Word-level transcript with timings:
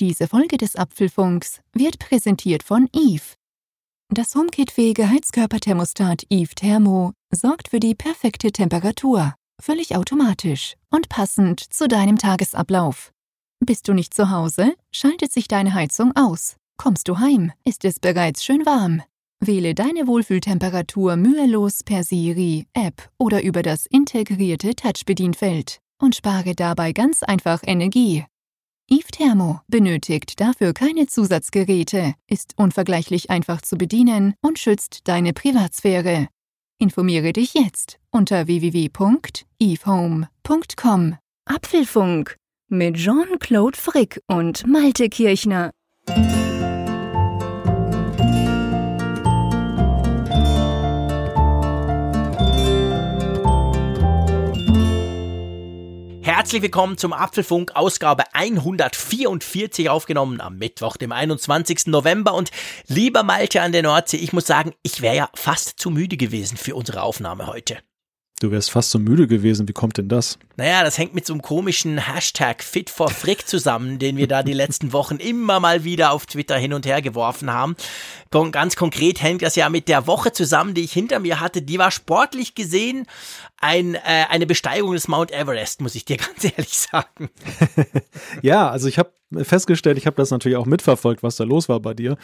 Diese 0.00 0.28
Folge 0.28 0.56
des 0.56 0.76
Apfelfunks 0.76 1.60
wird 1.74 1.98
präsentiert 1.98 2.62
von 2.62 2.88
Eve. 2.94 3.34
Das 4.08 4.34
HomeKit-fähige 4.34 5.10
Heizkörperthermostat 5.10 6.24
Eve 6.30 6.54
Thermo 6.54 7.12
sorgt 7.30 7.68
für 7.68 7.80
die 7.80 7.94
perfekte 7.94 8.50
Temperatur, 8.50 9.34
völlig 9.60 9.94
automatisch 9.94 10.74
und 10.88 11.10
passend 11.10 11.60
zu 11.60 11.86
deinem 11.86 12.16
Tagesablauf. 12.16 13.12
Bist 13.60 13.88
du 13.88 13.92
nicht 13.92 14.14
zu 14.14 14.30
Hause, 14.30 14.72
schaltet 14.90 15.32
sich 15.32 15.48
deine 15.48 15.74
Heizung 15.74 16.16
aus. 16.16 16.56
Kommst 16.78 17.06
du 17.06 17.18
heim, 17.18 17.52
ist 17.66 17.84
es 17.84 18.00
bereits 18.00 18.42
schön 18.42 18.64
warm. 18.64 19.02
Wähle 19.38 19.74
deine 19.74 20.06
Wohlfühltemperatur 20.06 21.16
mühelos 21.16 21.84
per 21.84 22.04
Siri, 22.04 22.66
App 22.72 23.10
oder 23.18 23.42
über 23.42 23.62
das 23.62 23.84
integrierte 23.84 24.74
Touchbedienfeld 24.74 25.78
und 26.00 26.16
spare 26.16 26.54
dabei 26.54 26.92
ganz 26.92 27.22
einfach 27.22 27.60
Energie. 27.66 28.24
Eve 28.92 29.06
Thermo 29.12 29.60
benötigt 29.68 30.40
dafür 30.40 30.72
keine 30.72 31.06
Zusatzgeräte, 31.06 32.14
ist 32.26 32.54
unvergleichlich 32.56 33.30
einfach 33.30 33.62
zu 33.62 33.78
bedienen 33.78 34.34
und 34.42 34.58
schützt 34.58 35.06
deine 35.06 35.32
Privatsphäre. 35.32 36.26
Informiere 36.78 37.32
dich 37.32 37.54
jetzt 37.54 38.00
unter 38.10 38.48
www.evehome.com. 38.48 40.26
Apfelfunk 41.44 42.36
mit 42.68 42.96
Jean-Claude 42.96 43.78
Frick 43.78 44.20
und 44.26 44.66
Malte 44.66 45.08
Kirchner. 45.08 45.70
Herzlich 56.40 56.62
willkommen 56.62 56.96
zum 56.96 57.12
Apfelfunk, 57.12 57.76
Ausgabe 57.76 58.24
144, 58.32 59.90
aufgenommen 59.90 60.40
am 60.40 60.56
Mittwoch, 60.56 60.96
dem 60.96 61.12
21. 61.12 61.88
November. 61.88 62.32
Und 62.32 62.50
lieber 62.86 63.22
Malte 63.24 63.60
an 63.60 63.72
der 63.72 63.82
Nordsee, 63.82 64.16
ich 64.16 64.32
muss 64.32 64.46
sagen, 64.46 64.72
ich 64.82 65.02
wäre 65.02 65.14
ja 65.14 65.28
fast 65.34 65.78
zu 65.78 65.90
müde 65.90 66.16
gewesen 66.16 66.56
für 66.56 66.74
unsere 66.74 67.02
Aufnahme 67.02 67.46
heute. 67.46 67.80
Du 68.40 68.50
wärst 68.50 68.70
fast 68.70 68.90
so 68.90 68.98
müde 68.98 69.26
gewesen. 69.26 69.68
Wie 69.68 69.74
kommt 69.74 69.98
denn 69.98 70.08
das? 70.08 70.38
Naja, 70.56 70.82
das 70.82 70.96
hängt 70.96 71.14
mit 71.14 71.26
so 71.26 71.34
einem 71.34 71.42
komischen 71.42 71.98
Hashtag 71.98 72.62
Fit 72.62 72.88
for 72.88 73.10
Frick 73.10 73.46
zusammen, 73.46 73.98
den 73.98 74.16
wir 74.16 74.28
da 74.28 74.42
die 74.42 74.54
letzten 74.54 74.94
Wochen 74.94 75.16
immer 75.16 75.60
mal 75.60 75.84
wieder 75.84 76.12
auf 76.12 76.24
Twitter 76.24 76.56
hin 76.56 76.72
und 76.72 76.86
her 76.86 77.02
geworfen 77.02 77.52
haben. 77.52 77.76
Ganz 78.50 78.76
konkret 78.76 79.20
hängt 79.20 79.42
das 79.42 79.56
ja 79.56 79.68
mit 79.68 79.88
der 79.88 80.06
Woche 80.06 80.32
zusammen, 80.32 80.72
die 80.72 80.80
ich 80.80 80.92
hinter 80.92 81.18
mir 81.18 81.38
hatte. 81.38 81.60
Die 81.60 81.78
war 81.78 81.90
sportlich 81.90 82.54
gesehen 82.54 83.06
ein, 83.58 83.94
äh, 83.94 84.24
eine 84.30 84.46
Besteigung 84.46 84.94
des 84.94 85.06
Mount 85.06 85.32
Everest, 85.32 85.82
muss 85.82 85.94
ich 85.94 86.06
dir 86.06 86.16
ganz 86.16 86.42
ehrlich 86.42 86.78
sagen. 86.78 87.28
ja, 88.42 88.70
also 88.70 88.88
ich 88.88 88.98
habe 88.98 89.12
festgestellt, 89.42 89.98
ich 89.98 90.06
habe 90.06 90.16
das 90.16 90.30
natürlich 90.30 90.56
auch 90.56 90.64
mitverfolgt, 90.64 91.22
was 91.22 91.36
da 91.36 91.44
los 91.44 91.68
war 91.68 91.80
bei 91.80 91.92
dir. 91.92 92.16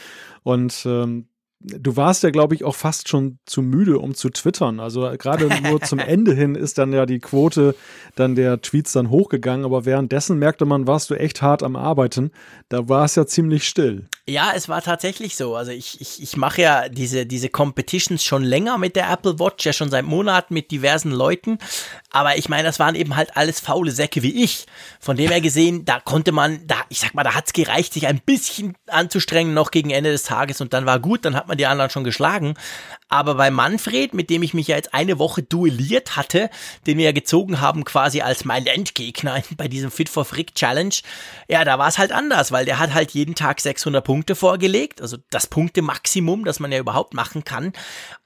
Und 0.44 0.82
ähm, 0.86 1.28
du 1.60 1.96
warst 1.96 2.22
ja, 2.22 2.30
glaube 2.30 2.54
ich, 2.54 2.64
auch 2.64 2.74
fast 2.74 3.08
schon 3.08 3.38
zu 3.46 3.62
müde, 3.62 3.98
um 3.98 4.14
zu 4.14 4.30
twittern. 4.30 4.78
Also 4.78 5.10
gerade 5.18 5.48
nur 5.62 5.80
zum 5.80 5.98
Ende 5.98 6.34
hin 6.34 6.54
ist 6.54 6.78
dann 6.78 6.92
ja 6.92 7.06
die 7.06 7.18
Quote 7.18 7.74
dann 8.14 8.34
der 8.34 8.60
Tweets 8.60 8.92
dann 8.92 9.10
hochgegangen, 9.10 9.64
aber 9.64 9.84
währenddessen 9.84 10.38
merkte 10.38 10.64
man, 10.64 10.86
warst 10.86 11.10
du 11.10 11.14
echt 11.14 11.42
hart 11.42 11.62
am 11.62 11.76
Arbeiten. 11.76 12.30
Da 12.68 12.88
war 12.88 13.04
es 13.04 13.14
ja 13.14 13.26
ziemlich 13.26 13.66
still. 13.66 14.06
Ja, 14.28 14.52
es 14.54 14.68
war 14.68 14.82
tatsächlich 14.82 15.36
so. 15.36 15.54
Also 15.56 15.70
ich, 15.70 16.00
ich, 16.00 16.22
ich 16.22 16.36
mache 16.36 16.60
ja 16.60 16.88
diese, 16.88 17.26
diese 17.26 17.48
Competitions 17.48 18.24
schon 18.24 18.42
länger 18.42 18.76
mit 18.76 18.96
der 18.96 19.10
Apple 19.10 19.38
Watch, 19.38 19.64
ja 19.64 19.72
schon 19.72 19.90
seit 19.90 20.04
Monaten 20.04 20.52
mit 20.52 20.70
diversen 20.70 21.12
Leuten. 21.12 21.58
Aber 22.10 22.36
ich 22.36 22.48
meine, 22.48 22.64
das 22.64 22.78
waren 22.78 22.96
eben 22.96 23.16
halt 23.16 23.36
alles 23.36 23.60
faule 23.60 23.92
Säcke 23.92 24.22
wie 24.22 24.42
ich. 24.42 24.66
Von 25.00 25.16
dem 25.16 25.30
her 25.30 25.40
gesehen, 25.40 25.84
da 25.84 26.00
konnte 26.00 26.32
man, 26.32 26.66
da, 26.66 26.76
ich 26.88 27.00
sag 27.00 27.14
mal, 27.14 27.22
da 27.22 27.34
hat's 27.34 27.52
gereicht, 27.52 27.92
sich 27.92 28.06
ein 28.06 28.20
bisschen 28.24 28.74
anzustrengen 28.88 29.54
noch 29.54 29.70
gegen 29.70 29.90
Ende 29.90 30.10
des 30.10 30.24
Tages 30.24 30.60
und 30.60 30.72
dann 30.72 30.86
war 30.86 30.98
gut, 30.98 31.24
dann 31.24 31.36
hat 31.36 31.45
man 31.48 31.58
die 31.58 31.66
anderen 31.66 31.90
schon 31.90 32.04
geschlagen. 32.04 32.54
Aber 33.08 33.34
bei 33.34 33.50
Manfred, 33.50 34.14
mit 34.14 34.30
dem 34.30 34.42
ich 34.42 34.54
mich 34.54 34.68
ja 34.68 34.76
jetzt 34.76 34.92
eine 34.94 35.18
Woche 35.18 35.42
duelliert 35.42 36.16
hatte, 36.16 36.50
den 36.86 36.98
wir 36.98 37.04
ja 37.06 37.12
gezogen 37.12 37.60
haben 37.60 37.84
quasi 37.84 38.20
als 38.20 38.44
mein 38.44 38.66
Endgegner 38.66 39.42
bei 39.56 39.68
diesem 39.68 39.90
Fit 39.90 40.08
for 40.08 40.24
Frick 40.24 40.54
Challenge, 40.54 40.94
ja, 41.48 41.64
da 41.64 41.78
war 41.78 41.88
es 41.88 41.98
halt 41.98 42.12
anders, 42.12 42.52
weil 42.52 42.64
der 42.64 42.78
hat 42.78 42.94
halt 42.94 43.12
jeden 43.12 43.34
Tag 43.34 43.60
600 43.60 44.04
Punkte 44.04 44.34
vorgelegt, 44.34 45.00
also 45.00 45.18
das 45.30 45.46
Punktemaximum, 45.46 46.44
das 46.44 46.60
man 46.60 46.72
ja 46.72 46.78
überhaupt 46.78 47.14
machen 47.14 47.44
kann. 47.44 47.72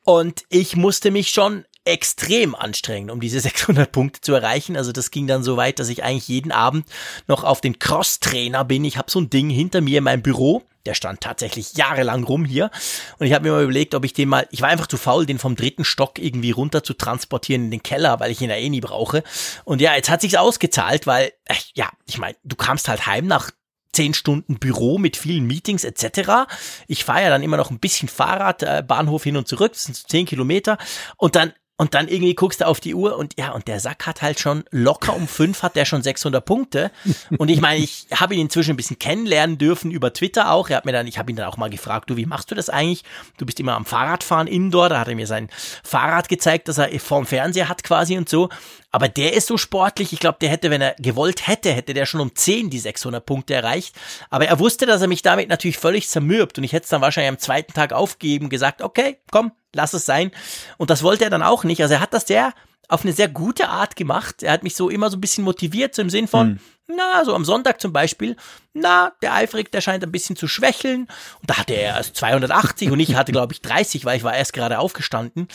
Und 0.05 0.45
ich 0.49 0.77
musste 0.77 1.11
mich 1.11 1.31
schon 1.31 1.65
extrem 1.85 2.55
anstrengend, 2.55 3.11
um 3.11 3.21
diese 3.21 3.41
600 3.41 3.91
Punkte 3.91 4.21
zu 4.21 4.33
erreichen. 4.35 4.77
Also 4.77 4.93
das 4.93 5.11
ging 5.11 5.27
dann 5.27 5.43
so 5.43 5.57
weit, 5.57 5.79
dass 5.79 5.89
ich 5.89 6.05
eigentlich 6.05 6.29
jeden 6.29 6.53
Abend 6.53 6.87
noch 7.27 7.45
auf 7.45 7.61
den 7.61 7.79
Cross-Trainer 7.79 8.65
bin. 8.65 8.85
Ich 8.85 8.97
habe 8.97 9.11
so 9.11 9.21
ein 9.21 9.31
Ding 9.31 9.51
hinter 9.51 9.81
mir 9.81 9.99
in 9.99 10.05
meinem 10.05 10.23
Büro. 10.23 10.63
Der 10.87 10.95
stand 10.95 11.21
tatsächlich 11.21 11.75
jahrelang 11.75 12.25
rum 12.25 12.45
hier. 12.45 12.71
Und 13.19 13.27
ich 13.27 13.33
habe 13.33 13.45
mir 13.45 13.53
mal 13.53 13.65
überlegt, 13.65 13.95
ob 13.95 14.05
ich 14.05 14.13
den 14.13 14.29
mal, 14.29 14.47
ich 14.51 14.63
war 14.63 14.69
einfach 14.69 14.87
zu 14.87 14.97
faul, 14.97 15.27
den 15.27 15.39
vom 15.39 15.57
dritten 15.57 15.85
Stock 15.85 16.19
irgendwie 16.19 16.51
runter 16.51 16.83
zu 16.83 16.95
transportieren 16.95 17.65
in 17.65 17.71
den 17.71 17.83
Keller, 17.83 18.21
weil 18.21 18.31
ich 18.31 18.41
ihn 18.41 18.51
ja 18.51 18.57
eh 18.57 18.69
nie 18.69 18.81
brauche. 18.81 19.23
Und 19.65 19.81
ja, 19.81 19.95
jetzt 19.95 20.11
hat 20.11 20.21
sich's 20.21 20.35
ausgezahlt, 20.35 21.07
weil, 21.07 21.33
äh, 21.45 21.55
ja, 21.75 21.91
ich 22.07 22.19
meine, 22.19 22.37
du 22.45 22.57
kamst 22.57 22.89
halt 22.89 23.07
heim 23.07 23.27
nach 23.27 23.51
zehn 23.93 24.15
Stunden 24.15 24.59
Büro 24.59 24.99
mit 24.99 25.17
vielen 25.17 25.47
Meetings 25.47 25.85
etc. 25.85 26.51
Ich 26.87 27.05
fahre 27.05 27.23
ja 27.23 27.29
dann 27.29 27.43
immer 27.43 27.57
noch 27.57 27.71
ein 27.71 27.81
bisschen 27.81 28.09
Fahrrad, 28.09 28.63
äh, 28.63 28.83
Bahnhof 28.87 29.25
hin 29.25 29.37
und 29.37 29.49
zurück, 29.49 29.73
das 29.73 29.85
sind 29.85 29.97
so 29.97 30.07
zehn 30.07 30.27
Kilometer. 30.27 30.79
Und 31.17 31.37
dann 31.37 31.53
und 31.81 31.95
dann 31.95 32.09
irgendwie 32.09 32.35
guckst 32.35 32.61
du 32.61 32.67
auf 32.67 32.79
die 32.79 32.95
Uhr 32.95 33.17
und 33.17 33.39
ja, 33.39 33.53
und 33.53 33.67
der 33.67 33.81
Sack 33.81 34.07
hat 34.07 34.21
halt 34.21 34.39
schon 34.39 34.65
locker 34.71 35.17
um 35.17 35.27
fünf 35.27 35.63
hat 35.63 35.77
der 35.77 35.87
schon 35.87 36.03
600 36.03 36.45
Punkte. 36.45 36.91
Und 37.39 37.49
ich 37.49 37.63
meine, 37.63 37.83
ich 37.83 38.07
habe 38.15 38.35
ihn 38.35 38.43
inzwischen 38.43 38.73
ein 38.73 38.77
bisschen 38.77 38.99
kennenlernen 38.99 39.57
dürfen 39.57 39.91
über 39.91 40.13
Twitter 40.13 40.53
auch. 40.53 40.69
Er 40.69 40.77
hat 40.77 40.85
mir 40.85 40.93
dann, 40.93 41.07
ich 41.07 41.17
habe 41.17 41.33
ihn 41.33 41.37
dann 41.37 41.47
auch 41.47 41.57
mal 41.57 41.71
gefragt, 41.71 42.11
du, 42.11 42.19
wie 42.19 42.27
machst 42.27 42.51
du 42.51 42.55
das 42.55 42.69
eigentlich? 42.69 43.03
Du 43.39 43.47
bist 43.47 43.61
immer 43.61 43.77
am 43.77 43.87
Fahrradfahren 43.87 44.47
indoor. 44.47 44.91
Da 44.91 45.01
hat 45.01 45.09
er 45.09 45.15
mir 45.15 45.27
sein 45.27 45.49
Fahrrad 45.83 46.29
gezeigt, 46.29 46.69
das 46.69 46.77
er 46.77 46.91
vorm 47.01 47.25
Fernseher 47.25 47.71
hat 47.71 47.83
quasi 47.83 48.19
und 48.19 48.29
so. 48.29 48.51
Aber 48.91 49.09
der 49.09 49.35
ist 49.35 49.47
so 49.47 49.57
sportlich. 49.57 50.13
Ich 50.13 50.21
glaube, 50.21 50.39
der 50.41 50.49
hätte, 50.49 50.71
wenn 50.71 50.81
er 50.81 50.95
gewollt 50.99 51.47
hätte, 51.47 51.73
hätte 51.73 51.95
der 51.95 52.07
schon 52.07 52.21
um 52.21 52.35
10 52.35 52.71
die 52.71 52.79
600 52.79 53.25
Punkte 53.25 53.55
erreicht. 53.55 53.95
Aber 54.31 54.47
er 54.47 54.59
wusste, 54.59 54.87
dass 54.87 55.01
er 55.01 55.09
mich 55.09 55.23
damit 55.23 55.49
natürlich 55.49 55.79
völlig 55.79 56.09
zermürbt. 56.09 56.59
Und 56.59 56.65
ich 56.65 56.73
hätte 56.73 56.85
es 56.85 56.91
dann 56.91 57.01
wahrscheinlich 57.01 57.31
am 57.31 57.39
zweiten 57.39 57.73
Tag 57.73 57.93
aufgegeben, 57.93 58.49
gesagt, 58.49 58.83
okay, 58.83 59.19
komm, 59.31 59.53
lass 59.73 59.93
es 59.93 60.07
sein. 60.07 60.33
Und 60.77 60.91
das 60.91 61.03
wollte 61.03 61.25
er 61.25 61.31
dann 61.31 61.43
auch 61.43 61.63
nicht. 61.65 61.83
Also 61.83 61.95
er 61.95 62.01
hat 62.01 62.15
das 62.15 62.27
sehr 62.27 62.53
auf 62.91 63.03
eine 63.03 63.13
sehr 63.13 63.29
gute 63.29 63.69
Art 63.69 63.95
gemacht. 63.97 64.43
Er 64.43 64.53
hat 64.53 64.65
mich 64.65 64.75
so 64.75 64.91
immer 64.91 65.11
so 65.11 65.17
ein 65.17 65.21
bisschen 65.21 65.45
motiviert, 65.45 65.95
so 65.95 66.03
im 66.03 66.11
Sinn 66.11 66.27
von, 66.27 66.49
hm. 66.49 66.61
na, 66.97 67.25
so 67.25 67.35
am 67.35 67.45
Sonntag 67.45 67.81
zum 67.81 67.93
Beispiel, 67.93 68.37
na, 68.75 69.13
der 69.23 69.35
Eifrig, 69.35 69.71
der 69.71 69.81
scheint 69.81 70.03
ein 70.03 70.11
bisschen 70.11 70.35
zu 70.35 70.49
schwächeln. 70.49 71.03
Und 71.41 71.51
da 71.51 71.59
hatte 71.59 71.75
er 71.75 71.97
erst 71.97 72.17
280 72.17 72.91
und 72.91 72.99
ich 72.99 73.15
hatte, 73.15 73.31
glaube 73.31 73.53
ich, 73.53 73.63
30, 73.63 74.05
weil 74.05 74.17
ich 74.17 74.25
war 74.25 74.35
erst 74.35 74.53
gerade 74.53 74.81
aufgestanden. 74.81 75.47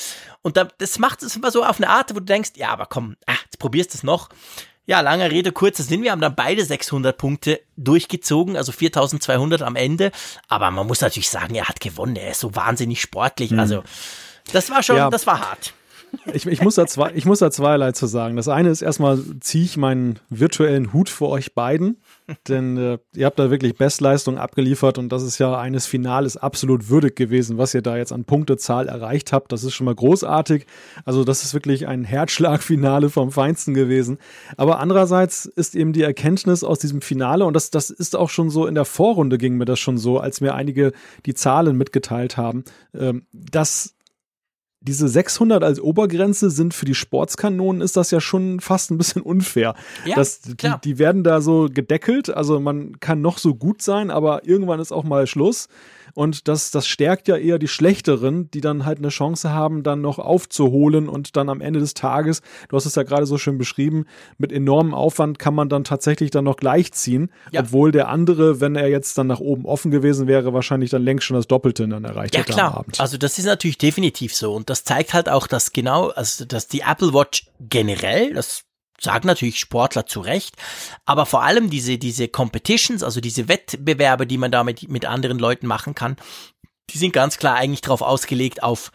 Und 0.41 0.55
da, 0.55 0.69
das 0.77 0.97
macht 0.97 1.23
es 1.23 1.35
immer 1.35 1.51
so 1.51 1.65
auf 1.65 1.77
eine 1.77 1.89
Art, 1.89 2.11
wo 2.11 2.19
du 2.19 2.25
denkst, 2.25 2.51
ja, 2.55 2.69
aber 2.69 2.85
komm, 2.85 3.17
ah, 3.27 3.35
jetzt 3.43 3.59
probierst 3.59 3.93
du 3.93 3.97
es 3.97 4.03
noch. 4.03 4.29
Ja, 4.87 5.01
lange 5.01 5.29
Rede, 5.29 5.51
kurzer 5.51 5.83
Sinn. 5.83 6.03
Wir 6.03 6.11
haben 6.11 6.21
dann 6.21 6.35
beide 6.35 6.63
600 6.63 7.17
Punkte 7.17 7.59
durchgezogen, 7.75 8.55
also 8.55 8.71
4200 8.71 9.61
am 9.61 9.75
Ende. 9.75 10.11
Aber 10.47 10.71
man 10.71 10.87
muss 10.87 11.01
natürlich 11.01 11.29
sagen, 11.29 11.55
er 11.55 11.67
hat 11.67 11.81
gewonnen. 11.81 12.15
Er 12.15 12.31
ist 12.31 12.39
so 12.39 12.55
wahnsinnig 12.55 13.01
sportlich. 13.01 13.51
Mhm. 13.51 13.59
Also, 13.59 13.83
das 14.53 14.69
war 14.69 14.83
schon, 14.83 14.97
ja. 14.97 15.09
das 15.09 15.25
war 15.27 15.41
hart. 15.41 15.73
Ich, 16.33 16.45
ich, 16.45 16.61
muss 16.61 16.75
da 16.75 16.87
zwei, 16.87 17.11
ich 17.13 17.25
muss 17.25 17.39
da 17.39 17.51
zweierlei 17.51 17.91
zu 17.91 18.07
sagen. 18.07 18.35
Das 18.35 18.47
eine 18.47 18.69
ist 18.69 18.81
erstmal, 18.81 19.19
ziehe 19.39 19.63
ich 19.63 19.77
meinen 19.77 20.19
virtuellen 20.29 20.93
Hut 20.93 21.09
vor 21.09 21.29
euch 21.29 21.53
beiden, 21.53 21.97
denn 22.47 22.77
äh, 22.77 22.97
ihr 23.15 23.25
habt 23.25 23.39
da 23.39 23.51
wirklich 23.51 23.75
Bestleistung 23.75 24.37
abgeliefert 24.37 24.97
und 24.97 25.09
das 25.09 25.23
ist 25.23 25.37
ja 25.39 25.57
eines 25.57 25.85
Finales 25.85 26.37
absolut 26.37 26.89
würdig 26.89 27.15
gewesen, 27.15 27.57
was 27.57 27.73
ihr 27.73 27.81
da 27.81 27.97
jetzt 27.97 28.11
an 28.11 28.25
Punktezahl 28.25 28.87
erreicht 28.87 29.33
habt. 29.33 29.51
Das 29.51 29.63
ist 29.63 29.73
schon 29.73 29.85
mal 29.85 29.95
großartig. 29.95 30.65
Also 31.05 31.23
das 31.23 31.43
ist 31.43 31.53
wirklich 31.53 31.87
ein 31.87 32.03
Herzschlagfinale 32.03 33.09
vom 33.09 33.31
Feinsten 33.31 33.73
gewesen. 33.73 34.17
Aber 34.57 34.79
andererseits 34.79 35.45
ist 35.45 35.75
eben 35.75 35.93
die 35.93 36.03
Erkenntnis 36.03 36.63
aus 36.63 36.79
diesem 36.79 37.01
Finale 37.01 37.45
und 37.45 37.53
das, 37.53 37.69
das 37.71 37.89
ist 37.89 38.15
auch 38.15 38.29
schon 38.29 38.49
so 38.49 38.67
in 38.67 38.75
der 38.75 38.85
Vorrunde 38.85 39.37
ging 39.37 39.57
mir 39.57 39.65
das 39.65 39.79
schon 39.79 39.97
so, 39.97 40.19
als 40.19 40.41
mir 40.41 40.55
einige 40.55 40.91
die 41.25 41.33
Zahlen 41.33 41.77
mitgeteilt 41.77 42.37
haben, 42.37 42.63
ähm, 42.93 43.25
dass 43.33 43.94
diese 44.87 45.07
600 45.07 45.63
als 45.63 45.79
Obergrenze 45.79 46.49
sind 46.49 46.73
für 46.73 46.85
die 46.85 46.95
Sportskanonen, 46.95 47.81
ist 47.81 47.97
das 47.97 48.11
ja 48.11 48.21
schon 48.21 48.59
fast 48.59 48.91
ein 48.91 48.97
bisschen 48.97 49.21
unfair. 49.21 49.75
Ja, 50.05 50.15
das. 50.15 50.41
Die, 50.41 50.71
die 50.83 50.99
werden 50.99 51.23
da 51.23 51.41
so 51.41 51.67
gedeckelt, 51.71 52.29
also 52.29 52.59
man 52.59 52.99
kann 52.99 53.21
noch 53.21 53.37
so 53.37 53.55
gut 53.55 53.81
sein, 53.81 54.11
aber 54.11 54.47
irgendwann 54.47 54.79
ist 54.79 54.91
auch 54.91 55.03
mal 55.03 55.27
Schluss. 55.27 55.67
Und 56.15 56.47
das, 56.47 56.71
das 56.71 56.87
stärkt 56.87 57.27
ja 57.27 57.35
eher 57.35 57.59
die 57.59 57.67
Schlechteren, 57.67 58.49
die 58.51 58.61
dann 58.61 58.85
halt 58.85 58.99
eine 58.99 59.09
Chance 59.09 59.51
haben, 59.51 59.83
dann 59.83 59.99
noch 59.99 60.17
aufzuholen 60.17 61.09
und 61.09 61.35
dann 61.35 61.49
am 61.49 61.59
Ende 61.59 61.81
des 61.81 61.93
Tages, 61.93 62.41
du 62.69 62.77
hast 62.77 62.85
es 62.85 62.95
ja 62.95 63.03
gerade 63.03 63.25
so 63.25 63.37
schön 63.37 63.57
beschrieben, 63.57 64.05
mit 64.37 64.53
enormem 64.53 64.93
Aufwand 64.93 65.39
kann 65.39 65.53
man 65.53 65.67
dann 65.67 65.83
tatsächlich 65.83 66.31
dann 66.31 66.45
noch 66.45 66.55
gleichziehen, 66.55 67.31
ja. 67.51 67.61
obwohl 67.61 67.91
der 67.91 68.07
andere, 68.07 68.61
wenn 68.61 68.77
er 68.77 68.87
jetzt 68.87 69.17
dann 69.17 69.27
nach 69.27 69.41
oben 69.41 69.65
offen 69.65 69.91
gewesen 69.91 70.25
wäre, 70.25 70.53
wahrscheinlich 70.53 70.89
dann 70.89 71.03
längst 71.03 71.25
schon 71.25 71.35
das 71.35 71.47
Doppelte 71.47 71.85
dann 71.85 72.05
erreicht 72.05 72.33
ja, 72.33 72.41
hätte 72.41 72.53
klar. 72.53 72.71
am 72.71 72.77
Abend. 72.79 72.99
Also 73.01 73.17
das 73.17 73.37
ist 73.37 73.45
natürlich 73.45 73.77
definitiv 73.77 74.33
so 74.33 74.53
und 74.53 74.69
das 74.69 74.85
zeigt 74.85 75.13
halt 75.13 75.27
auch, 75.27 75.47
dass 75.47 75.73
genau, 75.73 76.09
also 76.11 76.45
dass 76.45 76.69
die 76.69 76.79
Apple 76.79 77.13
Watch 77.13 77.47
generell, 77.59 78.33
das 78.33 78.63
sagen 79.05 79.27
natürlich 79.27 79.59
Sportler 79.59 80.05
zu 80.05 80.19
Recht, 80.19 80.55
aber 81.05 81.25
vor 81.25 81.43
allem 81.43 81.69
diese, 81.69 81.97
diese 81.97 82.27
Competitions, 82.27 83.03
also 83.03 83.21
diese 83.21 83.47
Wettbewerbe, 83.47 84.27
die 84.27 84.37
man 84.37 84.51
da 84.51 84.63
mit, 84.63 84.89
mit 84.89 85.05
anderen 85.05 85.39
Leuten 85.39 85.67
machen 85.67 85.95
kann, 85.95 86.17
die 86.89 86.97
sind 86.97 87.13
ganz 87.13 87.37
klar 87.37 87.55
eigentlich 87.55 87.81
darauf 87.81 88.01
ausgelegt 88.01 88.61
auf 88.61 88.91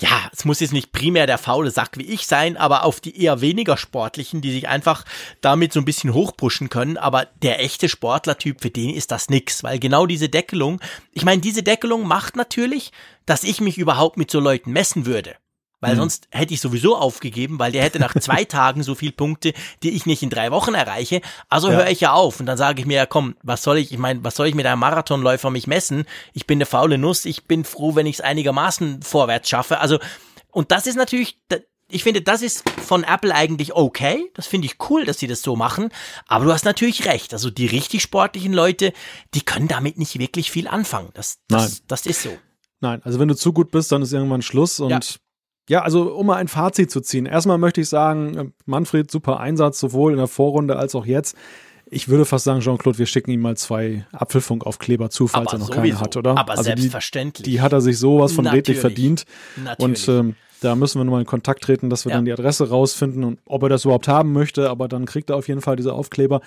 ja, 0.00 0.28
es 0.32 0.44
muss 0.44 0.58
jetzt 0.58 0.72
nicht 0.72 0.90
primär 0.90 1.26
der 1.26 1.38
faule 1.38 1.70
Sack 1.70 1.96
wie 1.98 2.06
ich 2.06 2.26
sein, 2.26 2.56
aber 2.56 2.84
auf 2.84 3.00
die 3.00 3.20
eher 3.20 3.40
weniger 3.40 3.76
sportlichen, 3.76 4.40
die 4.40 4.50
sich 4.50 4.66
einfach 4.66 5.04
damit 5.40 5.72
so 5.72 5.80
ein 5.80 5.84
bisschen 5.84 6.12
hochpushen 6.12 6.68
können. 6.68 6.96
Aber 6.96 7.28
der 7.42 7.60
echte 7.62 7.88
Sportlertyp, 7.88 8.60
für 8.60 8.70
den 8.70 8.90
ist 8.90 9.12
das 9.12 9.30
nix, 9.30 9.62
weil 9.62 9.78
genau 9.78 10.06
diese 10.06 10.28
Deckelung, 10.28 10.80
ich 11.12 11.24
meine, 11.24 11.40
diese 11.40 11.62
Deckelung 11.62 12.08
macht 12.08 12.34
natürlich, 12.34 12.90
dass 13.24 13.44
ich 13.44 13.60
mich 13.60 13.78
überhaupt 13.78 14.16
mit 14.16 14.30
so 14.32 14.40
Leuten 14.40 14.72
messen 14.72 15.06
würde. 15.06 15.36
Weil 15.84 15.96
mhm. 15.96 15.98
sonst 15.98 16.28
hätte 16.30 16.54
ich 16.54 16.62
sowieso 16.62 16.96
aufgegeben, 16.96 17.58
weil 17.58 17.70
der 17.70 17.82
hätte 17.82 17.98
nach 17.98 18.14
zwei 18.18 18.44
Tagen 18.44 18.82
so 18.82 18.94
viel 18.94 19.12
Punkte, 19.12 19.52
die 19.82 19.90
ich 19.90 20.06
nicht 20.06 20.22
in 20.22 20.30
drei 20.30 20.50
Wochen 20.50 20.72
erreiche. 20.72 21.20
Also 21.50 21.68
ja. 21.68 21.76
höre 21.76 21.90
ich 21.90 22.00
ja 22.00 22.14
auf 22.14 22.40
und 22.40 22.46
dann 22.46 22.56
sage 22.56 22.80
ich 22.80 22.86
mir, 22.86 22.96
ja 22.96 23.04
komm, 23.04 23.36
was 23.42 23.62
soll 23.62 23.76
ich, 23.76 23.92
ich 23.92 23.98
meine, 23.98 24.24
was 24.24 24.34
soll 24.34 24.46
ich 24.46 24.54
mit 24.54 24.64
einem 24.64 24.80
Marathonläufer 24.80 25.50
mich 25.50 25.66
messen? 25.66 26.06
Ich 26.32 26.46
bin 26.46 26.56
eine 26.56 26.64
faule 26.64 26.96
Nuss, 26.96 27.26
ich 27.26 27.44
bin 27.44 27.64
froh, 27.66 27.94
wenn 27.94 28.06
ich 28.06 28.16
es 28.16 28.20
einigermaßen 28.22 29.02
vorwärts 29.02 29.50
schaffe. 29.50 29.78
Also, 29.80 29.98
und 30.52 30.72
das 30.72 30.86
ist 30.86 30.96
natürlich, 30.96 31.38
ich 31.90 32.02
finde, 32.02 32.22
das 32.22 32.40
ist 32.40 32.66
von 32.70 33.04
Apple 33.04 33.34
eigentlich 33.34 33.74
okay. 33.74 34.30
Das 34.32 34.46
finde 34.46 34.64
ich 34.64 34.76
cool, 34.88 35.04
dass 35.04 35.18
sie 35.18 35.26
das 35.26 35.42
so 35.42 35.54
machen. 35.54 35.90
Aber 36.26 36.46
du 36.46 36.52
hast 36.52 36.64
natürlich 36.64 37.04
recht. 37.04 37.34
Also 37.34 37.50
die 37.50 37.66
richtig 37.66 38.00
sportlichen 38.00 38.54
Leute, 38.54 38.94
die 39.34 39.42
können 39.42 39.68
damit 39.68 39.98
nicht 39.98 40.18
wirklich 40.18 40.50
viel 40.50 40.66
anfangen. 40.66 41.10
Das, 41.12 41.40
das, 41.48 41.82
das 41.86 42.06
ist 42.06 42.22
so. 42.22 42.30
Nein, 42.80 43.00
also 43.02 43.18
wenn 43.18 43.28
du 43.28 43.34
zu 43.34 43.52
gut 43.52 43.70
bist, 43.70 43.90
dann 43.92 44.02
ist 44.02 44.12
irgendwann 44.12 44.42
Schluss 44.42 44.78
und 44.78 44.90
ja. 44.90 45.00
Ja, 45.68 45.82
also 45.82 46.14
um 46.14 46.26
mal 46.26 46.36
ein 46.36 46.48
Fazit 46.48 46.90
zu 46.90 47.00
ziehen. 47.00 47.26
Erstmal 47.26 47.58
möchte 47.58 47.80
ich 47.80 47.88
sagen, 47.88 48.36
äh, 48.36 48.44
Manfred, 48.66 49.10
super 49.10 49.40
Einsatz, 49.40 49.80
sowohl 49.80 50.12
in 50.12 50.18
der 50.18 50.26
Vorrunde 50.26 50.76
als 50.76 50.94
auch 50.94 51.06
jetzt. 51.06 51.36
Ich 51.86 52.08
würde 52.08 52.24
fast 52.24 52.44
sagen, 52.44 52.60
Jean-Claude, 52.60 52.98
wir 52.98 53.06
schicken 53.06 53.30
ihm 53.30 53.40
mal 53.40 53.56
zwei 53.56 54.06
Apfelfunkaufkleber 54.12 55.10
zu, 55.10 55.26
falls 55.26 55.48
Aber 55.48 55.56
er 55.56 55.58
noch 55.60 55.66
sowieso. 55.66 55.82
keine 55.82 56.00
hat, 56.00 56.16
oder? 56.16 56.36
Aber 56.36 56.52
also 56.52 56.64
selbstverständlich. 56.64 57.44
Die, 57.44 57.50
die, 57.52 57.60
hat 57.60 57.72
er 57.72 57.80
sich 57.80 57.98
sowas 57.98 58.32
von 58.32 58.44
Natürlich. 58.44 58.68
redlich 58.68 58.80
verdient. 58.80 59.24
Natürlich. 59.56 60.08
Und 60.08 60.14
ähm, 60.14 60.36
da 60.60 60.74
müssen 60.74 60.98
wir 60.98 61.04
nochmal 61.04 61.20
in 61.20 61.26
Kontakt 61.26 61.62
treten, 61.62 61.90
dass 61.90 62.04
wir 62.04 62.10
ja. 62.10 62.16
dann 62.16 62.24
die 62.24 62.32
Adresse 62.32 62.68
rausfinden 62.68 63.22
und 63.22 63.38
ob 63.44 63.62
er 63.62 63.68
das 63.68 63.84
überhaupt 63.84 64.08
haben 64.08 64.32
möchte. 64.32 64.70
Aber 64.70 64.88
dann 64.88 65.04
kriegt 65.04 65.30
er 65.30 65.36
auf 65.36 65.48
jeden 65.48 65.60
Fall 65.60 65.76
diese 65.76 65.92
Aufkleber. 65.92 66.40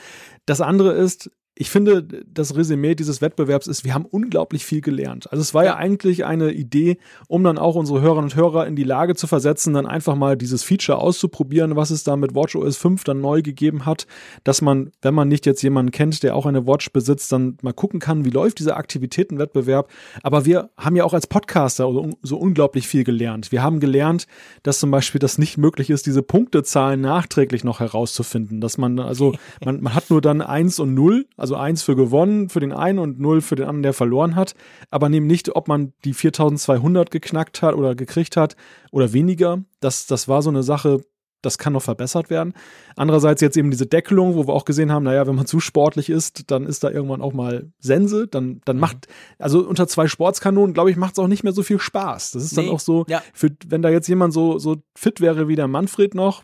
Das 0.46 0.60
andere 0.60 0.94
ist, 0.94 1.32
ich 1.60 1.72
finde, 1.72 2.04
das 2.04 2.56
Resümee 2.56 2.94
dieses 2.94 3.20
Wettbewerbs 3.20 3.66
ist, 3.66 3.84
wir 3.84 3.96
haben 3.96 4.06
unglaublich 4.06 4.64
viel 4.64 4.82
gelernt. 4.82 5.32
Also 5.32 5.42
es 5.42 5.56
war 5.56 5.64
ja. 5.64 5.72
ja, 5.72 5.78
eigentlich 5.78 6.24
eine 6.24 6.52
Idee, 6.52 6.98
um 7.28 7.44
dann 7.44 7.58
auch 7.58 7.76
unsere 7.76 8.00
Hörerinnen 8.00 8.26
und 8.32 8.36
Hörer 8.36 8.68
in 8.68 8.76
die 8.76 8.84
Lage 8.84 9.16
zu 9.16 9.26
versetzen, 9.26 9.74
dann 9.74 9.88
einfach 9.88 10.16
mal 10.16 10.38
dieses 10.38 10.64
Feature 10.64 11.00
auszuprobieren, 11.00 11.76
was 11.76 11.90
es 11.90 12.04
da 12.04 12.16
mit 12.16 12.36
WatchOS 12.36 12.78
5 12.78 13.04
dann 13.06 13.22
neu 13.22 13.42
gegeben 13.42 13.88
hat, 13.88 14.06
dass 14.44 14.62
man, 14.62 14.92
wenn 15.02 15.16
man 15.16 15.28
nicht 15.28 15.48
jetzt 15.48 15.64
jemanden 15.64 15.92
kennt, 15.92 16.22
der 16.22 16.36
auch 16.36 16.46
eine 16.46 16.68
Watch 16.68 16.92
besitzt, 16.92 17.32
dann 17.32 17.58
mal 17.64 17.74
gucken 17.74 18.00
kann, 18.00 18.24
wie 18.24 18.30
läuft 18.30 18.60
dieser 18.60 18.78
Aktivitätenwettbewerb. 18.78 19.90
Aber 20.22 20.46
wir 20.46 20.70
haben 20.78 20.96
ja 20.96 21.06
auch 21.06 21.14
als 21.14 21.26
Podcaster 21.26 21.92
so 22.22 22.38
unglaublich 22.38 22.88
viel 22.88 23.04
gelernt. 23.04 23.52
Wir 23.52 23.64
haben 23.64 23.80
gelernt, 23.80 24.28
dass 24.62 24.80
zum 24.80 24.92
Beispiel 24.92 25.20
das 25.20 25.40
nicht 25.40 25.58
möglich 25.58 25.90
ist, 25.90 26.06
diese 26.06 26.22
Punktezahlen 26.22 27.02
nachträglich 27.02 27.64
noch 27.64 27.80
herauszufinden, 27.80 28.62
dass 28.62 28.78
man 28.78 29.00
also, 29.00 29.34
man, 29.66 29.82
man 29.82 29.96
hat 29.96 30.12
nur 30.12 30.22
dann 30.22 30.42
eins 30.42 30.80
und 30.80 30.94
null, 30.94 31.26
also 31.36 31.47
also 31.48 31.56
eins 31.56 31.82
für 31.82 31.96
gewonnen 31.96 32.50
für 32.50 32.60
den 32.60 32.74
einen 32.74 33.00
und 33.00 33.20
null 33.20 33.40
für 33.42 33.56
den 33.56 33.66
anderen, 33.66 33.84
der 33.84 33.94
verloren 33.94 34.36
hat. 34.36 34.54
Aber 34.90 35.08
nehmen 35.08 35.28
nicht, 35.28 35.56
ob 35.56 35.68
man 35.68 35.94
die 36.04 36.14
4200 36.14 37.10
geknackt 37.10 37.62
hat 37.62 37.74
oder 37.76 37.96
gekriegt 37.96 38.36
hat 38.36 38.56
oder 38.92 39.14
weniger. 39.14 39.64
Das, 39.80 40.08
das 40.08 40.28
war 40.28 40.42
so 40.42 40.50
eine 40.50 40.64
Sache, 40.64 41.02
das 41.42 41.58
kann 41.58 41.72
noch 41.72 41.84
verbessert 41.84 42.30
werden. 42.30 42.54
Andererseits 42.98 43.42
jetzt 43.42 43.56
eben 43.56 43.72
diese 43.72 43.86
Deckelung, 43.86 44.36
wo 44.36 44.48
wir 44.48 44.54
auch 44.54 44.66
gesehen 44.66 44.92
haben, 44.92 45.04
naja, 45.04 45.26
wenn 45.26 45.36
man 45.36 45.46
zu 45.46 45.62
sportlich 45.62 46.10
ist, 46.10 46.52
dann 46.52 46.66
ist 46.66 46.84
da 46.84 46.90
irgendwann 46.90 47.22
auch 47.22 47.34
mal 47.34 47.72
Sense. 47.80 48.28
Dann, 48.28 48.60
dann 48.66 48.76
mhm. 48.76 48.82
macht, 48.82 49.08
also 49.40 49.66
unter 49.66 49.88
zwei 49.88 50.08
Sportskanonen, 50.08 50.74
glaube 50.74 50.92
ich, 50.92 50.98
macht 50.98 51.14
es 51.14 51.20
auch 51.20 51.28
nicht 51.28 51.44
mehr 51.46 51.54
so 51.54 51.64
viel 51.64 51.80
Spaß. 51.80 52.32
Das 52.32 52.44
ist 52.44 52.58
nee, 52.58 52.66
dann 52.66 52.74
auch 52.74 52.82
so, 52.82 53.06
ja. 53.08 53.22
für, 53.34 53.52
wenn 53.68 53.82
da 53.82 53.90
jetzt 53.90 54.08
jemand 54.10 54.34
so, 54.34 54.60
so 54.60 54.78
fit 54.96 55.22
wäre 55.22 55.48
wie 55.48 55.56
der 55.56 55.68
Manfred 55.68 56.14
noch, 56.14 56.44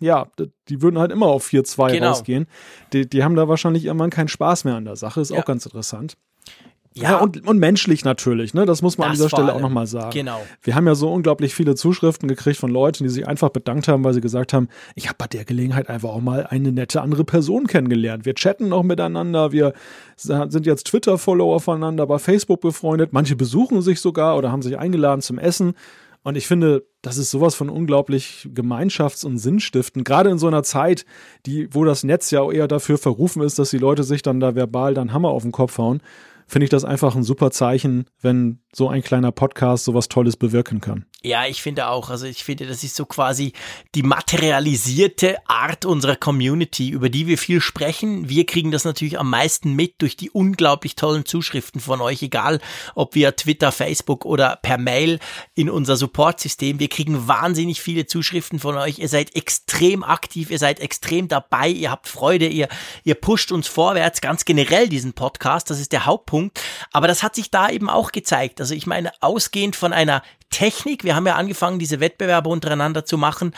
ja, 0.00 0.26
die 0.68 0.82
würden 0.82 0.98
halt 0.98 1.12
immer 1.12 1.26
auf 1.26 1.46
4-2 1.46 1.92
genau. 1.92 2.08
rausgehen. 2.08 2.46
Die, 2.92 3.08
die 3.08 3.24
haben 3.24 3.36
da 3.36 3.48
wahrscheinlich 3.48 3.84
irgendwann 3.84 4.10
keinen 4.10 4.28
Spaß 4.28 4.64
mehr 4.64 4.76
an 4.76 4.84
der 4.84 4.96
Sache. 4.96 5.20
Ist 5.20 5.30
ja. 5.30 5.40
auch 5.40 5.44
ganz 5.44 5.66
interessant. 5.66 6.16
Ja, 6.96 7.10
ja 7.10 7.18
und, 7.18 7.44
und 7.46 7.58
menschlich 7.58 8.04
natürlich, 8.04 8.54
ne? 8.54 8.66
Das 8.66 8.80
muss 8.80 8.98
man 8.98 9.08
das 9.08 9.10
an 9.10 9.16
dieser 9.16 9.36
Stelle 9.36 9.54
auch 9.54 9.60
nochmal 9.60 9.88
sagen. 9.88 10.12
Genau. 10.12 10.40
Wir 10.62 10.76
haben 10.76 10.86
ja 10.86 10.94
so 10.94 11.12
unglaublich 11.12 11.52
viele 11.52 11.74
Zuschriften 11.74 12.28
gekriegt 12.28 12.56
von 12.56 12.70
Leuten, 12.70 13.02
die 13.02 13.10
sich 13.10 13.26
einfach 13.26 13.48
bedankt 13.48 13.88
haben, 13.88 14.04
weil 14.04 14.14
sie 14.14 14.20
gesagt 14.20 14.52
haben, 14.52 14.68
ich 14.94 15.08
habe 15.08 15.16
bei 15.18 15.26
der 15.26 15.44
Gelegenheit 15.44 15.88
einfach 15.88 16.10
auch 16.10 16.20
mal 16.20 16.46
eine 16.46 16.70
nette 16.70 17.02
andere 17.02 17.24
Person 17.24 17.66
kennengelernt. 17.66 18.24
Wir 18.26 18.34
chatten 18.34 18.68
noch 18.68 18.84
miteinander, 18.84 19.50
wir 19.50 19.72
sind 20.16 20.66
jetzt 20.66 20.86
Twitter-Follower 20.86 21.58
voneinander, 21.58 22.06
bei 22.06 22.20
Facebook 22.20 22.60
befreundet, 22.60 23.12
manche 23.12 23.34
besuchen 23.34 23.82
sich 23.82 24.00
sogar 24.00 24.38
oder 24.38 24.52
haben 24.52 24.62
sich 24.62 24.78
eingeladen 24.78 25.20
zum 25.20 25.40
Essen. 25.40 25.74
Und 26.24 26.36
ich 26.36 26.48
finde, 26.48 26.86
das 27.02 27.18
ist 27.18 27.30
sowas 27.30 27.54
von 27.54 27.68
unglaublich 27.68 28.48
gemeinschafts- 28.52 29.24
und 29.24 29.38
sinnstiftend. 29.38 30.04
Gerade 30.04 30.30
in 30.30 30.38
so 30.38 30.48
einer 30.48 30.62
Zeit, 30.62 31.04
die, 31.46 31.72
wo 31.72 31.84
das 31.84 32.02
Netz 32.02 32.30
ja 32.30 32.50
eher 32.50 32.66
dafür 32.66 32.98
verrufen 32.98 33.42
ist, 33.42 33.58
dass 33.58 33.70
die 33.70 33.78
Leute 33.78 34.02
sich 34.02 34.22
dann 34.22 34.40
da 34.40 34.56
verbal 34.56 34.94
dann 34.94 35.12
Hammer 35.12 35.28
auf 35.28 35.42
den 35.42 35.52
Kopf 35.52 35.78
hauen 35.78 36.00
finde 36.46 36.64
ich 36.64 36.70
das 36.70 36.84
einfach 36.84 37.16
ein 37.16 37.22
super 37.22 37.50
Zeichen, 37.50 38.06
wenn 38.20 38.58
so 38.74 38.88
ein 38.88 39.02
kleiner 39.02 39.32
Podcast 39.32 39.84
sowas 39.84 40.08
Tolles 40.08 40.36
bewirken 40.36 40.80
kann. 40.80 41.06
Ja, 41.24 41.46
ich 41.46 41.62
finde 41.62 41.88
auch. 41.88 42.10
Also 42.10 42.26
ich 42.26 42.44
finde, 42.44 42.66
das 42.66 42.84
ist 42.84 42.96
so 42.96 43.06
quasi 43.06 43.54
die 43.94 44.02
materialisierte 44.02 45.38
Art 45.48 45.86
unserer 45.86 46.16
Community, 46.16 46.90
über 46.90 47.08
die 47.08 47.26
wir 47.26 47.38
viel 47.38 47.62
sprechen. 47.62 48.28
Wir 48.28 48.44
kriegen 48.44 48.70
das 48.70 48.84
natürlich 48.84 49.18
am 49.18 49.30
meisten 49.30 49.72
mit 49.72 49.94
durch 50.02 50.18
die 50.18 50.30
unglaublich 50.30 50.96
tollen 50.96 51.24
Zuschriften 51.24 51.80
von 51.80 52.02
euch, 52.02 52.22
egal 52.22 52.60
ob 52.94 53.14
via 53.14 53.32
Twitter, 53.32 53.72
Facebook 53.72 54.26
oder 54.26 54.56
per 54.60 54.76
Mail 54.76 55.18
in 55.54 55.70
unser 55.70 55.96
Supportsystem. 55.96 56.78
Wir 56.78 56.88
kriegen 56.88 57.26
wahnsinnig 57.26 57.80
viele 57.80 58.04
Zuschriften 58.04 58.58
von 58.58 58.76
euch. 58.76 58.98
Ihr 58.98 59.08
seid 59.08 59.34
extrem 59.34 60.04
aktiv, 60.04 60.50
ihr 60.50 60.58
seid 60.58 60.78
extrem 60.78 61.28
dabei, 61.28 61.70
ihr 61.70 61.90
habt 61.90 62.06
Freude, 62.06 62.48
ihr, 62.48 62.68
ihr 63.02 63.14
pusht 63.14 63.50
uns 63.50 63.66
vorwärts, 63.66 64.20
ganz 64.20 64.44
generell 64.44 64.90
diesen 64.90 65.14
Podcast. 65.14 65.70
Das 65.70 65.80
ist 65.80 65.92
der 65.92 66.04
Hauptpunkt. 66.04 66.60
Aber 66.92 67.08
das 67.08 67.22
hat 67.22 67.34
sich 67.34 67.50
da 67.50 67.70
eben 67.70 67.88
auch 67.88 68.12
gezeigt. 68.12 68.60
Also 68.60 68.74
ich 68.74 68.86
meine, 68.86 69.10
ausgehend 69.22 69.74
von 69.74 69.94
einer 69.94 70.22
Technik. 70.54 71.02
Wir 71.02 71.16
haben 71.16 71.26
ja 71.26 71.34
angefangen, 71.34 71.80
diese 71.80 71.98
Wettbewerbe 71.98 72.48
untereinander 72.48 73.04
zu 73.04 73.18
machen. 73.18 73.52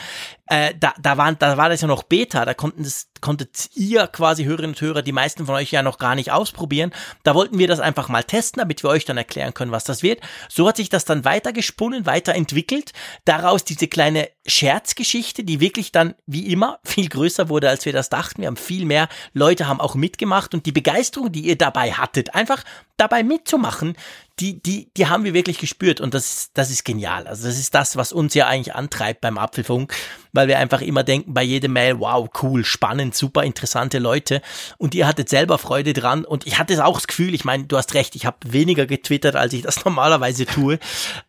Äh, 0.47 0.73
da, 0.79 0.95
da, 0.99 1.15
waren, 1.17 1.37
da 1.37 1.55
war 1.55 1.69
das 1.69 1.81
ja 1.81 1.87
noch 1.87 2.01
Beta, 2.01 2.43
da 2.43 2.55
konnten 2.55 2.83
das, 2.83 3.07
konntet 3.21 3.69
ihr 3.75 4.07
quasi 4.07 4.45
Hörerinnen 4.45 4.71
und 4.71 4.81
Hörer, 4.81 5.01
die 5.01 5.11
meisten 5.11 5.45
von 5.45 5.55
euch 5.55 5.71
ja 5.71 5.81
noch 5.81 5.97
gar 5.97 6.15
nicht 6.15 6.31
ausprobieren. 6.31 6.91
Da 7.23 7.35
wollten 7.35 7.57
wir 7.57 7.67
das 7.67 7.79
einfach 7.79 8.09
mal 8.09 8.23
testen, 8.23 8.59
damit 8.59 8.83
wir 8.83 8.89
euch 8.89 9.05
dann 9.05 9.17
erklären 9.17 9.53
können, 9.53 9.71
was 9.71 9.83
das 9.83 10.03
wird. 10.03 10.21
So 10.49 10.67
hat 10.67 10.77
sich 10.77 10.89
das 10.89 11.05
dann 11.05 11.25
weitergesponnen, 11.25 12.05
weiterentwickelt. 12.05 12.93
Daraus 13.25 13.63
diese 13.63 13.87
kleine 13.87 14.29
Scherzgeschichte, 14.45 15.43
die 15.43 15.59
wirklich 15.59 15.91
dann 15.91 16.15
wie 16.25 16.51
immer 16.51 16.79
viel 16.83 17.09
größer 17.09 17.49
wurde, 17.49 17.69
als 17.69 17.85
wir 17.85 17.93
das 17.93 18.09
dachten. 18.09 18.41
Wir 18.41 18.47
haben 18.47 18.57
viel 18.57 18.85
mehr 18.85 19.07
Leute 19.33 19.67
haben 19.67 19.81
auch 19.81 19.95
mitgemacht 19.95 20.53
und 20.53 20.65
die 20.65 20.71
Begeisterung, 20.71 21.31
die 21.31 21.41
ihr 21.41 21.57
dabei 21.57 21.91
hattet, 21.91 22.35
einfach 22.35 22.63
dabei 22.97 23.23
mitzumachen, 23.23 23.95
die, 24.39 24.61
die, 24.61 24.91
die 24.95 25.07
haben 25.07 25.23
wir 25.23 25.33
wirklich 25.33 25.57
gespürt 25.57 25.99
und 25.99 26.13
das, 26.13 26.51
das 26.53 26.69
ist 26.69 26.83
genial. 26.83 27.27
Also 27.27 27.47
das 27.47 27.57
ist 27.57 27.73
das, 27.73 27.95
was 27.95 28.13
uns 28.13 28.33
ja 28.33 28.47
eigentlich 28.47 28.75
antreibt 28.75 29.21
beim 29.21 29.37
Apfelfunk, 29.37 29.93
weil 30.31 30.47
wir 30.47 30.59
einfach 30.59 30.81
immer 30.81 31.03
denken 31.03 31.33
bei 31.33 31.41
jedem 31.41 31.73
Mail, 31.73 31.99
wow, 31.99 32.29
cool, 32.41 32.63
spannend, 32.63 33.06
super 33.11 33.43
interessante 33.43 33.99
Leute 33.99 34.41
und 34.77 34.95
ihr 34.95 35.07
hattet 35.07 35.29
selber 35.29 35.57
Freude 35.57 35.93
dran 35.93 36.25
und 36.25 36.47
ich 36.47 36.59
hatte 36.59 36.85
auch 36.85 36.95
das 36.95 37.07
Gefühl, 37.07 37.33
ich 37.33 37.45
meine, 37.45 37.65
du 37.65 37.77
hast 37.77 37.93
recht, 37.93 38.15
ich 38.15 38.25
habe 38.25 38.37
weniger 38.45 38.85
getwittert, 38.85 39.35
als 39.35 39.53
ich 39.53 39.61
das 39.61 39.83
normalerweise 39.85 40.45
tue. 40.45 40.79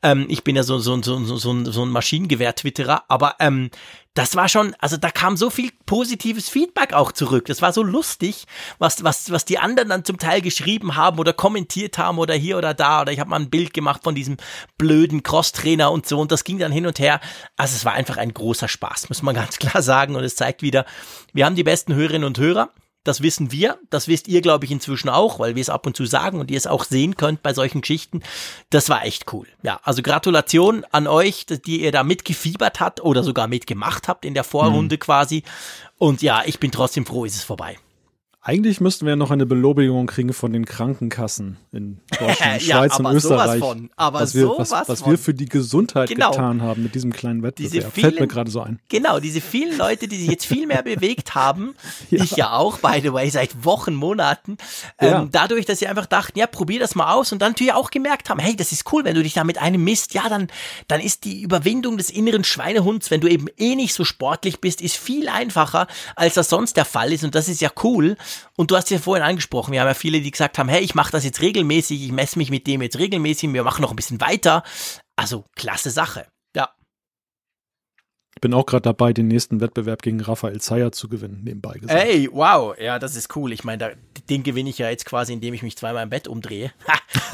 Ähm, 0.02 0.26
ich 0.28 0.44
bin 0.44 0.56
ja 0.56 0.62
so, 0.62 0.78
so, 0.78 1.00
so, 1.02 1.18
so, 1.24 1.36
so, 1.36 1.64
so 1.70 1.84
ein 1.84 1.90
Maschinengewehr-Twitterer, 1.90 3.04
aber 3.08 3.36
ähm, 3.40 3.70
das 4.14 4.34
war 4.34 4.48
schon, 4.48 4.74
also 4.80 4.96
da 4.96 5.10
kam 5.10 5.36
so 5.36 5.48
viel 5.48 5.70
positives 5.86 6.48
Feedback 6.48 6.92
auch 6.92 7.12
zurück. 7.12 7.46
Das 7.46 7.62
war 7.62 7.72
so 7.72 7.84
lustig, 7.84 8.46
was, 8.78 9.04
was, 9.04 9.30
was 9.30 9.44
die 9.44 9.58
anderen 9.58 9.88
dann 9.88 10.04
zum 10.04 10.18
Teil 10.18 10.40
geschrieben 10.40 10.96
haben 10.96 11.18
oder 11.20 11.32
kommentiert 11.32 11.98
haben 11.98 12.18
oder 12.18 12.34
hier 12.34 12.58
oder 12.58 12.74
da. 12.74 13.02
Oder 13.02 13.12
ich 13.12 13.20
habe 13.20 13.30
mal 13.30 13.38
ein 13.38 13.50
Bild 13.50 13.72
gemacht 13.72 14.02
von 14.02 14.16
diesem 14.16 14.36
blöden 14.76 15.22
Crosstrainer 15.22 15.92
und 15.92 16.06
so. 16.06 16.18
Und 16.18 16.32
das 16.32 16.42
ging 16.42 16.58
dann 16.58 16.72
hin 16.72 16.86
und 16.86 16.98
her. 16.98 17.20
Also 17.56 17.76
es 17.76 17.84
war 17.84 17.92
einfach 17.92 18.16
ein 18.16 18.34
großer 18.34 18.66
Spaß, 18.66 19.08
muss 19.08 19.22
man 19.22 19.34
ganz 19.36 19.58
klar 19.58 19.82
sagen. 19.82 20.16
Und 20.16 20.24
es 20.24 20.34
zeigt 20.34 20.62
wieder, 20.62 20.84
wir 21.32 21.46
haben 21.46 21.54
die 21.54 21.64
besten 21.64 21.94
Hörerinnen 21.94 22.26
und 22.26 22.38
Hörer. 22.38 22.70
Das 23.08 23.22
wissen 23.22 23.50
wir, 23.52 23.78
das 23.88 24.06
wisst 24.06 24.28
ihr, 24.28 24.42
glaube 24.42 24.66
ich, 24.66 24.70
inzwischen 24.70 25.08
auch, 25.08 25.38
weil 25.38 25.54
wir 25.54 25.62
es 25.62 25.70
ab 25.70 25.86
und 25.86 25.96
zu 25.96 26.04
sagen 26.04 26.40
und 26.40 26.50
ihr 26.50 26.58
es 26.58 26.66
auch 26.66 26.84
sehen 26.84 27.16
könnt 27.16 27.42
bei 27.42 27.54
solchen 27.54 27.80
Geschichten. 27.80 28.20
Das 28.68 28.90
war 28.90 29.02
echt 29.06 29.32
cool. 29.32 29.46
Ja, 29.62 29.80
also 29.82 30.02
Gratulation 30.02 30.84
an 30.92 31.06
euch, 31.06 31.46
die 31.46 31.80
ihr 31.80 31.90
da 31.90 32.04
mitgefiebert 32.04 32.80
habt 32.80 33.00
oder 33.00 33.24
sogar 33.24 33.48
mitgemacht 33.48 34.08
habt 34.08 34.26
in 34.26 34.34
der 34.34 34.44
Vorrunde 34.44 34.96
mhm. 34.96 35.00
quasi. 35.00 35.42
Und 35.96 36.20
ja, 36.20 36.42
ich 36.44 36.60
bin 36.60 36.70
trotzdem 36.70 37.06
froh, 37.06 37.24
ist 37.24 37.36
es 37.36 37.44
vorbei. 37.44 37.78
Eigentlich 38.48 38.80
müssten 38.80 39.04
wir 39.04 39.14
noch 39.14 39.30
eine 39.30 39.44
Belobigung 39.44 40.06
kriegen 40.06 40.32
von 40.32 40.54
den 40.54 40.64
Krankenkassen 40.64 41.58
in 41.70 42.00
Deutschland, 42.18 42.62
Ja, 42.66 42.78
Schweiz 42.78 42.98
und 42.98 43.06
Österreich. 43.14 43.58
von, 43.60 43.90
aber 43.94 44.20
was 44.20 44.34
wir, 44.34 44.44
sowas 44.46 44.70
was, 44.70 44.88
was 44.88 45.04
wir 45.06 45.18
für 45.18 45.34
die 45.34 45.44
Gesundheit 45.50 46.08
Genau. 46.08 46.30
getan 46.30 46.62
haben 46.62 46.82
mit 46.82 46.94
diesem 46.94 47.12
kleinen 47.12 47.42
Diese 47.42 47.72
Wettbewerb. 47.74 47.92
Fällt 47.92 48.04
mir 48.14 48.16
vielen- 48.20 48.28
gerade 48.30 48.50
so 48.50 48.62
ein. 48.62 48.78
Genau, 48.88 49.20
diese 49.20 49.42
vielen 49.42 49.76
Leute, 49.76 50.08
die 50.08 50.16
sich 50.16 50.28
jetzt 50.30 50.46
viel 50.46 50.66
mehr 50.66 50.82
bewegt 50.82 51.34
haben, 51.34 51.74
Ja. 52.10 52.24
ich 52.24 52.30
ja 52.36 52.52
auch, 52.52 52.78
by 52.78 53.00
the 53.02 53.12
way, 53.12 53.28
seit 53.28 53.66
Wochen, 53.66 53.94
Monaten, 53.94 54.56
Ja. 54.98 55.20
ähm, 55.20 55.28
dadurch, 55.30 55.66
dass 55.66 55.80
sie 55.80 55.86
einfach 55.86 56.06
dachten, 56.06 56.38
ja, 56.38 56.46
probier 56.46 56.80
das 56.80 56.94
mal 56.94 57.12
aus 57.12 57.32
und 57.32 57.42
dann 57.42 57.50
natürlich 57.52 57.74
auch 57.74 57.90
gemerkt 57.90 58.30
haben, 58.30 58.40
hey, 58.40 58.56
das 58.56 58.72
ist 58.72 58.90
cool, 58.94 59.04
wenn 59.04 59.14
du 59.14 59.22
dich 59.22 59.34
da 59.34 59.44
mit 59.44 59.58
einem 59.58 59.84
misst, 59.84 60.14
ja, 60.14 60.26
dann, 60.30 60.48
dann 60.86 61.02
ist 61.02 61.26
die 61.26 61.42
Überwindung 61.42 61.98
des 61.98 62.08
inneren 62.08 62.44
Schweinehunds, 62.44 63.10
wenn 63.10 63.20
du 63.20 63.28
eben 63.28 63.48
eh 63.58 63.76
nicht 63.76 63.92
so 63.92 64.04
sportlich 64.06 64.62
bist, 64.62 64.80
ist 64.80 64.96
viel 64.96 65.28
einfacher, 65.28 65.86
als 66.16 66.32
das 66.32 66.48
sonst 66.48 66.78
der 66.78 66.86
Fall 66.86 67.12
ist 67.12 67.24
und 67.24 67.34
das 67.34 67.50
ist 67.50 67.60
ja 67.60 67.68
cool. 67.84 68.16
Und 68.56 68.70
du 68.70 68.76
hast 68.76 68.90
ja 68.90 68.98
vorhin 68.98 69.24
angesprochen, 69.24 69.72
wir 69.72 69.80
haben 69.80 69.88
ja 69.88 69.94
viele, 69.94 70.20
die 70.20 70.30
gesagt 70.30 70.58
haben, 70.58 70.68
hey, 70.68 70.82
ich 70.82 70.94
mache 70.94 71.12
das 71.12 71.24
jetzt 71.24 71.40
regelmäßig, 71.40 72.02
ich 72.02 72.12
messe 72.12 72.38
mich 72.38 72.50
mit 72.50 72.66
dem 72.66 72.82
jetzt 72.82 72.98
regelmäßig, 72.98 73.52
wir 73.52 73.64
machen 73.64 73.82
noch 73.82 73.90
ein 73.90 73.96
bisschen 73.96 74.20
weiter. 74.20 74.62
Also, 75.16 75.44
klasse 75.56 75.90
Sache. 75.90 76.26
Ja. 78.38 78.38
Ich 78.38 78.40
bin 78.40 78.54
auch 78.54 78.66
gerade 78.66 78.82
dabei, 78.82 79.12
den 79.12 79.26
nächsten 79.26 79.60
Wettbewerb 79.60 80.00
gegen 80.00 80.20
Raphael 80.20 80.60
Zeyer 80.60 80.92
zu 80.92 81.08
gewinnen, 81.08 81.40
nebenbei 81.42 81.74
gesagt. 81.74 82.00
Ey, 82.00 82.28
wow, 82.30 82.72
ja, 82.78 83.00
das 83.00 83.16
ist 83.16 83.34
cool. 83.34 83.52
Ich 83.52 83.64
meine, 83.64 83.96
den 84.30 84.44
gewinne 84.44 84.70
ich 84.70 84.78
ja 84.78 84.88
jetzt 84.88 85.06
quasi, 85.06 85.32
indem 85.32 85.54
ich 85.54 85.62
mich 85.64 85.76
zweimal 85.76 86.04
im 86.04 86.10
Bett 86.10 86.28
umdrehe. 86.28 86.70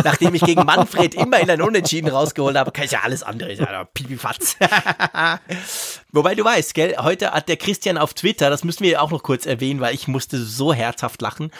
Nachdem 0.03 0.35
ich 0.35 0.41
gegen 0.43 0.65
Manfred 0.65 1.15
immer 1.15 1.41
in 1.41 1.51
ein 1.51 1.61
Unentschieden 1.61 2.09
rausgeholt 2.09 2.57
habe, 2.57 2.73
kann 2.73 2.87
ich 2.87 2.93
ja 2.93 3.01
alles 3.03 3.23
andere. 3.23 3.53
Ist 3.53 3.61
Ja, 3.61 3.85
Pipifatz. 3.85 4.57
Wobei 6.13 6.35
du 6.35 6.45
weißt, 6.45 6.73
gell, 6.75 6.97
heute 6.99 7.33
hat 7.33 7.49
der 7.49 7.57
Christian 7.57 7.99
auf 7.99 8.15
Twitter, 8.15 8.49
das 8.49 8.65
müssen 8.65 8.85
wir 8.85 9.03
auch 9.03 9.11
noch 9.11 9.23
kurz 9.23 9.45
erwähnen, 9.45 9.81
weil 9.81 9.95
ich 9.95 10.09
musste 10.09 10.39
so 10.39 10.73
herzhaft 10.73 11.21
lachen. 11.21 11.51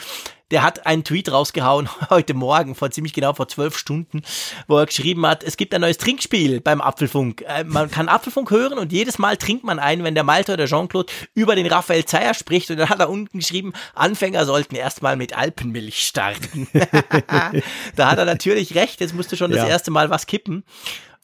Der 0.51 0.61
hat 0.61 0.85
einen 0.85 1.03
Tweet 1.03 1.31
rausgehauen 1.31 1.89
heute 2.11 2.35
Morgen, 2.35 2.75
vor 2.75 2.91
ziemlich 2.91 3.13
genau 3.13 3.33
vor 3.33 3.47
zwölf 3.47 3.77
Stunden, 3.77 4.21
wo 4.67 4.77
er 4.77 4.85
geschrieben 4.85 5.25
hat, 5.25 5.43
es 5.43 5.57
gibt 5.57 5.73
ein 5.73 5.81
neues 5.81 5.97
Trinkspiel 5.97 6.61
beim 6.61 6.81
Apfelfunk. 6.81 7.41
Äh, 7.47 7.63
Man 7.63 7.89
kann 7.89 8.07
Apfelfunk 8.09 8.51
hören 8.51 8.77
und 8.77 8.91
jedes 8.91 9.17
Mal 9.17 9.37
trinkt 9.37 9.63
man 9.63 9.79
einen, 9.79 10.03
wenn 10.03 10.13
der 10.13 10.23
Malte 10.23 10.53
oder 10.53 10.65
Jean-Claude 10.67 11.11
über 11.33 11.55
den 11.55 11.65
Raphael 11.65 12.05
Zeyer 12.05 12.35
spricht. 12.35 12.69
Und 12.69 12.77
dann 12.77 12.89
hat 12.89 12.99
er 12.99 13.09
unten 13.09 13.39
geschrieben, 13.39 13.73
Anfänger 13.95 14.45
sollten 14.45 14.75
erstmal 14.75 15.15
mit 15.15 15.35
Alpenmilch 15.35 16.05
starten. 16.05 16.67
da 17.95 18.11
hat 18.11 18.17
er 18.19 18.25
natürlich 18.25 18.75
recht, 18.75 18.99
jetzt 19.01 19.15
musste 19.15 19.37
schon 19.37 19.49
das 19.49 19.61
Ja. 19.61 19.67
erste 19.67 19.89
Mal 19.89 20.11
was 20.11 20.27
kippen. 20.27 20.63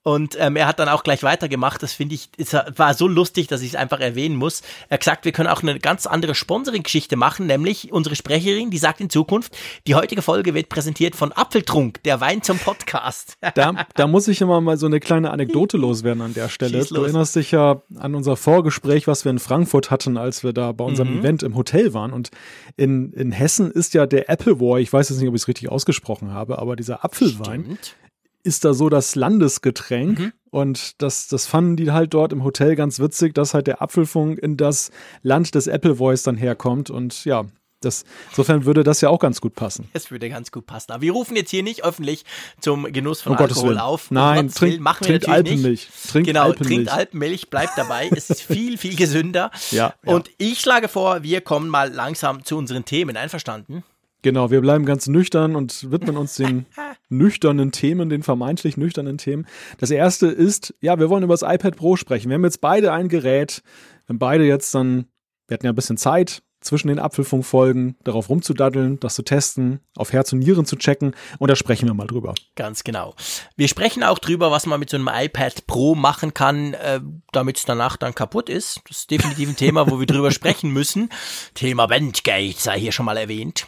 Und 0.04 0.36
ähm, 0.40 0.56
er 0.56 0.68
hat 0.68 0.80
dann 0.80 0.90
auch 0.90 1.04
gleich 1.04 1.22
weitergemacht. 1.22 1.84
Das 1.84 1.94
finde 1.94 2.16
ich, 2.16 2.30
es 2.38 2.54
war 2.54 2.94
so 2.96 3.08
lustig, 3.08 3.48
dass 3.48 3.62
ich 3.62 3.70
es 3.70 3.76
einfach 3.76 4.00
erwähnen 4.00 4.36
muss. 4.36 4.62
Er 4.90 4.96
hat 4.96 5.02
gesagt, 5.02 5.26
wir 5.26 5.32
können 5.32 5.48
auch 5.50 5.62
eine 5.62 5.78
ganz 5.80 6.08
andere 6.08 6.34
Sponsoring-Geschichte 6.34 7.16
machen, 7.16 7.46
nämlich 7.46 7.92
unsere 7.94 8.16
Sprecherin, 8.16 8.72
die 8.72 8.80
sagt 8.80 9.00
in 9.00 9.12
Zukunft, 9.12 9.56
die 9.86 9.94
heutige 9.94 10.24
Folge 10.24 10.56
wird 10.56 10.70
präsentiert 10.70 11.16
von 11.16 11.32
Apfeltrunk, 11.32 12.02
der 12.04 12.20
Wein 12.20 12.42
zum 12.42 12.58
Podcast. 12.58 13.38
Da, 13.54 13.86
da 13.96 14.08
muss 14.08 14.28
ich 14.30 14.40
immer 14.40 14.62
mal 14.62 14.78
so 14.78 14.86
eine 14.86 15.00
kleine 15.02 15.30
Anekdote 15.32 15.76
loswerden 15.78 16.22
an 16.22 16.34
der 16.34 16.48
Stelle. 16.48 16.86
Du 16.86 17.04
erinnerst 17.04 17.36
dich 17.36 17.52
ja 17.52 17.82
an 17.98 18.16
unser 18.16 18.38
Vorgespräch, 18.38 19.08
was 19.08 19.26
wir 19.26 19.30
in 19.30 19.40
Frankfurt 19.40 19.92
hatten, 19.92 20.16
als 20.18 20.44
wir 20.44 20.54
da 20.54 20.72
bei 20.72 20.86
unserem 20.86 21.12
Mhm. 21.16 21.20
Event 21.20 21.44
im 21.44 21.56
Hotel 21.56 21.94
waren. 21.94 22.14
Und 22.14 22.32
in, 22.78 23.12
in 23.14 23.32
Hessen 23.34 23.70
ist 23.72 23.94
ja 23.94 24.06
der 24.06 24.30
Appleboy, 24.30 24.82
ich 24.82 24.92
weiß 24.94 25.10
jetzt 25.10 25.20
nicht, 25.20 25.28
ob 25.28 25.36
ich 25.36 25.42
es 25.42 25.48
richtig 25.48 25.70
ausgesprochen 25.70 26.32
habe, 26.34 26.60
aber 26.60 26.76
dieser 26.78 27.04
Apfelwein 27.04 27.64
Stimmt. 27.64 27.96
Ist 28.44 28.66
da 28.66 28.74
so 28.74 28.90
das 28.90 29.16
Landesgetränk. 29.16 30.20
Mhm. 30.20 30.34
Und 30.50 31.02
das, 31.02 31.28
das 31.28 31.48
fanden 31.48 31.78
die 31.78 31.92
halt 31.92 32.14
dort 32.14 32.34
im 32.34 32.44
Hotel 32.44 32.76
ganz 32.76 33.00
witzig, 33.00 33.34
dass 33.34 33.54
halt 33.54 33.68
der 33.68 33.82
Apfelfunk 33.82 34.38
in 34.38 34.58
das 34.58 34.92
Land 35.24 35.56
des 35.56 35.70
Appleboys 35.70 36.24
dann 36.24 36.36
herkommt. 36.36 36.90
Und 36.90 37.24
ja, 37.24 37.46
das, 37.82 38.04
insofern 38.30 38.66
würde 38.66 38.84
das 38.84 39.02
ja 39.02 39.10
auch 39.10 39.20
ganz 39.20 39.42
gut 39.42 39.56
passen. 39.56 39.90
Das 39.94 40.12
würde 40.12 40.30
ganz 40.30 40.52
gut 40.52 40.68
passen. 40.68 40.92
Aber 40.92 41.02
wir 41.02 41.14
rufen 41.14 41.36
jetzt 41.36 41.50
hier 41.50 41.64
nicht 41.64 41.84
öffentlich 41.84 42.26
zum 42.60 42.84
Genuss 42.92 43.22
von 43.22 43.34
Um 43.34 43.38
Alkohol 43.40 43.80
auf. 43.80 44.12
Um 44.12 44.16
Nein, 44.16 44.46
Gottes 44.46 44.56
trink, 44.56 44.80
machen 44.82 45.08
wir 45.08 45.20
trink 45.20 45.28
natürlich 45.28 45.50
nicht. 45.50 45.62
Alpenmilch. 45.62 45.90
Trink 46.12 46.28
genau, 46.28 46.44
Alpenmilch. 46.44 46.76
trinkt 46.76 46.92
Alpenmilch, 46.92 47.50
bleibt 47.50 47.78
dabei. 47.78 48.10
es 48.16 48.30
ist 48.30 48.42
viel, 48.44 48.78
viel 48.78 48.96
gesünder. 48.96 49.52
Ja, 49.72 49.94
ja. 50.06 50.14
Und 50.14 50.30
ich 50.38 50.60
schlage 50.60 50.90
vor, 50.90 51.24
wir 51.24 51.40
kommen 51.40 51.70
mal 51.70 51.92
langsam 51.92 52.44
zu 52.44 52.58
unseren 52.58 52.84
Themen. 52.84 53.16
Einverstanden? 53.16 53.84
Genau, 54.22 54.52
wir 54.52 54.62
bleiben 54.62 54.86
ganz 54.86 55.08
nüchtern 55.08 55.56
und 55.56 55.92
widmen 55.92 56.18
uns 56.18 56.36
den 56.36 56.66
nüchternen 57.10 57.72
Themen, 57.72 58.10
den 58.10 58.24
vermeintlich 58.24 58.78
nüchternen 58.78 59.18
Themen. 59.18 59.48
Das 59.80 59.90
erste 59.92 60.28
ist, 60.28 60.76
ja, 60.80 61.00
wir 61.00 61.10
wollen 61.10 61.24
über 61.24 61.34
das 61.34 61.42
iPad 61.42 61.76
Pro 61.76 61.96
sprechen. 61.96 62.30
Wir 62.30 62.36
haben 62.36 62.44
jetzt 62.44 62.62
beide 62.62 62.94
ein 62.94 63.10
Gerät. 63.10 63.64
Wir 64.06 64.14
haben 64.14 64.20
beide 64.20 64.46
jetzt 64.46 64.76
dann, 64.76 65.06
wir 65.48 65.56
hatten 65.56 65.66
ja 65.66 65.72
ein 65.72 65.76
bisschen 65.76 65.98
Zeit 65.98 66.44
zwischen 66.62 66.90
den 66.90 67.00
Apfelfunkfolgen, 67.00 67.98
darauf 68.04 68.30
rumzudaddeln, 68.30 69.00
das 69.00 69.16
zu 69.16 69.24
testen, 69.24 69.80
auf 69.96 70.14
Herz 70.14 70.32
und 70.32 70.40
Nieren 70.40 70.66
zu 70.66 70.76
checken 70.76 71.16
und 71.40 71.50
da 71.50 71.56
sprechen 71.56 71.88
wir 71.88 71.94
mal 71.94 72.08
drüber. 72.08 72.36
Ganz 72.56 72.84
genau. 72.84 73.16
Wir 73.56 73.68
sprechen 73.68 74.04
auch 74.04 74.20
drüber, 74.20 74.52
was 74.52 74.68
man 74.68 74.80
mit 74.80 74.90
so 74.90 74.98
einem 74.98 75.10
iPad 75.12 75.66
Pro 75.66 75.96
machen 75.96 76.34
kann, 76.34 76.76
äh, 76.76 77.02
damit 77.32 77.58
es 77.58 77.66
danach 77.66 77.98
dann 77.98 78.16
kaputt 78.16 78.48
ist. 78.48 78.82
Das 78.88 79.00
ist 79.00 79.12
definitiv 79.12 79.50
ein 79.50 79.56
Thema, 79.56 79.90
wo 79.90 80.00
wir 80.00 80.06
drüber 80.06 80.32
sprechen 80.32 80.72
müssen. 80.72 81.10
Thema 81.56 81.88
Bandgate 81.88 82.60
sei 82.60 82.80
hier 82.80 82.92
schon 82.92 83.08
mal 83.08 83.18
erwähnt. 83.18 83.68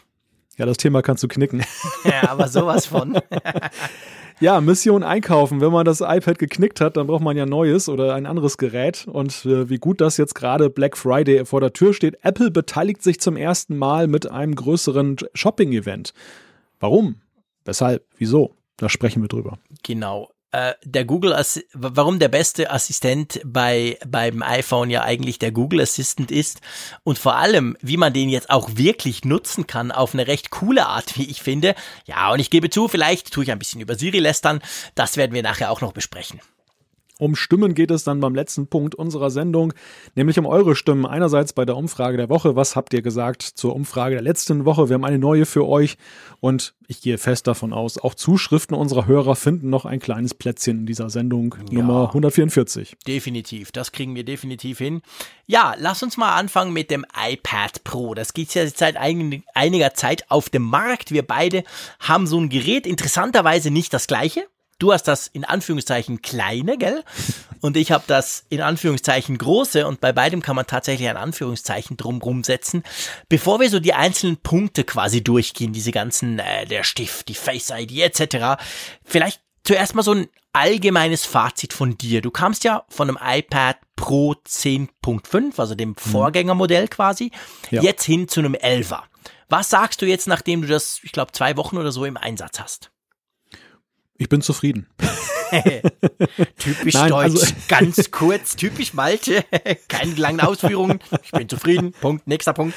Ja, 0.58 0.66
das 0.66 0.78
Thema 0.78 1.02
kannst 1.02 1.24
du 1.24 1.28
knicken. 1.28 1.64
Ja, 2.04 2.30
aber 2.30 2.48
sowas 2.48 2.86
von. 2.86 3.20
Ja, 4.40 4.60
Mission 4.60 5.04
einkaufen. 5.04 5.62
Wenn 5.62 5.72
man 5.72 5.86
das 5.86 6.02
iPad 6.02 6.38
geknickt 6.38 6.82
hat, 6.82 6.98
dann 6.98 7.08
braucht 7.08 7.24
man 7.24 7.38
ja 7.38 7.46
neues 7.46 7.88
oder 7.88 8.14
ein 8.14 8.26
anderes 8.26 8.58
Gerät. 8.58 9.08
Und 9.08 9.46
äh, 9.46 9.70
wie 9.70 9.78
gut 9.78 10.02
das 10.02 10.18
jetzt 10.18 10.34
gerade 10.34 10.70
Black 10.70 10.98
Friday 10.98 11.46
vor 11.46 11.62
der 11.62 11.72
Tür 11.72 11.94
steht. 11.94 12.18
Apple 12.24 12.52
beteiligt 12.52 13.04
sich 13.04 13.22
zum 13.22 13.38
ersten 13.38 13.78
Mal 13.78 14.08
mit 14.08 14.30
einem 14.30 14.56
größeren 14.56 15.18
Shopping-Event. 15.34 16.14
Warum? 16.80 17.22
Weshalb? 17.64 18.06
Wieso? 18.18 18.56
Da 18.76 18.90
sprechen 18.90 19.22
wir 19.22 19.30
drüber. 19.30 19.60
Genau. 19.84 20.30
Äh, 20.54 20.76
der 20.86 21.04
Google, 21.04 21.34
Assi 21.34 21.66
warum 21.74 22.20
der 22.20 22.28
beste 22.28 22.70
Assistent 22.70 23.42
bei 23.44 23.98
beim 24.08 24.44
iPhone 24.44 24.92
ja 24.92 25.02
eigentlich 25.02 25.40
der 25.40 25.52
Google 25.52 25.82
Assistant 25.82 26.30
ist 26.30 26.62
und 27.04 27.18
vor 27.18 27.38
allem, 27.38 27.76
wie 27.82 27.98
man 27.98 28.14
den 28.14 28.30
jetzt 28.30 28.52
auch 28.52 28.70
wirklich 28.76 29.26
nutzen 29.26 29.66
kann 29.66 29.92
auf 29.92 30.14
eine 30.14 30.28
recht 30.28 30.52
coole 30.52 30.86
Art, 30.86 31.18
wie 31.18 31.26
ich 31.26 31.42
finde. 31.42 31.74
Ja, 32.06 32.32
und 32.32 32.40
ich 32.40 32.52
gebe 32.52 32.70
zu, 32.70 32.88
vielleicht 32.88 33.34
tue 33.34 33.44
ich 33.44 33.52
ein 33.52 33.58
bisschen 33.58 33.82
über 33.82 33.96
Siri 33.96 34.20
lästern. 34.20 34.62
Das 34.94 35.18
werden 35.18 35.34
wir 35.34 35.42
nachher 35.42 35.72
auch 35.72 35.82
noch 35.82 35.92
besprechen. 35.92 36.40
Um 37.20 37.36
Stimmen 37.36 37.76
geht 37.76 37.92
es 37.92 38.04
dann 38.04 38.20
beim 38.20 38.34
letzten 38.34 38.68
Punkt 38.68 38.96
unserer 38.96 39.30
Sendung, 39.30 39.74
nämlich 40.16 40.40
um 40.40 40.46
eure 40.48 40.76
Stimmen. 40.76 41.06
Einerseits 41.06 41.54
bei 41.54 41.64
der 41.64 41.78
Umfrage 41.78 42.18
der 42.18 42.30
Woche. 42.30 42.56
Was 42.56 42.76
habt 42.76 42.94
ihr 42.94 43.02
gesagt 43.04 43.44
zur 43.44 43.76
Umfrage 43.76 44.16
der 44.16 44.24
letzten 44.24 44.66
Woche? 44.66 44.90
Wir 44.90 44.96
haben 44.96 45.06
eine 45.06 45.20
neue 45.20 45.46
für 45.46 45.68
euch 45.68 45.98
und 46.40 46.74
ich 46.88 47.02
gehe 47.02 47.18
fest 47.18 47.48
davon 47.48 47.72
aus, 47.72 47.98
auch 47.98 48.14
Zuschriften 48.14 48.76
unserer 48.76 49.06
Hörer 49.08 49.36
finden 49.36 49.70
noch 49.70 49.86
ein 49.86 50.00
kleines 50.00 50.34
Plätzchen 50.34 50.80
in 50.80 50.86
dieser 50.86 51.10
Sendung 51.10 51.56
Nummer 51.72 52.08
144. 52.08 52.98
Definitiv, 53.08 53.72
das 53.72 53.92
kriegen 53.92 54.16
wir 54.16 54.26
definitiv 54.26 54.80
hin. 54.80 55.02
Ja, 55.46 55.76
lass 55.78 56.04
uns 56.04 56.18
mal 56.18 56.36
anfangen 56.36 56.74
mit 56.74 56.92
dem 56.92 57.06
iPad 57.16 57.84
Pro. 57.84 58.14
Das 58.16 58.34
gibt 58.34 58.54
ja 58.56 58.68
seit 58.68 58.98
ein- 58.98 59.44
einiger 59.54 59.94
Zeit 59.94 60.30
auf 60.30 60.50
dem 60.50 60.64
Markt. 60.64 61.12
Wir 61.12 61.24
beide 61.24 61.64
haben 62.00 62.28
so 62.28 62.40
ein 62.40 62.50
Gerät, 62.50 62.86
interessanterweise 62.88 63.72
nicht 63.72 63.94
das 63.94 64.08
gleiche. 64.08 64.46
Du 64.84 64.92
hast 64.92 65.04
das 65.04 65.28
in 65.28 65.46
Anführungszeichen 65.46 66.22
kleine, 66.22 66.78
gell? 66.78 67.06
Und 67.62 67.78
ich 67.78 67.94
habe 67.94 68.04
das 68.06 68.46
in 68.50 68.60
Anführungszeichen 68.60 69.38
große 69.38 69.88
und 69.88 70.02
bei 70.02 70.12
beidem 70.12 70.42
kann 70.42 70.58
man 70.58 70.68
tatsächlich 70.68 71.08
ein 71.08 71.16
Anführungszeichen 71.16 71.96
drumrum 71.96 72.44
setzen. 72.44 72.84
Bevor 73.30 73.62
wir 73.62 73.70
so 73.70 73.80
die 73.80 73.94
einzelnen 73.94 74.36
Punkte 74.36 74.84
quasi 74.84 75.24
durchgehen, 75.24 75.72
diese 75.72 75.94
ganzen, 75.94 76.38
äh, 76.38 76.66
der 76.66 76.84
Stift, 76.84 77.30
die 77.30 77.34
Face 77.34 77.70
ID 77.70 78.00
etc., 78.00 78.62
vielleicht 79.06 79.40
zuerst 79.64 79.96
mal 79.96 80.04
so 80.04 80.12
ein 80.12 80.28
allgemeines 80.52 81.26
Fazit 81.26 81.72
von 81.72 81.98
dir. 81.98 82.22
Du 82.22 82.30
kamst 82.30 82.66
ja 82.66 82.84
von 82.90 83.08
einem 83.08 83.18
iPad 83.40 83.78
Pro 83.96 84.34
10.5, 84.46 85.60
also 85.62 85.76
dem 85.76 85.96
Vorgängermodell 85.96 86.90
quasi, 86.90 87.32
Ja. 87.72 87.82
jetzt 87.82 88.04
hin 88.04 88.28
zu 88.28 88.42
einem 88.42 88.56
11er. 88.56 89.04
Was 89.48 89.70
sagst 89.70 90.02
du 90.02 90.06
jetzt, 90.06 90.28
nachdem 90.28 90.62
du 90.62 90.68
das, 90.68 91.00
ich 91.04 91.14
glaube, 91.14 91.32
zwei 91.32 91.56
Wochen 91.56 91.78
oder 91.78 91.94
so 91.94 92.04
im 92.04 92.18
Einsatz 92.18 92.60
hast? 92.60 92.90
Ich 94.18 94.30
bin 94.30 94.42
zufrieden. 94.42 94.88
Typisch 96.58 96.94
Nein, 96.96 97.10
deutsch, 97.10 97.24
also- 97.24 97.54
ganz 97.68 98.12
kurz, 98.12 98.56
typisch 98.56 98.94
Malte, 98.94 99.46
keine 99.88 100.14
langen 100.16 100.40
Ausführungen. 100.42 101.00
Ich 101.24 101.32
bin 101.32 101.48
zufrieden. 101.48 101.94
Punkt, 102.02 102.28
nächster 102.28 102.54
Punkt. 102.54 102.76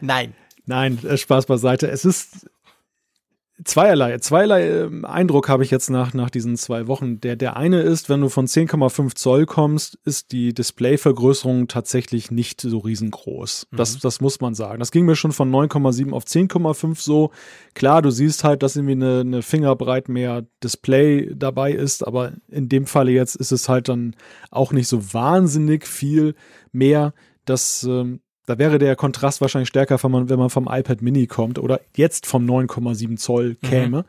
Nein. 0.00 0.34
Nein, 0.66 0.98
äh, 1.04 1.16
Spaß 1.18 1.46
beiseite. 1.46 1.88
Es 1.90 2.04
ist 2.04 2.48
zweierlei. 3.64 4.18
Zweierlei 4.18 4.68
ähm, 4.68 5.04
Eindruck 5.04 5.48
habe 5.48 5.62
ich 5.64 5.70
jetzt 5.70 5.90
nach, 5.90 6.14
nach 6.14 6.30
diesen 6.30 6.56
zwei 6.56 6.86
Wochen. 6.86 7.20
Der, 7.20 7.36
der 7.36 7.56
eine 7.56 7.80
ist, 7.80 8.08
wenn 8.08 8.20
du 8.20 8.28
von 8.28 8.46
10,5 8.46 9.14
Zoll 9.14 9.46
kommst, 9.46 9.98
ist 10.04 10.32
die 10.32 10.52
Displayvergrößerung 10.54 11.68
tatsächlich 11.68 12.30
nicht 12.30 12.60
so 12.60 12.78
riesengroß. 12.78 13.68
Das, 13.72 13.98
das 13.98 14.20
muss 14.20 14.40
man 14.40 14.54
sagen. 14.54 14.78
Das 14.78 14.90
ging 14.90 15.04
mir 15.04 15.16
schon 15.16 15.32
von 15.32 15.50
9,7 15.50 16.12
auf 16.12 16.24
10,5 16.24 17.00
so. 17.00 17.30
Klar, 17.74 18.02
du 18.02 18.10
siehst 18.10 18.44
halt, 18.44 18.62
dass 18.62 18.76
irgendwie 18.76 18.92
eine, 18.92 19.20
eine 19.20 19.42
Fingerbreit 19.42 20.08
mehr 20.08 20.46
Display 20.62 21.32
dabei 21.34 21.72
ist, 21.72 22.06
aber 22.06 22.32
in 22.48 22.68
dem 22.68 22.86
Falle 22.86 23.12
jetzt 23.12 23.36
ist 23.36 23.52
es 23.52 23.68
halt 23.68 23.88
dann 23.88 24.16
auch 24.50 24.72
nicht 24.72 24.88
so 24.88 25.12
wahnsinnig 25.12 25.86
viel 25.86 26.34
mehr. 26.72 27.14
Das, 27.44 27.84
ähm, 27.84 28.20
da 28.50 28.58
wäre 28.58 28.78
der 28.78 28.96
Kontrast 28.96 29.40
wahrscheinlich 29.40 29.68
stärker, 29.68 30.02
wenn 30.02 30.10
man, 30.10 30.28
wenn 30.28 30.38
man 30.38 30.50
vom 30.50 30.68
iPad 30.70 31.00
Mini 31.02 31.26
kommt 31.26 31.58
oder 31.58 31.80
jetzt 31.96 32.26
vom 32.26 32.44
9,7 32.44 33.16
Zoll 33.16 33.54
käme. 33.62 33.98
Mhm 33.98 34.04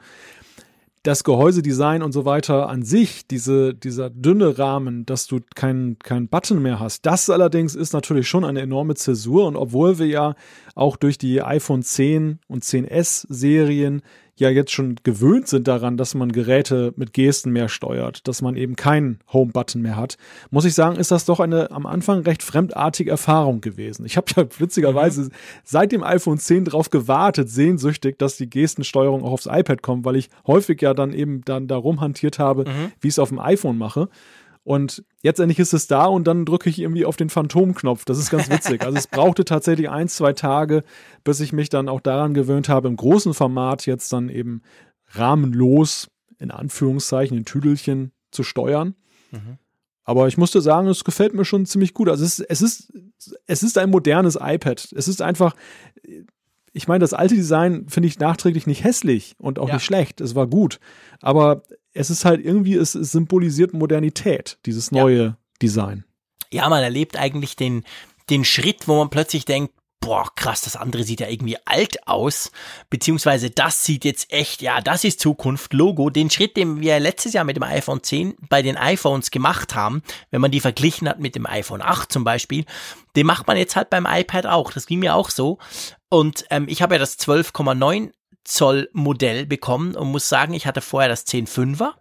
das 1.04 1.24
Gehäusedesign 1.24 2.04
und 2.04 2.12
so 2.12 2.26
weiter 2.26 2.70
an 2.70 2.84
sich, 2.84 3.26
diese, 3.26 3.74
dieser 3.74 4.10
dünne 4.10 4.60
Rahmen, 4.60 5.06
dass 5.06 5.26
du 5.26 5.40
keinen 5.56 5.98
kein 5.98 6.28
Button 6.28 6.62
mehr 6.62 6.80
hast, 6.80 7.06
das 7.06 7.30
allerdings 7.30 7.74
ist 7.74 7.94
natürlich 7.94 8.28
schon 8.30 8.46
eine 8.46 8.62
enorme 8.62 8.94
Zäsur. 8.94 9.48
Und 9.48 9.56
obwohl 9.56 9.98
wir 9.98 10.06
ja 10.06 10.36
auch 10.76 10.98
durch 10.98 11.18
die 11.18 11.42
iPhone 11.42 11.82
10 11.82 12.40
und 12.48 12.64
10S 12.64 13.26
Serien 13.30 14.04
ja 14.42 14.50
jetzt 14.50 14.72
schon 14.72 14.96
gewöhnt 15.04 15.48
sind 15.48 15.68
daran, 15.68 15.98
dass 15.98 16.16
man 16.16 16.32
Geräte 16.32 16.94
mit 16.98 17.14
Gesten 17.14 17.52
mehr 17.52 17.70
steuert, 17.70 18.28
dass 18.28 18.42
man 18.42 18.58
eben 18.58 18.76
keinen 18.76 19.20
Home-Button 19.32 19.82
mehr 19.82 19.96
hat, 19.96 20.18
muss 20.50 20.66
ich 20.66 20.74
sagen, 20.74 20.98
ist 20.98 21.12
das 21.12 21.26
doch 21.26 21.40
eine 21.40 21.72
am 21.72 21.86
Anfang 21.86 22.22
recht 22.22 22.44
fremdartige 22.44 23.12
Erfahrung 23.12 23.62
gewesen. 23.62 24.06
Ich 24.06 24.18
habe 24.18 24.28
ja 24.36 24.46
witzigerweise 24.60 25.22
mhm. 25.22 25.32
seit 25.64 25.92
dem 25.92 26.04
iPhone 26.04 26.40
10 26.40 26.66
darauf 26.66 26.90
gewartet, 26.90 27.50
sehnsüchtig, 27.50 28.18
dass 28.18 28.38
die 28.38 28.50
Gestensteuerung 28.50 29.24
auch 29.24 29.32
aufs 29.32 29.46
iPad 29.46 29.82
kommt, 29.82 30.06
weil 30.06 30.16
ich 30.16 30.30
häufig 30.48 30.82
ja 30.82 30.94
dann 30.94 31.14
eben 31.14 31.46
dann 31.46 31.68
darum 31.68 32.02
hantiert 32.02 32.40
habe, 32.40 32.66
mhm. 32.66 32.92
wie 33.00 33.08
ich 33.08 33.14
es 33.14 33.20
auf 33.20 33.30
dem 33.30 33.40
iPhone 33.40 33.78
mache. 33.78 34.10
Und 34.64 35.04
jetzt 35.24 35.40
endlich 35.40 35.60
ist 35.60 35.74
es 35.74 35.88
da 35.88 36.06
und 36.06 36.28
dann 36.28 36.46
drücke 36.46 36.70
ich 36.70 36.80
irgendwie 36.80 37.06
auf 37.06 37.18
den 37.18 37.30
Phantomknopf. 37.30 38.06
Das 38.06 38.20
ist 38.20 38.30
ganz 38.30 38.50
witzig. 38.50 38.84
Also 38.84 38.98
es 38.98 39.08
brauchte 39.12 39.44
tatsächlich 39.44 39.90
ein, 39.90 40.08
zwei 40.08 40.34
Tage, 40.34 40.84
bis 41.24 41.40
ich 41.40 41.52
mich 41.52 41.70
dann 41.70 41.90
auch 41.90 42.02
daran 42.02 42.34
gewöhnt 42.34 42.70
habe, 42.70 42.88
im 42.88 42.96
großen 42.96 43.34
Format 43.34 43.86
jetzt 43.86 44.14
dann 44.14 44.30
eben 44.30 44.62
rahmenlos, 45.08 46.10
in 46.38 46.52
Anführungszeichen, 46.52 47.38
in 47.38 47.46
Tüdelchen 47.46 48.12
zu 48.30 48.44
steuern. 48.44 48.96
Mhm. 49.32 49.58
Aber 50.04 50.28
ich 50.28 50.38
musste 50.38 50.62
sagen, 50.62 50.88
es 50.88 51.04
gefällt 51.04 51.34
mir 51.34 51.46
schon 51.46 51.66
ziemlich 51.66 51.94
gut. 51.94 52.10
Also 52.10 52.24
es 52.24 52.40
ist, 52.40 52.46
es 52.50 52.62
ist, 52.62 52.94
es 53.48 53.64
ist 53.64 53.78
ein 53.78 53.90
modernes 53.90 54.38
iPad. 54.40 54.94
Es 54.96 55.08
ist 55.08 55.22
einfach, 55.22 55.56
ich 56.74 56.88
meine, 56.88 57.00
das 57.00 57.14
alte 57.14 57.36
Design 57.36 57.88
finde 57.88 58.08
ich 58.08 58.20
nachträglich 58.20 58.68
nicht 58.68 58.84
hässlich 58.84 59.36
und 59.40 59.60
auch 59.60 59.68
ja. 59.68 59.76
nicht 59.76 59.86
schlecht. 59.86 60.22
Es 60.22 60.36
war 60.36 60.48
gut. 60.48 60.80
Aber 61.22 61.64
es 61.94 62.10
ist 62.10 62.26
halt 62.26 62.44
irgendwie, 62.44 62.76
es, 62.76 62.96
es 62.96 63.12
symbolisiert 63.12 63.74
Modernität, 63.74 64.58
dieses 64.66 64.92
neue 64.92 65.24
ja. 65.24 65.38
Design. 65.62 66.06
Ja, 66.52 66.68
man 66.70 66.84
erlebt 66.84 67.18
eigentlich 67.18 67.56
den, 67.56 67.84
den 68.30 68.46
Schritt, 68.46 68.88
wo 68.88 68.98
man 68.98 69.10
plötzlich 69.10 69.46
denkt, 69.46 69.74
boah, 70.02 70.28
krass, 70.36 70.62
das 70.62 70.76
andere 70.76 71.04
sieht 71.04 71.20
ja 71.20 71.28
irgendwie 71.28 71.58
alt 71.64 72.08
aus, 72.08 72.52
beziehungsweise 72.90 73.52
das 73.52 73.86
sieht 73.86 74.04
jetzt 74.04 74.34
echt, 74.34 74.62
ja, 74.62 74.82
das 74.82 75.04
ist 75.04 75.20
Zukunft, 75.20 75.74
Logo. 75.74 76.10
Den 76.10 76.32
Schritt, 76.32 76.58
den 76.58 76.82
wir 76.82 77.00
letztes 77.00 77.34
Jahr 77.34 77.46
mit 77.46 77.56
dem 77.56 77.64
iPhone 77.64 78.02
10 78.02 78.36
bei 78.50 78.64
den 78.64 78.78
iPhones 78.78 79.30
gemacht 79.30 79.76
haben, 79.76 80.02
wenn 80.32 80.42
man 80.42 80.52
die 80.52 80.60
verglichen 80.60 81.08
hat 81.08 81.20
mit 81.20 81.36
dem 81.36 81.46
iPhone 81.46 81.82
8 81.82 82.12
zum 82.12 82.24
Beispiel, 82.24 82.66
den 83.16 83.28
macht 83.28 83.48
man 83.48 83.58
jetzt 83.58 83.76
halt 83.76 83.92
beim 83.92 84.08
iPad 84.10 84.48
auch. 84.48 84.72
Das 84.72 84.88
ging 84.88 85.00
mir 85.00 85.16
auch 85.16 85.30
so. 85.30 85.60
Und 86.10 86.46
ähm, 86.50 86.66
ich 86.68 86.82
habe 86.82 86.96
ja 86.96 87.00
das 87.00 87.20
12,9 87.20 88.12
Zoll 88.44 88.90
Modell 88.94 89.46
bekommen 89.46 89.96
und 89.96 90.12
muss 90.12 90.28
sagen, 90.30 90.54
ich 90.54 90.66
hatte 90.66 90.82
vorher 90.82 91.10
das 91.10 91.28
10.5er. 91.28 91.94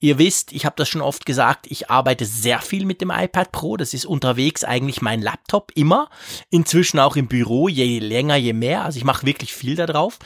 Ihr 0.00 0.18
wisst, 0.18 0.52
ich 0.52 0.66
habe 0.66 0.74
das 0.76 0.88
schon 0.88 1.00
oft 1.00 1.24
gesagt, 1.26 1.66
ich 1.68 1.88
arbeite 1.88 2.24
sehr 2.24 2.60
viel 2.60 2.84
mit 2.84 3.00
dem 3.00 3.10
iPad 3.10 3.52
Pro. 3.52 3.76
Das 3.76 3.94
ist 3.94 4.04
unterwegs 4.04 4.64
eigentlich 4.64 5.00
mein 5.00 5.22
Laptop 5.22 5.70
immer. 5.76 6.10
Inzwischen 6.50 6.98
auch 6.98 7.14
im 7.14 7.28
Büro, 7.28 7.68
je 7.68 8.00
länger, 8.00 8.34
je 8.34 8.52
mehr. 8.52 8.82
Also 8.84 8.98
ich 8.98 9.04
mache 9.04 9.26
wirklich 9.26 9.54
viel 9.54 9.76
da 9.76 9.86
drauf. 9.86 10.18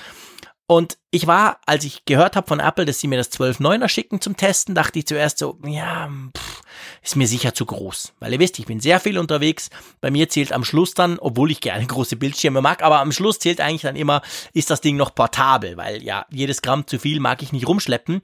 Und 0.68 0.99
ich 1.12 1.28
war, 1.28 1.61
als 1.64 1.85
ich 1.85 2.04
gehört 2.04 2.35
habe 2.35 2.49
von 2.49 2.58
Apple, 2.58 2.85
dass 2.85 2.99
sie 2.99 3.06
mir 3.06 3.16
das 3.18 3.30
12.9er 3.30 3.88
schicken 3.88 4.20
zum 4.20 4.37
Testen, 4.37 4.75
dachte 4.75 4.99
ich 4.99 5.06
zuerst 5.06 5.38
so, 5.38 5.58
ja, 5.64 6.11
pff, 6.37 6.62
ist 7.02 7.14
mir 7.14 7.28
sicher 7.28 7.54
zu 7.54 7.66
groß. 7.66 8.14
Weil 8.18 8.32
ihr 8.32 8.40
wisst, 8.40 8.58
ich 8.58 8.66
bin 8.66 8.80
sehr 8.80 8.99
viel 8.99 9.16
unterwegs. 9.18 9.70
Bei 10.00 10.11
mir 10.11 10.28
zählt 10.28 10.52
am 10.52 10.64
Schluss 10.64 10.94
dann, 10.94 11.20
obwohl 11.20 11.52
ich 11.52 11.61
gerne 11.61 11.87
große 11.87 12.16
Bildschirme 12.16 12.62
mag, 12.62 12.82
aber 12.82 13.00
am 13.00 13.12
Schluss 13.12 13.38
zählt 13.38 13.61
eigentlich 13.61 13.82
dann 13.82 13.96
immer, 13.96 14.23
ist 14.52 14.70
das 14.70 14.80
Ding 14.80 14.96
noch 14.96 15.14
portabel, 15.14 15.76
weil 15.76 16.02
ja, 16.02 16.26
jedes 16.30 16.62
Gramm 16.62 16.87
zu 16.87 16.99
viel 16.99 17.20
mag 17.20 17.42
ich 17.42 17.52
nicht 17.52 17.68
rumschleppen. 17.68 18.23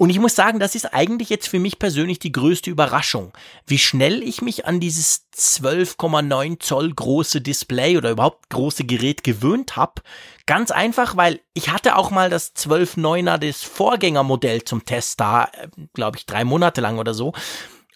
Und 0.00 0.08
ich 0.08 0.18
muss 0.18 0.34
sagen, 0.34 0.60
das 0.60 0.74
ist 0.76 0.94
eigentlich 0.94 1.28
jetzt 1.28 1.46
für 1.46 1.58
mich 1.58 1.78
persönlich 1.78 2.18
die 2.18 2.32
größte 2.32 2.70
Überraschung, 2.70 3.32
wie 3.66 3.76
schnell 3.76 4.22
ich 4.22 4.40
mich 4.40 4.64
an 4.64 4.80
dieses 4.80 5.26
12,9 5.36 6.58
Zoll 6.58 6.94
große 6.94 7.42
Display 7.42 7.98
oder 7.98 8.12
überhaupt 8.12 8.48
große 8.48 8.84
Gerät 8.84 9.22
gewöhnt 9.24 9.76
habe. 9.76 10.00
Ganz 10.46 10.70
einfach, 10.70 11.18
weil 11.18 11.40
ich 11.52 11.68
hatte 11.68 11.96
auch 11.96 12.10
mal 12.10 12.30
das 12.30 12.56
12,9er 12.56 13.36
des 13.36 13.62
Vorgängermodell 13.62 14.64
zum 14.64 14.86
Test 14.86 15.20
da, 15.20 15.44
äh, 15.52 15.68
glaube 15.92 16.16
ich, 16.16 16.24
drei 16.24 16.44
Monate 16.44 16.80
lang 16.80 16.98
oder 16.98 17.12
so. 17.12 17.34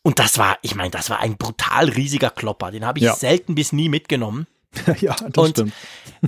Und 0.02 0.18
das 0.18 0.36
war, 0.36 0.58
ich 0.60 0.74
meine, 0.74 0.90
das 0.90 1.08
war 1.08 1.20
ein 1.20 1.38
brutal 1.38 1.88
riesiger 1.88 2.28
Klopper. 2.28 2.70
Den 2.70 2.84
habe 2.84 2.98
ich 2.98 3.06
ja. 3.06 3.16
selten 3.16 3.54
bis 3.54 3.72
nie 3.72 3.88
mitgenommen. 3.88 4.46
ja, 5.00 5.14
das 5.14 5.44
und, 5.44 5.50
stimmt. 5.50 5.72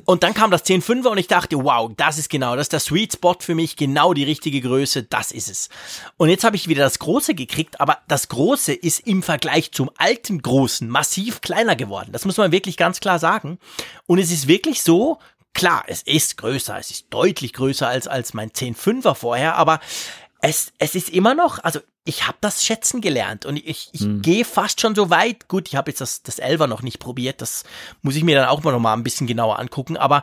Und 0.05 0.23
dann 0.23 0.35
kam 0.35 0.51
das 0.51 0.65
10.5er 0.65 1.09
und 1.09 1.19
ich 1.19 1.29
dachte, 1.29 1.63
wow, 1.63 1.91
das 1.97 2.19
ist 2.19 2.29
genau, 2.29 2.55
das 2.55 2.67
ist 2.67 2.73
der 2.73 2.81
Sweet 2.81 3.15
Spot 3.15 3.37
für 3.41 3.55
mich, 3.55 3.77
genau 3.77 4.13
die 4.13 4.25
richtige 4.25 4.61
Größe, 4.61 5.05
das 5.05 5.33
ist 5.33 5.49
es. 5.49 5.69
Und 6.17 6.29
jetzt 6.29 6.45
habe 6.45 6.57
ich 6.57 6.69
wieder 6.69 6.85
das 6.85 6.99
Große 6.99 7.35
gekriegt, 7.35 7.81
aber 7.81 7.99
das 8.09 8.29
Große 8.29 8.73
ist 8.73 9.07
im 9.07 9.23
Vergleich 9.23 9.73
zum 9.73 9.91
alten 9.97 10.43
Großen 10.43 10.89
massiv 10.89 11.41
kleiner 11.41 11.77
geworden. 11.77 12.11
Das 12.13 12.25
muss 12.25 12.37
man 12.37 12.53
wirklich 12.53 12.77
ganz 12.77 13.01
klar 13.01 13.19
sagen. 13.19 13.59
Und 14.07 14.19
es 14.19 14.31
ist 14.31 14.49
wirklich 14.49 14.83
so, 14.83 15.19
klar, 15.55 15.85
es 15.87 16.03
ist 16.03 16.37
größer, 16.37 16.79
es 16.79 16.91
ist 16.91 17.07
deutlich 17.11 17.55
größer 17.55 17.89
als, 17.89 18.07
als 18.07 18.35
mein 18.35 18.51
10.5er 18.51 19.15
vorher, 19.15 19.57
aber 19.57 19.81
es, 20.49 20.73
es 20.79 20.95
ist 20.95 21.11
immer 21.11 21.35
noch, 21.35 21.63
also 21.65 21.81
ich 22.05 22.29
habe 22.29 22.39
das 22.41 22.65
schätzen 22.65 23.01
gelernt 23.01 23.47
und 23.47 23.57
ich, 23.57 23.89
ich 23.93 24.03
hm. 24.03 24.23
gehe 24.23 24.45
fast 24.45 24.81
schon 24.81 24.95
so 24.95 25.11
weit. 25.11 25.49
Gut, 25.49 25.67
ich 25.67 25.75
habe 25.75 25.91
jetzt 25.91 26.01
das, 26.01 26.23
das 26.23 26.39
Elver 26.39 26.69
noch 26.69 26.83
nicht 26.83 27.01
probiert, 27.01 27.43
das 27.43 27.65
muss 28.03 28.15
ich 28.15 28.23
mir 28.23 28.37
dann 28.37 28.49
auch 28.49 28.63
mal 28.63 28.71
noch 28.71 28.79
mal 28.79 28.93
ein 28.93 29.03
bisschen 29.03 29.27
genauer 29.27 29.59
angucken. 29.59 29.97
Aber 29.97 30.23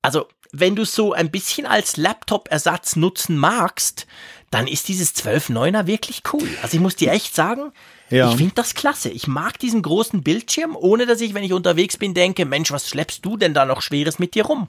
also, 0.00 0.28
wenn 0.52 0.76
du 0.76 0.84
so 0.84 1.12
ein 1.12 1.32
bisschen 1.32 1.66
als 1.66 1.96
Laptop-Ersatz 1.96 2.94
nutzen 2.94 3.36
magst, 3.36 4.06
dann 4.50 4.68
ist 4.68 4.86
dieses 4.86 5.14
12.9er 5.16 5.86
wirklich 5.86 6.22
cool. 6.32 6.48
Also 6.62 6.76
ich 6.76 6.80
muss 6.80 6.96
dir 6.96 7.10
echt 7.10 7.34
sagen, 7.34 7.72
ja. 8.10 8.30
ich 8.30 8.36
finde 8.36 8.54
das 8.54 8.74
klasse. 8.74 9.10
Ich 9.10 9.26
mag 9.26 9.58
diesen 9.58 9.82
großen 9.82 10.22
Bildschirm, 10.22 10.76
ohne 10.76 11.04
dass 11.04 11.20
ich, 11.20 11.34
wenn 11.34 11.42
ich 11.42 11.52
unterwegs 11.52 11.96
bin, 11.96 12.14
denke, 12.14 12.46
Mensch, 12.46 12.70
was 12.70 12.88
schleppst 12.88 13.26
du 13.26 13.36
denn 13.36 13.54
da 13.54 13.66
noch 13.66 13.82
Schweres 13.82 14.20
mit 14.20 14.34
dir 14.34 14.46
rum? 14.46 14.68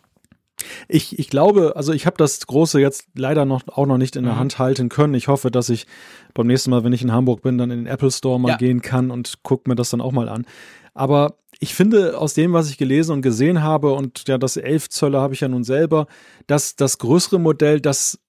Ich, 0.88 1.17
ich 1.17 1.30
glaube, 1.30 1.76
also 1.76 1.93
ich 1.93 2.06
habe 2.06 2.17
das 2.17 2.45
Große 2.45 2.80
jetzt 2.80 3.08
leider 3.15 3.45
noch 3.45 3.62
auch 3.67 3.86
noch 3.86 3.98
nicht 3.98 4.15
in 4.15 4.24
der 4.24 4.34
mhm. 4.34 4.39
Hand 4.39 4.60
halten 4.60 4.89
können. 4.89 5.13
Ich 5.13 5.28
hoffe, 5.28 5.52
dass 5.52 5.69
ich 5.69 5.88
beim 6.34 6.48
nächsten 6.48 6.69
Mal, 6.72 6.84
wenn 6.84 6.93
ich 6.93 7.02
in 7.02 7.12
Hamburg 7.12 7.41
bin, 7.41 7.58
dann 7.58 7.72
in 7.72 7.80
den 7.80 7.88
Apple 7.88 8.12
Store 8.12 8.39
mal 8.39 8.50
ja. 8.50 8.58
gehen 8.58 8.82
kann 8.82 9.12
und 9.12 9.39
guck 9.43 9.67
mir 9.67 9.76
das 9.76 9.89
dann 9.89 10.02
auch 10.02 10.12
mal 10.12 10.30
an. 10.30 10.45
Aber 10.93 11.36
ich 11.60 11.74
finde 11.74 12.17
aus 12.17 12.34
dem, 12.34 12.54
was 12.54 12.69
ich 12.69 12.78
gelesen 12.78 13.13
und 13.13 13.22
gesehen 13.22 13.62
habe, 13.62 13.93
und 13.93 14.28
ja, 14.28 14.38
das 14.38 14.58
11 14.58 14.89
Zöller 14.89 15.22
habe 15.22 15.34
ich 15.34 15.41
ja 15.41 15.48
nun 15.48 15.63
selber, 15.63 16.08
dass 16.48 16.76
das 16.76 16.98
größere 16.98 17.39
Modell 17.39 17.82
das 17.82 18.19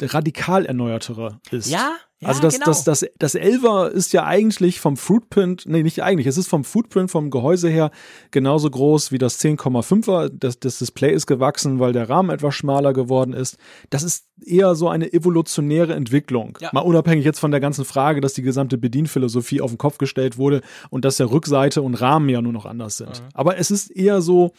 radikal 0.00 0.66
erneuertere 0.66 1.40
ist. 1.50 1.70
Ja, 1.70 1.96
ja, 2.18 2.28
also 2.28 2.40
das, 2.40 2.54
genau. 2.54 2.66
das, 2.66 2.84
das, 2.84 3.06
das 3.18 3.34
Elver 3.34 3.90
ist 3.90 4.14
ja 4.14 4.24
eigentlich 4.24 4.80
vom 4.80 4.96
Footprint, 4.96 5.64
nee, 5.66 5.82
nicht 5.82 6.02
eigentlich, 6.02 6.26
es 6.26 6.38
ist 6.38 6.48
vom 6.48 6.64
Footprint, 6.64 7.10
vom 7.10 7.30
Gehäuse 7.30 7.68
her 7.68 7.90
genauso 8.30 8.70
groß 8.70 9.12
wie 9.12 9.18
das 9.18 9.38
10,5er. 9.38 10.30
Das, 10.32 10.58
das 10.58 10.78
Display 10.78 11.12
ist 11.12 11.26
gewachsen, 11.26 11.78
weil 11.78 11.92
der 11.92 12.08
Rahmen 12.08 12.30
etwas 12.30 12.54
schmaler 12.54 12.94
geworden 12.94 13.34
ist. 13.34 13.58
Das 13.90 14.02
ist 14.02 14.28
eher 14.42 14.74
so 14.74 14.88
eine 14.88 15.12
evolutionäre 15.12 15.92
Entwicklung. 15.92 16.56
Ja. 16.60 16.70
Mal 16.72 16.80
unabhängig 16.80 17.26
jetzt 17.26 17.38
von 17.38 17.50
der 17.50 17.60
ganzen 17.60 17.84
Frage, 17.84 18.22
dass 18.22 18.32
die 18.32 18.42
gesamte 18.42 18.78
Bedienphilosophie 18.78 19.60
auf 19.60 19.70
den 19.70 19.78
Kopf 19.78 19.98
gestellt 19.98 20.38
wurde 20.38 20.62
und 20.88 21.04
dass 21.04 21.18
der 21.18 21.30
Rückseite 21.30 21.82
und 21.82 21.94
Rahmen 21.96 22.30
ja 22.30 22.40
nur 22.40 22.52
noch 22.52 22.64
anders 22.64 22.96
sind. 22.96 23.20
Mhm. 23.20 23.28
Aber 23.34 23.58
es 23.58 23.70
ist 23.70 23.90
eher 23.90 24.22
so, 24.22 24.52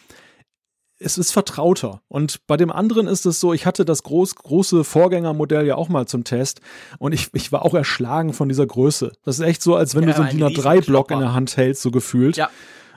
es 1.00 1.18
ist 1.18 1.32
vertrauter. 1.32 2.02
Und 2.08 2.46
bei 2.48 2.58
dem 2.58 2.72
anderen 2.72 3.08
ist 3.08 3.26
es 3.26 3.40
so, 3.40 3.54
ich 3.54 3.66
hatte 3.66 3.86
das 3.86 4.04
groß, 4.04 4.36
große 4.36 4.84
Vorgängermodell 4.84 5.66
ja 5.66 5.76
auch 5.76 5.90
mal 5.90 6.08
zum 6.08 6.24
Test 6.24 6.62
und 7.00 7.14
ich, 7.14 7.30
ich 7.34 7.52
war 7.52 7.64
auch 7.64 7.74
erschlagen 7.74 8.34
von 8.34 8.50
dieser 8.50 8.66
Größe. 8.66 9.12
Das 9.24 9.40
ist 9.40 9.46
echt 9.46 9.62
so, 9.62 9.76
als 9.76 9.96
wenn 9.96 10.04
ja, 10.04 10.10
du 10.10 10.16
so 10.16 10.22
einen 10.24 10.38
DIN 10.38 10.48
A3-Block 10.48 11.12
in 11.12 11.20
der 11.20 11.34
Hand 11.34 11.56
hältst, 11.58 11.82
so 11.82 11.92
gefühlt. 11.92 12.38
Ja. 12.38 12.50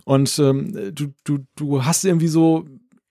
Und 0.04 0.38
ähm, 0.38 0.94
du, 0.94 1.12
du, 1.24 1.38
du 1.56 1.84
hast 1.84 2.04
irgendwie 2.04 2.28
so, 2.28 2.64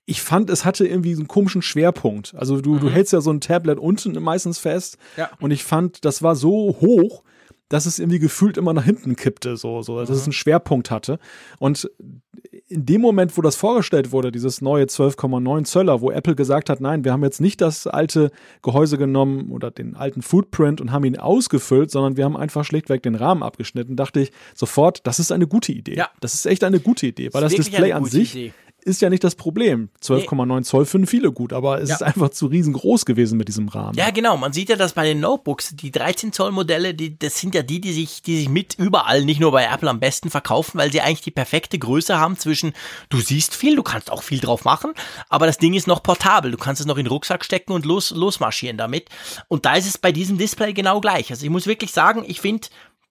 ich 0.06 0.22
fand, 0.22 0.50
es 0.50 0.66
hatte 0.66 0.88
irgendwie 0.88 1.14
so 1.14 1.22
einen 1.22 1.28
komischen 1.28 1.62
Schwerpunkt. 1.62 2.34
Also 2.36 2.62
du, 2.62 2.76
mhm. 2.76 2.80
du 2.80 2.90
hältst 2.90 3.14
ja 3.14 3.22
so 3.22 3.32
ein 3.32 3.42
Tablet 3.42 3.78
unten 3.78 4.22
meistens 4.22 4.58
fest. 4.58 4.98
Ja. 5.18 5.30
Und 5.40 5.52
ich 5.52 5.64
fand, 5.64 6.04
das 6.04 6.24
war 6.24 6.36
so 6.36 6.78
hoch, 6.82 7.24
dass 7.70 7.86
es 7.86 8.00
irgendwie 8.00 8.20
gefühlt 8.20 8.58
immer 8.58 8.74
nach 8.74 8.84
hinten 8.84 9.16
kippte, 9.16 9.56
so, 9.56 9.82
so, 9.82 10.00
dass 10.00 10.10
mhm. 10.10 10.16
es 10.16 10.24
einen 10.24 10.34
Schwerpunkt 10.34 10.92
hatte. 10.92 11.20
Und 11.60 11.90
in 12.68 12.86
dem 12.86 13.02
Moment, 13.02 13.38
wo 13.38 13.42
das 13.42 13.56
vorgestellt 13.56 14.12
wurde, 14.12 14.32
dieses 14.32 14.62
neue 14.62 14.86
12,9 14.86 15.64
Zöller, 15.66 16.02
wo 16.02 16.12
Apple 16.12 16.36
gesagt 16.36 16.70
hat, 16.70 16.82
nein, 16.82 17.04
wir 17.04 17.12
haben 17.12 17.24
jetzt 17.24 17.42
nicht 17.42 17.62
das 17.62 17.88
alte 17.88 18.32
Gehäuse 18.62 18.98
genommen 18.98 19.52
oder 19.52 19.72
den 19.72 19.96
alten 19.96 20.22
Footprint 20.22 20.82
und 20.82 20.92
haben 20.92 21.04
ihn 21.04 21.18
ausgefüllt, 21.18 21.92
sondern 21.92 22.18
wir 22.18 22.26
haben 22.26 22.38
einfach 22.38 22.64
schlichtweg 22.66 23.04
den 23.04 23.16
Rahmen 23.16 23.44
abgeschnitten, 23.44 23.96
dachte 23.96 24.20
ich 24.20 24.32
sofort, 24.56 25.06
das 25.06 25.20
ist 25.20 25.32
eine 25.32 25.48
gute 25.48 25.72
Idee. 25.72 25.96
Ja. 25.96 26.10
Das 26.22 26.34
ist 26.34 26.46
echt 26.46 26.64
eine 26.64 26.80
gute 26.80 27.08
Idee, 27.08 27.30
weil 27.34 27.42
das, 27.42 27.56
das 27.56 27.66
Display 27.66 27.94
an 27.94 28.06
sich 28.06 28.36
Idee 28.36 28.54
ist 28.90 29.02
ja 29.02 29.10
nicht 29.10 29.24
das 29.24 29.36
Problem. 29.36 29.90
12,9 30.04 30.64
Zoll 30.64 30.86
finden 30.86 31.08
viele 31.08 31.32
gut, 31.32 31.54
aber 31.54 31.82
es 31.82 31.90
ja. 31.90 31.96
ist 31.96 32.04
einfach 32.04 32.30
zu 32.30 32.48
riesengroß 32.48 33.06
gewesen 33.06 33.38
mit 33.38 33.48
diesem 33.48 33.70
Rahmen. 33.70 33.98
Ja, 33.98 34.10
genau. 34.10 34.36
Man 34.36 34.52
sieht 34.52 34.70
ja, 34.70 34.76
dass 34.76 34.94
bei 34.94 35.06
den 35.06 35.22
Notebooks, 35.22 35.76
die 35.76 35.92
13 35.92 36.34
Zoll 36.34 36.52
Modelle, 36.52 36.94
die, 36.94 37.18
das 37.18 37.40
sind 37.40 37.56
ja 37.56 37.62
die, 37.62 37.80
die 37.80 37.94
sich, 37.94 38.22
die 38.22 38.38
sich 38.38 38.50
mit 38.50 38.76
überall, 38.78 39.24
nicht 39.24 39.40
nur 39.40 39.52
bei 39.52 39.66
Apple 39.66 39.90
am 39.90 40.00
besten 40.00 40.30
verkaufen, 40.30 40.78
weil 40.78 40.92
sie 40.92 41.02
eigentlich 41.02 41.22
die 41.22 41.32
perfekte 41.32 41.80
Größe 41.80 42.20
haben 42.20 42.38
zwischen, 42.38 42.74
du 43.10 43.20
siehst 43.20 43.56
viel, 43.56 43.76
du 43.76 43.84
kannst 43.84 44.12
auch 44.12 44.24
viel 44.24 44.40
drauf 44.40 44.66
machen, 44.66 44.92
aber 45.30 45.46
das 45.46 45.58
Ding 45.58 45.74
ist 45.74 45.88
noch 45.88 46.04
portabel. 46.04 46.52
Du 46.52 46.58
kannst 46.58 46.82
es 46.82 46.88
noch 46.88 46.98
in 46.98 47.06
den 47.06 47.12
Rucksack 47.12 47.46
stecken 47.46 47.74
und 47.74 47.86
los, 47.86 48.12
losmarschieren 48.12 48.78
damit. 48.78 49.10
Und 49.48 49.66
da 49.66 49.76
ist 49.76 49.88
es 49.88 49.98
bei 49.98 50.12
diesem 50.12 50.38
Display 50.38 50.74
genau 50.74 51.00
gleich. 51.00 51.30
Also 51.32 51.46
ich 51.46 51.52
muss 51.52 51.68
wirklich 51.68 51.92
sagen, 51.92 52.24
ich 52.28 52.42
finde 52.42 52.68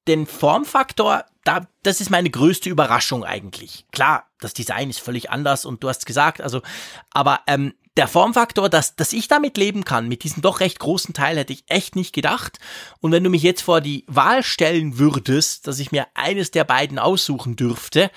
den 0.09 0.27
Formfaktor, 0.27 1.25
da, 1.45 1.67
das 1.83 2.01
ist 2.01 2.11
meine 2.11 2.31
größte 2.31 2.69
Überraschung 2.69 3.25
eigentlich. 3.25 3.87
Klar, 3.93 4.27
das 4.41 4.55
Design 4.55 4.91
ist 4.91 5.01
völlig 5.01 5.31
anders 5.31 5.65
und 5.65 5.83
du 5.85 5.89
hast 5.89 6.07
gesagt, 6.07 6.41
also, 6.41 6.63
aber 7.11 7.41
ähm, 7.47 7.75
der 7.97 8.09
Formfaktor, 8.09 8.69
dass, 8.69 8.95
dass 8.95 9.13
ich 9.13 9.29
damit 9.29 9.57
leben 9.57 9.85
kann, 9.85 10.09
mit 10.09 10.23
diesem 10.23 10.41
doch 10.41 10.61
recht 10.61 10.79
großen 10.79 11.15
Teil, 11.15 11.37
hätte 11.37 11.53
ich 11.53 11.65
echt 11.67 11.97
nicht 11.97 12.15
gedacht. 12.15 12.59
Und 13.01 13.11
wenn 13.11 13.25
du 13.25 13.31
mich 13.31 13.43
jetzt 13.43 13.63
vor 13.63 13.81
die 13.81 14.05
Wahl 14.07 14.45
stellen 14.45 14.99
würdest, 14.99 15.67
dass 15.67 15.81
ich 15.81 15.91
mir 15.91 16.07
eines 16.15 16.53
der 16.53 16.63
beiden 16.63 17.01
aussuchen 17.01 17.57
dürfte, 17.57 18.11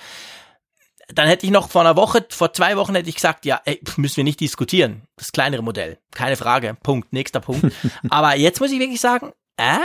dann 1.08 1.26
hätte 1.26 1.46
ich 1.46 1.52
noch 1.52 1.68
vor 1.68 1.80
einer 1.80 1.96
Woche, 1.96 2.24
vor 2.30 2.52
zwei 2.52 2.76
Wochen 2.76 2.94
hätte 2.94 3.08
ich 3.08 3.16
gesagt, 3.16 3.44
ja, 3.44 3.60
ey, 3.64 3.80
müssen 3.96 4.18
wir 4.18 4.24
nicht 4.24 4.40
diskutieren. 4.40 5.02
Das 5.16 5.32
kleinere 5.32 5.62
Modell. 5.62 5.98
Keine 6.12 6.36
Frage. 6.36 6.76
Punkt. 6.82 7.12
Nächster 7.12 7.40
Punkt. 7.40 7.74
Aber 8.08 8.36
jetzt 8.36 8.60
muss 8.60 8.70
ich 8.70 8.78
wirklich 8.78 9.00
sagen, 9.00 9.32
äh, 9.56 9.78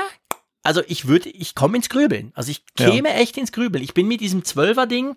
also 0.68 0.84
ich 0.86 1.08
würde, 1.08 1.30
ich 1.30 1.56
komme 1.56 1.78
ins 1.78 1.88
Grübeln. 1.88 2.34
Also 2.36 2.52
ich 2.52 2.66
käme 2.76 3.08
ja. 3.08 3.16
echt 3.16 3.38
ins 3.38 3.54
Grübeln. 3.54 3.82
Ich 3.82 3.94
bin 3.94 4.06
mit 4.06 4.20
diesem 4.20 4.44
Zwölfer-Ding, 4.44 5.16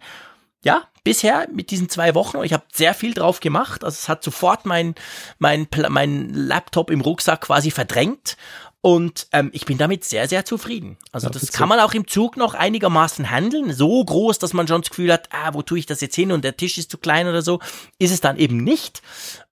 ja, 0.62 0.84
bisher 1.02 1.48
mit 1.52 1.72
diesen 1.72 1.88
zwei 1.88 2.14
Wochen, 2.14 2.40
ich 2.44 2.52
habe 2.52 2.62
sehr 2.72 2.94
viel 2.94 3.14
drauf 3.14 3.40
gemacht. 3.40 3.82
Also 3.82 3.96
es 3.96 4.08
hat 4.08 4.22
sofort 4.22 4.64
mein, 4.64 4.94
mein, 5.40 5.66
mein 5.88 6.32
Laptop 6.32 6.88
im 6.88 7.00
Rucksack 7.00 7.40
quasi 7.40 7.72
verdrängt. 7.72 8.36
Und 8.82 9.26
ähm, 9.32 9.50
ich 9.52 9.66
bin 9.66 9.76
damit 9.76 10.04
sehr, 10.04 10.26
sehr 10.26 10.46
zufrieden. 10.46 10.96
Also 11.12 11.26
ja, 11.26 11.32
das 11.32 11.52
kann 11.52 11.68
man 11.68 11.80
auch 11.80 11.92
im 11.92 12.06
Zug 12.06 12.38
noch 12.38 12.54
einigermaßen 12.54 13.30
handeln. 13.30 13.74
So 13.74 14.02
groß, 14.02 14.38
dass 14.38 14.54
man 14.54 14.66
schon 14.66 14.80
das 14.80 14.88
Gefühl 14.88 15.12
hat, 15.12 15.28
ah, 15.32 15.52
wo 15.52 15.60
tue 15.60 15.78
ich 15.78 15.86
das 15.86 16.00
jetzt 16.00 16.14
hin 16.14 16.32
und 16.32 16.44
der 16.44 16.56
Tisch 16.56 16.78
ist 16.78 16.90
zu 16.90 16.96
klein 16.96 17.28
oder 17.28 17.42
so, 17.42 17.60
ist 17.98 18.10
es 18.10 18.22
dann 18.22 18.38
eben 18.38 18.56
nicht. 18.56 19.02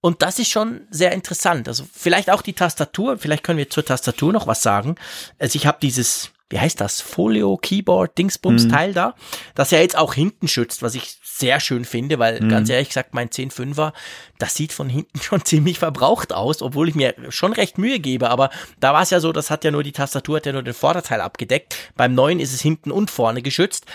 Und 0.01 0.23
das 0.23 0.39
ist 0.39 0.49
schon 0.49 0.87
sehr 0.91 1.13
interessant. 1.13 1.69
Also 1.69 1.85
vielleicht 1.93 2.31
auch 2.31 2.41
die 2.41 2.55
Tastatur, 2.55 3.19
vielleicht 3.19 3.43
können 3.45 3.59
wir 3.59 3.69
zur 3.69 3.85
Tastatur 3.85 4.33
noch 4.33 4.47
was 4.47 4.63
sagen. 4.63 4.95
Also 5.39 5.57
ich 5.57 5.67
habe 5.67 5.79
dieses 5.83 6.31
wie 6.51 6.59
heißt 6.59 6.81
das, 6.81 7.01
Folio, 7.01 7.57
Keyboard, 7.59 8.17
Dingsbums 8.17 8.65
mhm. 8.65 8.69
Teil 8.71 8.95
da, 8.95 9.15
das 9.55 9.71
ja 9.71 9.81
jetzt 9.81 9.99
auch 9.99 10.15
hinten 10.15 10.49
schützt, 10.49 10.83
was 10.83 10.95
ich 10.95 11.19
sehr 11.23 11.61
schön 11.61 11.85
finde, 11.85 12.19
weil 12.19 12.41
mhm. 12.41 12.49
ganz 12.49 12.71
ehrlich 12.71 12.89
gesagt, 12.89 13.15
mein 13.15 13.29
10.5er, 13.29 13.93
das 14.39 14.55
sieht 14.55 14.73
von 14.73 14.89
hinten 14.89 15.21
schon 15.23 15.45
ziemlich 15.45 15.79
verbraucht 15.79 16.33
aus, 16.33 16.63
obwohl 16.63 16.89
ich 16.89 16.95
mir 16.95 17.15
schon 17.29 17.53
recht 17.53 17.79
Mühe 17.79 18.01
gebe, 18.01 18.31
aber 18.31 18.51
da 18.81 18.95
war 18.95 19.03
es 19.03 19.11
ja 19.11 19.21
so, 19.21 19.33
das 19.33 19.51
hat 19.51 19.65
ja 19.65 19.71
nur 19.71 19.83
die 19.83 19.93
Tastatur, 19.93 20.37
hat 20.37 20.47
ja 20.47 20.53
nur 20.53 20.63
den 20.63 20.75
Vorderteil 20.75 21.21
abgedeckt. 21.21 21.77
Beim 21.97 22.15
neuen 22.15 22.41
ist 22.41 22.55
es 22.55 22.61
hinten 22.61 22.91
und 22.91 23.11
vorne 23.11 23.43
geschützt. 23.43 23.87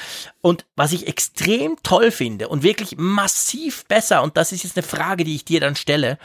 Und 0.41 0.65
was 0.75 0.91
ich 0.91 1.07
extrem 1.07 1.77
toll 1.83 2.11
finde 2.11 2.47
und 2.49 2.63
wirklich 2.63 2.95
massiv 2.97 3.85
besser, 3.85 4.23
und 4.23 4.37
das 4.37 4.51
ist 4.51 4.63
jetzt 4.63 4.77
eine 4.77 4.85
Frage, 4.85 5.23
die 5.23 5.35
ich 5.35 5.45
dir 5.45 5.59
dann 5.59 5.75
stelle, 5.75 6.17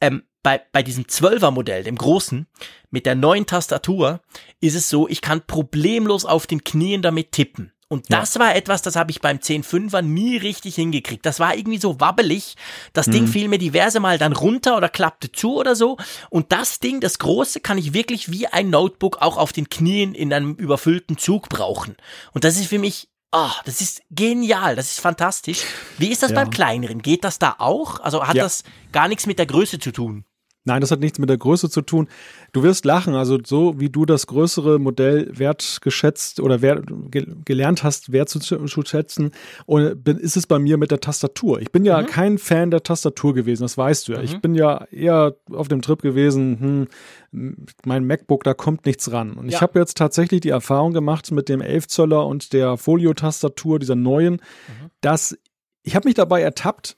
ähm, 0.00 0.24
bei, 0.44 0.62
bei 0.70 0.84
diesem 0.84 1.04
12er 1.04 1.50
Modell, 1.50 1.82
dem 1.82 1.96
großen, 1.96 2.46
mit 2.90 3.06
der 3.06 3.16
neuen 3.16 3.46
Tastatur, 3.46 4.20
ist 4.60 4.76
es 4.76 4.88
so, 4.88 5.08
ich 5.08 5.20
kann 5.20 5.44
problemlos 5.44 6.24
auf 6.24 6.46
den 6.46 6.62
Knien 6.62 7.02
damit 7.02 7.32
tippen. 7.32 7.72
Und 7.88 8.12
das 8.12 8.34
ja. 8.34 8.40
war 8.40 8.54
etwas, 8.54 8.82
das 8.82 8.96
habe 8.96 9.10
ich 9.10 9.20
beim 9.20 9.38
10.5er 9.38 10.02
nie 10.02 10.36
richtig 10.36 10.74
hingekriegt. 10.74 11.24
Das 11.24 11.40
war 11.40 11.56
irgendwie 11.56 11.78
so 11.78 12.00
wabbelig. 12.00 12.56
Das 12.92 13.06
mhm. 13.06 13.12
Ding 13.12 13.26
fiel 13.26 13.48
mir 13.48 13.58
diverse 13.58 14.00
Mal 14.00 14.18
dann 14.18 14.32
runter 14.32 14.76
oder 14.76 14.88
klappte 14.88 15.32
zu 15.32 15.56
oder 15.56 15.76
so. 15.76 15.96
Und 16.28 16.52
das 16.52 16.78
Ding, 16.78 17.00
das 17.00 17.18
große, 17.18 17.60
kann 17.60 17.78
ich 17.78 17.94
wirklich 17.94 18.30
wie 18.30 18.46
ein 18.46 18.70
Notebook 18.70 19.22
auch 19.22 19.36
auf 19.36 19.52
den 19.52 19.68
Knien 19.68 20.14
in 20.14 20.32
einem 20.32 20.54
überfüllten 20.54 21.18
Zug 21.18 21.48
brauchen. 21.48 21.96
Und 22.32 22.44
das 22.44 22.56
ist 22.56 22.68
für 22.68 22.78
mich 22.78 23.08
Ah, 23.36 23.50
oh, 23.50 23.60
das 23.64 23.80
ist 23.80 24.00
genial, 24.12 24.76
das 24.76 24.90
ist 24.90 25.00
fantastisch. 25.00 25.62
Wie 25.98 26.12
ist 26.12 26.22
das 26.22 26.30
ja. 26.30 26.36
beim 26.36 26.50
kleineren? 26.50 27.02
Geht 27.02 27.24
das 27.24 27.40
da 27.40 27.56
auch? 27.58 27.98
Also 27.98 28.24
hat 28.24 28.36
ja. 28.36 28.44
das 28.44 28.62
gar 28.92 29.08
nichts 29.08 29.26
mit 29.26 29.40
der 29.40 29.46
Größe 29.46 29.80
zu 29.80 29.90
tun? 29.90 30.24
Nein, 30.66 30.80
das 30.80 30.90
hat 30.90 31.00
nichts 31.00 31.18
mit 31.18 31.28
der 31.28 31.36
Größe 31.36 31.68
zu 31.68 31.82
tun. 31.82 32.08
Du 32.52 32.62
wirst 32.62 32.86
lachen, 32.86 33.14
also 33.14 33.38
so 33.44 33.78
wie 33.78 33.90
du 33.90 34.06
das 34.06 34.26
größere 34.26 34.78
Modell 34.78 35.30
wertgeschätzt 35.36 36.40
oder 36.40 36.62
wert, 36.62 36.86
ge, 37.10 37.26
gelernt 37.44 37.84
hast, 37.84 38.12
wert 38.12 38.30
zu, 38.30 38.38
zu 38.38 38.82
schätzen, 38.84 39.32
und 39.66 40.08
ist 40.08 40.36
es 40.36 40.46
bei 40.46 40.58
mir 40.58 40.78
mit 40.78 40.90
der 40.90 41.00
Tastatur. 41.00 41.60
Ich 41.60 41.70
bin 41.70 41.84
ja 41.84 42.00
mhm. 42.00 42.06
kein 42.06 42.38
Fan 42.38 42.70
der 42.70 42.82
Tastatur 42.82 43.34
gewesen, 43.34 43.62
das 43.62 43.76
weißt 43.76 44.08
du 44.08 44.12
ja. 44.12 44.18
Mhm. 44.18 44.24
Ich 44.24 44.40
bin 44.40 44.54
ja 44.54 44.86
eher 44.90 45.36
auf 45.52 45.68
dem 45.68 45.82
Trip 45.82 46.00
gewesen, 46.00 46.88
hm, 47.30 47.58
mein 47.84 48.06
MacBook, 48.06 48.42
da 48.44 48.54
kommt 48.54 48.86
nichts 48.86 49.12
ran. 49.12 49.34
Und 49.34 49.50
ja. 49.50 49.56
ich 49.56 49.62
habe 49.62 49.78
jetzt 49.78 49.98
tatsächlich 49.98 50.40
die 50.40 50.48
Erfahrung 50.48 50.94
gemacht 50.94 51.30
mit 51.30 51.50
dem 51.50 51.60
11 51.60 51.88
Zöller 51.88 52.26
und 52.26 52.54
der 52.54 52.78
Folio-Tastatur, 52.78 53.78
dieser 53.78 53.96
neuen, 53.96 54.34
mhm. 54.34 54.90
dass 55.02 55.36
ich 55.82 55.94
habe 55.94 56.08
mich 56.08 56.14
dabei 56.14 56.40
ertappt, 56.40 56.96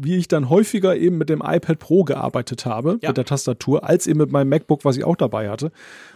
wie 0.00 0.16
ich 0.16 0.28
dann 0.28 0.48
häufiger 0.48 0.96
eben 0.96 1.18
mit 1.18 1.28
dem 1.28 1.42
iPad 1.44 1.78
Pro 1.78 2.04
gearbeitet 2.04 2.66
habe, 2.66 2.98
ja. 3.02 3.10
mit 3.10 3.16
der 3.16 3.24
Tastatur, 3.24 3.84
als 3.84 4.06
eben 4.06 4.18
mit 4.18 4.30
meinem 4.30 4.48
MacBook, 4.48 4.84
was 4.84 4.96
ich 4.96 5.04
auch 5.04 5.16
dabei 5.16 5.50
hatte. 5.50 5.72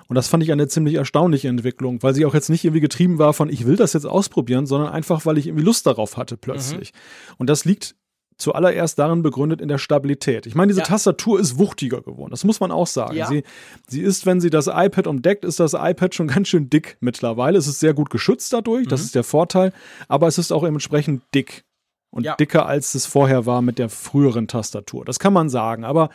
Und 0.08 0.16
das 0.16 0.28
fand 0.28 0.42
ich 0.42 0.52
eine 0.52 0.68
ziemlich 0.68 0.94
erstaunliche 0.94 1.48
Entwicklung, 1.48 2.02
weil 2.02 2.14
sie 2.14 2.24
auch 2.26 2.34
jetzt 2.34 2.50
nicht 2.50 2.64
irgendwie 2.64 2.80
getrieben 2.80 3.18
war 3.18 3.32
von, 3.32 3.48
ich 3.48 3.66
will 3.66 3.76
das 3.76 3.92
jetzt 3.92 4.06
ausprobieren, 4.06 4.66
sondern 4.66 4.92
einfach, 4.92 5.26
weil 5.26 5.38
ich 5.38 5.46
irgendwie 5.46 5.64
Lust 5.64 5.86
darauf 5.86 6.16
hatte 6.16 6.36
plötzlich. 6.36 6.92
Mhm. 6.92 7.34
Und 7.38 7.50
das 7.50 7.64
liegt 7.64 7.94
zuallererst 8.38 8.98
darin 8.98 9.22
begründet 9.22 9.60
in 9.60 9.68
der 9.68 9.78
Stabilität. 9.78 10.46
Ich 10.46 10.54
meine, 10.54 10.68
diese 10.68 10.80
ja. 10.80 10.86
Tastatur 10.86 11.38
ist 11.40 11.58
wuchtiger 11.58 12.02
geworden. 12.02 12.30
Das 12.30 12.44
muss 12.44 12.60
man 12.60 12.72
auch 12.72 12.86
sagen. 12.86 13.16
Ja. 13.16 13.26
Sie, 13.26 13.44
sie 13.86 14.00
ist, 14.00 14.26
wenn 14.26 14.40
sie 14.40 14.50
das 14.50 14.66
iPad 14.66 15.06
umdeckt, 15.06 15.44
ist 15.44 15.60
das 15.60 15.74
iPad 15.74 16.14
schon 16.14 16.26
ganz 16.28 16.48
schön 16.48 16.68
dick 16.68 16.96
mittlerweile. 17.00 17.58
Es 17.58 17.66
ist 17.66 17.80
sehr 17.80 17.94
gut 17.94 18.10
geschützt 18.10 18.52
dadurch. 18.52 18.86
Mhm. 18.86 18.90
Das 18.90 19.00
ist 19.00 19.14
der 19.14 19.24
Vorteil. 19.24 19.72
Aber 20.08 20.26
es 20.26 20.38
ist 20.38 20.52
auch 20.52 20.64
entsprechend 20.64 21.22
dick 21.34 21.64
und 22.12 22.24
ja. 22.24 22.36
dicker 22.36 22.66
als 22.66 22.94
es 22.94 23.06
vorher 23.06 23.46
war 23.46 23.62
mit 23.62 23.78
der 23.78 23.88
früheren 23.88 24.46
Tastatur. 24.46 25.04
Das 25.04 25.18
kann 25.18 25.32
man 25.32 25.48
sagen, 25.48 25.84
aber 25.84 26.10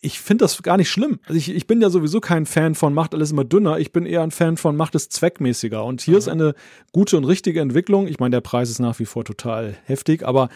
ich 0.00 0.20
finde 0.20 0.44
das 0.44 0.62
gar 0.62 0.76
nicht 0.76 0.90
schlimm. 0.90 1.20
Also 1.26 1.36
ich, 1.36 1.50
ich 1.50 1.66
bin 1.66 1.80
ja 1.80 1.90
sowieso 1.90 2.20
kein 2.20 2.46
Fan 2.46 2.74
von 2.74 2.94
macht 2.94 3.14
alles 3.14 3.30
immer 3.30 3.44
dünner. 3.44 3.78
Ich 3.78 3.92
bin 3.92 4.06
eher 4.06 4.22
ein 4.22 4.30
Fan 4.30 4.56
von 4.56 4.76
macht 4.76 4.94
es 4.94 5.08
zweckmäßiger. 5.08 5.84
Und 5.84 6.00
hier 6.00 6.14
mhm. 6.14 6.18
ist 6.18 6.28
eine 6.28 6.54
gute 6.92 7.16
und 7.16 7.24
richtige 7.24 7.60
Entwicklung. 7.60 8.06
Ich 8.06 8.18
meine, 8.18 8.30
der 8.30 8.40
Preis 8.40 8.70
ist 8.70 8.78
nach 8.78 8.98
wie 8.98 9.04
vor 9.04 9.24
total 9.24 9.76
heftig, 9.84 10.26
aber 10.26 10.48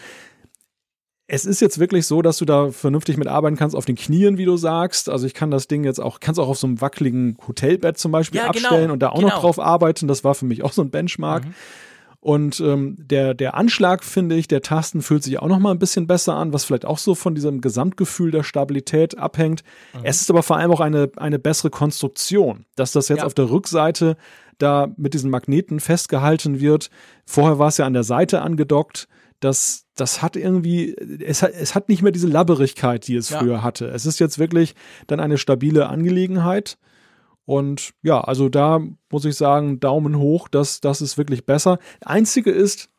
es 1.27 1.45
ist 1.45 1.61
jetzt 1.61 1.79
wirklich 1.79 2.07
so, 2.07 2.21
dass 2.21 2.37
du 2.37 2.45
da 2.45 2.71
vernünftig 2.71 3.17
mitarbeiten 3.17 3.57
kannst 3.57 3.75
auf 3.75 3.85
den 3.85 3.95
Knien, 3.95 4.37
wie 4.37 4.45
du 4.45 4.57
sagst. 4.57 5.07
Also 5.07 5.27
ich 5.27 5.33
kann 5.33 5.51
das 5.51 5.67
Ding 5.67 5.83
jetzt 5.83 5.99
auch, 5.99 6.19
kannst 6.19 6.39
auch 6.39 6.49
auf 6.49 6.57
so 6.57 6.67
einem 6.67 6.81
wackeligen 6.81 7.37
Hotelbett 7.47 7.97
zum 7.97 8.11
Beispiel 8.11 8.39
ja, 8.39 8.51
genau. 8.51 8.65
abstellen 8.65 8.81
genau, 8.81 8.93
und 8.93 8.99
da 8.99 9.09
auch 9.09 9.19
genau. 9.19 9.29
noch 9.29 9.39
drauf 9.39 9.59
arbeiten. 9.59 10.07
Das 10.07 10.23
war 10.23 10.35
für 10.35 10.45
mich 10.45 10.63
auch 10.63 10.73
so 10.73 10.81
ein 10.81 10.89
Benchmark. 10.89 11.45
Mhm. 11.45 11.53
Und 12.21 12.59
ähm, 12.59 12.97
der, 12.99 13.33
der 13.33 13.55
Anschlag, 13.55 14.03
finde 14.03 14.35
ich, 14.35 14.47
der 14.47 14.61
Tasten 14.61 15.01
fühlt 15.01 15.23
sich 15.23 15.39
auch 15.39 15.47
noch 15.47 15.57
mal 15.57 15.71
ein 15.71 15.79
bisschen 15.79 16.05
besser 16.05 16.35
an, 16.35 16.53
was 16.53 16.63
vielleicht 16.63 16.85
auch 16.85 16.99
so 16.99 17.15
von 17.15 17.33
diesem 17.33 17.61
Gesamtgefühl 17.61 18.29
der 18.29 18.43
Stabilität 18.43 19.17
abhängt. 19.17 19.63
Mhm. 19.95 20.01
Es 20.03 20.21
ist 20.21 20.29
aber 20.29 20.43
vor 20.43 20.57
allem 20.57 20.69
auch 20.69 20.81
eine, 20.81 21.11
eine 21.17 21.39
bessere 21.39 21.71
Konstruktion, 21.71 22.65
dass 22.75 22.91
das 22.91 23.09
jetzt 23.09 23.19
ja. 23.19 23.25
auf 23.25 23.33
der 23.33 23.49
Rückseite 23.49 24.17
da 24.59 24.93
mit 24.97 25.15
diesen 25.15 25.31
Magneten 25.31 25.79
festgehalten 25.79 26.59
wird. 26.59 26.91
Vorher 27.25 27.57
war 27.57 27.69
es 27.69 27.77
ja 27.77 27.87
an 27.87 27.93
der 27.93 28.03
Seite 28.03 28.43
angedockt. 28.43 29.07
Das, 29.39 29.87
das 29.95 30.21
hat 30.21 30.35
irgendwie, 30.35 30.93
es 31.25 31.41
hat, 31.41 31.53
es 31.59 31.73
hat 31.73 31.89
nicht 31.89 32.03
mehr 32.03 32.11
diese 32.11 32.27
Labberigkeit, 32.27 33.07
die 33.07 33.15
es 33.15 33.31
ja. 33.31 33.39
früher 33.39 33.63
hatte. 33.63 33.87
Es 33.87 34.05
ist 34.05 34.19
jetzt 34.19 34.37
wirklich 34.37 34.75
dann 35.07 35.19
eine 35.19 35.39
stabile 35.39 35.89
Angelegenheit. 35.89 36.77
Und 37.45 37.93
ja, 38.01 38.21
also 38.21 38.49
da 38.49 38.81
muss 39.09 39.25
ich 39.25 39.35
sagen, 39.35 39.79
Daumen 39.79 40.17
hoch, 40.17 40.47
das, 40.47 40.81
das 40.81 41.01
ist 41.01 41.17
wirklich 41.17 41.45
besser. 41.45 41.79
Einzige 42.05 42.51
ist, 42.51 42.89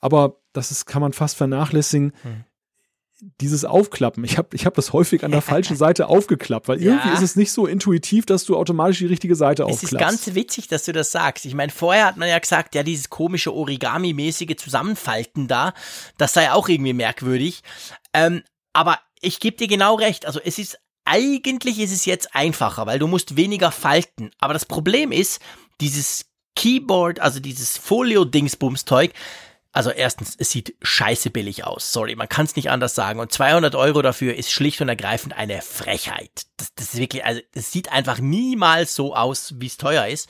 aber 0.00 0.36
das 0.52 0.70
ist, 0.70 0.86
kann 0.86 1.00
man 1.02 1.12
fast 1.12 1.36
vernachlässigen, 1.36 2.12
hm. 2.22 2.44
dieses 3.40 3.64
Aufklappen. 3.64 4.24
Ich 4.24 4.38
habe 4.38 4.48
ich 4.54 4.66
hab 4.66 4.74
das 4.74 4.92
häufig 4.92 5.24
an 5.24 5.30
der 5.30 5.42
falschen 5.42 5.76
Seite 5.76 6.08
aufgeklappt, 6.08 6.68
weil 6.68 6.82
irgendwie 6.82 7.08
ja. 7.08 7.14
ist 7.14 7.22
es 7.22 7.36
nicht 7.36 7.52
so 7.52 7.66
intuitiv, 7.66 8.26
dass 8.26 8.44
du 8.44 8.56
automatisch 8.56 8.98
die 8.98 9.06
richtige 9.06 9.36
Seite 9.36 9.64
aufklappst. 9.64 9.84
Es 9.84 9.92
ist 9.92 9.98
ganz 9.98 10.34
witzig, 10.34 10.68
dass 10.68 10.84
du 10.84 10.92
das 10.92 11.12
sagst. 11.12 11.46
Ich 11.46 11.54
meine, 11.54 11.70
vorher 11.70 12.06
hat 12.06 12.16
man 12.16 12.28
ja 12.28 12.38
gesagt, 12.38 12.74
ja, 12.74 12.82
dieses 12.82 13.08
komische 13.08 13.54
Origami-mäßige 13.54 14.56
Zusammenfalten 14.56 15.46
da, 15.46 15.74
das 16.18 16.32
sei 16.32 16.50
auch 16.50 16.68
irgendwie 16.68 16.92
merkwürdig. 16.92 17.62
Ähm, 18.12 18.42
aber 18.72 18.98
ich 19.20 19.38
gebe 19.38 19.56
dir 19.56 19.68
genau 19.68 19.94
recht. 19.94 20.26
Also 20.26 20.40
es 20.42 20.58
ist 20.58 20.78
eigentlich 21.04 21.78
ist 21.80 21.92
es 21.92 22.04
jetzt 22.04 22.34
einfacher, 22.34 22.86
weil 22.86 22.98
du 22.98 23.06
musst 23.06 23.36
weniger 23.36 23.72
falten. 23.72 24.30
Aber 24.38 24.52
das 24.52 24.64
Problem 24.64 25.12
ist, 25.12 25.40
dieses 25.80 26.26
Keyboard, 26.56 27.20
also 27.20 27.40
dieses 27.40 27.76
Folio-Dingsbums-Zeug, 27.78 29.12
also 29.72 29.90
erstens, 29.90 30.34
es 30.36 30.50
sieht 30.50 30.74
scheiße 30.82 31.30
billig 31.30 31.64
aus. 31.64 31.92
Sorry, 31.92 32.16
man 32.16 32.28
kann 32.28 32.44
es 32.44 32.56
nicht 32.56 32.70
anders 32.70 32.96
sagen. 32.96 33.20
Und 33.20 33.32
200 33.32 33.76
Euro 33.76 34.02
dafür 34.02 34.34
ist 34.34 34.50
schlicht 34.50 34.80
und 34.80 34.88
ergreifend 34.88 35.36
eine 35.36 35.62
Frechheit. 35.62 36.46
Das, 36.56 36.74
das 36.74 36.94
ist 36.94 37.00
wirklich, 37.00 37.24
also 37.24 37.40
es 37.54 37.70
sieht 37.70 37.92
einfach 37.92 38.18
niemals 38.18 38.94
so 38.94 39.14
aus, 39.14 39.54
wie 39.58 39.66
es 39.66 39.76
teuer 39.76 40.06
ist. 40.06 40.28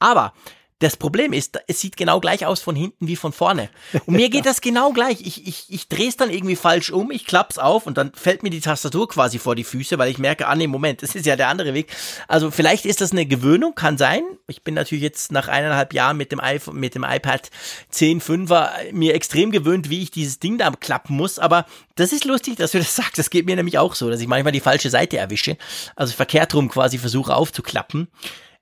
Aber 0.00 0.32
Das 0.80 0.96
Problem 0.96 1.32
ist, 1.32 1.60
es 1.66 1.80
sieht 1.80 1.96
genau 1.96 2.20
gleich 2.20 2.46
aus 2.46 2.60
von 2.60 2.74
hinten 2.74 3.06
wie 3.06 3.16
von 3.16 3.32
vorne. 3.32 3.68
Und 4.06 4.16
mir 4.16 4.30
geht 4.30 4.46
das 4.46 4.62
genau 4.62 4.92
gleich. 4.92 5.20
Ich, 5.20 5.46
ich, 5.46 5.66
ich 5.68 5.88
drehe 5.88 6.08
es 6.08 6.16
dann 6.16 6.30
irgendwie 6.30 6.56
falsch 6.56 6.90
um, 6.90 7.10
ich 7.10 7.26
klapp's 7.26 7.58
auf 7.58 7.86
und 7.86 7.98
dann 7.98 8.12
fällt 8.14 8.42
mir 8.42 8.50
die 8.50 8.60
Tastatur 8.60 9.06
quasi 9.08 9.38
vor 9.38 9.54
die 9.54 9.64
Füße, 9.64 9.98
weil 9.98 10.10
ich 10.10 10.18
merke, 10.18 10.48
ah 10.48 10.54
nee, 10.54 10.66
Moment, 10.66 11.02
das 11.02 11.14
ist 11.14 11.26
ja 11.26 11.36
der 11.36 11.48
andere 11.48 11.74
Weg. 11.74 11.94
Also 12.28 12.50
vielleicht 12.50 12.86
ist 12.86 13.02
das 13.02 13.12
eine 13.12 13.26
Gewöhnung, 13.26 13.74
kann 13.74 13.98
sein. 13.98 14.22
Ich 14.48 14.62
bin 14.62 14.74
natürlich 14.74 15.02
jetzt 15.02 15.32
nach 15.32 15.48
eineinhalb 15.48 15.92
Jahren 15.92 16.16
mit 16.16 16.32
dem 16.32 16.40
iPhone, 16.40 16.76
mit 16.76 16.94
dem 16.94 17.04
iPad 17.04 17.50
10 17.90 18.22
5er 18.22 18.92
mir 18.92 19.14
extrem 19.14 19.50
gewöhnt, 19.50 19.90
wie 19.90 20.02
ich 20.02 20.10
dieses 20.10 20.38
Ding 20.38 20.56
da 20.56 20.70
klappen 20.70 21.14
muss. 21.14 21.38
Aber 21.38 21.66
das 21.94 22.12
ist 22.14 22.24
lustig, 22.24 22.56
dass 22.56 22.72
du 22.72 22.78
das 22.78 22.96
sagst. 22.96 23.18
Das 23.18 23.28
geht 23.28 23.44
mir 23.44 23.56
nämlich 23.56 23.76
auch 23.76 23.94
so, 23.94 24.08
dass 24.08 24.20
ich 24.20 24.28
manchmal 24.28 24.52
die 24.52 24.60
falsche 24.60 24.88
Seite 24.88 25.18
erwische. 25.18 25.58
Also 25.94 26.14
verkehrt 26.14 26.54
rum 26.54 26.70
quasi 26.70 26.96
versuche 26.96 27.34
aufzuklappen. 27.34 28.08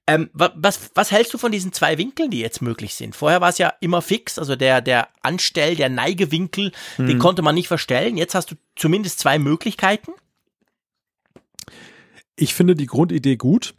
Ähm, 0.09 0.31
was, 0.33 0.91
was 0.95 1.13
hältst 1.13 1.35
du 1.35 1.39
von 1.39 1.53
diesen 1.53 1.75
zwei 1.75 1.99
Winkeln, 1.99 2.31
die 2.31 2.41
jetzt 2.41 2.63
möglich 2.63 2.95
sind? 2.95 3.15
Vorher 3.15 3.43
war 3.43 3.51
es 3.51 3.59
ja 3.59 3.75
immer 3.81 4.01
fix, 4.01 4.39
also 4.39 4.57
der, 4.57 4.81
der 4.81 5.09
Anstell, 5.21 5.77
der 5.77 5.91
Neigewinkel, 5.91 6.73
hm. 6.97 7.07
den 7.07 7.19
konnte 7.19 7.43
man 7.43 7.55
nicht 7.55 7.69
verstellen. 7.69 8.17
Jetzt 8.17 8.35
hast 8.35 8.51
du 8.51 8.55
zumindest 8.75 9.19
zwei 9.19 9.39
Möglichkeiten. 9.39 10.13
Ich 12.37 12.55
finde 12.55 12.75
die 12.75 12.87
Grundidee 12.87 13.37
gut, 13.37 13.75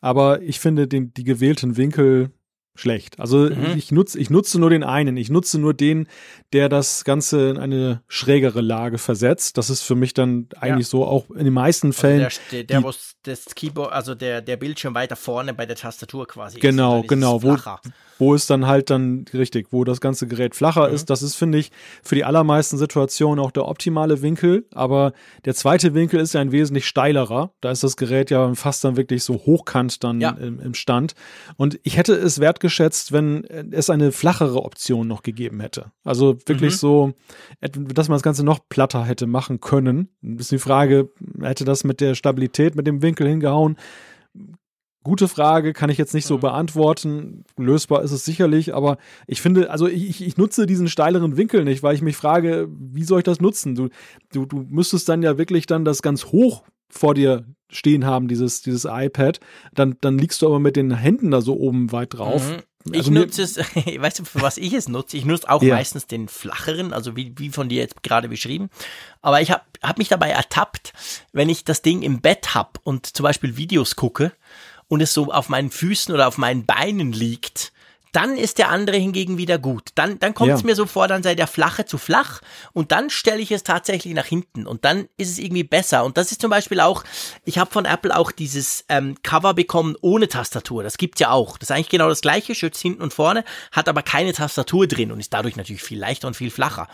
aber 0.00 0.42
ich 0.42 0.58
finde 0.58 0.88
den, 0.88 1.14
die 1.14 1.22
gewählten 1.22 1.76
Winkel 1.76 2.32
schlecht. 2.74 3.20
Also 3.20 3.50
mhm. 3.50 3.74
ich 3.76 3.92
nutze 3.92 4.18
ich 4.18 4.30
nutze 4.30 4.58
nur 4.58 4.70
den 4.70 4.82
einen. 4.82 5.16
Ich 5.16 5.30
nutze 5.30 5.58
nur 5.58 5.74
den, 5.74 6.08
der 6.52 6.68
das 6.68 7.04
Ganze 7.04 7.50
in 7.50 7.58
eine 7.58 8.02
schrägere 8.08 8.60
Lage 8.60 8.98
versetzt. 8.98 9.58
Das 9.58 9.70
ist 9.70 9.82
für 9.82 9.94
mich 9.94 10.14
dann 10.14 10.48
eigentlich 10.58 10.86
ja. 10.86 10.90
so 10.90 11.04
auch 11.04 11.30
in 11.30 11.44
den 11.44 11.52
meisten 11.52 11.88
also 11.88 12.00
Fällen. 12.00 12.24
Also 12.24 12.40
der, 12.50 12.64
der, 12.64 12.80
der 12.80 12.84
wo 12.84 12.92
das 13.24 13.44
Keyboard, 13.54 13.92
also 13.92 14.14
der, 14.14 14.40
der 14.40 14.56
Bildschirm 14.56 14.94
weiter 14.94 15.16
vorne 15.16 15.54
bei 15.54 15.66
der 15.66 15.76
Tastatur 15.76 16.26
quasi 16.26 16.58
genau, 16.60 17.00
ist. 17.00 17.08
Genau, 17.08 17.38
genau. 17.38 17.56
Wo, 17.56 17.80
wo 18.22 18.36
es 18.36 18.46
dann 18.46 18.68
halt 18.68 18.88
dann 18.88 19.24
richtig, 19.34 19.72
wo 19.72 19.82
das 19.82 20.00
ganze 20.00 20.28
Gerät 20.28 20.54
flacher 20.54 20.88
mhm. 20.88 20.94
ist. 20.94 21.10
Das 21.10 21.22
ist, 21.22 21.34
finde 21.34 21.58
ich, 21.58 21.72
für 22.04 22.14
die 22.14 22.24
allermeisten 22.24 22.78
Situationen 22.78 23.44
auch 23.44 23.50
der 23.50 23.66
optimale 23.66 24.22
Winkel. 24.22 24.64
Aber 24.72 25.12
der 25.44 25.56
zweite 25.56 25.92
Winkel 25.92 26.20
ist 26.20 26.32
ja 26.32 26.40
ein 26.40 26.52
wesentlich 26.52 26.86
steilerer. 26.86 27.50
Da 27.60 27.72
ist 27.72 27.82
das 27.82 27.96
Gerät 27.96 28.30
ja 28.30 28.54
fast 28.54 28.84
dann 28.84 28.96
wirklich 28.96 29.24
so 29.24 29.34
hochkant 29.34 30.04
dann 30.04 30.20
ja. 30.20 30.30
im, 30.30 30.60
im 30.60 30.74
Stand. 30.74 31.16
Und 31.56 31.80
ich 31.82 31.96
hätte 31.96 32.14
es 32.14 32.38
wertgeschätzt, 32.38 33.10
wenn 33.10 33.42
es 33.72 33.90
eine 33.90 34.12
flachere 34.12 34.62
Option 34.62 35.08
noch 35.08 35.24
gegeben 35.24 35.58
hätte. 35.58 35.90
Also 36.04 36.38
wirklich 36.46 36.74
mhm. 36.74 36.78
so, 36.78 37.12
dass 37.60 38.08
man 38.08 38.14
das 38.14 38.22
Ganze 38.22 38.44
noch 38.44 38.60
platter 38.68 39.04
hätte 39.04 39.26
machen 39.26 39.60
können. 39.60 40.10
Ist 40.22 40.52
die 40.52 40.58
Frage, 40.58 41.10
hätte 41.40 41.64
das 41.64 41.82
mit 41.82 42.00
der 42.00 42.14
Stabilität, 42.14 42.76
mit 42.76 42.86
dem 42.86 43.02
Winkel 43.02 43.26
hingehauen? 43.26 43.76
Gute 45.04 45.26
Frage, 45.26 45.72
kann 45.72 45.90
ich 45.90 45.98
jetzt 45.98 46.14
nicht 46.14 46.26
so 46.26 46.36
mhm. 46.36 46.40
beantworten. 46.40 47.44
Lösbar 47.56 48.02
ist 48.02 48.12
es 48.12 48.24
sicherlich, 48.24 48.74
aber 48.74 48.98
ich 49.26 49.40
finde, 49.40 49.70
also 49.70 49.88
ich, 49.88 50.24
ich 50.24 50.36
nutze 50.36 50.66
diesen 50.66 50.88
steileren 50.88 51.36
Winkel 51.36 51.64
nicht, 51.64 51.82
weil 51.82 51.94
ich 51.94 52.02
mich 52.02 52.16
frage, 52.16 52.68
wie 52.70 53.04
soll 53.04 53.18
ich 53.18 53.24
das 53.24 53.40
nutzen? 53.40 53.74
Du, 53.74 53.88
du, 54.32 54.46
du 54.46 54.66
müsstest 54.68 55.08
dann 55.08 55.22
ja 55.22 55.38
wirklich 55.38 55.66
dann 55.66 55.84
das 55.84 56.02
ganz 56.02 56.26
hoch 56.26 56.62
vor 56.88 57.14
dir 57.14 57.44
stehen 57.70 58.04
haben, 58.04 58.28
dieses, 58.28 58.62
dieses 58.62 58.84
iPad. 58.84 59.40
Dann, 59.74 59.96
dann 60.00 60.18
liegst 60.18 60.42
du 60.42 60.46
aber 60.46 60.60
mit 60.60 60.76
den 60.76 60.94
Händen 60.94 61.30
da 61.30 61.40
so 61.40 61.56
oben 61.56 61.90
weit 61.90 62.14
drauf. 62.14 62.48
Mhm. 62.50 62.62
Also 62.86 63.00
ich 63.00 63.10
nutze 63.10 63.42
es, 63.42 63.56
weißt 63.98 64.20
du, 64.20 64.24
für 64.24 64.42
was 64.42 64.58
ich 64.58 64.72
es 64.72 64.88
nutze? 64.88 65.16
Ich 65.16 65.24
nutze 65.24 65.48
auch 65.48 65.62
ja. 65.62 65.76
meistens 65.76 66.06
den 66.06 66.28
flacheren, 66.28 66.92
also 66.92 67.16
wie, 67.16 67.32
wie 67.36 67.50
von 67.50 67.68
dir 67.68 67.80
jetzt 67.80 68.02
gerade 68.02 68.28
beschrieben. 68.28 68.70
Aber 69.20 69.40
ich 69.40 69.50
habe 69.50 69.62
hab 69.82 69.98
mich 69.98 70.08
dabei 70.08 70.30
ertappt, 70.30 70.92
wenn 71.32 71.48
ich 71.48 71.64
das 71.64 71.82
Ding 71.82 72.02
im 72.02 72.20
Bett 72.20 72.54
hab 72.54 72.80
und 72.82 73.06
zum 73.06 73.24
Beispiel 73.24 73.56
Videos 73.56 73.96
gucke, 73.96 74.32
und 74.92 75.00
es 75.00 75.14
so 75.14 75.32
auf 75.32 75.48
meinen 75.48 75.70
Füßen 75.70 76.12
oder 76.12 76.28
auf 76.28 76.36
meinen 76.36 76.66
Beinen 76.66 77.14
liegt, 77.14 77.71
dann 78.12 78.36
ist 78.36 78.58
der 78.58 78.68
andere 78.68 78.98
hingegen 78.98 79.38
wieder 79.38 79.58
gut. 79.58 79.90
Dann, 79.94 80.18
dann 80.18 80.34
kommt 80.34 80.52
es 80.52 80.60
ja. 80.60 80.66
mir 80.66 80.76
so 80.76 80.86
vor, 80.86 81.08
dann 81.08 81.22
sei 81.22 81.34
der 81.34 81.46
flache 81.46 81.86
zu 81.86 81.96
flach 81.96 82.40
und 82.74 82.92
dann 82.92 83.08
stelle 83.08 83.40
ich 83.40 83.50
es 83.50 83.62
tatsächlich 83.62 84.12
nach 84.12 84.26
hinten 84.26 84.66
und 84.66 84.84
dann 84.84 85.08
ist 85.16 85.30
es 85.30 85.38
irgendwie 85.38 85.64
besser. 85.64 86.04
Und 86.04 86.18
das 86.18 86.30
ist 86.30 86.40
zum 86.40 86.50
Beispiel 86.50 86.80
auch, 86.80 87.04
ich 87.44 87.58
habe 87.58 87.70
von 87.70 87.86
Apple 87.86 88.14
auch 88.14 88.30
dieses 88.30 88.84
ähm, 88.90 89.16
Cover 89.22 89.54
bekommen 89.54 89.96
ohne 90.02 90.28
Tastatur. 90.28 90.82
Das 90.82 90.98
gibt's 90.98 91.20
ja 91.20 91.30
auch. 91.30 91.56
Das 91.56 91.70
ist 91.70 91.74
eigentlich 91.74 91.88
genau 91.88 92.08
das 92.08 92.20
gleiche, 92.20 92.54
schützt 92.54 92.82
hinten 92.82 93.02
und 93.02 93.14
vorne, 93.14 93.44
hat 93.72 93.88
aber 93.88 94.02
keine 94.02 94.34
Tastatur 94.34 94.86
drin 94.86 95.10
und 95.10 95.18
ist 95.18 95.32
dadurch 95.32 95.56
natürlich 95.56 95.82
viel 95.82 95.98
leichter 95.98 96.28
und 96.28 96.36
viel 96.36 96.50
flacher. 96.50 96.88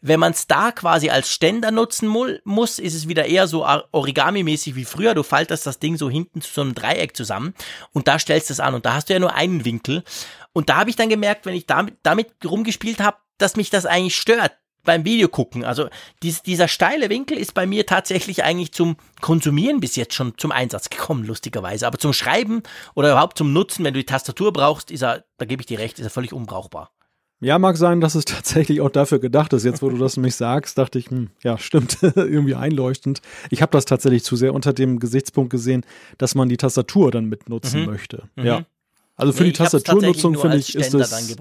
Wenn 0.00 0.18
man 0.18 0.32
es 0.32 0.48
da 0.48 0.72
quasi 0.72 1.10
als 1.10 1.30
Ständer 1.30 1.70
nutzen 1.70 2.08
muss, 2.08 2.78
ist 2.80 2.94
es 2.94 3.08
wieder 3.08 3.26
eher 3.26 3.46
so 3.46 3.64
Origami-mäßig 3.64 4.74
wie 4.74 4.84
früher. 4.84 5.14
Du 5.14 5.22
faltest 5.22 5.64
das 5.64 5.78
Ding 5.78 5.96
so 5.96 6.10
hinten 6.10 6.40
zu 6.40 6.52
so 6.52 6.60
einem 6.62 6.74
Dreieck 6.74 7.16
zusammen 7.16 7.54
und 7.92 8.08
da 8.08 8.18
stellst 8.18 8.50
du 8.50 8.54
es 8.54 8.60
an 8.60 8.74
und 8.74 8.84
da 8.84 8.94
hast 8.94 9.08
du 9.08 9.12
ja 9.12 9.20
nur 9.20 9.34
einen 9.34 9.64
Winkel. 9.64 10.02
Und 10.52 10.68
da 10.68 10.76
habe 10.76 10.90
ich 10.90 10.96
dann 10.96 11.08
gemerkt, 11.08 11.46
wenn 11.46 11.54
ich 11.54 11.66
damit, 11.66 11.96
damit 12.02 12.28
rumgespielt 12.44 13.00
habe, 13.00 13.16
dass 13.38 13.56
mich 13.56 13.70
das 13.70 13.86
eigentlich 13.86 14.16
stört 14.16 14.52
beim 14.84 15.04
Video 15.04 15.28
gucken. 15.28 15.64
Also 15.64 15.88
dies, 16.22 16.42
dieser 16.42 16.68
steile 16.68 17.08
Winkel 17.08 17.38
ist 17.38 17.54
bei 17.54 17.66
mir 17.66 17.86
tatsächlich 17.86 18.44
eigentlich 18.44 18.72
zum 18.72 18.96
Konsumieren 19.20 19.80
bis 19.80 19.96
jetzt 19.96 20.14
schon 20.14 20.36
zum 20.36 20.52
Einsatz 20.52 20.90
gekommen, 20.90 21.24
lustigerweise. 21.24 21.86
Aber 21.86 21.98
zum 21.98 22.12
Schreiben 22.12 22.62
oder 22.94 23.12
überhaupt 23.12 23.38
zum 23.38 23.52
Nutzen, 23.52 23.84
wenn 23.84 23.94
du 23.94 24.00
die 24.00 24.06
Tastatur 24.06 24.52
brauchst, 24.52 24.90
ist 24.90 25.02
er, 25.02 25.24
da 25.38 25.44
gebe 25.44 25.62
ich 25.62 25.66
dir 25.66 25.78
recht, 25.78 25.98
ist 25.98 26.06
er 26.06 26.10
völlig 26.10 26.32
unbrauchbar. 26.32 26.90
Ja, 27.40 27.58
mag 27.58 27.76
sein, 27.76 28.00
dass 28.00 28.14
es 28.14 28.24
tatsächlich 28.24 28.80
auch 28.80 28.90
dafür 28.90 29.18
gedacht 29.18 29.52
ist. 29.52 29.64
Jetzt, 29.64 29.82
wo 29.82 29.88
du 29.88 29.98
das 29.98 30.16
nämlich 30.16 30.36
sagst, 30.36 30.78
dachte 30.78 30.98
ich, 31.00 31.10
hm, 31.10 31.30
ja, 31.42 31.58
stimmt, 31.58 31.98
irgendwie 32.14 32.54
einleuchtend. 32.54 33.20
Ich 33.50 33.62
habe 33.62 33.72
das 33.72 33.84
tatsächlich 33.84 34.22
zu 34.22 34.36
sehr 34.36 34.54
unter 34.54 34.72
dem 34.72 35.00
Gesichtspunkt 35.00 35.50
gesehen, 35.50 35.84
dass 36.18 36.36
man 36.36 36.48
die 36.48 36.56
Tastatur 36.56 37.10
dann 37.10 37.26
mitnutzen 37.26 37.80
mhm. 37.80 37.86
möchte. 37.86 38.28
Mhm. 38.36 38.46
Ja. 38.46 38.62
Also 39.22 39.32
für 39.32 39.44
nee, 39.44 39.50
die 39.50 39.58
Tastaturnutzung 39.58 40.38
finde 40.38 40.56
ich 40.56 40.74
ist 40.74 40.94
es 40.94 41.38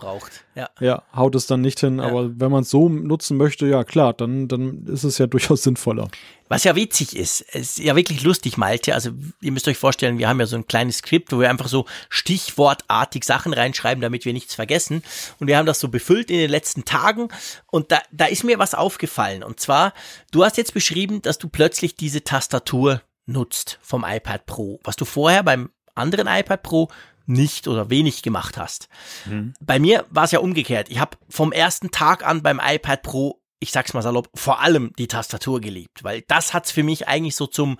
ja. 0.55 0.69
ja. 0.79 1.03
haut 1.15 1.35
es 1.35 1.47
dann 1.47 1.61
nicht 1.61 1.79
hin, 1.79 1.97
ja. 1.97 2.05
aber 2.05 2.39
wenn 2.39 2.51
man 2.51 2.63
es 2.63 2.69
so 2.69 2.89
nutzen 2.89 3.37
möchte, 3.37 3.65
ja 3.67 3.83
klar, 3.83 4.13
dann 4.13 4.47
dann 4.47 4.85
ist 4.85 5.03
es 5.03 5.17
ja 5.17 5.27
durchaus 5.27 5.63
sinnvoller. 5.63 6.09
Was 6.47 6.65
ja 6.65 6.75
witzig 6.75 7.15
ist, 7.15 7.41
ist 7.41 7.79
ja 7.79 7.95
wirklich 7.95 8.23
lustig, 8.23 8.57
Malte. 8.57 8.93
Also 8.93 9.11
ihr 9.39 9.53
müsst 9.53 9.69
euch 9.69 9.77
vorstellen, 9.77 10.17
wir 10.17 10.27
haben 10.27 10.39
ja 10.39 10.45
so 10.45 10.57
ein 10.57 10.67
kleines 10.67 10.97
Skript, 10.97 11.31
wo 11.31 11.39
wir 11.39 11.49
einfach 11.49 11.69
so 11.69 11.85
stichwortartig 12.09 13.23
Sachen 13.23 13.53
reinschreiben, 13.53 14.01
damit 14.01 14.25
wir 14.25 14.33
nichts 14.33 14.53
vergessen. 14.53 15.01
Und 15.39 15.47
wir 15.47 15.57
haben 15.57 15.65
das 15.65 15.79
so 15.79 15.87
befüllt 15.87 16.29
in 16.29 16.37
den 16.37 16.51
letzten 16.51 16.83
Tagen. 16.83 17.29
Und 17.67 17.93
da, 17.93 18.01
da 18.11 18.25
ist 18.25 18.43
mir 18.43 18.59
was 18.59 18.73
aufgefallen. 18.73 19.43
Und 19.43 19.61
zwar, 19.61 19.93
du 20.31 20.43
hast 20.43 20.57
jetzt 20.57 20.73
beschrieben, 20.73 21.21
dass 21.21 21.37
du 21.37 21.47
plötzlich 21.47 21.95
diese 21.95 22.21
Tastatur 22.21 23.01
nutzt 23.25 23.79
vom 23.81 24.03
iPad 24.05 24.45
Pro, 24.45 24.81
was 24.83 24.97
du 24.97 25.05
vorher 25.05 25.43
beim 25.43 25.69
anderen 25.95 26.27
iPad 26.27 26.63
Pro 26.63 26.89
nicht 27.25 27.67
oder 27.67 27.89
wenig 27.89 28.21
gemacht 28.23 28.57
hast. 28.57 28.87
Mhm. 29.25 29.53
Bei 29.59 29.79
mir 29.79 30.05
war 30.09 30.25
es 30.25 30.31
ja 30.31 30.39
umgekehrt. 30.39 30.89
Ich 30.89 30.99
habe 30.99 31.17
vom 31.29 31.51
ersten 31.51 31.91
Tag 31.91 32.25
an 32.25 32.41
beim 32.41 32.61
iPad 32.63 33.01
Pro, 33.03 33.41
ich 33.59 33.71
sag's 33.71 33.93
mal 33.93 34.01
salopp, 34.01 34.29
vor 34.33 34.61
allem 34.61 34.93
die 34.97 35.07
Tastatur 35.07 35.61
geliebt, 35.61 36.03
weil 36.03 36.23
das 36.27 36.53
hat's 36.53 36.71
für 36.71 36.83
mich 36.83 37.07
eigentlich 37.07 37.35
so 37.35 37.47
zum 37.47 37.77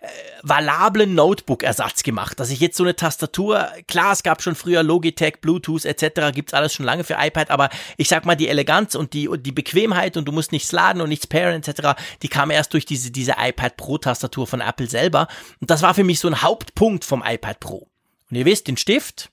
äh, 0.00 0.08
valablen 0.42 1.14
Notebook-Ersatz 1.14 2.02
gemacht, 2.02 2.40
dass 2.40 2.48
ich 2.48 2.60
jetzt 2.60 2.78
so 2.78 2.84
eine 2.84 2.96
Tastatur, 2.96 3.68
klar, 3.86 4.12
es 4.12 4.22
gab 4.22 4.40
schon 4.40 4.54
früher 4.54 4.82
Logitech, 4.82 5.42
Bluetooth 5.42 5.84
etc., 5.84 6.32
gibt's 6.32 6.54
alles 6.54 6.72
schon 6.72 6.86
lange 6.86 7.04
für 7.04 7.18
iPad, 7.18 7.50
aber 7.50 7.68
ich 7.98 8.08
sag 8.08 8.24
mal, 8.24 8.34
die 8.34 8.48
Eleganz 8.48 8.94
und 8.94 9.12
die, 9.12 9.28
und 9.28 9.44
die 9.44 9.52
Bequemheit 9.52 10.16
und 10.16 10.26
du 10.26 10.32
musst 10.32 10.52
nichts 10.52 10.72
laden 10.72 11.02
und 11.02 11.10
nichts 11.10 11.26
pairen 11.26 11.62
etc., 11.62 12.00
die 12.22 12.28
kam 12.28 12.50
erst 12.50 12.72
durch 12.72 12.86
diese, 12.86 13.10
diese 13.10 13.34
iPad 13.38 13.76
Pro-Tastatur 13.76 14.46
von 14.46 14.62
Apple 14.62 14.86
selber 14.86 15.28
und 15.60 15.70
das 15.70 15.82
war 15.82 15.92
für 15.92 16.04
mich 16.04 16.18
so 16.18 16.28
ein 16.28 16.40
Hauptpunkt 16.40 17.04
vom 17.04 17.22
iPad 17.22 17.60
Pro. 17.60 17.90
Und 18.30 18.36
ihr 18.36 18.44
wisst, 18.44 18.68
den 18.68 18.76
Stift, 18.76 19.30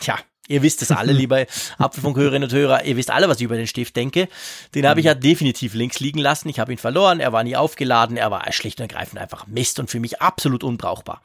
tja, 0.00 0.18
ihr 0.48 0.62
wisst 0.62 0.82
es 0.82 0.90
alle, 0.90 1.12
liebe 1.14 1.46
Apfelfunkhörerinnen 1.78 2.48
und 2.48 2.54
Hörer, 2.54 2.84
ihr 2.84 2.96
wisst 2.96 3.10
alle, 3.10 3.28
was 3.28 3.38
ich 3.38 3.44
über 3.44 3.56
den 3.56 3.66
Stift 3.66 3.96
denke. 3.96 4.28
Den 4.74 4.86
habe 4.86 5.00
ich 5.00 5.06
ja 5.06 5.14
definitiv 5.14 5.74
links 5.74 6.00
liegen 6.00 6.18
lassen. 6.18 6.48
Ich 6.48 6.58
habe 6.58 6.72
ihn 6.72 6.78
verloren, 6.78 7.20
er 7.20 7.32
war 7.32 7.44
nie 7.44 7.56
aufgeladen, 7.56 8.16
er 8.16 8.30
war 8.30 8.50
schlicht 8.52 8.80
und 8.80 8.90
ergreifend 8.90 9.20
einfach 9.20 9.46
Mist 9.46 9.78
und 9.78 9.90
für 9.90 10.00
mich 10.00 10.20
absolut 10.20 10.64
unbrauchbar. 10.64 11.22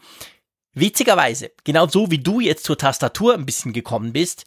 Witzigerweise, 0.74 1.52
genau 1.64 1.88
so 1.88 2.10
wie 2.10 2.18
du 2.18 2.40
jetzt 2.40 2.66
zur 2.66 2.78
Tastatur 2.78 3.36
ein 3.36 3.46
bisschen 3.46 3.74
gekommen 3.74 4.12
bist, 4.12 4.46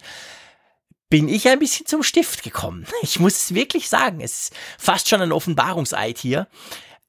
bin 1.09 1.29
ich 1.29 1.47
ein 1.47 1.59
bisschen 1.59 1.85
zum 1.85 2.03
Stift 2.03 2.43
gekommen. 2.43 2.85
Ich 3.01 3.19
muss 3.19 3.37
es 3.37 3.53
wirklich 3.53 3.87
sagen, 3.87 4.19
es 4.21 4.41
ist 4.41 4.55
fast 4.77 5.07
schon 5.07 5.21
ein 5.21 5.31
Offenbarungseid 5.31 6.17
hier. 6.17 6.47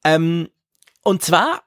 Ähm, 0.05 0.49
und 1.03 1.23
zwar, 1.23 1.63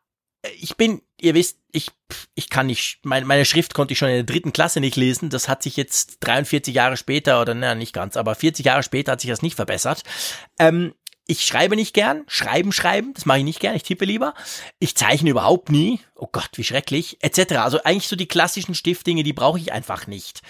ich 0.59 0.77
bin 0.77 1.01
ihr 1.21 1.35
wisst, 1.35 1.59
ich, 1.71 1.91
ich 2.35 2.49
kann 2.49 2.67
nicht, 2.67 2.99
meine, 3.03 3.25
meine 3.25 3.45
Schrift 3.45 3.73
konnte 3.73 3.93
ich 3.93 3.99
schon 3.99 4.09
in 4.09 4.15
der 4.15 4.23
dritten 4.23 4.51
Klasse 4.51 4.79
nicht 4.79 4.97
lesen. 4.97 5.29
Das 5.29 5.47
hat 5.47 5.63
sich 5.63 5.77
jetzt 5.77 6.17
43 6.21 6.73
Jahre 6.73 6.97
später, 6.97 7.41
oder 7.41 7.53
naja, 7.53 7.75
nicht 7.75 7.93
ganz, 7.93 8.17
aber 8.17 8.35
40 8.35 8.65
Jahre 8.65 8.83
später 8.83 9.13
hat 9.13 9.21
sich 9.21 9.29
das 9.29 9.41
nicht 9.41 9.55
verbessert. 9.55 10.03
Ähm, 10.59 10.93
ich 11.27 11.45
schreibe 11.45 11.75
nicht 11.75 11.93
gern, 11.93 12.23
schreiben, 12.27 12.73
schreiben, 12.73 13.13
das 13.13 13.25
mache 13.25 13.37
ich 13.37 13.43
nicht 13.45 13.59
gern, 13.59 13.75
ich 13.75 13.83
tippe 13.83 14.03
lieber. 14.05 14.33
Ich 14.79 14.97
zeichne 14.97 15.29
überhaupt 15.29 15.69
nie, 15.69 16.01
oh 16.15 16.27
Gott, 16.29 16.49
wie 16.55 16.63
schrecklich, 16.63 17.19
etc. 17.21 17.53
Also 17.57 17.83
eigentlich 17.83 18.07
so 18.07 18.15
die 18.15 18.27
klassischen 18.27 18.75
Stiftdinge, 18.75 19.23
die 19.23 19.31
brauche 19.31 19.59
ich 19.59 19.71
einfach 19.71 20.07
nicht. 20.07 20.41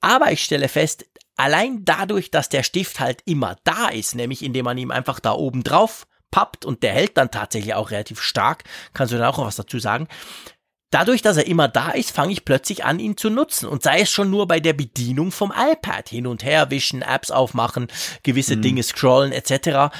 Aber 0.00 0.32
ich 0.32 0.42
stelle 0.42 0.68
fest, 0.68 1.04
allein 1.36 1.84
dadurch, 1.84 2.30
dass 2.30 2.48
der 2.48 2.62
Stift 2.62 3.00
halt 3.00 3.20
immer 3.26 3.56
da 3.64 3.88
ist, 3.88 4.14
nämlich 4.14 4.42
indem 4.42 4.64
man 4.64 4.78
ihm 4.78 4.90
einfach 4.90 5.20
da 5.20 5.32
oben 5.32 5.64
drauf 5.64 6.06
pappt 6.32 6.64
und 6.64 6.82
der 6.82 6.92
hält 6.92 7.16
dann 7.16 7.30
tatsächlich 7.30 7.74
auch 7.74 7.92
relativ 7.92 8.20
stark, 8.20 8.64
kannst 8.92 9.12
du 9.12 9.18
dann 9.18 9.26
auch 9.26 9.38
was 9.38 9.54
dazu 9.54 9.78
sagen, 9.78 10.08
dadurch, 10.90 11.22
dass 11.22 11.36
er 11.36 11.46
immer 11.46 11.68
da 11.68 11.90
ist, 11.90 12.10
fange 12.10 12.32
ich 12.32 12.44
plötzlich 12.44 12.84
an, 12.84 12.98
ihn 12.98 13.16
zu 13.16 13.30
nutzen. 13.30 13.68
Und 13.68 13.82
sei 13.82 14.00
es 14.00 14.10
schon 14.10 14.30
nur 14.30 14.46
bei 14.46 14.60
der 14.60 14.72
Bedienung 14.72 15.32
vom 15.32 15.52
iPad, 15.56 16.08
hin 16.08 16.26
und 16.26 16.44
her 16.44 16.70
wischen, 16.70 17.02
Apps 17.02 17.30
aufmachen, 17.30 17.88
gewisse 18.22 18.56
mhm. 18.56 18.62
Dinge 18.62 18.82
scrollen 18.82 19.32
etc. 19.32 19.94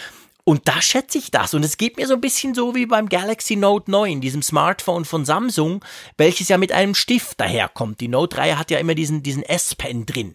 Und 0.44 0.66
da 0.68 0.82
schätze 0.82 1.18
ich 1.18 1.30
das. 1.30 1.54
Und 1.54 1.64
es 1.64 1.76
geht 1.76 1.96
mir 1.96 2.06
so 2.06 2.14
ein 2.14 2.20
bisschen 2.20 2.54
so 2.54 2.74
wie 2.74 2.86
beim 2.86 3.08
Galaxy 3.08 3.56
Note 3.56 3.90
9, 3.90 4.20
diesem 4.20 4.42
Smartphone 4.42 5.04
von 5.04 5.24
Samsung, 5.24 5.84
welches 6.16 6.48
ja 6.48 6.58
mit 6.58 6.72
einem 6.72 6.94
Stift 6.94 7.40
daherkommt. 7.40 8.00
Die 8.00 8.08
Note 8.08 8.36
3 8.36 8.54
hat 8.54 8.70
ja 8.70 8.78
immer 8.78 8.94
diesen, 8.94 9.22
diesen 9.22 9.42
S-Pen 9.42 10.06
drin. 10.06 10.34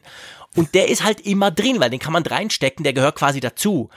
Und 0.56 0.74
der 0.74 0.90
ist 0.90 1.04
halt 1.04 1.22
immer 1.22 1.52
drin, 1.52 1.80
weil 1.80 1.90
den 1.90 2.00
kann 2.00 2.14
man 2.14 2.26
reinstecken, 2.26 2.84
der 2.84 2.94
gehört 2.94 3.18
quasi 3.18 3.40
dazu. 3.40 3.90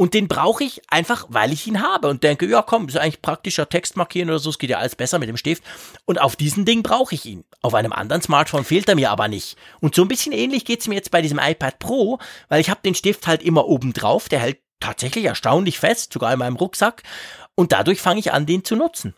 Und 0.00 0.14
den 0.14 0.28
brauche 0.28 0.64
ich 0.64 0.80
einfach, 0.88 1.26
weil 1.28 1.52
ich 1.52 1.66
ihn 1.66 1.82
habe 1.82 2.08
und 2.08 2.24
denke, 2.24 2.46
ja 2.46 2.62
komm, 2.62 2.88
ist 2.88 2.96
eigentlich 2.96 3.20
praktischer 3.20 3.68
Text 3.68 3.98
markieren 3.98 4.30
oder 4.30 4.38
so, 4.38 4.48
es 4.48 4.56
geht 4.56 4.70
ja 4.70 4.78
alles 4.78 4.96
besser 4.96 5.18
mit 5.18 5.28
dem 5.28 5.36
Stift. 5.36 5.62
Und 6.06 6.18
auf 6.18 6.36
diesem 6.36 6.64
Ding 6.64 6.82
brauche 6.82 7.14
ich 7.14 7.26
ihn. 7.26 7.44
Auf 7.60 7.74
einem 7.74 7.92
anderen 7.92 8.22
Smartphone 8.22 8.64
fehlt 8.64 8.88
er 8.88 8.94
mir 8.94 9.10
aber 9.10 9.28
nicht. 9.28 9.58
Und 9.82 9.94
so 9.94 10.00
ein 10.00 10.08
bisschen 10.08 10.32
ähnlich 10.32 10.64
geht 10.64 10.80
es 10.80 10.88
mir 10.88 10.94
jetzt 10.94 11.10
bei 11.10 11.20
diesem 11.20 11.38
iPad 11.38 11.78
Pro, 11.78 12.18
weil 12.48 12.62
ich 12.62 12.70
habe 12.70 12.80
den 12.82 12.94
Stift 12.94 13.26
halt 13.26 13.42
immer 13.42 13.66
oben 13.66 13.92
drauf, 13.92 14.30
der 14.30 14.40
hält 14.40 14.60
tatsächlich 14.80 15.26
erstaunlich 15.26 15.78
fest, 15.78 16.14
sogar 16.14 16.32
in 16.32 16.38
meinem 16.38 16.56
Rucksack. 16.56 17.02
Und 17.54 17.72
dadurch 17.72 18.00
fange 18.00 18.20
ich 18.20 18.32
an, 18.32 18.46
den 18.46 18.64
zu 18.64 18.76
nutzen. 18.76 19.14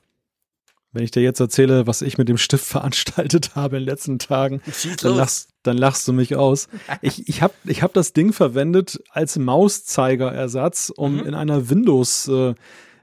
Wenn 0.93 1.05
ich 1.05 1.11
dir 1.11 1.23
jetzt 1.23 1.41
erzähle, 1.41 1.87
was 1.87 2.03
ich 2.03 2.19
mit 2.19 2.29
dem 2.29 2.39
Stift 2.39 2.65
veranstaltet 2.67 3.55
habe 3.55 3.77
in 3.77 3.83
den 3.83 3.89
letzten 3.89 4.19
Tagen, 4.19 4.61
dann 5.01 5.17
lachst, 5.17 5.51
dann 5.63 5.79
lachst, 5.79 6.07
du 6.09 6.13
mich 6.13 6.37
aus. 6.37 6.69
Ich, 7.01 7.29
ich 7.29 7.43
habe 7.43 7.55
ich 7.65 7.83
hab 7.83 7.93
das 7.93 8.13
Ding 8.13 8.33
verwendet 8.33 9.03
als 9.11 9.39
Mauszeigerersatz, 9.39 10.93
um 10.95 11.17
mhm. 11.17 11.27
in 11.27 11.35
einer 11.35 11.69
Windows- 11.71 12.29
äh, 12.29 12.55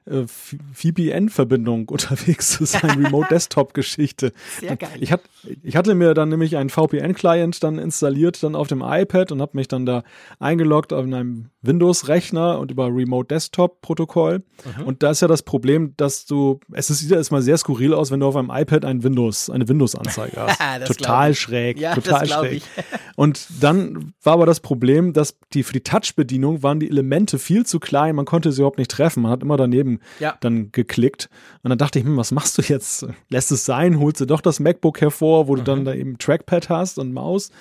äh, 0.10 0.26
VPN-Verbindung 0.74 1.88
unterwegs 1.90 2.52
zu 2.52 2.66
sein, 2.66 3.04
Remote-Desktop-Geschichte. 3.04 4.34
Sehr 4.60 4.76
geil. 4.76 4.90
Ich, 5.00 5.12
hat, 5.12 5.22
ich 5.62 5.76
hatte 5.76 5.94
mir 5.94 6.14
dann 6.14 6.30
nämlich 6.30 6.58
einen 6.58 6.70
VPN-Client 6.70 7.64
dann 7.64 7.78
installiert, 7.78 8.42
dann 8.42 8.56
auf 8.56 8.68
dem 8.68 8.82
iPad 8.82 9.32
und 9.32 9.42
habe 9.42 9.56
mich 9.56 9.68
dann 9.68 9.86
da 9.86 10.04
eingeloggt 10.40 10.94
auf 10.94 11.04
einem 11.04 11.50
Windows-Rechner 11.62 12.60
und 12.60 12.72
über 12.72 12.88
Remote-Desktop-Protokoll. 12.88 14.44
Mhm. 14.78 14.84
Und 14.86 15.04
da 15.04 15.12
ist 15.12 15.22
ja 15.22 15.28
das 15.28 15.44
Problem, 15.44 15.94
dass 15.98 16.26
du, 16.26 16.60
es 16.72 16.88
sieht 16.88 17.12
ja 17.12 17.18
erstmal 17.18 17.42
sehr 17.42 17.58
skurril 17.58 17.94
aus, 17.94 18.12
wenn 18.12 18.22
du 18.22 18.28
auf 18.28 18.36
einem 18.36 18.50
iPad 18.52 18.86
ein 18.86 19.04
Windows, 19.04 19.50
eine 19.50 19.68
Windows-Anzeige 19.68 20.38
hast. 20.60 20.88
total 20.88 21.34
schräg, 21.34 21.80
ja, 21.80 21.94
total 21.96 22.28
schräg. 22.28 22.64
Und 23.16 23.48
dann 23.62 24.14
war 24.24 24.34
aber 24.34 24.46
das 24.46 24.62
Problem, 24.62 25.12
dass 25.12 25.38
die 25.54 25.64
für 25.64 25.74
die 25.74 25.84
Touch-Bedienung 25.84 26.64
waren 26.64 26.80
die 26.80 26.90
Elemente 26.90 27.40
viel 27.40 27.66
zu 27.66 27.80
klein, 27.80 28.16
man 28.16 28.26
konnte 28.26 28.52
sie 28.52 28.62
überhaupt 28.62 28.78
nicht 28.78 28.92
treffen. 28.92 29.24
Man 29.24 29.32
hat 29.32 29.44
immer 29.44 29.58
daneben 29.58 30.00
ja. 30.20 30.38
dann 30.40 30.72
geklickt. 30.72 31.30
Und 31.64 31.70
dann 31.70 31.78
dachte 31.78 32.00
ich, 32.00 32.06
hm, 32.06 32.16
was 32.16 32.32
machst 32.32 32.58
du 32.58 32.62
jetzt? 32.62 33.06
Lässt 33.28 33.52
es 33.52 33.66
sein, 33.66 34.00
holst 34.00 34.22
du 34.22 34.26
doch 34.26 34.42
das 34.42 34.60
MacBook 34.60 35.02
hervor, 35.02 35.48
wo 35.48 35.54
mhm. 35.54 35.58
du 35.58 35.64
dann 35.64 35.80
mhm. 35.80 35.86
da 35.86 35.94
eben 35.94 36.18
Trackpad 36.18 36.70
hast 36.70 37.00
und 37.00 37.12
Maus. 37.12 37.52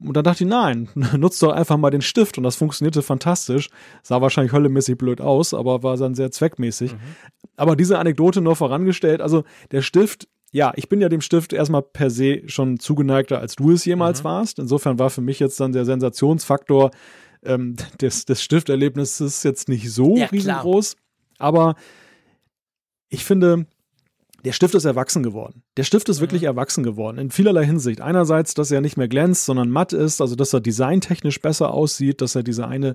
Und 0.00 0.16
dann 0.16 0.24
dachte 0.24 0.44
ich, 0.44 0.50
nein, 0.50 0.88
nutzt 1.16 1.42
doch 1.42 1.52
einfach 1.52 1.76
mal 1.76 1.90
den 1.90 2.02
Stift. 2.02 2.38
Und 2.38 2.44
das 2.44 2.56
funktionierte 2.56 3.02
fantastisch. 3.02 3.68
Sah 4.02 4.20
wahrscheinlich 4.20 4.52
höllemäßig 4.52 4.96
blöd 4.96 5.20
aus, 5.20 5.54
aber 5.54 5.82
war 5.82 5.96
dann 5.96 6.14
sehr 6.14 6.30
zweckmäßig. 6.30 6.92
Mhm. 6.92 6.98
Aber 7.56 7.74
diese 7.74 7.98
Anekdote 7.98 8.40
nur 8.40 8.56
vorangestellt, 8.56 9.20
also 9.20 9.44
der 9.72 9.82
Stift, 9.82 10.28
ja, 10.52 10.72
ich 10.76 10.88
bin 10.88 11.00
ja 11.00 11.08
dem 11.08 11.20
Stift 11.20 11.52
erstmal 11.52 11.82
per 11.82 12.10
se 12.10 12.42
schon 12.46 12.78
zugeneigter, 12.78 13.40
als 13.40 13.56
du 13.56 13.72
es 13.72 13.84
jemals 13.84 14.20
mhm. 14.20 14.24
warst. 14.24 14.58
Insofern 14.58 14.98
war 14.98 15.10
für 15.10 15.20
mich 15.20 15.40
jetzt 15.40 15.58
dann 15.60 15.72
der 15.72 15.84
Sensationsfaktor 15.84 16.90
ähm, 17.44 17.76
des, 18.00 18.24
des 18.24 18.42
Stifterlebnisses 18.42 19.42
jetzt 19.42 19.68
nicht 19.68 19.92
so 19.92 20.16
ja, 20.16 20.26
riesengroß. 20.26 20.94
Klar. 20.94 21.48
Aber 21.48 21.74
ich 23.08 23.24
finde, 23.24 23.66
der 24.44 24.52
Stift 24.52 24.74
ist 24.74 24.84
erwachsen 24.84 25.22
geworden. 25.22 25.62
Der 25.76 25.84
Stift 25.84 26.08
ist 26.08 26.18
mhm. 26.18 26.22
wirklich 26.22 26.42
erwachsen 26.44 26.84
geworden. 26.84 27.18
In 27.18 27.30
vielerlei 27.30 27.64
Hinsicht. 27.64 28.00
Einerseits, 28.00 28.54
dass 28.54 28.70
er 28.70 28.80
nicht 28.80 28.96
mehr 28.96 29.08
glänzt, 29.08 29.44
sondern 29.44 29.70
matt 29.70 29.92
ist, 29.92 30.20
also 30.20 30.36
dass 30.36 30.52
er 30.52 30.60
designtechnisch 30.60 31.40
besser 31.40 31.72
aussieht, 31.74 32.20
dass 32.20 32.34
er 32.34 32.42
diese 32.42 32.66
eine 32.66 32.94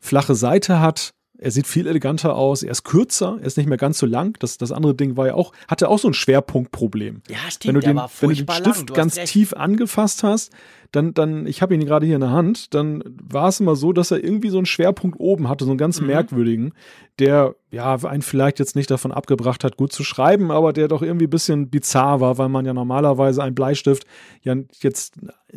flache 0.00 0.34
Seite 0.34 0.80
hat. 0.80 1.14
Er 1.38 1.50
sieht 1.50 1.66
viel 1.66 1.86
eleganter 1.86 2.36
aus, 2.36 2.62
er 2.62 2.70
ist 2.70 2.84
kürzer, 2.84 3.38
er 3.40 3.46
ist 3.46 3.56
nicht 3.56 3.68
mehr 3.68 3.78
ganz 3.78 3.98
so 3.98 4.06
lang. 4.06 4.36
Das, 4.40 4.58
das 4.58 4.70
andere 4.70 4.94
Ding 4.94 5.16
war 5.16 5.26
ja 5.26 5.34
auch, 5.34 5.52
hatte 5.66 5.88
auch 5.88 5.98
so 5.98 6.08
ein 6.08 6.14
Schwerpunktproblem. 6.14 7.22
Ja, 7.28 7.36
stimmt, 7.48 7.74
wenn 7.74 7.80
du 7.80 7.86
den, 7.86 7.96
wenn 7.96 8.28
du 8.28 8.44
den 8.44 8.54
Stift 8.54 8.94
ganz 8.94 9.16
recht. 9.16 9.32
tief 9.32 9.52
angefasst 9.52 10.22
hast, 10.22 10.52
dann, 10.92 11.14
dann, 11.14 11.46
ich 11.46 11.62
habe 11.62 11.74
ihn 11.74 11.84
gerade 11.84 12.04
hier 12.04 12.16
in 12.16 12.20
der 12.20 12.30
Hand, 12.30 12.74
dann 12.74 13.02
war 13.06 13.48
es 13.48 13.60
immer 13.60 13.76
so, 13.76 13.94
dass 13.94 14.10
er 14.10 14.22
irgendwie 14.22 14.50
so 14.50 14.58
einen 14.58 14.66
Schwerpunkt 14.66 15.18
oben 15.18 15.48
hatte, 15.48 15.64
so 15.64 15.70
einen 15.70 15.78
ganz 15.78 16.00
mhm. 16.00 16.08
merkwürdigen, 16.08 16.74
der 17.18 17.56
ja 17.70 17.96
einen 17.96 18.22
vielleicht 18.22 18.58
jetzt 18.58 18.76
nicht 18.76 18.90
davon 18.90 19.10
abgebracht 19.10 19.64
hat, 19.64 19.78
gut 19.78 19.92
zu 19.92 20.04
schreiben, 20.04 20.50
aber 20.50 20.74
der 20.74 20.88
doch 20.88 21.00
irgendwie 21.00 21.26
ein 21.26 21.30
bisschen 21.30 21.70
bizarr 21.70 22.20
war, 22.20 22.36
weil 22.36 22.50
man 22.50 22.66
ja 22.66 22.74
normalerweise 22.74 23.42
einen 23.42 23.54
Bleistift 23.54 24.04
ja 24.42 24.54
jetzt 24.80 25.14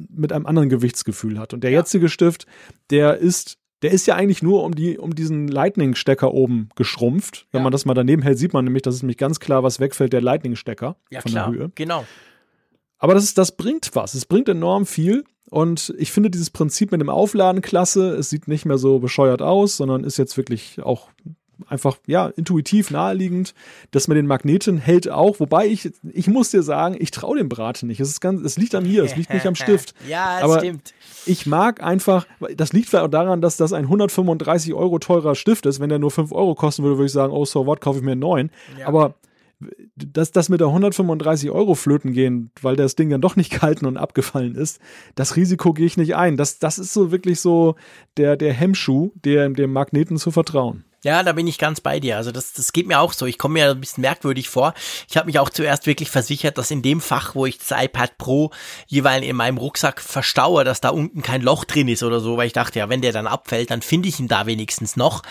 mit 0.09 0.31
einem 0.31 0.45
anderen 0.45 0.69
Gewichtsgefühl 0.69 1.37
hat. 1.37 1.53
Und 1.53 1.65
der 1.65 1.71
ja. 1.71 1.79
jetzige 1.79 2.07
Stift, 2.07 2.45
der 2.89 3.17
ist 3.17 3.57
der 3.81 3.91
ist 3.91 4.07
ja 4.07 4.15
eigentlich 4.15 4.41
nur 4.41 4.63
um, 4.63 4.73
die, 4.73 4.97
um 4.97 5.15
diesen 5.15 5.47
Lightning-Stecker 5.47 6.33
oben 6.33 6.69
geschrumpft. 6.75 7.47
Wenn 7.51 7.59
ja. 7.59 7.63
man 7.63 7.71
das 7.71 7.85
mal 7.85 7.93
daneben 7.93 8.21
hält, 8.21 8.37
sieht 8.37 8.53
man 8.53 8.65
nämlich, 8.65 8.83
dass 8.83 8.95
es 8.95 9.03
nämlich 9.03 9.17
ganz 9.17 9.39
klar 9.39 9.63
was 9.63 9.79
wegfällt, 9.79 10.13
der 10.13 10.21
Lightning-Stecker 10.21 10.95
ja, 11.11 11.21
von 11.21 11.31
klar. 11.31 11.51
der 11.51 11.59
Höhe. 11.59 11.71
Genau. 11.75 12.05
Aber 12.97 13.13
das, 13.13 13.23
ist, 13.25 13.37
das 13.37 13.55
bringt 13.57 13.91
was. 13.93 14.13
Es 14.13 14.25
bringt 14.25 14.49
enorm 14.49 14.85
viel. 14.85 15.25
Und 15.49 15.93
ich 15.97 16.11
finde 16.11 16.31
dieses 16.31 16.49
Prinzip 16.49 16.91
mit 16.91 17.01
dem 17.01 17.09
Aufladen 17.09 17.61
klasse. 17.61 18.15
Es 18.15 18.29
sieht 18.29 18.47
nicht 18.47 18.65
mehr 18.65 18.77
so 18.77 18.99
bescheuert 18.99 19.41
aus, 19.41 19.77
sondern 19.77 20.03
ist 20.03 20.17
jetzt 20.17 20.37
wirklich 20.37 20.81
auch 20.81 21.09
einfach, 21.67 21.97
ja, 22.07 22.27
intuitiv 22.27 22.91
naheliegend. 22.91 23.53
Das 23.91 24.07
mit 24.07 24.17
den 24.17 24.27
Magneten 24.27 24.77
hält 24.77 25.09
auch, 25.09 25.39
wobei 25.39 25.67
ich, 25.67 25.91
ich 26.11 26.27
muss 26.27 26.51
dir 26.51 26.63
sagen, 26.63 26.95
ich 26.99 27.11
traue 27.11 27.37
dem 27.37 27.49
Braten 27.49 27.87
nicht. 27.87 27.99
Es 27.99 28.09
ist 28.09 28.21
ganz, 28.21 28.41
es 28.41 28.57
liegt 28.57 28.75
an 28.75 28.83
mir, 28.83 29.03
es 29.03 29.15
liegt 29.15 29.33
nicht 29.33 29.45
am 29.45 29.55
Stift. 29.55 29.93
ja, 30.09 30.39
Aber 30.41 30.59
stimmt. 30.59 30.93
Ich 31.25 31.45
mag 31.45 31.81
einfach, 31.81 32.27
das 32.55 32.73
liegt 32.73 32.89
vielleicht 32.89 33.05
auch 33.05 33.09
daran, 33.09 33.41
dass 33.41 33.57
das 33.57 33.73
ein 33.73 33.85
135 33.85 34.73
Euro 34.73 34.99
teurer 34.99 35.35
Stift 35.35 35.65
ist. 35.65 35.79
Wenn 35.79 35.89
der 35.89 35.99
nur 35.99 36.11
5 36.11 36.31
Euro 36.31 36.55
kosten 36.55 36.83
würde, 36.83 36.97
würde 36.97 37.07
ich 37.07 37.11
sagen, 37.11 37.33
oh, 37.33 37.45
so 37.45 37.65
what, 37.65 37.81
kaufe 37.81 37.99
ich 37.99 38.05
mir 38.05 38.11
einen 38.11 38.21
neuen. 38.21 38.51
Ja. 38.77 38.87
Aber 38.87 39.15
dass 39.95 40.31
das 40.31 40.49
mit 40.49 40.59
der 40.59 40.67
135 40.67 41.49
Euro 41.51 41.75
flöten 41.75 42.13
gehen, 42.13 42.51
weil 42.61 42.75
das 42.75 42.95
Ding 42.95 43.09
dann 43.09 43.21
doch 43.21 43.35
nicht 43.35 43.51
gehalten 43.51 43.85
und 43.85 43.97
abgefallen 43.97 44.55
ist, 44.55 44.79
das 45.15 45.35
Risiko 45.35 45.73
gehe 45.73 45.85
ich 45.85 45.97
nicht 45.97 46.15
ein. 46.15 46.37
Das, 46.37 46.59
das 46.59 46.77
ist 46.77 46.93
so 46.93 47.11
wirklich 47.11 47.39
so 47.39 47.75
der, 48.17 48.35
der 48.37 48.53
Hemmschuh, 48.53 49.11
der, 49.15 49.49
dem 49.49 49.73
Magneten 49.73 50.17
zu 50.17 50.31
vertrauen. 50.31 50.83
Ja, 51.05 51.21
da 51.21 51.33
bin 51.33 51.45
ich 51.45 51.59
ganz 51.59 51.81
bei 51.81 51.99
dir. 51.99 52.17
Also 52.17 52.31
das, 52.31 52.53
das 52.53 52.73
geht 52.73 52.87
mir 52.87 52.99
auch 52.99 53.13
so. 53.13 53.27
Ich 53.27 53.37
komme 53.37 53.53
mir 53.53 53.69
ein 53.69 53.79
bisschen 53.79 54.01
merkwürdig 54.01 54.49
vor. 54.49 54.73
Ich 55.07 55.17
habe 55.17 55.27
mich 55.27 55.37
auch 55.37 55.51
zuerst 55.51 55.85
wirklich 55.85 56.09
versichert, 56.09 56.57
dass 56.57 56.71
in 56.71 56.81
dem 56.81 56.99
Fach, 56.99 57.35
wo 57.35 57.45
ich 57.45 57.59
das 57.59 57.79
iPad 57.79 58.17
Pro 58.17 58.49
jeweils 58.87 59.23
in 59.23 59.35
meinem 59.35 59.59
Rucksack 59.59 60.01
verstaue, 60.01 60.63
dass 60.63 60.81
da 60.81 60.89
unten 60.89 61.21
kein 61.21 61.43
Loch 61.43 61.63
drin 61.63 61.89
ist 61.89 62.01
oder 62.01 62.19
so, 62.19 62.37
weil 62.37 62.47
ich 62.47 62.53
dachte, 62.53 62.79
ja, 62.79 62.89
wenn 62.89 63.03
der 63.03 63.11
dann 63.11 63.27
abfällt, 63.27 63.69
dann 63.69 63.83
finde 63.83 64.09
ich 64.09 64.19
ihn 64.19 64.27
da 64.27 64.47
wenigstens 64.47 64.95
noch. 64.95 65.21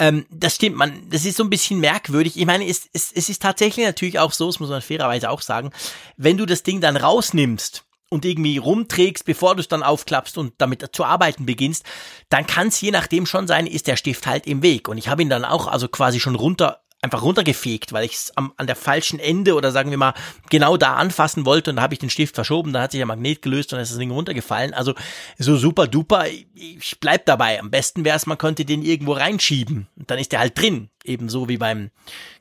Ähm, 0.00 0.26
das 0.28 0.56
stimmt, 0.56 0.76
man, 0.76 1.08
das 1.08 1.24
ist 1.24 1.36
so 1.36 1.44
ein 1.44 1.50
bisschen 1.50 1.78
merkwürdig. 1.78 2.36
Ich 2.36 2.46
meine, 2.46 2.66
es, 2.66 2.88
es, 2.92 3.12
es 3.12 3.28
ist 3.28 3.42
tatsächlich 3.42 3.86
natürlich 3.86 4.18
auch 4.18 4.32
so, 4.32 4.48
das 4.48 4.58
muss 4.58 4.70
man 4.70 4.82
fairerweise 4.82 5.30
auch 5.30 5.42
sagen, 5.42 5.70
wenn 6.16 6.36
du 6.36 6.46
das 6.46 6.64
Ding 6.64 6.80
dann 6.80 6.96
rausnimmst, 6.96 7.84
und 8.12 8.24
irgendwie 8.24 8.58
rumträgst, 8.58 9.24
bevor 9.24 9.56
du 9.56 9.60
es 9.60 9.68
dann 9.68 9.82
aufklappst 9.82 10.38
und 10.38 10.52
damit 10.58 10.86
zu 10.92 11.04
arbeiten 11.04 11.46
beginnst, 11.46 11.84
dann 12.28 12.46
kann 12.46 12.68
es 12.68 12.80
je 12.80 12.90
nachdem 12.90 13.26
schon 13.26 13.46
sein, 13.46 13.66
ist 13.66 13.86
der 13.86 13.96
Stift 13.96 14.26
halt 14.26 14.46
im 14.46 14.62
Weg. 14.62 14.88
Und 14.88 14.98
ich 14.98 15.08
habe 15.08 15.22
ihn 15.22 15.30
dann 15.30 15.44
auch 15.44 15.66
also 15.66 15.88
quasi 15.88 16.20
schon 16.20 16.34
runter 16.34 16.82
einfach 17.02 17.22
runtergefegt, 17.22 17.92
weil 17.92 18.04
ich 18.04 18.12
es 18.12 18.32
an 18.36 18.52
der 18.60 18.76
falschen 18.76 19.18
Ende 19.18 19.54
oder 19.54 19.72
sagen 19.72 19.90
wir 19.90 19.98
mal 19.98 20.14
genau 20.50 20.76
da 20.76 20.94
anfassen 20.94 21.44
wollte 21.44 21.70
und 21.70 21.76
da 21.76 21.82
habe 21.82 21.94
ich 21.94 21.98
den 21.98 22.10
Stift 22.10 22.36
verschoben, 22.36 22.72
dann 22.72 22.82
hat 22.82 22.92
sich 22.92 23.00
der 23.00 23.06
Magnet 23.06 23.42
gelöst 23.42 23.72
und 23.72 23.76
dann 23.76 23.82
ist 23.82 23.90
das 23.90 23.98
Ding 23.98 24.12
runtergefallen. 24.12 24.72
Also 24.72 24.94
so 25.36 25.56
super 25.56 25.88
duper, 25.88 26.26
ich 26.28 27.00
bleib 27.00 27.26
dabei. 27.26 27.58
Am 27.58 27.72
besten 27.72 28.04
wäre 28.04 28.16
es, 28.16 28.26
man 28.26 28.38
könnte 28.38 28.64
den 28.64 28.82
irgendwo 28.82 29.14
reinschieben 29.14 29.88
und 29.98 30.10
dann 30.10 30.20
ist 30.20 30.30
der 30.30 30.38
halt 30.38 30.56
drin. 30.56 30.90
Ebenso 31.04 31.48
wie 31.48 31.56
beim 31.56 31.90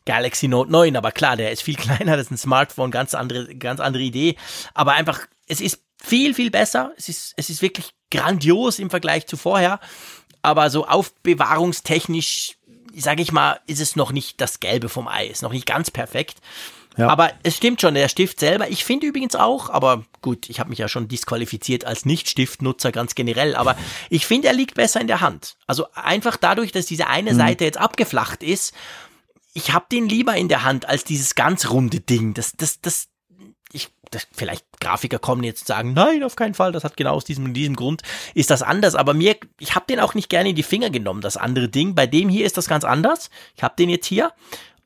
Galaxy 0.06 0.48
Note 0.48 0.72
9, 0.72 0.96
aber 0.96 1.12
klar, 1.12 1.38
der 1.38 1.52
ist 1.52 1.64
viel 1.64 1.76
kleiner, 1.78 2.16
das 2.16 2.28
ist 2.28 2.32
ein 2.32 2.38
Smartphone, 2.38 2.92
ganz 2.92 3.16
andere, 3.16 3.56
ganz 3.56 3.80
andere 3.80 4.04
Idee. 4.04 4.36
Aber 4.76 4.94
einfach, 4.94 5.22
es 5.48 5.62
ist 5.62 5.82
viel, 6.02 6.34
viel 6.34 6.52
besser. 6.52 6.94
Es 6.98 7.10
ist, 7.10 7.34
es 7.38 7.50
ist 7.50 7.62
wirklich 7.62 7.94
grandios 8.10 8.80
im 8.80 8.90
Vergleich 8.90 9.28
zu 9.28 9.38
vorher. 9.38 9.80
Aber 10.42 10.70
so 10.70 10.88
aufbewahrungstechnisch 10.88 12.58
sage 12.96 13.22
ich 13.22 13.32
mal, 13.32 13.60
ist 13.68 13.82
es 13.82 13.96
noch 13.96 14.12
nicht 14.12 14.42
das 14.42 14.60
Gelbe 14.60 14.90
vom 14.90 15.08
Ei, 15.08 15.28
ist 15.28 15.44
noch 15.44 15.52
nicht 15.52 15.66
ganz 15.66 15.92
perfekt. 15.92 16.38
Ja. 16.98 17.08
Aber 17.08 17.32
es 17.44 17.56
stimmt 17.56 17.80
schon, 17.80 17.94
der 17.94 18.10
Stift 18.10 18.40
selber. 18.40 18.70
Ich 18.70 18.84
finde 18.84 19.08
übrigens 19.08 19.36
auch, 19.36 19.70
aber 19.70 20.04
gut, 20.22 20.50
ich 20.50 20.60
habe 20.60 20.70
mich 20.70 20.80
ja 20.80 20.90
schon 20.90 21.08
disqualifiziert 21.08 21.86
als 21.86 22.06
Nicht-Stiftnutzer 22.06 22.92
ganz 22.92 23.16
generell, 23.16 23.56
aber 23.56 23.78
ich 24.10 24.26
finde, 24.26 24.50
er 24.50 24.54
liegt 24.54 24.76
besser 24.76 25.00
in 25.00 25.08
der 25.08 25.22
Hand. 25.22 25.56
Also 25.68 25.86
einfach 25.94 26.36
dadurch, 26.36 26.74
dass 26.74 26.86
diese 26.86 27.08
eine 27.08 27.32
mhm. 27.32 27.38
Seite 27.38 27.64
jetzt 27.64 27.78
abgeflacht 27.78 28.44
ist, 28.44 28.74
ich 29.54 29.74
habe 29.74 29.86
den 29.92 30.08
lieber 30.08 30.36
in 30.36 30.50
der 30.50 30.64
Hand 30.64 30.88
als 30.88 31.04
dieses 31.04 31.36
ganz 31.36 31.70
runde 31.70 32.02
Ding. 32.02 32.34
Das, 32.34 32.54
das, 32.58 32.82
das, 32.82 33.08
das, 34.12 34.28
vielleicht 34.32 34.66
Grafiker 34.80 35.20
kommen 35.20 35.44
jetzt 35.44 35.62
und 35.62 35.68
sagen, 35.68 35.94
nein, 35.94 36.24
auf 36.24 36.36
keinen 36.36 36.54
Fall, 36.54 36.72
das 36.72 36.84
hat 36.84 36.98
genau 36.98 37.14
aus 37.14 37.26
diesem, 37.26 37.54
diesem 37.54 37.76
Grund, 37.76 38.04
ist 38.34 38.50
das 38.50 38.62
anders. 38.62 38.96
Aber 38.96 39.14
mir, 39.14 39.36
ich 39.60 39.76
habe 39.76 39.86
den 39.88 40.00
auch 40.00 40.14
nicht 40.14 40.30
gerne 40.30 40.50
in 40.50 40.56
die 40.56 40.64
Finger 40.64 40.90
genommen, 40.90 41.22
das 41.22 41.38
andere 41.38 41.70
Ding. 41.70 41.96
Bei 41.96 42.08
dem 42.08 42.30
hier 42.30 42.46
ist 42.46 42.58
das 42.58 42.68
ganz 42.68 42.84
anders. 42.84 43.30
Ich 43.56 43.64
habe 43.64 43.76
den 43.78 43.90
jetzt 43.90 44.06
hier 44.06 44.32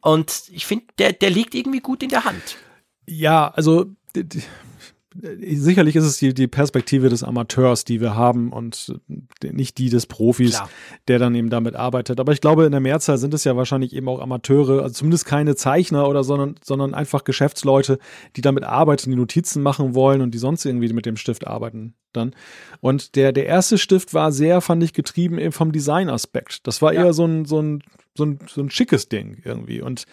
und 0.02 0.44
ich 0.52 0.66
finde, 0.66 0.86
der, 1.00 1.14
der 1.14 1.32
liegt 1.32 1.56
irgendwie 1.56 1.82
gut 1.82 2.04
in 2.04 2.10
der 2.10 2.24
Hand. 2.24 2.58
Ja, 3.08 3.50
also 3.50 3.88
sicherlich 5.22 5.96
ist 5.96 6.04
es 6.04 6.18
die, 6.18 6.34
die 6.34 6.48
Perspektive 6.48 7.10
des 7.10 7.24
Amateurs, 7.24 7.86
die 7.86 8.02
wir 8.02 8.16
haben 8.16 8.52
und 8.52 9.00
nicht 9.44 9.78
die 9.78 9.90
des 9.90 10.06
Profis, 10.06 10.56
Klar. 10.56 10.70
der 11.08 11.20
dann 11.20 11.36
eben 11.36 11.50
damit 11.50 11.76
arbeitet. 11.76 12.20
Aber 12.20 12.34
ich 12.34 12.42
glaube, 12.42 12.66
in 12.66 12.72
der 12.72 12.82
Mehrzahl 12.82 13.18
sind 13.18 13.34
es 13.34 13.44
ja 13.44 13.56
wahrscheinlich 13.56 13.94
eben 13.94 14.10
auch 14.10 14.20
Amateure, 14.20 14.84
also 14.84 14.94
zumindest 14.94 15.26
keine 15.26 15.56
Zeichner 15.56 16.08
oder 16.10 16.24
sondern, 16.24 16.56
sondern 16.64 16.94
einfach 16.94 17.24
Geschäftsleute, 17.24 18.00
die 18.36 18.42
damit 18.42 18.64
arbeiten, 18.64 19.10
die 19.10 19.16
Notizen 19.16 19.64
machen 19.64 19.96
wollen 19.96 20.22
und 20.22 20.32
die 20.32 20.40
sonst 20.40 20.66
irgendwie 20.66 20.92
mit 20.92 21.06
dem 21.06 21.18
Stift 21.18 21.48
arbeiten 21.48 21.94
dann. 22.14 22.36
Und 22.82 23.16
der, 23.16 23.32
der 23.32 23.46
erste 23.46 23.78
Stift 23.78 24.14
war 24.14 24.32
sehr, 24.32 24.62
fand 24.62 24.84
ich, 24.84 24.94
getrieben 24.94 25.38
eben 25.38 25.52
vom 25.52 25.72
Designaspekt. 25.72 26.66
Das 26.68 26.82
war 26.82 26.94
ja. 26.94 27.06
eher 27.06 27.14
so 27.14 27.26
ein, 27.26 27.46
so 27.46 27.62
ein, 27.62 27.84
so 28.16 28.26
ein, 28.26 28.40
so 28.48 28.62
ein 28.62 28.70
schickes 28.70 29.10
Ding 29.10 29.42
irgendwie. 29.44 29.82
Und 29.82 30.06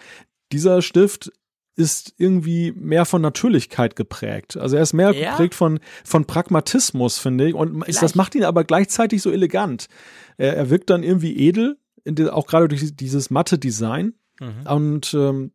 dieser 0.51 0.81
Stift 0.81 1.31
ist 1.75 2.13
irgendwie 2.17 2.71
mehr 2.71 3.05
von 3.05 3.21
Natürlichkeit 3.21 3.95
geprägt. 3.95 4.57
Also 4.57 4.75
er 4.75 4.83
ist 4.83 4.93
mehr 4.93 5.11
ja. 5.11 5.31
geprägt 5.31 5.55
von, 5.55 5.79
von 6.03 6.25
Pragmatismus, 6.25 7.17
finde 7.17 7.47
ich. 7.47 7.55
Und 7.55 7.83
Vielleicht. 7.83 8.01
das 8.01 8.15
macht 8.15 8.35
ihn 8.35 8.43
aber 8.43 8.63
gleichzeitig 8.63 9.21
so 9.21 9.31
elegant. 9.31 9.87
Er, 10.37 10.55
er 10.55 10.69
wirkt 10.69 10.89
dann 10.89 11.03
irgendwie 11.03 11.35
edel, 11.47 11.77
auch 12.31 12.47
gerade 12.47 12.67
durch 12.67 12.95
dieses 12.95 13.29
matte 13.29 13.57
Design. 13.57 14.13
Mhm. 14.39 14.67
Und 14.67 15.13
ähm, 15.13 15.51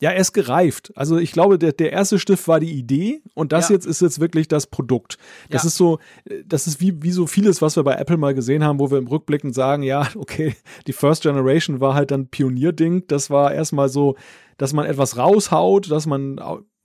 ja, 0.00 0.10
er 0.10 0.20
ist 0.20 0.32
gereift. 0.32 0.92
Also 0.94 1.18
ich 1.18 1.32
glaube, 1.32 1.58
der, 1.58 1.72
der 1.72 1.92
erste 1.92 2.18
Stift 2.18 2.46
war 2.46 2.60
die 2.60 2.72
Idee 2.72 3.20
und 3.34 3.52
das 3.52 3.68
ja. 3.68 3.74
jetzt 3.74 3.86
ist 3.86 4.00
jetzt 4.00 4.20
wirklich 4.20 4.46
das 4.46 4.68
Produkt. 4.68 5.18
Das 5.50 5.64
ja. 5.64 5.68
ist 5.68 5.76
so, 5.76 5.98
das 6.46 6.66
ist 6.66 6.80
wie, 6.80 7.02
wie 7.02 7.10
so 7.10 7.26
vieles, 7.26 7.60
was 7.62 7.76
wir 7.76 7.82
bei 7.82 7.94
Apple 7.94 8.16
mal 8.16 8.34
gesehen 8.34 8.62
haben, 8.62 8.78
wo 8.78 8.90
wir 8.90 8.98
im 8.98 9.08
Rückblicken 9.08 9.52
sagen, 9.52 9.82
ja, 9.82 10.08
okay, 10.16 10.54
die 10.86 10.92
First 10.92 11.22
Generation 11.22 11.80
war 11.80 11.94
halt 11.94 12.12
dann 12.12 12.28
Pionierding. 12.28 13.06
Das 13.08 13.28
war 13.28 13.52
erstmal 13.52 13.88
so, 13.88 14.16
dass 14.56 14.72
man 14.72 14.86
etwas 14.86 15.16
raushaut, 15.16 15.90
dass 15.90 16.06
man, 16.06 16.40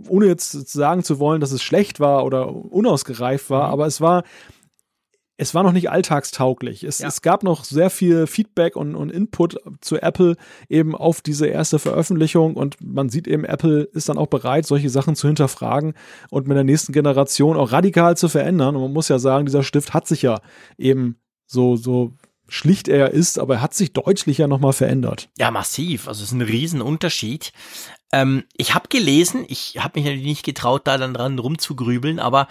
ohne 0.07 0.25
jetzt 0.25 0.51
sagen 0.71 1.03
zu 1.03 1.19
wollen, 1.19 1.41
dass 1.41 1.51
es 1.51 1.61
schlecht 1.61 1.99
war 1.99 2.25
oder 2.25 2.49
unausgereift 2.49 3.49
war, 3.49 3.67
mhm. 3.67 3.73
aber 3.73 3.85
es 3.85 4.01
war, 4.01 4.23
es 5.37 5.55
war 5.55 5.63
noch 5.63 5.71
nicht 5.71 5.89
alltagstauglich. 5.89 6.83
Es, 6.83 6.99
ja. 6.99 7.07
es 7.07 7.21
gab 7.21 7.43
noch 7.43 7.63
sehr 7.63 7.89
viel 7.89 8.27
Feedback 8.27 8.75
und, 8.75 8.95
und, 8.95 9.11
Input 9.11 9.57
zu 9.81 10.01
Apple 10.01 10.35
eben 10.69 10.95
auf 10.95 11.21
diese 11.21 11.47
erste 11.47 11.79
Veröffentlichung 11.79 12.55
und 12.55 12.77
man 12.81 13.09
sieht 13.09 13.27
eben, 13.27 13.43
Apple 13.43 13.83
ist 13.93 14.09
dann 14.09 14.17
auch 14.17 14.27
bereit, 14.27 14.65
solche 14.65 14.89
Sachen 14.89 15.15
zu 15.15 15.27
hinterfragen 15.27 15.93
und 16.29 16.47
mit 16.47 16.55
der 16.55 16.63
nächsten 16.63 16.93
Generation 16.93 17.57
auch 17.57 17.71
radikal 17.71 18.15
zu 18.15 18.29
verändern. 18.29 18.75
Und 18.75 18.83
man 18.83 18.93
muss 18.93 19.09
ja 19.09 19.17
sagen, 19.17 19.45
dieser 19.45 19.63
Stift 19.63 19.93
hat 19.93 20.07
sich 20.07 20.21
ja 20.21 20.39
eben 20.77 21.17
so, 21.47 21.75
so 21.75 22.13
schlicht 22.47 22.87
er 22.87 23.11
ist, 23.11 23.39
aber 23.39 23.55
er 23.55 23.61
hat 23.61 23.73
sich 23.73 23.93
deutlich 23.93 24.37
ja 24.37 24.47
nochmal 24.47 24.73
verändert. 24.73 25.29
Ja, 25.37 25.49
massiv. 25.49 26.07
Also 26.07 26.23
es 26.23 26.29
ist 26.29 26.33
ein 26.33 26.41
Riesenunterschied. 26.41 27.53
Ähm, 28.11 28.43
ich 28.55 28.75
habe 28.75 28.89
gelesen, 28.89 29.45
ich 29.47 29.77
habe 29.79 29.99
mich 29.99 30.05
natürlich 30.05 30.27
nicht 30.27 30.45
getraut, 30.45 30.83
da 30.85 30.99
dann 30.99 31.15
dran 31.15 31.39
rumzugrübeln, 31.39 32.19
aber 32.19 32.47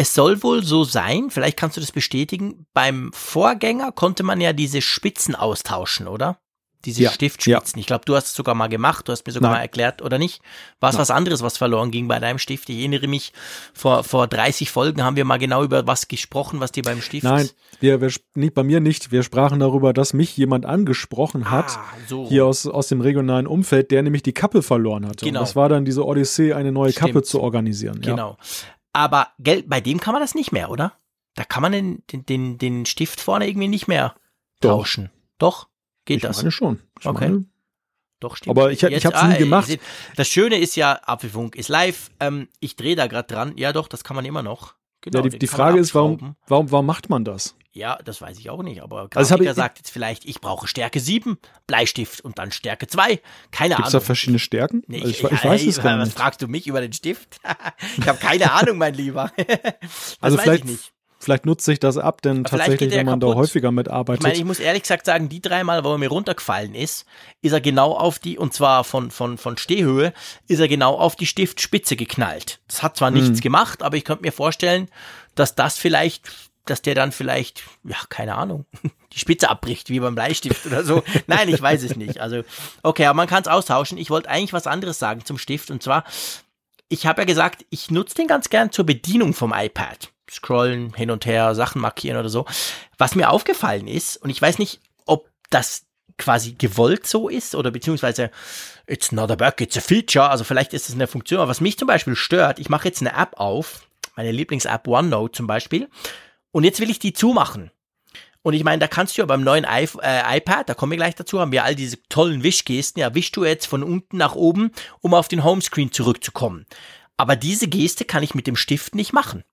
es 0.00 0.14
soll 0.14 0.42
wohl 0.42 0.64
so 0.64 0.84
sein, 0.84 1.28
vielleicht 1.28 1.58
kannst 1.58 1.76
du 1.76 1.80
das 1.82 1.92
bestätigen, 1.92 2.66
beim 2.72 3.10
Vorgänger 3.12 3.92
konnte 3.92 4.22
man 4.22 4.40
ja 4.40 4.54
diese 4.54 4.80
Spitzen 4.80 5.34
austauschen, 5.34 6.08
oder? 6.08 6.38
Diese 6.86 7.02
ja, 7.02 7.10
Stiftspitzen. 7.10 7.76
Ja. 7.76 7.80
Ich 7.80 7.86
glaube, 7.86 8.06
du 8.06 8.16
hast 8.16 8.28
es 8.28 8.32
sogar 8.32 8.54
mal 8.54 8.68
gemacht, 8.68 9.06
du 9.06 9.12
hast 9.12 9.26
mir 9.26 9.34
sogar 9.34 9.50
Nein. 9.50 9.58
mal 9.58 9.62
erklärt, 9.62 10.00
oder 10.00 10.16
nicht? 10.16 10.40
War 10.80 10.88
es 10.88 10.96
was 10.96 11.10
anderes, 11.10 11.42
was 11.42 11.58
verloren 11.58 11.90
ging 11.90 12.08
bei 12.08 12.18
deinem 12.18 12.38
Stift? 12.38 12.70
Ich 12.70 12.78
erinnere 12.78 13.08
mich, 13.08 13.34
vor, 13.74 14.02
vor 14.04 14.26
30 14.26 14.70
Folgen 14.70 15.04
haben 15.04 15.16
wir 15.16 15.26
mal 15.26 15.36
genau 15.36 15.62
über 15.62 15.86
was 15.86 16.08
gesprochen, 16.08 16.60
was 16.60 16.72
dir 16.72 16.82
beim 16.82 17.02
Stift. 17.02 17.24
Nein, 17.24 17.50
wir, 17.80 18.00
wir, 18.00 18.10
nicht 18.34 18.54
bei 18.54 18.62
mir 18.62 18.80
nicht. 18.80 19.12
Wir 19.12 19.22
sprachen 19.22 19.60
darüber, 19.60 19.92
dass 19.92 20.14
mich 20.14 20.34
jemand 20.38 20.64
angesprochen 20.64 21.50
hat, 21.50 21.76
ah, 21.76 21.84
so. 22.08 22.26
hier 22.26 22.46
aus, 22.46 22.66
aus 22.66 22.88
dem 22.88 23.02
regionalen 23.02 23.46
Umfeld, 23.46 23.90
der 23.90 24.02
nämlich 24.02 24.22
die 24.22 24.32
Kappe 24.32 24.62
verloren 24.62 25.06
hatte. 25.06 25.26
Genau. 25.26 25.40
Und 25.40 25.46
das 25.46 25.56
war 25.56 25.68
dann 25.68 25.84
diese 25.84 26.06
Odyssee, 26.06 26.54
eine 26.54 26.72
neue 26.72 26.92
Stimmt. 26.92 27.08
Kappe 27.08 27.22
zu 27.22 27.42
organisieren. 27.42 28.00
Genau. 28.00 28.38
Ja. 28.40 28.46
Aber 28.92 29.28
Geld, 29.38 29.68
bei 29.68 29.80
dem 29.80 30.00
kann 30.00 30.12
man 30.12 30.22
das 30.22 30.34
nicht 30.34 30.52
mehr, 30.52 30.70
oder? 30.70 30.94
Da 31.34 31.44
kann 31.44 31.62
man 31.62 31.72
den, 31.72 32.02
den, 32.10 32.58
den 32.58 32.86
Stift 32.86 33.20
vorne 33.20 33.48
irgendwie 33.48 33.68
nicht 33.68 33.88
mehr 33.88 34.14
tauschen. 34.60 35.10
Doch? 35.38 35.68
Geht 36.04 36.16
ich 36.16 36.22
das? 36.22 36.38
Meine 36.38 36.50
schon. 36.50 36.80
Ich 36.98 37.06
okay. 37.06 37.28
Meine, 37.28 37.44
doch, 38.18 38.36
stimmt. 38.36 38.56
Aber 38.56 38.70
ich, 38.70 38.82
ich 38.82 39.06
habe 39.06 39.16
es 39.16 39.22
nie 39.22 39.34
ah, 39.34 39.38
gemacht. 39.38 39.78
Das 40.16 40.28
Schöne 40.28 40.58
ist 40.58 40.76
ja, 40.76 41.00
Apfelfunk 41.04 41.56
ist 41.56 41.68
live. 41.68 42.10
Ähm, 42.20 42.48
ich 42.60 42.76
drehe 42.76 42.94
da 42.96 43.06
gerade 43.06 43.26
dran. 43.26 43.56
Ja, 43.56 43.72
doch, 43.72 43.88
das 43.88 44.04
kann 44.04 44.14
man 44.14 44.24
immer 44.26 44.42
noch. 44.42 44.74
Genau, 45.00 45.20
ja, 45.22 45.28
die, 45.28 45.38
die 45.38 45.46
Frage 45.46 45.78
ist, 45.78 45.94
warum, 45.94 46.36
warum, 46.46 46.70
warum 46.70 46.86
macht 46.86 47.08
man 47.08 47.24
das? 47.24 47.56
Ja, 47.72 47.98
das 48.04 48.20
weiß 48.20 48.38
ich 48.38 48.50
auch 48.50 48.62
nicht. 48.62 48.82
Aber 48.82 49.08
also 49.14 49.34
Grafiker 49.34 49.50
also 49.50 49.60
sagt 49.60 49.78
jetzt 49.78 49.90
vielleicht, 49.90 50.24
ich 50.24 50.40
brauche 50.40 50.66
Stärke 50.66 50.98
7, 50.98 51.38
Bleistift 51.66 52.20
und 52.20 52.38
dann 52.38 52.50
Stärke 52.50 52.88
2. 52.88 53.02
Keine 53.06 53.16
Gibt's 53.16 53.60
Ahnung. 53.60 53.76
Gibt 53.76 53.86
es 53.86 53.92
da 53.92 54.00
verschiedene 54.00 54.38
Stärken? 54.40 54.82
Nee, 54.88 55.02
also 55.02 55.10
ich, 55.10 55.22
ich, 55.22 55.44
weiß 55.44 55.62
es 55.66 55.80
gar 55.80 55.96
nicht. 55.96 56.06
Was 56.06 56.14
fragst 56.14 56.42
du 56.42 56.48
mich 56.48 56.66
über 56.66 56.80
den 56.80 56.92
Stift? 56.92 57.36
ich 57.98 58.08
habe 58.08 58.18
keine 58.18 58.50
Ahnung, 58.52 58.78
mein 58.78 58.94
Lieber. 58.94 59.32
das 59.36 60.18
also 60.20 60.36
weiß 60.36 60.44
vielleicht, 60.44 60.64
ich 60.64 60.70
nicht. 60.70 60.92
Vielleicht 61.22 61.44
nutzt 61.44 61.66
sich 61.66 61.78
das 61.78 61.98
ab, 61.98 62.22
denn 62.22 62.46
Aber 62.46 62.56
tatsächlich, 62.56 62.92
wenn 62.92 63.04
man 63.04 63.20
kaputt. 63.20 63.36
da 63.36 63.38
häufiger 63.38 63.70
mitarbeitet. 63.70 64.22
Ich 64.22 64.26
meine, 64.26 64.38
ich 64.38 64.44
muss 64.44 64.58
ehrlich 64.58 64.82
gesagt 64.82 65.04
sagen, 65.04 65.28
die 65.28 65.42
dreimal, 65.42 65.84
wo 65.84 65.92
er 65.92 65.98
mir 65.98 66.08
runtergefallen 66.08 66.74
ist, 66.74 67.04
ist 67.42 67.52
er 67.52 67.60
genau 67.60 67.92
auf 67.92 68.18
die, 68.18 68.38
und 68.38 68.54
zwar 68.54 68.84
von, 68.84 69.10
von, 69.10 69.36
von 69.36 69.58
Stehhöhe, 69.58 70.14
ist 70.48 70.60
er 70.60 70.68
genau 70.68 70.96
auf 70.96 71.16
die 71.16 71.26
Stiftspitze 71.26 71.94
geknallt. 71.94 72.60
Das 72.68 72.82
hat 72.82 72.96
zwar 72.96 73.10
nichts 73.10 73.36
hm. 73.36 73.40
gemacht, 73.40 73.82
aber 73.82 73.98
ich 73.98 74.04
könnte 74.06 74.22
mir 74.22 74.32
vorstellen, 74.32 74.88
dass 75.34 75.54
das 75.54 75.76
vielleicht, 75.76 76.49
dass 76.66 76.82
der 76.82 76.94
dann 76.94 77.12
vielleicht, 77.12 77.62
ja, 77.84 77.96
keine 78.08 78.36
Ahnung, 78.36 78.66
die 79.12 79.18
Spitze 79.18 79.48
abbricht, 79.48 79.90
wie 79.90 80.00
beim 80.00 80.14
Bleistift 80.14 80.66
oder 80.66 80.84
so. 80.84 81.02
Nein, 81.26 81.48
ich 81.48 81.60
weiß 81.60 81.82
es 81.82 81.96
nicht. 81.96 82.20
Also, 82.20 82.42
okay, 82.82 83.06
aber 83.06 83.16
man 83.16 83.28
kann 83.28 83.42
es 83.42 83.48
austauschen. 83.48 83.98
Ich 83.98 84.10
wollte 84.10 84.28
eigentlich 84.28 84.52
was 84.52 84.66
anderes 84.66 84.98
sagen 84.98 85.24
zum 85.24 85.38
Stift, 85.38 85.70
und 85.70 85.82
zwar, 85.82 86.04
ich 86.88 87.06
habe 87.06 87.22
ja 87.22 87.26
gesagt, 87.26 87.64
ich 87.70 87.90
nutze 87.90 88.14
den 88.14 88.26
ganz 88.26 88.50
gern 88.50 88.72
zur 88.72 88.86
Bedienung 88.86 89.34
vom 89.34 89.52
iPad 89.56 90.10
scrollen, 90.30 90.94
hin 90.94 91.10
und 91.10 91.26
her, 91.26 91.54
Sachen 91.54 91.80
markieren 91.80 92.18
oder 92.18 92.28
so. 92.28 92.46
Was 92.98 93.14
mir 93.14 93.30
aufgefallen 93.30 93.88
ist, 93.88 94.16
und 94.16 94.30
ich 94.30 94.40
weiß 94.40 94.58
nicht, 94.58 94.80
ob 95.06 95.28
das 95.50 95.86
quasi 96.18 96.52
gewollt 96.52 97.06
so 97.06 97.28
ist 97.28 97.54
oder 97.54 97.70
beziehungsweise 97.70 98.30
it's 98.86 99.10
not 99.10 99.30
a 99.30 99.34
bug, 99.34 99.60
it's 99.60 99.76
a 99.76 99.80
feature, 99.80 100.28
also 100.28 100.44
vielleicht 100.44 100.74
ist 100.74 100.88
es 100.88 100.94
eine 100.94 101.06
Funktion, 101.06 101.40
aber 101.40 101.50
was 101.50 101.60
mich 101.60 101.78
zum 101.78 101.88
Beispiel 101.88 102.14
stört, 102.14 102.58
ich 102.58 102.68
mache 102.68 102.86
jetzt 102.86 103.00
eine 103.00 103.16
App 103.16 103.40
auf, 103.40 103.86
meine 104.16 104.30
Lieblings-App 104.32 104.86
OneNote 104.86 105.32
zum 105.32 105.46
Beispiel, 105.46 105.88
und 106.52 106.64
jetzt 106.64 106.80
will 106.80 106.90
ich 106.90 106.98
die 106.98 107.12
zumachen. 107.12 107.70
Und 108.42 108.54
ich 108.54 108.64
meine, 108.64 108.78
da 108.78 108.88
kannst 108.88 109.16
du 109.16 109.22
ja 109.22 109.26
beim 109.26 109.42
neuen 109.42 109.64
I 109.64 109.86
äh, 110.02 110.38
iPad, 110.38 110.68
da 110.68 110.74
kommen 110.74 110.92
wir 110.92 110.96
gleich 110.96 111.14
dazu, 111.14 111.40
haben 111.40 111.52
wir 111.52 111.64
all 111.64 111.74
diese 111.74 112.02
tollen 112.08 112.42
Wischgesten, 112.42 113.00
ja, 113.00 113.14
wischst 113.14 113.36
du 113.36 113.44
jetzt 113.44 113.66
von 113.66 113.82
unten 113.82 114.16
nach 114.16 114.34
oben, 114.34 114.70
um 115.00 115.12
auf 115.12 115.28
den 115.28 115.44
Homescreen 115.44 115.92
zurückzukommen. 115.92 116.66
Aber 117.18 117.36
diese 117.36 117.68
Geste 117.68 118.06
kann 118.06 118.22
ich 118.22 118.34
mit 118.34 118.46
dem 118.46 118.56
Stift 118.56 118.94
nicht 118.94 119.12
machen. 119.12 119.44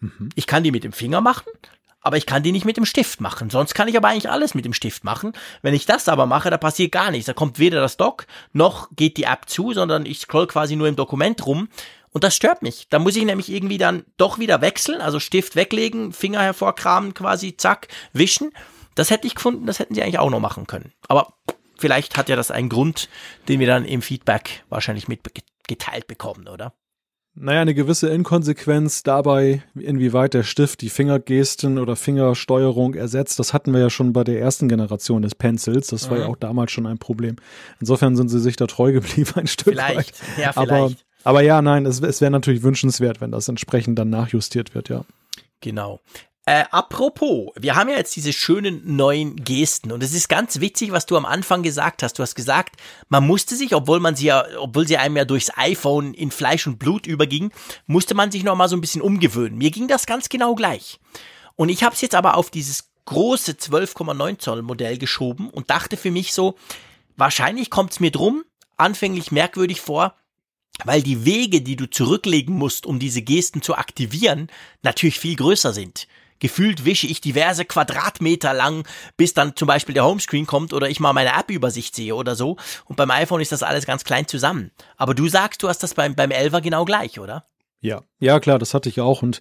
Mhm. 0.00 0.30
Ich 0.34 0.46
kann 0.46 0.64
die 0.64 0.70
mit 0.70 0.84
dem 0.84 0.94
Finger 0.94 1.20
machen, 1.20 1.50
aber 2.00 2.16
ich 2.16 2.24
kann 2.24 2.42
die 2.42 2.52
nicht 2.52 2.64
mit 2.64 2.78
dem 2.78 2.86
Stift 2.86 3.20
machen. 3.20 3.50
Sonst 3.50 3.74
kann 3.74 3.88
ich 3.88 3.96
aber 3.98 4.08
eigentlich 4.08 4.30
alles 4.30 4.54
mit 4.54 4.64
dem 4.64 4.72
Stift 4.72 5.04
machen. 5.04 5.32
Wenn 5.60 5.74
ich 5.74 5.84
das 5.84 6.08
aber 6.08 6.24
mache, 6.24 6.48
da 6.48 6.56
passiert 6.56 6.92
gar 6.92 7.10
nichts. 7.10 7.26
Da 7.26 7.34
kommt 7.34 7.58
weder 7.58 7.80
das 7.80 7.98
Dock, 7.98 8.26
noch 8.54 8.88
geht 8.96 9.18
die 9.18 9.24
App 9.24 9.50
zu, 9.50 9.74
sondern 9.74 10.06
ich 10.06 10.20
scroll 10.20 10.46
quasi 10.46 10.76
nur 10.76 10.88
im 10.88 10.96
Dokument 10.96 11.44
rum. 11.44 11.68
Und 12.12 12.24
das 12.24 12.34
stört 12.34 12.62
mich. 12.62 12.86
Da 12.90 12.98
muss 12.98 13.16
ich 13.16 13.24
nämlich 13.24 13.50
irgendwie 13.50 13.78
dann 13.78 14.04
doch 14.16 14.38
wieder 14.38 14.60
wechseln, 14.60 15.00
also 15.00 15.20
Stift 15.20 15.56
weglegen, 15.56 16.12
Finger 16.12 16.42
hervorkramen, 16.42 17.14
quasi, 17.14 17.56
zack, 17.56 17.88
wischen. 18.12 18.50
Das 18.94 19.10
hätte 19.10 19.26
ich 19.26 19.36
gefunden, 19.36 19.66
das 19.66 19.78
hätten 19.78 19.94
sie 19.94 20.02
eigentlich 20.02 20.18
auch 20.18 20.30
noch 20.30 20.40
machen 20.40 20.66
können. 20.66 20.92
Aber 21.08 21.34
vielleicht 21.78 22.16
hat 22.16 22.28
ja 22.28 22.36
das 22.36 22.50
einen 22.50 22.68
Grund, 22.68 23.08
den 23.48 23.60
wir 23.60 23.66
dann 23.66 23.84
im 23.84 24.02
Feedback 24.02 24.64
wahrscheinlich 24.68 25.06
mitgeteilt 25.08 26.06
bekommen, 26.08 26.48
oder? 26.48 26.74
Naja, 27.34 27.60
eine 27.60 27.74
gewisse 27.74 28.08
Inkonsequenz 28.08 29.04
dabei, 29.04 29.62
inwieweit 29.74 30.34
der 30.34 30.42
Stift 30.42 30.80
die 30.80 30.90
Fingergesten 30.90 31.78
oder 31.78 31.94
Fingersteuerung 31.94 32.94
ersetzt, 32.94 33.38
das 33.38 33.54
hatten 33.54 33.72
wir 33.72 33.80
ja 33.80 33.88
schon 33.88 34.12
bei 34.12 34.24
der 34.24 34.40
ersten 34.40 34.68
Generation 34.68 35.22
des 35.22 35.36
Pencils. 35.36 35.86
Das 35.86 36.06
mhm. 36.06 36.10
war 36.10 36.18
ja 36.18 36.24
mhm. 36.24 36.32
auch 36.32 36.36
damals 36.36 36.72
schon 36.72 36.86
ein 36.86 36.98
Problem. 36.98 37.36
Insofern 37.78 38.16
sind 38.16 38.28
sie 38.28 38.40
sich 38.40 38.56
da 38.56 38.66
treu 38.66 38.92
geblieben, 38.92 39.30
ein 39.36 39.46
Stück 39.46 39.74
vielleicht. 39.74 40.20
weit. 40.20 40.38
Ja, 40.38 40.52
vielleicht. 40.52 40.70
Aber, 40.70 40.90
aber 41.24 41.42
ja, 41.42 41.62
nein, 41.62 41.86
es, 41.86 42.00
es 42.00 42.20
wäre 42.20 42.30
natürlich 42.30 42.62
wünschenswert, 42.62 43.20
wenn 43.20 43.32
das 43.32 43.48
entsprechend 43.48 43.98
dann 43.98 44.10
nachjustiert 44.10 44.74
wird, 44.74 44.88
ja. 44.88 45.04
Genau. 45.60 46.00
Äh, 46.46 46.64
apropos, 46.70 47.52
wir 47.58 47.76
haben 47.76 47.90
ja 47.90 47.96
jetzt 47.96 48.16
diese 48.16 48.32
schönen 48.32 48.96
neuen 48.96 49.36
Gesten 49.36 49.92
und 49.92 50.02
es 50.02 50.14
ist 50.14 50.28
ganz 50.28 50.60
witzig, 50.60 50.90
was 50.90 51.04
du 51.04 51.16
am 51.16 51.26
Anfang 51.26 51.62
gesagt 51.62 52.02
hast. 52.02 52.18
Du 52.18 52.22
hast 52.22 52.34
gesagt, 52.34 52.76
man 53.08 53.26
musste 53.26 53.54
sich, 53.54 53.74
obwohl 53.74 54.00
man 54.00 54.16
sie 54.16 54.26
ja, 54.26 54.44
obwohl 54.58 54.88
sie 54.88 54.96
einem 54.96 55.16
ja 55.16 55.26
durchs 55.26 55.56
iPhone 55.56 56.14
in 56.14 56.30
Fleisch 56.30 56.66
und 56.66 56.78
Blut 56.78 57.06
überging, 57.06 57.52
musste 57.86 58.14
man 58.14 58.32
sich 58.32 58.42
noch 58.42 58.56
mal 58.56 58.68
so 58.68 58.76
ein 58.76 58.80
bisschen 58.80 59.02
umgewöhnen. 59.02 59.58
Mir 59.58 59.70
ging 59.70 59.86
das 59.86 60.06
ganz 60.06 60.30
genau 60.30 60.54
gleich. 60.54 60.98
Und 61.56 61.68
ich 61.68 61.84
habe 61.84 61.94
es 61.94 62.00
jetzt 62.00 62.14
aber 62.14 62.36
auf 62.36 62.50
dieses 62.50 62.88
große 63.04 63.52
12,9 63.52 64.38
Zoll 64.38 64.62
Modell 64.62 64.96
geschoben 64.96 65.50
und 65.50 65.68
dachte 65.68 65.98
für 65.98 66.10
mich 66.10 66.32
so, 66.32 66.54
wahrscheinlich 67.16 67.68
kommt 67.68 67.92
es 67.92 68.00
mir 68.00 68.10
drum 68.10 68.44
anfänglich 68.78 69.30
merkwürdig 69.30 69.80
vor, 69.80 70.14
weil 70.84 71.02
die 71.02 71.24
Wege, 71.24 71.60
die 71.60 71.76
du 71.76 71.88
zurücklegen 71.88 72.56
musst, 72.56 72.86
um 72.86 72.98
diese 72.98 73.22
Gesten 73.22 73.62
zu 73.62 73.74
aktivieren, 73.74 74.48
natürlich 74.82 75.18
viel 75.18 75.36
größer 75.36 75.72
sind 75.72 76.06
gefühlt 76.40 76.84
wische 76.84 77.06
ich 77.06 77.20
diverse 77.20 77.64
Quadratmeter 77.64 78.52
lang, 78.52 78.88
bis 79.16 79.34
dann 79.34 79.54
zum 79.54 79.68
Beispiel 79.68 79.94
der 79.94 80.04
Homescreen 80.04 80.46
kommt 80.46 80.72
oder 80.72 80.88
ich 80.88 80.98
mal 80.98 81.12
meine 81.12 81.38
App-Übersicht 81.38 81.94
sehe 81.94 82.16
oder 82.16 82.34
so. 82.34 82.56
Und 82.86 82.96
beim 82.96 83.10
iPhone 83.10 83.40
ist 83.40 83.52
das 83.52 83.62
alles 83.62 83.86
ganz 83.86 84.02
klein 84.02 84.26
zusammen. 84.26 84.72
Aber 84.96 85.14
du 85.14 85.28
sagst, 85.28 85.62
du 85.62 85.68
hast 85.68 85.82
das 85.82 85.94
beim, 85.94 86.16
beim 86.16 86.30
11er 86.30 86.60
genau 86.60 86.84
gleich, 86.84 87.20
oder? 87.20 87.46
Ja, 87.80 88.02
ja 88.18 88.40
klar, 88.40 88.58
das 88.58 88.74
hatte 88.74 88.88
ich 88.88 89.00
auch. 89.00 89.22
Und 89.22 89.40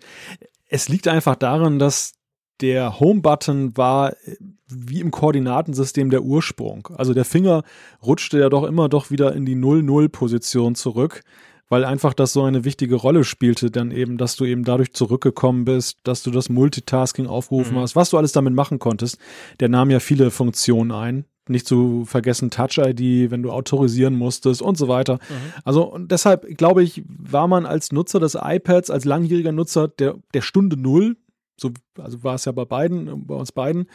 es 0.67 0.89
liegt 0.89 1.07
einfach 1.07 1.36
daran, 1.36 1.80
dass 1.80 2.13
der 2.61 2.99
Home-Button 2.99 3.75
war 3.75 4.13
äh, 4.25 4.36
wie 4.70 5.01
im 5.01 5.11
Koordinatensystem 5.11 6.09
der 6.09 6.24
Ursprung. 6.24 6.89
Also 6.95 7.13
der 7.13 7.26
Finger 7.26 7.63
rutschte 8.03 8.39
ja 8.39 8.49
doch 8.49 8.63
immer 8.63 8.89
doch 8.89 9.11
wieder 9.11 9.34
in 9.34 9.45
die 9.45 9.55
0-0-Position 9.55 10.76
zurück, 10.76 11.24
weil 11.70 11.86
einfach 11.86 12.13
das 12.13 12.34
so 12.34 12.43
eine 12.43 12.65
wichtige 12.65 12.95
Rolle 12.95 13.24
spielte, 13.24 13.72
dann 13.72 13.91
eben, 13.91 14.17
dass 14.17 14.36
du 14.36 14.45
eben 14.45 14.63
dadurch 14.63 14.93
zurückgekommen 14.93 15.65
bist, 15.65 15.99
dass 16.03 16.24
du 16.24 16.32
das 16.32 16.49
Multitasking 16.49 17.28
aufgerufen 17.28 17.76
mhm. 17.76 17.82
hast, 17.82 17.95
was 17.95 18.09
du 18.09 18.17
alles 18.17 18.32
damit 18.32 18.53
machen 18.53 18.80
konntest. 18.80 19.17
Der 19.59 19.70
nahm 19.70 19.91
ja 19.91 19.99
viele 19.99 20.32
Funktionen 20.32 20.91
ein. 20.91 21.26
Nicht 21.47 21.67
zu 21.67 22.05
vergessen 22.05 22.51
Touch-ID, 22.51 23.32
wenn 23.32 23.41
du 23.41 23.51
autorisieren 23.51 24.15
musstest 24.15 24.61
und 24.61 24.78
so 24.78 24.88
weiter. 24.88 25.15
Mhm. 25.15 25.53
Also 25.63 25.84
und 25.84 26.11
deshalb 26.11 26.57
glaube 26.57 26.84
ich, 26.84 27.03
war 27.07 27.47
man 27.47 27.65
als 27.65 27.91
Nutzer 27.91 28.20
des 28.20 28.38
iPads, 28.39 28.91
als 28.91 29.05
langjähriger 29.05 29.51
Nutzer 29.51 29.88
der, 29.88 30.15
der 30.34 30.41
Stunde 30.41 30.78
Null, 30.78 31.17
so, 31.59 31.72
also 31.97 32.24
war 32.24 32.36
es 32.36 32.45
ja 32.45 32.51
bei 32.51 32.65
beiden, 32.65 33.26
bei 33.26 33.36
uns 33.36 33.51
beiden, 33.51 33.88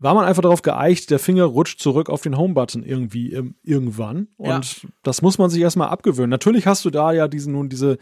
war 0.00 0.14
man 0.14 0.24
einfach 0.24 0.42
darauf 0.42 0.62
geeicht, 0.62 1.10
der 1.10 1.18
Finger 1.18 1.44
rutscht 1.44 1.78
zurück 1.78 2.08
auf 2.08 2.22
den 2.22 2.36
Home-Button 2.36 2.82
irgendwie 2.82 3.32
ähm, 3.32 3.54
irgendwann. 3.62 4.28
Und 4.36 4.82
ja. 4.82 4.88
das 5.02 5.22
muss 5.22 5.38
man 5.38 5.50
sich 5.50 5.60
erstmal 5.60 5.88
abgewöhnen. 5.88 6.30
Natürlich 6.30 6.66
hast 6.66 6.84
du 6.84 6.90
da 6.90 7.12
ja 7.12 7.28
diesen, 7.28 7.52
nun 7.52 7.68
diese 7.68 7.98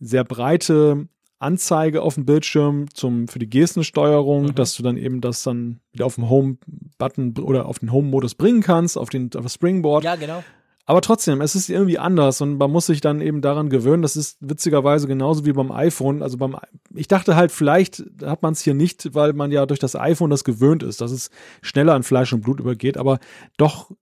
sehr 0.00 0.24
breite 0.24 1.08
Anzeige 1.38 2.02
auf 2.02 2.14
dem 2.14 2.26
Bildschirm 2.26 2.92
zum, 2.92 3.28
für 3.28 3.38
die 3.38 3.48
Gestensteuerung, 3.48 4.46
mhm. 4.46 4.54
dass 4.56 4.74
du 4.74 4.82
dann 4.82 4.96
eben 4.96 5.20
das 5.20 5.42
dann 5.42 5.80
wieder 5.92 6.04
auf 6.04 6.16
dem 6.16 6.28
Home-Button 6.28 7.38
oder 7.38 7.66
auf 7.66 7.78
den 7.78 7.92
Home-Modus 7.92 8.34
bringen 8.34 8.60
kannst, 8.62 8.98
auf, 8.98 9.08
den, 9.08 9.30
auf 9.34 9.44
das 9.44 9.54
Springboard. 9.54 10.04
Ja, 10.04 10.16
genau. 10.16 10.42
Aber 10.86 11.00
trotzdem, 11.02 11.40
es 11.40 11.54
ist 11.54 11.68
irgendwie 11.68 11.98
anders 11.98 12.40
und 12.40 12.56
man 12.58 12.70
muss 12.70 12.86
sich 12.86 13.00
dann 13.00 13.20
eben 13.20 13.42
daran 13.42 13.68
gewöhnen. 13.68 14.02
Das 14.02 14.16
ist 14.16 14.38
witzigerweise 14.40 15.06
genauso 15.06 15.44
wie 15.44 15.52
beim 15.52 15.70
iPhone. 15.70 16.22
Also 16.22 16.36
beim, 16.36 16.56
ich 16.94 17.06
dachte 17.06 17.36
halt, 17.36 17.52
vielleicht 17.52 18.02
hat 18.24 18.42
man 18.42 18.54
es 18.54 18.62
hier 18.62 18.74
nicht, 18.74 19.14
weil 19.14 19.32
man 19.32 19.52
ja 19.52 19.66
durch 19.66 19.78
das 19.78 19.94
iPhone 19.94 20.30
das 20.30 20.42
gewöhnt 20.42 20.82
ist, 20.82 21.00
dass 21.00 21.12
es 21.12 21.30
schneller 21.62 21.94
an 21.94 22.02
Fleisch 22.02 22.32
und 22.32 22.40
Blut 22.40 22.58
übergeht. 22.60 22.96
Aber 22.96 23.20
doch, 23.56 23.92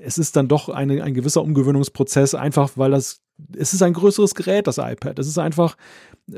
es 0.00 0.18
ist 0.18 0.36
dann 0.36 0.48
doch 0.48 0.68
eine, 0.68 1.02
ein 1.02 1.14
gewisser 1.14 1.42
Umgewöhnungsprozess, 1.42 2.34
einfach 2.34 2.72
weil 2.76 2.90
das, 2.90 3.20
es 3.56 3.72
ist 3.72 3.82
ein 3.82 3.92
größeres 3.92 4.34
Gerät, 4.34 4.66
das 4.66 4.78
iPad. 4.78 5.18
Es 5.18 5.28
ist 5.28 5.38
einfach, 5.38 5.76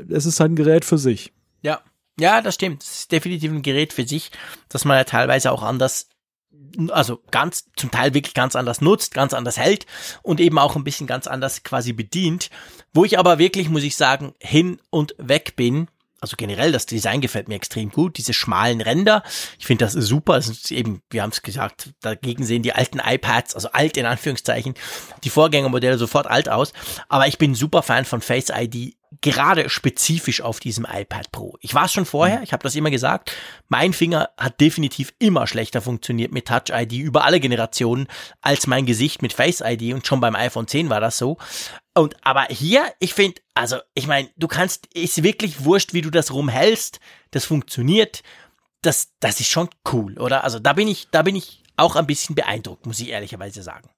es 0.09 0.25
ist 0.25 0.39
halt 0.39 0.51
ein 0.51 0.55
Gerät 0.55 0.85
für 0.85 0.97
sich. 0.97 1.33
Ja. 1.61 1.81
Ja, 2.19 2.41
das 2.41 2.55
stimmt. 2.55 2.81
Es 2.81 2.99
ist 2.99 3.11
definitiv 3.11 3.51
ein 3.51 3.61
Gerät 3.61 3.93
für 3.93 4.07
sich, 4.07 4.31
das 4.69 4.85
man 4.85 4.97
ja 4.97 5.03
teilweise 5.03 5.51
auch 5.51 5.61
anders 5.61 6.07
also 6.89 7.21
ganz, 7.31 7.69
zum 7.75 7.91
Teil 7.91 8.13
wirklich 8.13 8.33
ganz 8.33 8.55
anders 8.55 8.81
nutzt, 8.81 9.13
ganz 9.13 9.33
anders 9.33 9.57
hält 9.57 9.85
und 10.21 10.39
eben 10.39 10.59
auch 10.59 10.75
ein 10.75 10.83
bisschen 10.83 11.07
ganz 11.07 11.27
anders 11.27 11.63
quasi 11.63 11.93
bedient. 11.93 12.49
Wo 12.93 13.05
ich 13.05 13.19
aber 13.19 13.39
wirklich, 13.39 13.69
muss 13.69 13.83
ich 13.83 13.95
sagen, 13.95 14.33
hin 14.39 14.79
und 14.89 15.15
weg 15.17 15.55
bin. 15.55 15.87
Also 16.19 16.35
generell, 16.37 16.71
das 16.71 16.85
Design 16.85 17.21
gefällt 17.21 17.47
mir 17.47 17.55
extrem 17.55 17.91
gut. 17.91 18.17
Diese 18.17 18.33
schmalen 18.33 18.81
Ränder, 18.81 19.23
ich 19.59 19.65
finde 19.65 19.85
das 19.85 19.93
super. 19.93 20.35
Das 20.35 20.49
ist 20.49 20.71
eben, 20.71 21.01
wir 21.09 21.21
haben 21.21 21.31
es 21.31 21.41
gesagt, 21.41 21.93
dagegen 22.01 22.43
sehen 22.43 22.63
die 22.63 22.73
alten 22.73 22.99
iPads, 22.99 23.55
also 23.55 23.71
alt 23.71 23.97
in 23.97 24.05
Anführungszeichen, 24.05 24.73
die 25.23 25.29
Vorgängermodelle 25.29 25.97
sofort 25.97 26.27
alt 26.27 26.49
aus. 26.49 26.73
Aber 27.09 27.27
ich 27.27 27.37
bin 27.37 27.55
super 27.55 27.83
Fan 27.83 28.05
von 28.05 28.21
Face 28.21 28.49
ID 28.49 28.97
gerade 29.21 29.69
spezifisch 29.69 30.41
auf 30.41 30.59
diesem 30.59 30.85
iPad 30.85 31.31
Pro. 31.31 31.57
Ich 31.61 31.73
war 31.73 31.85
es 31.85 31.93
schon 31.93 32.05
vorher, 32.05 32.41
ich 32.43 32.51
habe 32.51 32.63
das 32.63 32.75
immer 32.75 32.91
gesagt, 32.91 33.31
mein 33.67 33.93
Finger 33.93 34.29
hat 34.37 34.59
definitiv 34.59 35.13
immer 35.19 35.47
schlechter 35.47 35.81
funktioniert 35.81 36.31
mit 36.31 36.47
Touch 36.47 36.71
ID 36.71 36.93
über 36.93 37.23
alle 37.23 37.39
Generationen 37.39 38.07
als 38.41 38.67
mein 38.67 38.85
Gesicht 38.85 39.21
mit 39.21 39.33
Face 39.33 39.61
ID 39.65 39.93
und 39.93 40.05
schon 40.05 40.19
beim 40.19 40.35
iPhone 40.35 40.67
10 40.67 40.89
war 40.89 40.99
das 40.99 41.17
so. 41.17 41.37
Und 41.95 42.15
aber 42.21 42.47
hier, 42.49 42.83
ich 42.99 43.13
finde, 43.13 43.41
also 43.57 43.77
ich 43.93 44.07
meine, 44.07 44.29
du 44.37 44.47
kannst, 44.47 44.87
ist 44.87 45.23
wirklich 45.23 45.63
wurscht, 45.63 45.93
wie 45.93 46.01
du 46.01 46.09
das 46.09 46.33
rumhältst, 46.33 46.99
das 47.31 47.45
funktioniert, 47.45 48.23
das, 48.81 49.13
das 49.19 49.39
ist 49.39 49.49
schon 49.49 49.69
cool, 49.91 50.17
oder? 50.17 50.43
Also 50.43 50.59
da 50.59 50.73
bin 50.73 50.87
ich, 50.87 51.09
da 51.11 51.21
bin 51.23 51.35
ich 51.35 51.63
auch 51.75 51.95
ein 51.95 52.07
bisschen 52.07 52.35
beeindruckt, 52.35 52.85
muss 52.85 52.99
ich 52.99 53.09
ehrlicherweise 53.09 53.63
sagen. 53.63 53.89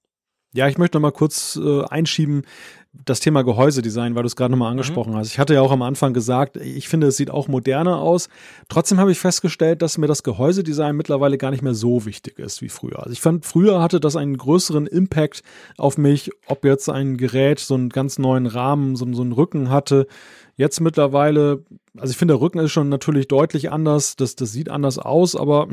Ja, 0.52 0.66
ich 0.68 0.78
möchte 0.78 0.96
noch 0.96 1.02
mal 1.02 1.12
kurz 1.12 1.56
äh, 1.56 1.84
einschieben 1.84 2.44
das 2.92 3.20
Thema 3.20 3.42
Gehäusedesign, 3.42 4.14
weil 4.14 4.24
du 4.24 4.26
es 4.26 4.34
gerade 4.34 4.50
noch 4.50 4.58
mal 4.58 4.66
mhm. 4.66 4.72
angesprochen 4.72 5.12
mhm. 5.12 5.18
hast. 5.18 5.28
Ich 5.28 5.38
hatte 5.38 5.54
ja 5.54 5.60
auch 5.60 5.70
am 5.70 5.82
Anfang 5.82 6.12
gesagt, 6.12 6.56
ich 6.56 6.88
finde, 6.88 7.06
es 7.08 7.16
sieht 7.16 7.30
auch 7.30 7.46
moderner 7.46 7.98
aus. 7.98 8.28
Trotzdem 8.68 8.98
habe 8.98 9.12
ich 9.12 9.18
festgestellt, 9.18 9.80
dass 9.82 9.96
mir 9.96 10.08
das 10.08 10.22
Gehäusedesign 10.24 10.96
mittlerweile 10.96 11.38
gar 11.38 11.52
nicht 11.52 11.62
mehr 11.62 11.74
so 11.74 12.04
wichtig 12.04 12.38
ist 12.38 12.62
wie 12.62 12.68
früher. 12.68 12.98
Also 12.98 13.12
ich 13.12 13.20
fand, 13.20 13.44
früher 13.46 13.80
hatte 13.80 14.00
das 14.00 14.16
einen 14.16 14.36
größeren 14.36 14.86
Impact 14.86 15.42
auf 15.76 15.98
mich, 15.98 16.30
ob 16.46 16.64
jetzt 16.64 16.88
ein 16.88 17.16
Gerät 17.16 17.60
so 17.60 17.74
einen 17.74 17.90
ganz 17.90 18.18
neuen 18.18 18.46
Rahmen, 18.46 18.96
so, 18.96 19.10
so 19.12 19.22
einen 19.22 19.32
Rücken 19.32 19.70
hatte. 19.70 20.08
Jetzt 20.56 20.80
mittlerweile, 20.80 21.64
also 21.96 22.10
ich 22.10 22.16
finde, 22.16 22.34
der 22.34 22.40
Rücken 22.40 22.58
ist 22.58 22.72
schon 22.72 22.88
natürlich 22.88 23.28
deutlich 23.28 23.70
anders, 23.70 24.16
das, 24.16 24.34
das 24.34 24.52
sieht 24.52 24.68
anders 24.68 24.98
aus, 24.98 25.36
aber 25.36 25.68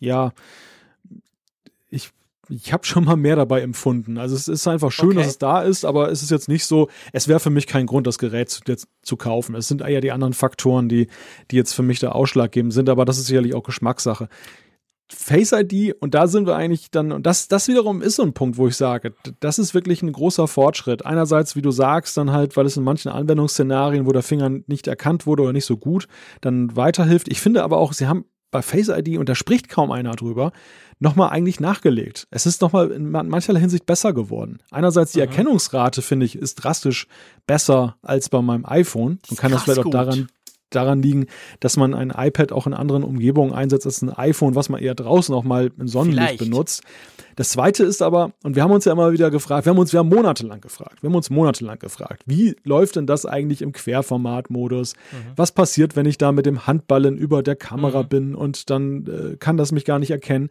ja, 0.00 0.32
ich 1.88 2.10
ich 2.48 2.72
habe 2.72 2.84
schon 2.84 3.04
mal 3.04 3.16
mehr 3.16 3.36
dabei 3.36 3.60
empfunden. 3.62 4.18
Also 4.18 4.34
es 4.36 4.48
ist 4.48 4.66
einfach 4.68 4.92
schön, 4.92 5.08
okay. 5.08 5.18
dass 5.18 5.26
es 5.28 5.38
da 5.38 5.62
ist, 5.62 5.84
aber 5.84 6.10
es 6.10 6.22
ist 6.22 6.30
jetzt 6.30 6.48
nicht 6.48 6.64
so, 6.64 6.88
es 7.12 7.28
wäre 7.28 7.40
für 7.40 7.50
mich 7.50 7.66
kein 7.66 7.86
Grund, 7.86 8.06
das 8.06 8.18
Gerät 8.18 8.50
zu, 8.50 8.60
jetzt 8.66 8.88
zu 9.02 9.16
kaufen. 9.16 9.54
Es 9.54 9.68
sind 9.68 9.82
eher 9.82 10.00
die 10.00 10.12
anderen 10.12 10.32
Faktoren, 10.32 10.88
die, 10.88 11.08
die 11.50 11.56
jetzt 11.56 11.72
für 11.72 11.82
mich 11.82 11.98
da 11.98 12.10
ausschlaggebend 12.10 12.72
sind, 12.72 12.88
aber 12.88 13.04
das 13.04 13.18
ist 13.18 13.26
sicherlich 13.26 13.54
auch 13.54 13.62
Geschmackssache. 13.62 14.28
Face 15.08 15.52
ID, 15.52 15.94
und 16.00 16.14
da 16.14 16.26
sind 16.26 16.48
wir 16.48 16.56
eigentlich 16.56 16.90
dann, 16.90 17.12
und 17.12 17.26
das, 17.26 17.46
das 17.46 17.68
wiederum 17.68 18.02
ist 18.02 18.16
so 18.16 18.24
ein 18.24 18.32
Punkt, 18.32 18.58
wo 18.58 18.66
ich 18.66 18.76
sage, 18.76 19.14
das 19.38 19.60
ist 19.60 19.72
wirklich 19.72 20.02
ein 20.02 20.10
großer 20.10 20.48
Fortschritt. 20.48 21.06
Einerseits, 21.06 21.54
wie 21.54 21.62
du 21.62 21.70
sagst, 21.70 22.16
dann 22.16 22.32
halt, 22.32 22.56
weil 22.56 22.66
es 22.66 22.76
in 22.76 22.82
manchen 22.82 23.12
Anwendungsszenarien, 23.12 24.06
wo 24.06 24.12
der 24.12 24.24
Finger 24.24 24.50
nicht 24.66 24.88
erkannt 24.88 25.24
wurde 25.24 25.44
oder 25.44 25.52
nicht 25.52 25.64
so 25.64 25.76
gut, 25.76 26.08
dann 26.40 26.74
weiterhilft. 26.74 27.28
Ich 27.28 27.40
finde 27.40 27.62
aber 27.62 27.78
auch, 27.78 27.92
sie 27.92 28.08
haben 28.08 28.24
bei 28.50 28.62
Face 28.62 28.88
ID, 28.88 29.18
und 29.18 29.28
da 29.28 29.34
spricht 29.34 29.68
kaum 29.68 29.90
einer 29.90 30.14
drüber, 30.14 30.52
nochmal 30.98 31.30
eigentlich 31.30 31.60
nachgelegt. 31.60 32.26
Es 32.30 32.46
ist 32.46 32.62
nochmal 32.62 32.90
in 32.90 33.10
mancherlei 33.10 33.60
Hinsicht 33.60 33.86
besser 33.86 34.12
geworden. 34.12 34.58
Einerseits 34.70 35.12
die 35.12 35.18
mhm. 35.18 35.26
Erkennungsrate, 35.28 36.02
finde 36.02 36.26
ich, 36.26 36.36
ist 36.36 36.56
drastisch 36.56 37.06
besser 37.46 37.96
als 38.02 38.28
bei 38.28 38.40
meinem 38.40 38.64
iPhone. 38.64 39.18
Man 39.28 39.36
kann 39.36 39.52
das 39.52 39.64
vielleicht 39.64 39.84
auch 39.84 39.90
daran 39.90 40.28
daran 40.70 41.02
liegen, 41.02 41.26
dass 41.60 41.76
man 41.76 41.94
ein 41.94 42.10
iPad 42.10 42.52
auch 42.52 42.66
in 42.66 42.74
anderen 42.74 43.04
Umgebungen 43.04 43.52
einsetzt 43.52 43.86
als 43.86 44.02
ein 44.02 44.10
iPhone, 44.10 44.54
was 44.54 44.68
man 44.68 44.80
eher 44.80 44.94
draußen 44.94 45.34
auch 45.34 45.44
mal 45.44 45.70
im 45.78 45.88
Sonnenlicht 45.88 46.28
Vielleicht. 46.28 46.38
benutzt. 46.38 46.82
Das 47.36 47.50
zweite 47.50 47.84
ist 47.84 48.02
aber, 48.02 48.32
und 48.42 48.56
wir 48.56 48.62
haben 48.62 48.72
uns 48.72 48.86
ja 48.86 48.92
immer 48.92 49.12
wieder 49.12 49.30
gefragt, 49.30 49.66
wir 49.66 49.70
haben 49.70 49.78
uns, 49.78 49.92
haben 49.92 50.08
monatelang 50.08 50.60
gefragt, 50.60 51.02
wir 51.02 51.08
haben 51.08 51.14
uns 51.14 51.28
monatelang 51.28 51.78
gefragt, 51.78 52.22
wie 52.24 52.56
läuft 52.64 52.96
denn 52.96 53.06
das 53.06 53.26
eigentlich 53.26 53.60
im 53.60 53.72
Querformatmodus? 53.72 54.94
Mhm. 54.94 55.32
Was 55.36 55.52
passiert, 55.52 55.96
wenn 55.96 56.06
ich 56.06 56.18
da 56.18 56.32
mit 56.32 56.46
dem 56.46 56.66
Handballen 56.66 57.16
über 57.16 57.42
der 57.42 57.56
Kamera 57.56 58.02
mhm. 58.02 58.08
bin 58.08 58.34
und 58.34 58.70
dann 58.70 59.06
äh, 59.06 59.36
kann 59.36 59.56
das 59.56 59.70
mich 59.70 59.84
gar 59.84 59.98
nicht 59.98 60.10
erkennen? 60.10 60.48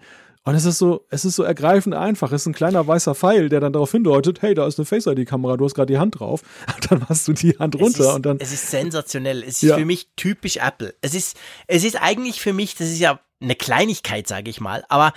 Und 0.48 0.54
es 0.54 0.66
ist 0.66 0.78
so, 0.78 1.06
es 1.10 1.26
ist 1.26 1.36
so 1.36 1.44
ergreifend 1.44 1.96
einfach. 1.96 2.32
Es 2.32 2.44
ist 2.44 2.46
ein 2.46 2.54
kleiner 2.54 2.86
weißer 2.86 3.16
Pfeil, 3.16 3.50
der 3.50 3.60
dann 3.60 3.74
darauf 3.74 3.92
hindeutet, 3.92 4.44
hey, 4.44 4.54
da 4.54 4.68
ist 4.68 4.78
eine 4.78 4.86
Face-ID-Kamera, 4.86 5.58
du 5.58 5.66
hast 5.66 5.74
gerade 5.74 5.92
die 5.92 5.98
Hand 5.98 6.20
drauf. 6.20 6.44
Und 6.76 6.92
dann 6.92 7.00
machst 7.10 7.28
du 7.28 7.34
die 7.34 7.58
Hand 7.58 7.76
runter 7.76 8.10
ist, 8.10 8.16
und 8.16 8.26
dann. 8.26 8.40
Es 8.40 8.54
ist 8.54 8.70
sensationell. 8.70 9.42
Es 9.42 9.64
ist 9.64 9.64
ja. 9.64 9.78
für 9.78 9.86
mich 9.86 10.10
typisch 10.16 10.58
Apple. 10.58 10.94
Es 11.02 11.16
ist, 11.16 11.36
es 11.66 11.84
ist 11.84 12.00
eigentlich 12.00 12.42
für 12.42 12.54
mich, 12.54 12.76
das 12.76 12.90
ist 12.90 13.00
ja 13.00 13.20
eine 13.42 13.56
Kleinigkeit, 13.56 14.28
sage 14.28 14.50
ich 14.50 14.62
mal, 14.62 14.86
aber 14.88 15.14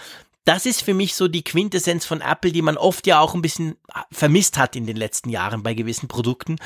das 0.48 0.64
ist 0.64 0.80
für 0.80 0.94
mich 0.94 1.14
so 1.14 1.28
die 1.28 1.44
Quintessenz 1.44 2.06
von 2.06 2.22
Apple, 2.22 2.52
die 2.52 2.62
man 2.62 2.78
oft 2.78 3.06
ja 3.06 3.20
auch 3.20 3.34
ein 3.34 3.42
bisschen 3.42 3.76
vermisst 4.10 4.56
hat 4.56 4.76
in 4.76 4.86
den 4.86 4.96
letzten 4.96 5.28
Jahren 5.28 5.62
bei 5.62 5.74
gewissen 5.74 6.08
Produkten. 6.08 6.56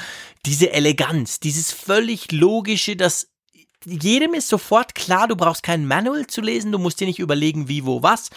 Diese 0.47 0.73
Eleganz, 0.73 1.41
dieses 1.41 1.73
völlig 1.73 2.31
logische, 2.31 2.95
das 2.95 3.32
jedem 3.85 4.35
ist 4.35 4.49
sofort 4.49 4.95
klar, 4.95 5.29
du 5.29 5.37
brauchst 5.37 5.63
kein 5.63 5.87
Manual 5.87 6.27
zu 6.27 6.41
lesen, 6.41 6.73
du 6.73 6.79
musst 6.79 7.01
dir 7.01 7.07
nicht 7.07 7.19
überlegen, 7.19 7.69
wie, 7.69 7.85
wo, 7.85 8.03
was. 8.03 8.31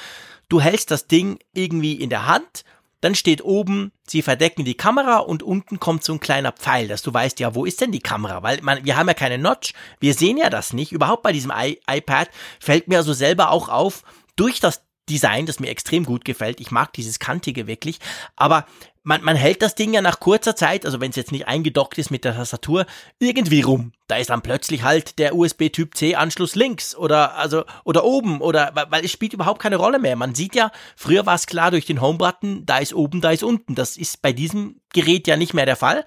Du 0.49 0.61
hältst 0.61 0.91
das 0.91 1.07
Ding 1.07 1.39
irgendwie 1.53 1.93
in 1.93 2.09
der 2.09 2.27
Hand, 2.27 2.63
dann 3.01 3.15
steht 3.15 3.43
oben, 3.43 3.91
sie 4.07 4.21
verdecken 4.21 4.65
die 4.65 4.75
Kamera 4.75 5.17
und 5.17 5.43
unten 5.43 5.79
kommt 5.79 6.03
so 6.03 6.13
ein 6.13 6.19
kleiner 6.19 6.51
Pfeil, 6.51 6.87
dass 6.87 7.01
du 7.01 7.13
weißt, 7.13 7.39
ja, 7.39 7.53
wo 7.53 7.65
ist 7.65 7.81
denn 7.81 7.91
die 7.91 7.99
Kamera? 7.99 8.41
Weil 8.41 8.61
man, 8.61 8.83
wir 8.83 8.97
haben 8.97 9.07
ja 9.07 9.13
keine 9.13 9.37
Notch, 9.37 9.73
wir 9.99 10.13
sehen 10.13 10.37
ja 10.37 10.49
das 10.49 10.73
nicht. 10.73 10.91
Überhaupt 10.91 11.23
bei 11.23 11.31
diesem 11.31 11.51
I 11.55 11.79
iPad 11.87 12.29
fällt 12.59 12.87
mir 12.87 12.97
also 12.97 13.13
selber 13.13 13.51
auch 13.51 13.69
auf, 13.69 14.03
durch 14.35 14.59
das 14.59 14.81
Design, 15.09 15.45
das 15.45 15.59
mir 15.59 15.69
extrem 15.69 16.03
gut 16.03 16.25
gefällt. 16.25 16.59
Ich 16.59 16.71
mag 16.71 16.93
dieses 16.93 17.19
kantige 17.19 17.67
wirklich. 17.67 17.99
Aber 18.35 18.65
man, 19.05 19.23
man 19.23 19.35
hält 19.35 19.61
das 19.61 19.75
Ding 19.75 19.93
ja 19.93 20.01
nach 20.01 20.19
kurzer 20.19 20.55
Zeit, 20.55 20.85
also 20.85 20.99
wenn 20.99 21.11
es 21.11 21.15
jetzt 21.15 21.31
nicht 21.31 21.47
eingedockt 21.47 21.97
ist 21.99 22.09
mit 22.09 22.25
der 22.25 22.35
Tastatur, 22.35 22.85
irgendwie 23.19 23.61
rum. 23.61 23.93
Da 24.07 24.17
ist 24.17 24.31
dann 24.31 24.41
plötzlich 24.41 24.83
halt 24.83 25.19
der 25.19 25.35
USB 25.35 25.69
Typ 25.69 25.95
C 25.95 26.15
Anschluss 26.15 26.55
links 26.55 26.95
oder 26.95 27.35
also 27.35 27.65
oder 27.83 28.03
oben 28.03 28.41
oder 28.41 28.71
weil 28.89 29.05
es 29.05 29.11
spielt 29.11 29.33
überhaupt 29.33 29.61
keine 29.61 29.77
Rolle 29.77 29.99
mehr. 29.99 30.15
Man 30.15 30.33
sieht 30.33 30.55
ja, 30.55 30.71
früher 30.95 31.25
war 31.25 31.35
es 31.35 31.45
klar 31.45 31.71
durch 31.71 31.85
den 31.85 32.01
Home 32.01 32.17
Button, 32.17 32.65
da 32.65 32.79
ist 32.79 32.93
oben, 32.93 33.21
da 33.21 33.29
ist 33.29 33.43
unten. 33.43 33.75
Das 33.75 33.95
ist 33.95 34.23
bei 34.23 34.33
diesem 34.33 34.81
Gerät 34.91 35.27
ja 35.27 35.37
nicht 35.37 35.53
mehr 35.53 35.67
der 35.67 35.75
Fall. 35.75 36.03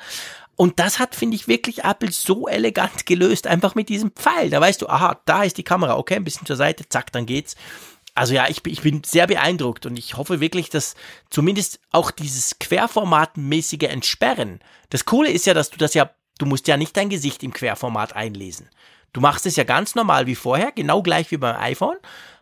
Und 0.56 0.80
das 0.80 0.98
hat, 0.98 1.14
finde 1.14 1.36
ich, 1.36 1.46
wirklich 1.46 1.84
Apple 1.84 2.10
so 2.10 2.48
elegant 2.48 3.06
gelöst, 3.06 3.46
einfach 3.46 3.76
mit 3.76 3.88
diesem 3.88 4.10
Pfeil. 4.10 4.50
Da 4.50 4.60
weißt 4.60 4.82
du, 4.82 4.88
aha, 4.88 5.20
da 5.24 5.44
ist 5.44 5.56
die 5.56 5.62
Kamera, 5.62 5.96
okay, 5.96 6.16
ein 6.16 6.24
bisschen 6.24 6.48
zur 6.48 6.56
Seite, 6.56 6.88
zack, 6.88 7.12
dann 7.12 7.26
geht's. 7.26 7.54
Also 8.18 8.34
ja, 8.34 8.48
ich, 8.48 8.66
ich 8.66 8.82
bin 8.82 9.02
sehr 9.04 9.28
beeindruckt 9.28 9.86
und 9.86 9.96
ich 9.96 10.16
hoffe 10.16 10.40
wirklich, 10.40 10.70
dass 10.70 10.96
zumindest 11.30 11.78
auch 11.92 12.10
dieses 12.10 12.58
Querformatmäßige 12.58 13.84
Entsperren. 13.84 14.58
Das 14.90 15.04
Coole 15.04 15.30
ist 15.30 15.46
ja, 15.46 15.54
dass 15.54 15.70
du 15.70 15.78
das 15.78 15.94
ja, 15.94 16.10
du 16.38 16.44
musst 16.44 16.66
ja 16.66 16.76
nicht 16.76 16.96
dein 16.96 17.10
Gesicht 17.10 17.44
im 17.44 17.52
Querformat 17.52 18.16
einlesen. 18.16 18.68
Du 19.12 19.20
machst 19.20 19.46
es 19.46 19.54
ja 19.54 19.62
ganz 19.62 19.94
normal 19.94 20.26
wie 20.26 20.34
vorher, 20.34 20.72
genau 20.72 21.00
gleich 21.00 21.30
wie 21.30 21.36
beim 21.36 21.54
iPhone. 21.60 21.96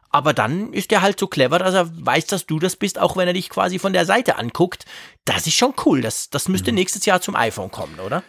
Aber 0.09 0.33
dann 0.33 0.73
ist 0.73 0.93
er 0.93 1.03
halt 1.03 1.21
so 1.21 1.27
clever, 1.27 1.59
dass 1.59 1.75
er 1.75 1.91
weiß, 2.07 2.25
dass 2.25 2.47
du 2.47 2.59
das 2.59 2.77
bist, 2.77 2.99
auch 2.99 3.19
wenn 3.19 3.29
er 3.29 3.35
dich 3.35 3.51
quasi 3.51 3.79
von 3.79 3.93
der 3.93 4.07
Seite 4.07 4.39
anguckt. 4.39 4.87
Das 5.27 5.47
ist 5.47 5.57
schon 5.57 5.75
cool. 5.85 6.01
Das, 6.01 6.31
das 6.31 6.49
müsste 6.49 6.73
mhm. 6.73 6.77
nächstes 6.77 7.05
Jahr 7.05 7.21
zum 7.21 7.37
iPhone 7.37 7.71
kommen, 7.71 8.01
oder? 8.01 8.23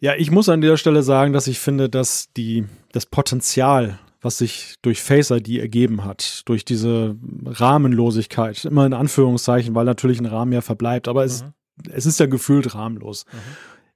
Ja, 0.00 0.16
ich 0.16 0.30
muss 0.30 0.50
an 0.50 0.60
dieser 0.60 0.76
Stelle 0.76 1.02
sagen, 1.02 1.32
dass 1.32 1.46
ich 1.46 1.60
finde, 1.60 1.88
dass 1.88 2.30
die, 2.36 2.66
das 2.92 3.06
Potenzial 3.06 3.98
was 4.24 4.38
sich 4.38 4.76
durch 4.82 5.02
Face 5.02 5.30
ID 5.30 5.58
ergeben 5.58 6.04
hat, 6.04 6.42
durch 6.46 6.64
diese 6.64 7.16
Rahmenlosigkeit, 7.44 8.64
immer 8.64 8.86
in 8.86 8.94
Anführungszeichen, 8.94 9.74
weil 9.74 9.84
natürlich 9.84 10.18
ein 10.18 10.26
Rahmen 10.26 10.52
ja 10.52 10.62
verbleibt, 10.62 11.08
aber 11.08 11.24
es, 11.24 11.42
mhm. 11.42 11.92
es 11.92 12.06
ist 12.06 12.18
ja 12.18 12.26
gefühlt 12.26 12.74
rahmenlos. 12.74 13.26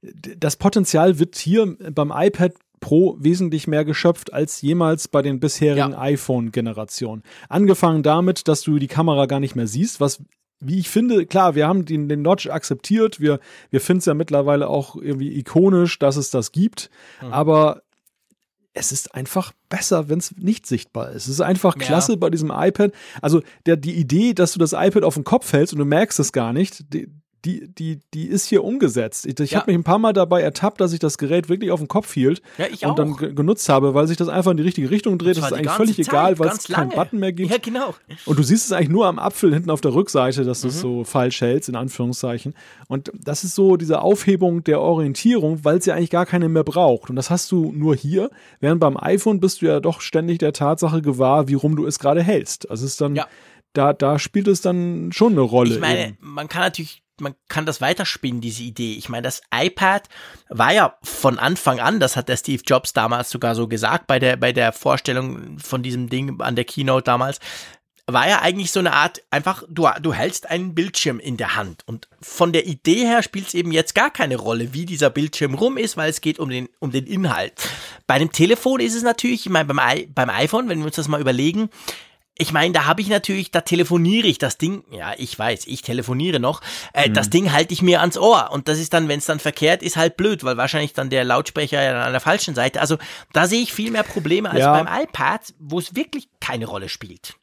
Mhm. 0.02 0.10
Das 0.38 0.56
Potenzial 0.56 1.18
wird 1.18 1.36
hier 1.36 1.76
beim 1.92 2.12
iPad 2.14 2.52
Pro 2.80 3.16
wesentlich 3.18 3.66
mehr 3.66 3.84
geschöpft 3.84 4.32
als 4.32 4.62
jemals 4.62 5.08
bei 5.08 5.20
den 5.20 5.40
bisherigen 5.40 5.92
ja. 5.92 6.00
iPhone-Generationen. 6.00 7.24
Angefangen 7.48 8.04
damit, 8.04 8.46
dass 8.46 8.62
du 8.62 8.78
die 8.78 8.86
Kamera 8.86 9.26
gar 9.26 9.40
nicht 9.40 9.56
mehr 9.56 9.66
siehst, 9.66 10.00
was 10.00 10.22
wie 10.60 10.78
ich 10.78 10.88
finde, 10.88 11.24
klar, 11.26 11.54
wir 11.54 11.68
haben 11.68 11.84
den, 11.84 12.08
den 12.08 12.22
Notch 12.22 12.48
akzeptiert, 12.48 13.20
wir, 13.20 13.38
wir 13.70 13.80
finden 13.80 14.00
es 14.00 14.06
ja 14.06 14.14
mittlerweile 14.14 14.68
auch 14.68 14.96
irgendwie 14.96 15.38
ikonisch, 15.38 15.98
dass 16.00 16.16
es 16.16 16.30
das 16.30 16.50
gibt, 16.50 16.90
mhm. 17.22 17.32
aber 17.32 17.82
es 18.74 18.92
ist 18.92 19.14
einfach 19.14 19.52
besser, 19.68 20.08
wenn 20.08 20.18
es 20.18 20.36
nicht 20.36 20.66
sichtbar 20.66 21.10
ist. 21.10 21.24
Es 21.24 21.34
ist 21.34 21.40
einfach 21.40 21.76
klasse 21.76 22.12
ja. 22.12 22.18
bei 22.18 22.30
diesem 22.30 22.52
iPad. 22.54 22.92
Also 23.20 23.42
der, 23.66 23.76
die 23.76 23.94
Idee, 23.94 24.34
dass 24.34 24.52
du 24.52 24.58
das 24.58 24.72
iPad 24.72 25.02
auf 25.02 25.14
den 25.14 25.24
Kopf 25.24 25.52
hältst 25.52 25.72
und 25.72 25.78
du 25.78 25.84
merkst 25.84 26.18
es 26.20 26.32
gar 26.32 26.52
nicht, 26.52 26.92
die, 26.92 27.08
die, 27.44 27.68
die, 27.68 28.00
die 28.14 28.26
ist 28.26 28.46
hier 28.46 28.64
umgesetzt. 28.64 29.26
Ich, 29.26 29.38
ich 29.38 29.52
ja. 29.52 29.60
habe 29.60 29.70
mich 29.70 29.78
ein 29.78 29.84
paar 29.84 29.98
Mal 29.98 30.12
dabei 30.12 30.42
ertappt, 30.42 30.80
dass 30.80 30.92
ich 30.92 30.98
das 30.98 31.18
Gerät 31.18 31.48
wirklich 31.48 31.70
auf 31.70 31.80
den 31.80 31.88
Kopf 31.88 32.12
hielt 32.12 32.42
ja, 32.58 32.88
und 32.88 32.98
dann 32.98 33.16
genutzt 33.16 33.68
habe, 33.68 33.94
weil 33.94 34.06
sich 34.06 34.16
das 34.16 34.28
einfach 34.28 34.50
in 34.50 34.56
die 34.56 34.62
richtige 34.62 34.90
Richtung 34.90 35.18
dreht. 35.18 35.36
Das 35.36 35.46
ist 35.46 35.52
eigentlich 35.52 35.70
völlig 35.70 35.96
Zeit, 35.96 36.08
egal, 36.08 36.38
weil 36.38 36.48
es 36.48 36.64
keinen 36.64 36.90
Button 36.90 37.20
mehr 37.20 37.32
gibt. 37.32 37.50
Ja, 37.50 37.58
genau. 37.58 37.94
Und 38.26 38.38
du 38.38 38.42
siehst 38.42 38.66
es 38.66 38.72
eigentlich 38.72 38.88
nur 38.88 39.06
am 39.06 39.18
Apfel 39.18 39.52
hinten 39.54 39.70
auf 39.70 39.80
der 39.80 39.94
Rückseite, 39.94 40.44
dass 40.44 40.62
du 40.62 40.68
es 40.68 40.76
mhm. 40.76 40.80
so 40.80 41.04
falsch 41.04 41.40
hältst, 41.40 41.68
in 41.68 41.76
Anführungszeichen. 41.76 42.54
Und 42.88 43.12
das 43.14 43.44
ist 43.44 43.54
so 43.54 43.76
diese 43.76 44.02
Aufhebung 44.02 44.64
der 44.64 44.80
Orientierung, 44.80 45.64
weil 45.64 45.78
es 45.78 45.86
ja 45.86 45.94
eigentlich 45.94 46.10
gar 46.10 46.26
keine 46.26 46.48
mehr 46.48 46.64
braucht. 46.64 47.10
Und 47.10 47.16
das 47.16 47.30
hast 47.30 47.52
du 47.52 47.72
nur 47.72 47.94
hier, 47.94 48.30
während 48.60 48.80
beim 48.80 48.96
iPhone 48.96 49.40
bist 49.40 49.62
du 49.62 49.66
ja 49.66 49.80
doch 49.80 50.00
ständig 50.00 50.38
der 50.38 50.52
Tatsache 50.52 51.02
gewahr, 51.02 51.48
wie 51.48 51.54
rum 51.54 51.76
du 51.76 51.86
es 51.86 51.98
gerade 51.98 52.22
hältst. 52.22 52.70
Also 52.70 52.84
es 52.84 52.92
ist 52.92 53.00
dann, 53.00 53.14
ja. 53.14 53.26
da, 53.72 53.92
da 53.92 54.18
spielt 54.18 54.48
es 54.48 54.60
dann 54.60 55.12
schon 55.12 55.32
eine 55.32 55.42
Rolle. 55.42 55.74
Ich 55.74 55.80
meine, 55.80 56.08
eben. 56.08 56.16
man 56.20 56.48
kann 56.48 56.62
natürlich 56.62 57.02
man 57.20 57.34
kann 57.48 57.66
das 57.66 57.80
weiterspinnen, 57.80 58.40
diese 58.40 58.62
Idee. 58.62 58.94
Ich 58.94 59.08
meine, 59.08 59.22
das 59.22 59.42
iPad 59.54 60.08
war 60.48 60.72
ja 60.72 60.96
von 61.02 61.38
Anfang 61.38 61.80
an, 61.80 62.00
das 62.00 62.16
hat 62.16 62.28
der 62.28 62.36
Steve 62.36 62.62
Jobs 62.64 62.92
damals 62.92 63.30
sogar 63.30 63.54
so 63.54 63.68
gesagt 63.68 64.06
bei 64.06 64.18
der, 64.18 64.36
bei 64.36 64.52
der 64.52 64.72
Vorstellung 64.72 65.58
von 65.58 65.82
diesem 65.82 66.08
Ding 66.08 66.40
an 66.40 66.56
der 66.56 66.64
Keynote 66.64 67.04
damals, 67.04 67.40
war 68.10 68.26
ja 68.26 68.40
eigentlich 68.40 68.72
so 68.72 68.80
eine 68.80 68.94
Art, 68.94 69.22
einfach, 69.30 69.62
du, 69.68 69.86
du 70.00 70.14
hältst 70.14 70.48
einen 70.48 70.74
Bildschirm 70.74 71.20
in 71.20 71.36
der 71.36 71.56
Hand. 71.56 71.82
Und 71.86 72.08
von 72.22 72.54
der 72.54 72.66
Idee 72.66 73.04
her 73.04 73.22
spielt 73.22 73.48
es 73.48 73.54
eben 73.54 73.70
jetzt 73.70 73.94
gar 73.94 74.10
keine 74.10 74.36
Rolle, 74.36 74.72
wie 74.72 74.86
dieser 74.86 75.10
Bildschirm 75.10 75.54
rum 75.54 75.76
ist, 75.76 75.98
weil 75.98 76.08
es 76.08 76.22
geht 76.22 76.38
um 76.38 76.48
den, 76.48 76.70
um 76.78 76.90
den 76.90 77.06
Inhalt. 77.06 77.52
Bei 78.06 78.18
dem 78.18 78.32
Telefon 78.32 78.80
ist 78.80 78.94
es 78.94 79.02
natürlich, 79.02 79.44
ich 79.44 79.52
meine, 79.52 79.66
beim, 79.66 79.80
beim 80.14 80.30
iPhone, 80.30 80.70
wenn 80.70 80.78
wir 80.78 80.86
uns 80.86 80.96
das 80.96 81.06
mal 81.06 81.20
überlegen, 81.20 81.68
ich 82.38 82.52
meine, 82.52 82.72
da 82.72 82.86
habe 82.86 83.00
ich 83.00 83.08
natürlich, 83.08 83.50
da 83.50 83.60
telefoniere 83.60 84.28
ich 84.28 84.38
das 84.38 84.58
Ding, 84.58 84.84
ja, 84.90 85.12
ich 85.18 85.36
weiß, 85.36 85.66
ich 85.66 85.82
telefoniere 85.82 86.38
noch, 86.38 86.62
äh, 86.94 87.08
mhm. 87.08 87.14
das 87.14 87.30
Ding 87.30 87.52
halte 87.52 87.74
ich 87.74 87.82
mir 87.82 88.00
ans 88.00 88.16
Ohr 88.16 88.50
und 88.52 88.68
das 88.68 88.78
ist 88.78 88.94
dann, 88.94 89.08
wenn 89.08 89.18
es 89.18 89.26
dann 89.26 89.40
verkehrt 89.40 89.82
ist, 89.82 89.96
halt 89.96 90.16
blöd, 90.16 90.44
weil 90.44 90.56
wahrscheinlich 90.56 90.92
dann 90.92 91.10
der 91.10 91.24
Lautsprecher 91.24 91.82
ja 91.82 91.92
dann 91.92 92.02
an 92.02 92.12
der 92.12 92.20
falschen 92.20 92.54
Seite, 92.54 92.80
also 92.80 92.96
da 93.32 93.48
sehe 93.48 93.60
ich 93.60 93.72
viel 93.72 93.90
mehr 93.90 94.04
Probleme 94.04 94.50
als 94.50 94.60
ja. 94.60 94.72
beim 94.72 95.02
iPad, 95.02 95.52
wo 95.58 95.80
es 95.80 95.96
wirklich 95.96 96.28
keine 96.40 96.66
Rolle 96.66 96.88
spielt. 96.88 97.34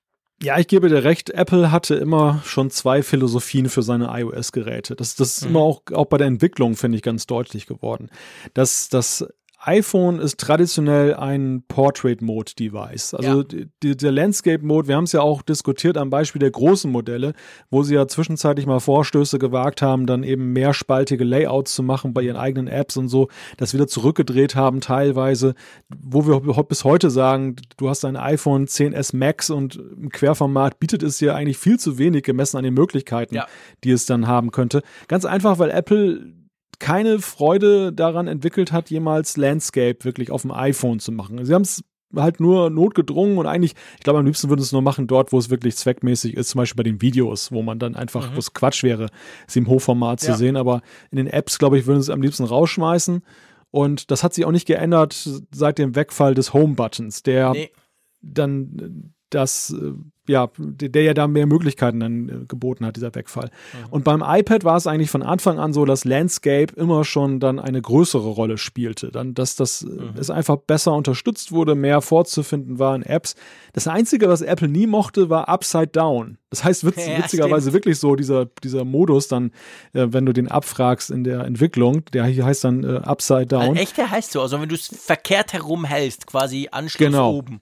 Ja, 0.41 0.57
ich 0.59 0.67
gebe 0.67 0.89
dir 0.89 1.03
recht, 1.03 1.29
Apple 1.29 1.71
hatte 1.71 1.95
immer 1.95 2.41
schon 2.45 2.69
zwei 2.69 3.03
Philosophien 3.03 3.69
für 3.69 3.83
seine 3.83 4.07
iOS-Geräte. 4.07 4.95
Das, 4.95 5.15
das 5.15 5.37
ist 5.37 5.43
mhm. 5.43 5.49
immer 5.49 5.59
auch, 5.61 5.81
auch 5.93 6.05
bei 6.05 6.17
der 6.17 6.27
Entwicklung, 6.27 6.75
finde 6.75 6.97
ich, 6.97 7.03
ganz 7.03 7.25
deutlich 7.25 7.67
geworden. 7.67 8.09
Dass 8.53 8.89
das 8.89 9.25
iPhone 9.67 10.19
ist 10.19 10.39
traditionell 10.39 11.15
ein 11.15 11.63
Portrait-Mode-Device. 11.67 13.15
Also 13.15 13.41
ja. 13.41 13.65
die, 13.81 13.97
der 13.97 14.11
Landscape-Mode, 14.11 14.87
wir 14.87 14.95
haben 14.95 15.05
es 15.05 15.11
ja 15.11 15.21
auch 15.21 15.41
diskutiert 15.41 15.97
am 15.97 16.11
Beispiel 16.11 16.39
der 16.39 16.51
großen 16.51 16.91
Modelle, 16.91 17.33
wo 17.71 17.81
sie 17.81 17.95
ja 17.95 18.07
zwischenzeitlich 18.07 18.67
mal 18.67 18.79
Vorstöße 18.79 19.39
gewagt 19.39 19.81
haben, 19.81 20.05
dann 20.05 20.23
eben 20.23 20.53
mehrspaltige 20.53 21.23
Layouts 21.23 21.73
zu 21.73 21.81
machen 21.81 22.13
bei 22.13 22.21
ihren 22.21 22.37
eigenen 22.37 22.67
Apps 22.67 22.95
und 22.95 23.07
so, 23.07 23.27
das 23.57 23.73
wieder 23.73 23.87
zurückgedreht 23.87 24.55
haben 24.55 24.81
teilweise, 24.81 25.55
wo 25.89 26.27
wir 26.27 26.63
bis 26.63 26.83
heute 26.83 27.09
sagen, 27.09 27.55
du 27.77 27.89
hast 27.89 28.05
ein 28.05 28.17
iPhone 28.17 28.67
10s 28.67 29.15
Max 29.15 29.49
und 29.49 29.75
im 29.75 30.09
Querformat 30.09 30.79
bietet 30.79 31.01
es 31.01 31.17
dir 31.17 31.35
eigentlich 31.35 31.57
viel 31.57 31.79
zu 31.79 31.97
wenig 31.97 32.23
gemessen 32.23 32.57
an 32.57 32.63
den 32.63 32.73
Möglichkeiten, 32.75 33.35
ja. 33.35 33.47
die 33.83 33.91
es 33.91 34.05
dann 34.05 34.27
haben 34.27 34.51
könnte. 34.51 34.83
Ganz 35.07 35.25
einfach, 35.25 35.57
weil 35.57 35.71
Apple 35.71 36.44
keine 36.79 37.19
Freude 37.19 37.93
daran 37.93 38.27
entwickelt 38.27 38.71
hat, 38.71 38.89
jemals 38.89 39.37
Landscape 39.37 40.03
wirklich 40.03 40.31
auf 40.31 40.43
dem 40.43 40.51
iPhone 40.51 40.99
zu 40.99 41.11
machen. 41.11 41.43
Sie 41.45 41.53
haben 41.53 41.63
es 41.63 41.83
halt 42.15 42.39
nur 42.39 42.69
notgedrungen 42.69 43.37
und 43.37 43.47
eigentlich, 43.47 43.73
ich 43.97 44.03
glaube, 44.03 44.19
am 44.19 44.25
liebsten 44.25 44.49
würden 44.49 44.61
sie 44.61 44.67
es 44.67 44.71
nur 44.71 44.81
machen 44.81 45.07
dort, 45.07 45.31
wo 45.31 45.37
es 45.37 45.49
wirklich 45.49 45.75
zweckmäßig 45.75 46.35
ist, 46.35 46.49
zum 46.49 46.59
Beispiel 46.59 46.77
bei 46.77 46.89
den 46.89 47.01
Videos, 47.01 47.51
wo 47.51 47.61
man 47.61 47.79
dann 47.79 47.95
einfach, 47.95 48.31
mhm. 48.31 48.35
wo 48.35 48.39
es 48.39 48.53
Quatsch 48.53 48.83
wäre, 48.83 49.07
sie 49.47 49.59
im 49.59 49.67
Hochformat 49.67 50.21
ja. 50.21 50.31
zu 50.31 50.37
sehen, 50.37 50.55
aber 50.55 50.81
in 51.11 51.17
den 51.17 51.27
Apps, 51.27 51.59
glaube 51.59 51.77
ich, 51.77 51.85
würden 51.85 52.01
sie 52.01 52.11
es 52.11 52.13
am 52.13 52.21
liebsten 52.21 52.43
rausschmeißen 52.43 53.21
und 53.71 54.11
das 54.11 54.23
hat 54.23 54.33
sich 54.33 54.45
auch 54.45 54.51
nicht 54.51 54.67
geändert 54.67 55.29
seit 55.51 55.77
dem 55.77 55.95
Wegfall 55.95 56.33
des 56.33 56.53
Home-Buttons, 56.53 57.23
der 57.23 57.51
nee. 57.51 57.71
dann 58.21 59.13
das 59.35 59.75
äh, 59.79 59.93
ja, 60.27 60.49
der 60.57 61.03
ja 61.03 61.13
da 61.13 61.27
mehr 61.27 61.45
Möglichkeiten 61.45 61.99
dann 61.99 62.29
äh, 62.29 62.45
geboten 62.47 62.85
hat, 62.85 62.95
dieser 62.95 63.13
Wegfall. 63.13 63.45
Mhm. 63.73 63.85
Und 63.91 64.03
beim 64.03 64.23
iPad 64.25 64.63
war 64.63 64.77
es 64.77 64.87
eigentlich 64.87 65.11
von 65.11 65.21
Anfang 65.21 65.59
an 65.59 65.73
so, 65.73 65.85
dass 65.85 66.03
Landscape 66.03 66.73
immer 66.75 67.03
schon 67.03 67.39
dann 67.39 67.59
eine 67.59 67.81
größere 67.81 68.27
Rolle 68.27 68.57
spielte. 68.57 69.11
Dann, 69.11 69.33
dass 69.33 69.55
das 69.55 69.83
äh, 69.83 69.87
mhm. 69.87 70.13
es 70.17 70.29
einfach 70.29 70.57
besser 70.57 70.93
unterstützt 70.93 71.51
wurde, 71.51 71.75
mehr 71.75 72.01
vorzufinden 72.01 72.79
war 72.79 72.95
in 72.95 73.03
Apps. 73.03 73.35
Das 73.73 73.87
Einzige, 73.87 74.27
was 74.27 74.41
Apple 74.41 74.67
nie 74.67 74.87
mochte, 74.87 75.29
war 75.29 75.47
Upside 75.47 75.87
Down. 75.87 76.37
Das 76.49 76.63
heißt 76.63 76.85
witz, 76.85 76.97
ja, 77.07 77.17
witzigerweise 77.19 77.69
stimmt. 77.69 77.73
wirklich 77.73 77.99
so, 77.99 78.15
dieser, 78.15 78.45
dieser 78.63 78.83
Modus 78.83 79.27
dann, 79.27 79.51
äh, 79.93 80.07
wenn 80.09 80.25
du 80.25 80.33
den 80.33 80.47
abfragst 80.47 81.11
in 81.11 81.23
der 81.23 81.41
Entwicklung, 81.41 82.03
der 82.05 82.25
hier 82.25 82.45
heißt 82.45 82.63
dann 82.63 82.83
äh, 82.83 82.97
Upside 83.03 83.47
Down. 83.47 83.75
Echt, 83.75 83.97
der 83.97 84.09
heißt 84.09 84.31
so, 84.31 84.41
also 84.41 84.59
wenn 84.59 84.69
du 84.69 84.75
es 84.75 84.87
verkehrt 84.87 85.53
herum 85.53 85.85
hältst, 85.85 86.25
quasi 86.25 86.69
Anschluss 86.71 87.07
genau. 87.07 87.33
oben. 87.33 87.61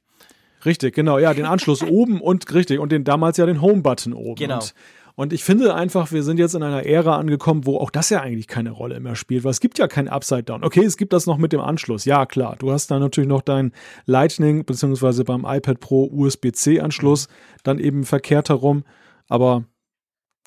Richtig, 0.66 0.96
genau. 0.96 1.18
Ja, 1.18 1.34
den 1.34 1.46
Anschluss 1.46 1.84
oben 1.88 2.22
und 2.22 2.52
richtig 2.54 2.80
und 2.80 2.92
den 2.92 3.04
damals 3.04 3.38
ja 3.38 3.46
den 3.46 3.62
Home-Button 3.62 4.14
oben. 4.14 4.36
Genau. 4.36 4.56
Und, 4.56 4.74
und 5.16 5.34
ich 5.34 5.44
finde 5.44 5.76
einfach, 5.76 6.12
wir 6.12 6.24
sind 6.24 6.40
jetzt 6.40 6.56
in 6.56 6.64
einer 6.64 6.86
Ära 6.86 7.18
angekommen, 7.18 7.66
wo 7.66 7.78
auch 7.78 7.92
das 7.92 8.10
ja 8.10 8.22
eigentlich 8.22 8.48
keine 8.48 8.72
Rolle 8.72 9.00
mehr 9.00 9.16
spielt, 9.16 9.44
weil 9.44 9.52
es 9.52 9.60
gibt 9.60 9.78
ja 9.78 9.88
kein 9.88 10.08
Upside 10.08 10.44
Down. 10.44 10.64
Okay, 10.64 10.84
es 10.84 10.98
gibt 10.98 11.14
das 11.14 11.28
noch 11.28 11.38
mit 11.38 11.54
dem 11.54 11.60
Anschluss. 11.60 12.06
Ja, 12.06 12.26
klar. 12.26 12.56
Du 12.58 12.72
hast 12.72 12.90
da 12.90 12.98
natürlich 12.98 13.28
noch 13.28 13.42
deinen 13.42 13.74
Lightning 14.06 14.66
beziehungsweise 14.66 15.24
beim 15.24 15.46
iPad 15.48 15.80
Pro 15.80 16.10
USB-C-Anschluss 16.12 17.28
mhm. 17.28 17.34
dann 17.64 17.80
eben 17.80 18.04
verkehrt 18.06 18.50
herum. 18.50 18.84
Aber 19.28 19.66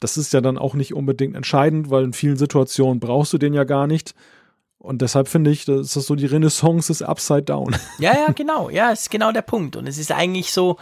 das 0.00 0.16
ist 0.16 0.32
ja 0.32 0.40
dann 0.40 0.58
auch 0.58 0.74
nicht 0.74 0.94
unbedingt 0.94 1.36
entscheidend, 1.36 1.90
weil 1.90 2.04
in 2.04 2.12
vielen 2.12 2.36
Situationen 2.36 3.00
brauchst 3.00 3.32
du 3.32 3.38
den 3.38 3.54
ja 3.54 3.64
gar 3.64 3.86
nicht. 3.86 4.14
Und 4.86 5.02
deshalb 5.02 5.26
finde 5.26 5.50
ich, 5.50 5.64
das 5.64 5.96
ist 5.96 6.06
so 6.06 6.14
die 6.14 6.26
Renaissance 6.26 6.88
des 6.88 7.02
Upside 7.02 7.42
Down. 7.42 7.76
Ja, 7.98 8.14
ja, 8.14 8.32
genau. 8.32 8.70
Ja, 8.70 8.90
ist 8.90 9.10
genau 9.10 9.32
der 9.32 9.42
Punkt. 9.42 9.74
Und 9.74 9.86
es 9.86 9.98
ist 9.98 10.12
eigentlich 10.12 10.52
so, 10.52 10.76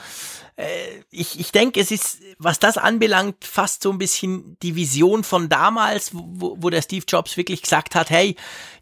äh, 0.57 0.65
ich, 1.11 1.41
ich 1.41 1.53
denke, 1.53 1.81
es 1.81 1.91
ist, 1.91 2.19
was 2.39 2.59
das 2.59 2.77
anbelangt, 2.77 3.45
fast 3.45 3.83
so 3.83 3.91
ein 3.91 3.99
bisschen 3.99 4.57
die 4.63 4.77
Vision 4.77 5.25
von 5.25 5.49
damals, 5.49 6.11
wo, 6.13 6.57
wo 6.61 6.71
der 6.71 6.83
Steve 6.83 7.05
Jobs 7.09 7.37
wirklich 7.37 7.63
gesagt 7.63 7.95
hat, 7.95 8.11
hey, 8.11 8.37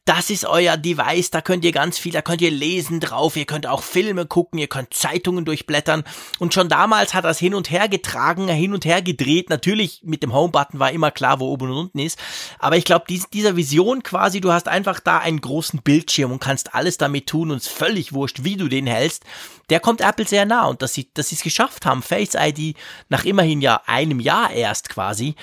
das 0.05 0.31
ist 0.31 0.45
euer 0.45 0.77
Device, 0.77 1.31
da 1.31 1.41
könnt 1.41 1.65
ihr 1.65 1.71
ganz 1.71 1.97
viel, 1.97 2.11
da 2.11 2.23
könnt 2.23 2.41
ihr 2.41 2.51
lesen 2.51 2.99
drauf, 2.99 3.37
ihr 3.37 3.45
könnt 3.45 3.69
auch 3.69 3.85
Filme 3.85 4.27
gucken, 4.27 4.59
ihr 4.59 4.67
könnt 4.67 4.95
Zeitungen 4.95 5.45
durchblättern. 5.45 6.03
Und 6.41 6.55
schon 6.55 6.69
damals 6.69 7.15
hat 7.15 7.25
es 7.25 7.39
hin 7.39 7.55
und 7.55 7.71
her 7.71 7.89
getragen, 7.89 8.49
hin 8.49 8.75
und 8.75 8.85
her 8.85 9.01
gedreht. 9.01 9.49
Natürlich 9.49 10.01
mit 10.03 10.25
dem 10.25 10.33
Home-Button 10.33 10.81
war 10.81 10.91
immer 10.91 11.13
klar, 11.13 11.39
wo 11.39 11.47
oben 11.47 11.71
und 11.71 11.77
unten 11.77 11.99
ist. 12.01 12.19
Aber 12.59 12.77
ich 12.77 12.85
glaube, 12.85 13.05
dies, 13.09 13.31
dieser 13.31 13.57
Vision 13.57 14.03
quasi, 14.03 14.41
du 14.41 14.53
hast 14.53 14.67
einfach 14.67 14.99
da 14.99 15.19
einen 15.19 15.41
großen 15.41 15.83
Bildschirm 15.83 16.33
und 16.33 16.41
kannst 16.41 16.75
alles 16.75 16.99
damit 16.99 17.29
tun 17.29 17.53
und 17.53 17.59
es 17.59 17.69
völlig 17.69 18.13
wurscht, 18.13 18.43
wie 18.43 18.57
du 18.57 18.67
den 18.67 18.89
hältst. 18.89 19.23
Der 19.71 19.79
kommt 19.79 20.01
Apple 20.01 20.27
sehr 20.27 20.47
nah 20.47 20.67
und 20.67 20.83
dass 20.83 20.95
sie, 20.95 21.11
dass 21.15 21.29
sie 21.29 21.37
es 21.37 21.43
geschafft 21.43 21.87
haben, 21.87 22.03
Face 22.03 22.35
ID 22.35 22.77
nach 23.09 23.25
immerhin 23.25 23.61
ja 23.61 23.83
einem 23.87 24.19
Jahr 24.19 24.51
erst 24.51 24.89
quasi, 24.89 25.37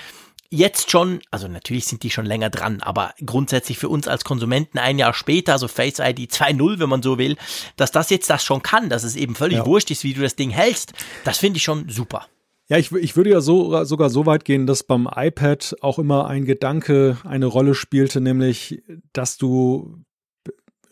jetzt 0.50 0.90
schon, 0.90 1.20
also 1.30 1.48
natürlich 1.48 1.86
sind 1.86 2.02
die 2.02 2.10
schon 2.10 2.26
länger 2.26 2.50
dran, 2.50 2.80
aber 2.82 3.14
grundsätzlich 3.24 3.78
für 3.78 3.88
uns 3.88 4.08
als 4.08 4.24
Konsumenten 4.24 4.78
ein 4.78 4.98
Jahr 4.98 5.14
später, 5.14 5.52
also 5.52 5.68
Face 5.68 6.00
ID 6.00 6.30
2.0, 6.32 6.78
wenn 6.80 6.88
man 6.88 7.02
so 7.02 7.18
will, 7.18 7.36
dass 7.76 7.92
das 7.92 8.10
jetzt 8.10 8.28
das 8.28 8.44
schon 8.44 8.62
kann, 8.62 8.88
dass 8.88 9.04
es 9.04 9.16
eben 9.16 9.34
völlig 9.34 9.58
ja. 9.58 9.66
wurscht 9.66 9.90
ist, 9.90 10.04
wie 10.04 10.12
du 10.12 10.20
das 10.20 10.36
Ding 10.36 10.50
hältst, 10.50 10.92
das 11.24 11.38
finde 11.38 11.58
ich 11.58 11.62
schon 11.62 11.88
super. 11.88 12.26
Ja, 12.68 12.78
ich, 12.78 12.92
ich 12.92 13.16
würde 13.16 13.30
ja 13.30 13.40
so, 13.40 13.82
sogar 13.84 14.10
so 14.10 14.26
weit 14.26 14.44
gehen, 14.44 14.66
dass 14.66 14.84
beim 14.84 15.08
iPad 15.12 15.76
auch 15.80 15.98
immer 15.98 16.28
ein 16.28 16.44
Gedanke 16.44 17.18
eine 17.24 17.46
Rolle 17.46 17.74
spielte, 17.74 18.20
nämlich, 18.20 18.82
dass 19.12 19.38
du 19.38 20.04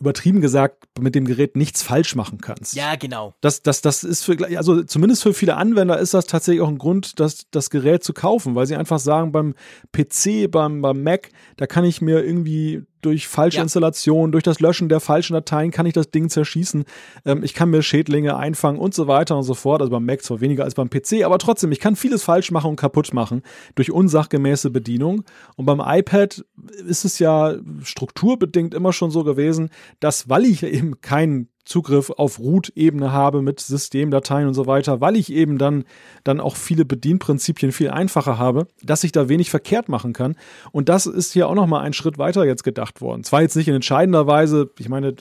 übertrieben 0.00 0.40
gesagt 0.40 0.84
mit 1.00 1.14
dem 1.14 1.24
Gerät 1.24 1.56
nichts 1.56 1.82
falsch 1.82 2.14
machen 2.14 2.40
kannst. 2.40 2.74
Ja, 2.74 2.94
genau. 2.94 3.34
Das, 3.40 3.62
das, 3.62 3.82
das 3.82 4.04
ist 4.04 4.24
für, 4.24 4.36
also 4.56 4.82
zumindest 4.82 5.22
für 5.22 5.34
viele 5.34 5.56
Anwender 5.56 5.98
ist 5.98 6.14
das 6.14 6.26
tatsächlich 6.26 6.62
auch 6.62 6.68
ein 6.68 6.78
Grund, 6.78 7.18
das, 7.20 7.46
das 7.50 7.70
Gerät 7.70 8.04
zu 8.04 8.12
kaufen, 8.12 8.54
weil 8.54 8.66
sie 8.66 8.76
einfach 8.76 8.98
sagen, 8.98 9.32
beim 9.32 9.54
PC, 9.92 10.50
beim, 10.50 10.82
beim 10.82 11.02
Mac, 11.02 11.30
da 11.56 11.66
kann 11.66 11.84
ich 11.84 12.00
mir 12.00 12.24
irgendwie 12.24 12.82
durch 13.00 13.28
falsche 13.28 13.58
ja. 13.58 13.62
Installation, 13.62 14.32
durch 14.32 14.44
das 14.44 14.60
Löschen 14.60 14.88
der 14.88 15.00
falschen 15.00 15.34
Dateien 15.34 15.70
kann 15.70 15.86
ich 15.86 15.92
das 15.92 16.10
Ding 16.10 16.28
zerschießen. 16.28 16.84
Ähm, 17.24 17.42
ich 17.42 17.54
kann 17.54 17.70
mir 17.70 17.82
Schädlinge 17.82 18.36
einfangen 18.36 18.80
und 18.80 18.94
so 18.94 19.06
weiter 19.06 19.36
und 19.36 19.44
so 19.44 19.54
fort. 19.54 19.80
Also 19.80 19.90
beim 19.90 20.04
Mac 20.04 20.22
zwar 20.22 20.40
weniger 20.40 20.64
als 20.64 20.74
beim 20.74 20.90
PC, 20.90 21.24
aber 21.24 21.38
trotzdem, 21.38 21.72
ich 21.72 21.80
kann 21.80 21.96
vieles 21.96 22.22
falsch 22.22 22.50
machen 22.50 22.70
und 22.70 22.76
kaputt 22.76 23.12
machen 23.12 23.42
durch 23.74 23.90
unsachgemäße 23.90 24.70
Bedienung. 24.70 25.24
Und 25.56 25.66
beim 25.66 25.82
iPad 25.84 26.44
ist 26.86 27.04
es 27.04 27.18
ja 27.18 27.56
strukturbedingt 27.82 28.74
immer 28.74 28.92
schon 28.92 29.10
so 29.10 29.24
gewesen, 29.24 29.70
dass, 30.00 30.28
weil 30.28 30.44
ich 30.44 30.62
eben 30.62 31.00
keinen 31.00 31.48
Zugriff 31.68 32.10
auf 32.10 32.38
Root-Ebene 32.38 33.12
habe 33.12 33.42
mit 33.42 33.60
Systemdateien 33.60 34.48
und 34.48 34.54
so 34.54 34.66
weiter, 34.66 35.00
weil 35.00 35.16
ich 35.16 35.30
eben 35.30 35.58
dann, 35.58 35.84
dann 36.24 36.40
auch 36.40 36.56
viele 36.56 36.84
Bedienprinzipien 36.84 37.72
viel 37.72 37.90
einfacher 37.90 38.38
habe, 38.38 38.66
dass 38.82 39.04
ich 39.04 39.12
da 39.12 39.28
wenig 39.28 39.50
verkehrt 39.50 39.88
machen 39.88 40.12
kann. 40.12 40.36
Und 40.72 40.88
das 40.88 41.06
ist 41.06 41.32
hier 41.32 41.48
auch 41.48 41.54
nochmal 41.54 41.84
ein 41.84 41.92
Schritt 41.92 42.18
weiter 42.18 42.44
jetzt 42.44 42.64
gedacht 42.64 43.00
worden. 43.00 43.22
Zwar 43.22 43.42
jetzt 43.42 43.54
nicht 43.54 43.68
in 43.68 43.74
entscheidender 43.74 44.26
Weise, 44.26 44.70
ich 44.78 44.88
meine, 44.88 45.14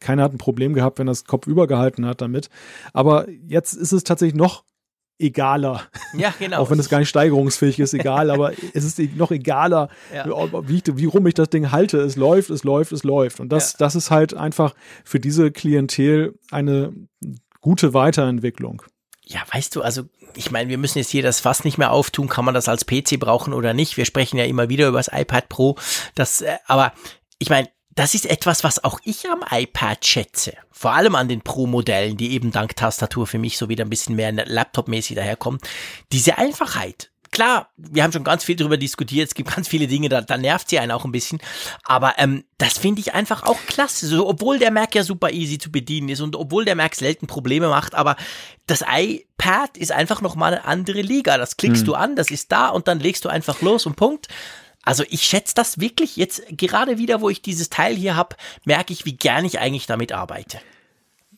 keiner 0.00 0.22
hat 0.22 0.32
ein 0.32 0.38
Problem 0.38 0.74
gehabt, 0.74 0.98
wenn 0.98 1.06
das 1.06 1.24
Kopf 1.24 1.46
übergehalten 1.46 2.06
hat 2.06 2.20
damit, 2.20 2.48
aber 2.92 3.28
jetzt 3.28 3.74
ist 3.74 3.92
es 3.92 4.04
tatsächlich 4.04 4.38
noch 4.38 4.64
egaler. 5.18 5.82
Ja, 6.16 6.34
genau. 6.38 6.58
Auch 6.58 6.70
wenn 6.70 6.78
es 6.78 6.88
gar 6.88 6.98
nicht 6.98 7.08
steigerungsfähig 7.08 7.78
ist, 7.78 7.94
egal, 7.94 8.30
aber 8.32 8.52
es 8.72 8.84
ist 8.84 8.98
noch 9.16 9.30
egaler, 9.30 9.88
ja. 10.14 10.26
wie, 10.66 10.82
wie 10.86 11.04
rum 11.04 11.26
ich 11.26 11.34
das 11.34 11.50
Ding 11.50 11.70
halte. 11.70 11.98
Es 11.98 12.16
läuft, 12.16 12.50
es 12.50 12.64
läuft, 12.64 12.92
es 12.92 13.04
läuft. 13.04 13.40
Und 13.40 13.50
das, 13.50 13.72
ja. 13.72 13.78
das 13.80 13.94
ist 13.94 14.10
halt 14.10 14.34
einfach 14.34 14.74
für 15.04 15.20
diese 15.20 15.50
Klientel 15.50 16.38
eine 16.50 16.92
gute 17.60 17.94
Weiterentwicklung. 17.94 18.82
Ja, 19.26 19.40
weißt 19.52 19.74
du, 19.76 19.82
also 19.82 20.02
ich 20.36 20.50
meine, 20.50 20.68
wir 20.68 20.78
müssen 20.78 20.98
jetzt 20.98 21.10
hier 21.10 21.22
das 21.22 21.40
Fass 21.40 21.64
nicht 21.64 21.78
mehr 21.78 21.92
auftun, 21.92 22.28
kann 22.28 22.44
man 22.44 22.54
das 22.54 22.68
als 22.68 22.84
PC 22.84 23.18
brauchen 23.18 23.54
oder 23.54 23.72
nicht. 23.72 23.96
Wir 23.96 24.04
sprechen 24.04 24.36
ja 24.36 24.44
immer 24.44 24.68
wieder 24.68 24.88
über 24.88 24.98
das 24.98 25.08
iPad 25.12 25.48
Pro. 25.48 25.76
Das, 26.14 26.42
äh, 26.42 26.56
aber 26.66 26.92
ich 27.38 27.48
meine, 27.48 27.68
das 27.94 28.14
ist 28.14 28.26
etwas, 28.26 28.64
was 28.64 28.82
auch 28.82 28.98
ich 29.04 29.28
am 29.28 29.44
iPad 29.48 30.04
schätze. 30.04 30.54
Vor 30.70 30.92
allem 30.92 31.14
an 31.14 31.28
den 31.28 31.42
Pro-Modellen, 31.42 32.16
die 32.16 32.32
eben 32.32 32.50
dank 32.50 32.76
Tastatur 32.76 33.26
für 33.26 33.38
mich 33.38 33.56
so 33.56 33.68
wieder 33.68 33.84
ein 33.84 33.90
bisschen 33.90 34.16
mehr 34.16 34.32
Laptop-mäßig 34.32 35.16
daherkommen. 35.16 35.60
Diese 36.12 36.38
Einfachheit. 36.38 37.10
Klar, 37.30 37.70
wir 37.76 38.04
haben 38.04 38.12
schon 38.12 38.22
ganz 38.22 38.44
viel 38.44 38.54
darüber 38.54 38.76
diskutiert, 38.76 39.26
es 39.26 39.34
gibt 39.34 39.52
ganz 39.52 39.66
viele 39.66 39.88
Dinge, 39.88 40.08
da, 40.08 40.20
da 40.20 40.36
nervt 40.36 40.68
sie 40.68 40.78
einen 40.78 40.92
auch 40.92 41.04
ein 41.04 41.10
bisschen. 41.10 41.40
Aber 41.82 42.14
ähm, 42.18 42.44
das 42.58 42.78
finde 42.78 43.00
ich 43.00 43.12
einfach 43.12 43.42
auch 43.42 43.58
klasse. 43.66 44.06
So, 44.06 44.28
obwohl 44.28 44.60
der 44.60 44.70
Mac 44.70 44.94
ja 44.94 45.02
super 45.02 45.32
easy 45.32 45.58
zu 45.58 45.72
bedienen 45.72 46.10
ist 46.10 46.20
und 46.20 46.36
obwohl 46.36 46.64
der 46.64 46.76
Mac 46.76 46.94
selten 46.94 47.26
Probleme 47.26 47.68
macht, 47.68 47.96
aber 47.96 48.14
das 48.68 48.84
iPad 48.88 49.76
ist 49.76 49.90
einfach 49.90 50.20
nochmal 50.20 50.54
eine 50.54 50.64
andere 50.64 51.02
Liga. 51.02 51.36
Das 51.36 51.56
klickst 51.56 51.80
hm. 51.80 51.86
du 51.86 51.94
an, 51.94 52.14
das 52.14 52.30
ist 52.30 52.52
da 52.52 52.68
und 52.68 52.86
dann 52.86 53.00
legst 53.00 53.24
du 53.24 53.28
einfach 53.28 53.62
los 53.62 53.84
und 53.84 53.96
Punkt. 53.96 54.28
Also 54.84 55.04
ich 55.08 55.22
schätze 55.22 55.54
das 55.54 55.80
wirklich 55.80 56.16
jetzt 56.16 56.42
gerade 56.56 56.98
wieder, 56.98 57.20
wo 57.20 57.30
ich 57.30 57.42
dieses 57.42 57.70
Teil 57.70 57.94
hier 57.94 58.16
habe, 58.16 58.36
merke 58.64 58.92
ich, 58.92 59.04
wie 59.04 59.16
gern 59.16 59.44
ich 59.44 59.58
eigentlich 59.58 59.86
damit 59.86 60.12
arbeite. 60.12 60.58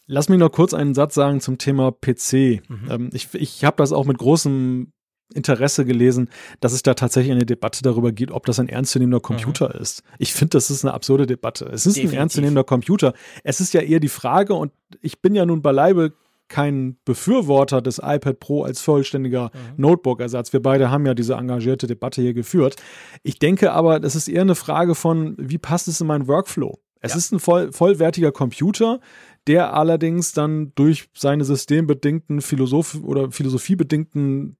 Lass 0.07 0.29
mich 0.29 0.39
noch 0.39 0.51
kurz 0.51 0.73
einen 0.73 0.95
Satz 0.95 1.15
sagen 1.15 1.41
zum 1.41 1.59
Thema 1.59 1.93
PC. 1.93 2.63
Mhm. 2.69 2.89
Ähm, 2.91 3.11
ich 3.13 3.29
ich 3.35 3.65
habe 3.65 3.77
das 3.79 3.93
auch 3.93 4.05
mit 4.05 4.19
großem 4.19 4.93
Interesse 5.35 5.85
gelesen, 5.85 6.31
dass 6.61 6.73
es 6.73 6.83
da 6.83 6.95
tatsächlich 6.95 7.33
eine 7.33 7.47
Debatte 7.47 7.83
darüber 7.83 8.13
gibt, 8.13 8.31
ob 8.31 8.47
das 8.47 8.61
ein 8.61 8.69
ernstzunehmender 8.69 9.21
Computer 9.21 9.73
mhm. 9.75 9.81
ist. 9.81 10.03
Ich 10.19 10.33
finde, 10.33 10.51
das 10.51 10.71
ist 10.71 10.85
eine 10.85 10.95
absurde 10.95 11.27
Debatte. 11.27 11.65
Es 11.67 11.87
ist 11.87 11.97
Definitiv. 11.97 12.13
ein 12.13 12.21
ernstzunehmender 12.21 12.65
Computer. 12.65 13.13
Es 13.43 13.61
ist 13.61 13.75
ja 13.75 13.81
eher 13.81 13.99
die 13.99 14.09
Frage, 14.09 14.55
und 14.55 14.73
ich 15.01 15.21
bin 15.21 15.35
ja 15.35 15.45
nun 15.45 15.63
beileibe 15.63 16.13
kein 16.49 16.97
Befürworter 17.05 17.83
des 17.83 17.99
iPad 17.99 18.41
Pro 18.41 18.63
als 18.63 18.81
vollständiger 18.81 19.51
mhm. 19.53 19.83
Notebook-Ersatz. 19.83 20.53
Wir 20.53 20.61
beide 20.61 20.91
haben 20.91 21.07
ja 21.07 21.15
diese 21.15 21.35
engagierte 21.35 21.87
Debatte 21.87 22.23
hier 22.23 22.35
geführt. 22.35 22.77
Ich 23.23 23.39
denke 23.39 23.73
aber, 23.73 24.01
das 24.01 24.15
ist 24.15 24.29
eher 24.29 24.43
eine 24.43 24.55
Frage 24.55 24.95
von, 24.95 25.35
wie 25.39 25.59
passt 25.59 25.89
es 25.89 26.01
in 26.01 26.07
meinen 26.07 26.29
Workflow? 26.29 26.79
Es 27.01 27.13
ja. 27.13 27.19
ist 27.19 27.33
ein 27.33 27.41
voll, 27.41 27.73
vollwertiger 27.73 28.33
Computer, 28.33 29.01
der 29.47 29.75
allerdings 29.75 30.33
dann 30.33 30.73
durch 30.75 31.09
seine 31.15 31.45
systembedingten 31.45 32.41
Philosoph 32.41 32.97
oder 33.03 33.31
philosophiebedingten 33.31 34.57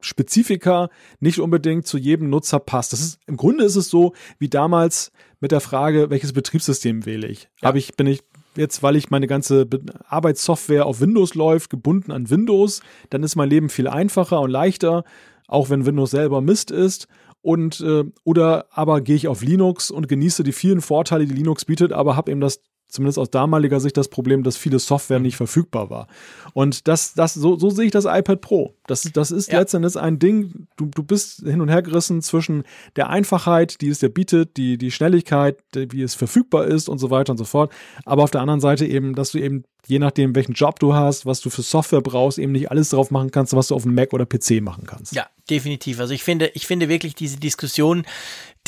Spezifika 0.00 0.90
nicht 1.18 1.40
unbedingt 1.40 1.86
zu 1.86 1.98
jedem 1.98 2.30
Nutzer 2.30 2.60
passt. 2.60 2.92
Das 2.92 3.00
ist, 3.00 3.18
im 3.26 3.36
Grunde 3.36 3.64
ist 3.64 3.74
es 3.74 3.88
so 3.88 4.14
wie 4.38 4.48
damals 4.48 5.10
mit 5.40 5.50
der 5.50 5.60
Frage, 5.60 6.10
welches 6.10 6.32
Betriebssystem 6.32 7.04
wähle 7.04 7.26
ich? 7.26 7.48
Ja. 7.60 7.68
Habe 7.68 7.78
ich, 7.78 7.94
bin 7.96 8.06
ich 8.06 8.22
jetzt, 8.58 8.82
weil 8.82 8.96
ich 8.96 9.10
meine 9.10 9.26
ganze 9.26 9.66
Arbeitssoftware 10.08 10.86
auf 10.86 11.00
Windows 11.00 11.34
läuft, 11.34 11.70
gebunden 11.70 12.12
an 12.12 12.30
Windows, 12.30 12.82
dann 13.10 13.22
ist 13.22 13.36
mein 13.36 13.48
Leben 13.48 13.68
viel 13.68 13.88
einfacher 13.88 14.40
und 14.40 14.50
leichter, 14.50 15.04
auch 15.46 15.70
wenn 15.70 15.86
Windows 15.86 16.10
selber 16.10 16.40
Mist 16.40 16.70
ist. 16.70 17.08
Und 17.40 17.80
äh, 17.80 18.04
oder 18.24 18.66
aber 18.70 19.00
gehe 19.00 19.16
ich 19.16 19.28
auf 19.28 19.42
Linux 19.42 19.90
und 19.90 20.08
genieße 20.08 20.42
die 20.42 20.52
vielen 20.52 20.80
Vorteile, 20.80 21.26
die 21.26 21.34
Linux 21.34 21.64
bietet, 21.64 21.92
aber 21.92 22.16
habe 22.16 22.30
eben 22.30 22.40
das 22.40 22.60
zumindest 22.88 23.18
aus 23.18 23.30
damaliger 23.30 23.80
Sicht 23.80 23.96
das 23.96 24.08
Problem, 24.08 24.42
dass 24.42 24.56
viele 24.56 24.78
Software 24.78 25.18
nicht 25.18 25.36
verfügbar 25.36 25.90
war. 25.90 26.08
Und 26.54 26.88
das, 26.88 27.14
das, 27.14 27.34
so, 27.34 27.56
so 27.58 27.70
sehe 27.70 27.86
ich 27.86 27.92
das 27.92 28.04
iPad 28.04 28.40
Pro. 28.40 28.74
Das, 28.86 29.02
das 29.02 29.30
ist 29.30 29.52
ja. 29.52 29.60
letztendlich 29.60 29.96
ein 29.96 30.18
Ding, 30.18 30.66
du, 30.76 30.86
du 30.86 31.02
bist 31.02 31.40
hin 31.40 31.60
und 31.60 31.68
her 31.68 31.82
gerissen 31.82 32.22
zwischen 32.22 32.64
der 32.96 33.10
Einfachheit, 33.10 33.80
die 33.80 33.88
es 33.88 33.98
dir 33.98 34.08
bietet, 34.08 34.56
die, 34.56 34.78
die 34.78 34.90
Schnelligkeit, 34.90 35.58
wie 35.74 36.02
es 36.02 36.14
verfügbar 36.14 36.66
ist 36.66 36.88
und 36.88 36.98
so 36.98 37.10
weiter 37.10 37.32
und 37.32 37.38
so 37.38 37.44
fort. 37.44 37.72
Aber 38.04 38.24
auf 38.24 38.30
der 38.30 38.40
anderen 38.40 38.60
Seite 38.60 38.86
eben, 38.86 39.14
dass 39.14 39.32
du 39.32 39.38
eben 39.38 39.64
je 39.88 39.98
nachdem, 39.98 40.34
welchen 40.34 40.52
Job 40.52 40.78
du 40.80 40.94
hast, 40.94 41.24
was 41.26 41.40
du 41.40 41.50
für 41.50 41.62
Software 41.62 42.02
brauchst, 42.02 42.38
eben 42.38 42.52
nicht 42.52 42.70
alles 42.70 42.90
drauf 42.90 43.10
machen 43.10 43.30
kannst, 43.30 43.54
was 43.54 43.68
du 43.68 43.74
auf 43.74 43.82
dem 43.82 43.94
Mac 43.94 44.12
oder 44.12 44.26
PC 44.26 44.60
machen 44.60 44.84
kannst. 44.86 45.14
Ja, 45.14 45.26
definitiv. 45.48 45.98
Also 45.98 46.12
ich 46.12 46.22
finde, 46.22 46.50
ich 46.54 46.66
finde 46.66 46.88
wirklich 46.88 47.14
diese 47.14 47.38
Diskussion, 47.38 48.04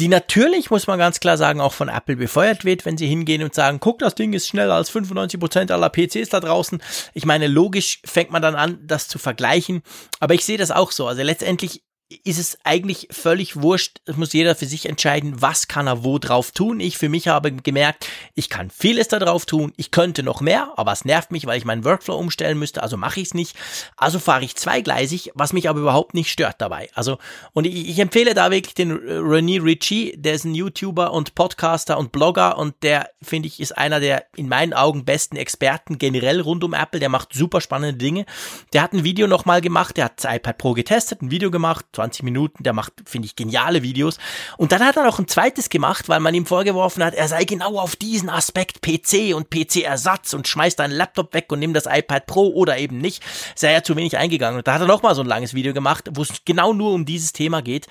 die 0.01 0.09
natürlich, 0.09 0.71
muss 0.71 0.87
man 0.87 0.99
ganz 0.99 1.21
klar 1.21 1.37
sagen, 1.37 1.61
auch 1.61 1.75
von 1.75 1.89
Apple 1.89 2.17
befeuert 2.17 2.65
wird, 2.65 2.87
wenn 2.87 2.97
sie 2.97 3.07
hingehen 3.07 3.43
und 3.43 3.55
sagen, 3.55 3.81
guck, 3.81 3.99
das 3.99 4.15
Ding 4.15 4.33
ist 4.33 4.49
schneller 4.49 4.75
als 4.75 4.91
95% 4.91 5.71
aller 5.71 5.91
PCs 5.91 6.31
da 6.31 6.41
draußen. 6.41 6.83
Ich 7.13 7.27
meine, 7.27 7.47
logisch 7.47 8.01
fängt 8.07 8.31
man 8.31 8.41
dann 8.41 8.55
an, 8.55 8.79
das 8.83 9.09
zu 9.09 9.19
vergleichen. 9.19 9.83
Aber 10.19 10.33
ich 10.33 10.45
sehe 10.45 10.57
das 10.57 10.71
auch 10.71 10.91
so. 10.91 11.07
Also 11.07 11.23
letztendlich 11.23 11.83
ist 12.25 12.39
es 12.39 12.59
eigentlich 12.65 13.09
völlig 13.13 13.63
wurscht. 13.63 14.01
Es 14.05 14.17
muss 14.17 14.33
jeder 14.33 14.57
für 14.57 14.67
sich 14.67 14.87
entscheiden, 14.87 15.41
was 15.41 15.69
kann 15.69 15.87
er 15.87 16.03
wo 16.03 16.19
drauf 16.19 16.51
tun. 16.51 16.81
Ich 16.81 16.99
für 16.99 17.09
mich 17.09 17.29
habe 17.29 17.53
gemerkt, 17.53 18.09
ich 18.35 18.51
kann 18.51 18.69
vieles 18.71 19.07
da 19.09 19.21
drauf 19.21 19.47
tun. 19.47 19.73
Ich 19.77 19.93
könnte 19.93 20.25
noch 20.25 20.41
mehr, 20.41 20.73
aber 20.77 20.91
es 20.91 21.05
nervt 21.05 21.31
mich, 21.31 21.47
weil 21.47 21.59
ich 21.59 21.65
meinen 21.65 21.85
Workflow 21.85 22.17
umstellen 22.17 22.59
müsste. 22.59 22.83
Also 22.83 22.97
mache 22.97 23.21
ich 23.21 23.29
es 23.29 23.35
nicht. 23.35 23.57
Also 23.97 24.19
fahre 24.19 24.45
ich 24.45 24.57
zweigleisig, 24.57 25.31
was 25.35 25.53
mich 25.53 25.69
aber 25.69 25.81
überhaupt 25.81 26.15
nicht 26.15 26.31
stört 26.31 26.57
dabei. 26.61 26.91
Also, 26.95 27.19
und 27.53 27.67
ich, 27.67 27.89
ich 27.89 27.99
empfehle 28.01 28.35
da 28.35 28.51
wirklich 28.51 28.75
den 28.75 28.93
René 28.93 29.63
Ritchie, 29.63 30.15
der 30.17 30.35
ist 30.35 30.45
ein 30.45 30.55
YouTuber 30.55 31.13
und 31.13 31.37
Podcaster 31.37 31.97
und 31.97 32.11
Blogger 32.11 32.59
und 32.59 32.75
der, 32.83 33.11
finde 33.23 33.47
ich, 33.47 33.61
ist 33.61 33.79
einer 33.79 34.01
der 34.01 34.25
in 34.35 34.49
meinen 34.49 34.73
Augen 34.73 35.05
besten 35.05 35.37
Experten 35.37 35.99
generell 35.99 36.41
rund 36.41 36.65
um 36.65 36.75
Apple. 36.75 36.99
Der 36.99 37.09
macht 37.09 37.35
super 37.35 37.61
spannende 37.61 37.97
Dinge. 37.97 38.27
Der 38.73 38.83
hat 38.83 38.93
ein 38.93 39.05
Video 39.05 39.29
nochmal 39.29 39.61
gemacht, 39.61 39.97
der 39.97 40.07
hat 40.07 40.25
das 40.25 40.35
iPad 40.35 40.59
Pro 40.59 40.73
getestet, 40.75 41.23
ein 41.23 41.31
Video 41.31 41.53
gemacht, 41.53 41.87
20 42.01 42.23
Minuten, 42.23 42.63
der 42.63 42.73
macht, 42.73 42.95
finde 43.05 43.27
ich, 43.27 43.37
geniale 43.37 43.83
Videos. 43.83 44.19
Und 44.57 44.73
dann 44.73 44.81
hat 44.81 44.97
er 44.97 45.05
noch 45.05 45.19
ein 45.19 45.29
zweites 45.29 45.69
gemacht, 45.69 46.09
weil 46.09 46.21
man 46.21 46.35
ihm 46.35 46.47
vorgeworfen 46.47 47.05
hat, 47.05 47.15
er 47.15 47.29
sei 47.29 47.45
genau 47.45 47.79
auf 47.79 47.95
diesen 47.95 48.31
Aspekt 48.31 48.81
PC 48.81 49.35
und 49.35 49.51
PC-Ersatz 49.51 50.33
und 50.33 50.49
schmeißt 50.49 50.81
einen 50.81 50.95
Laptop 50.95 51.35
weg 51.35 51.53
und 51.53 51.59
nimmt 51.59 51.77
das 51.77 51.85
iPad 51.87 52.27
Pro 52.27 52.49
oder 52.49 52.79
eben 52.79 52.99
nicht, 52.99 53.23
sei 53.55 53.73
er 53.73 53.85
zu 53.85 53.97
wenig 53.97 54.17
eingegangen. 54.17 54.59
Und 54.59 54.67
da 54.67 54.75
hat 54.75 54.81
er 54.81 54.87
noch 54.87 55.03
mal 55.03 55.15
so 55.15 55.21
ein 55.21 55.27
langes 55.27 55.53
Video 55.53 55.75
gemacht, 55.75 56.09
wo 56.13 56.23
es 56.23 56.45
genau 56.47 56.73
nur 56.73 56.93
um 56.93 57.05
dieses 57.05 57.33
Thema 57.33 57.61
geht 57.61 57.87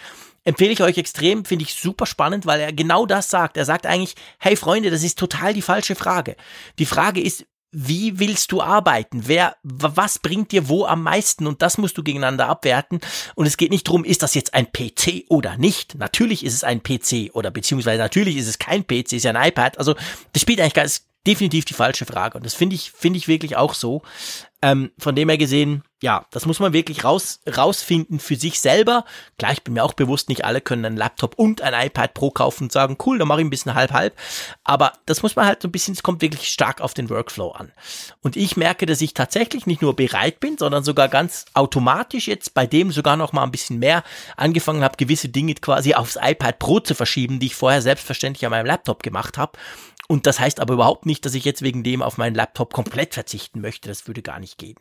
empfehle 0.45 0.71
ich 0.71 0.81
euch 0.81 0.97
extrem, 0.97 1.45
finde 1.45 1.65
ich 1.65 1.75
super 1.75 2.05
spannend, 2.05 2.45
weil 2.45 2.59
er 2.61 2.73
genau 2.73 3.05
das 3.05 3.29
sagt. 3.29 3.57
Er 3.57 3.65
sagt 3.65 3.85
eigentlich, 3.85 4.15
hey 4.39 4.55
Freunde, 4.55 4.89
das 4.89 5.03
ist 5.03 5.19
total 5.19 5.53
die 5.53 5.61
falsche 5.61 5.95
Frage. 5.95 6.37
Die 6.79 6.85
Frage 6.85 7.21
ist, 7.21 7.45
wie 7.71 8.19
willst 8.19 8.51
du 8.51 8.61
arbeiten? 8.61 9.23
Wer, 9.27 9.55
was 9.63 10.19
bringt 10.19 10.51
dir 10.51 10.69
wo 10.69 10.85
am 10.85 11.03
meisten? 11.03 11.45
Und 11.45 11.61
das 11.61 11.77
musst 11.77 11.97
du 11.97 12.03
gegeneinander 12.03 12.47
abwerten. 12.47 12.99
Und 13.35 13.45
es 13.45 13.57
geht 13.57 13.71
nicht 13.71 13.87
darum, 13.87 14.03
ist 14.03 14.23
das 14.23 14.33
jetzt 14.33 14.53
ein 14.53 14.71
PC 14.71 15.25
oder 15.29 15.57
nicht? 15.57 15.95
Natürlich 15.95 16.43
ist 16.43 16.55
es 16.55 16.63
ein 16.63 16.81
PC 16.81 17.31
oder 17.33 17.51
beziehungsweise 17.51 17.99
natürlich 17.99 18.37
ist 18.37 18.47
es 18.47 18.57
kein 18.57 18.87
PC, 18.87 19.13
ist 19.13 19.25
ja 19.25 19.33
ein 19.33 19.49
iPad. 19.49 19.77
Also 19.77 19.95
das 20.33 20.41
spielt 20.41 20.59
eigentlich 20.59 20.73
gar, 20.73 20.87
definitiv 21.27 21.65
die 21.65 21.73
falsche 21.73 22.05
Frage. 22.05 22.37
Und 22.37 22.45
das 22.45 22.53
finde 22.53 22.75
ich, 22.75 22.91
finde 22.91 23.17
ich 23.17 23.27
wirklich 23.27 23.57
auch 23.57 23.73
so. 23.73 24.01
Ähm, 24.61 24.91
von 24.97 25.15
dem 25.15 25.29
her 25.29 25.37
gesehen, 25.37 25.83
ja, 26.01 26.25
das 26.31 26.45
muss 26.45 26.59
man 26.59 26.73
wirklich 26.73 27.05
raus, 27.05 27.39
rausfinden 27.47 28.19
für 28.19 28.35
sich 28.35 28.59
selber. 28.59 29.05
Klar, 29.37 29.53
ich 29.53 29.63
bin 29.63 29.73
mir 29.73 29.85
auch 29.85 29.93
bewusst, 29.93 30.27
nicht 30.27 30.43
alle 30.43 30.59
können 30.59 30.83
einen 30.83 30.97
Laptop 30.97 31.35
und 31.35 31.61
ein 31.61 31.87
iPad 31.87 32.13
Pro 32.13 32.29
kaufen 32.29 32.65
und 32.65 32.71
sagen, 32.71 32.97
cool, 33.05 33.17
dann 33.17 33.27
mache 33.27 33.39
ich 33.39 33.47
ein 33.47 33.49
bisschen 33.49 33.73
halb-halb. 33.73 34.13
Aber 34.65 34.93
das 35.05 35.23
muss 35.23 35.37
man 35.37 35.45
halt 35.45 35.61
so 35.61 35.69
ein 35.69 35.71
bisschen, 35.71 35.93
es 35.93 36.03
kommt 36.03 36.21
wirklich 36.21 36.49
stark 36.49 36.81
auf 36.81 36.93
den 36.93 37.09
Workflow 37.09 37.51
an. 37.51 37.71
Und 38.21 38.35
ich 38.35 38.57
merke, 38.57 38.85
dass 38.85 39.01
ich 39.01 39.13
tatsächlich 39.13 39.65
nicht 39.65 39.81
nur 39.81 39.95
bereit 39.95 40.41
bin, 40.41 40.57
sondern 40.57 40.83
sogar 40.83 41.07
ganz 41.07 41.45
automatisch 41.53 42.27
jetzt 42.27 42.53
bei 42.53 42.65
dem 42.65 42.91
sogar 42.91 43.15
noch 43.15 43.31
mal 43.31 43.43
ein 43.43 43.51
bisschen 43.51 43.79
mehr 43.79 44.03
angefangen 44.35 44.83
habe, 44.83 44.97
gewisse 44.97 45.29
Dinge 45.29 45.53
quasi 45.55 45.93
aufs 45.93 46.17
iPad 46.21 46.59
Pro 46.59 46.79
zu 46.81 46.95
verschieben, 46.95 47.39
die 47.39 47.47
ich 47.47 47.55
vorher 47.55 47.81
selbstverständlich 47.81 48.45
an 48.45 48.51
meinem 48.51 48.65
Laptop 48.65 49.03
gemacht 49.03 49.37
habe. 49.37 49.57
Und 50.11 50.25
das 50.25 50.39
heißt 50.39 50.59
aber 50.59 50.73
überhaupt 50.73 51.05
nicht, 51.05 51.23
dass 51.23 51.35
ich 51.35 51.45
jetzt 51.45 51.61
wegen 51.61 51.83
dem 51.83 52.01
auf 52.01 52.17
meinen 52.17 52.33
Laptop 52.33 52.73
komplett 52.73 53.13
verzichten 53.13 53.61
möchte. 53.61 53.89
Das 53.89 54.07
würde 54.07 54.23
gar 54.23 54.39
nicht 54.39 54.57
gehen. 54.57 54.79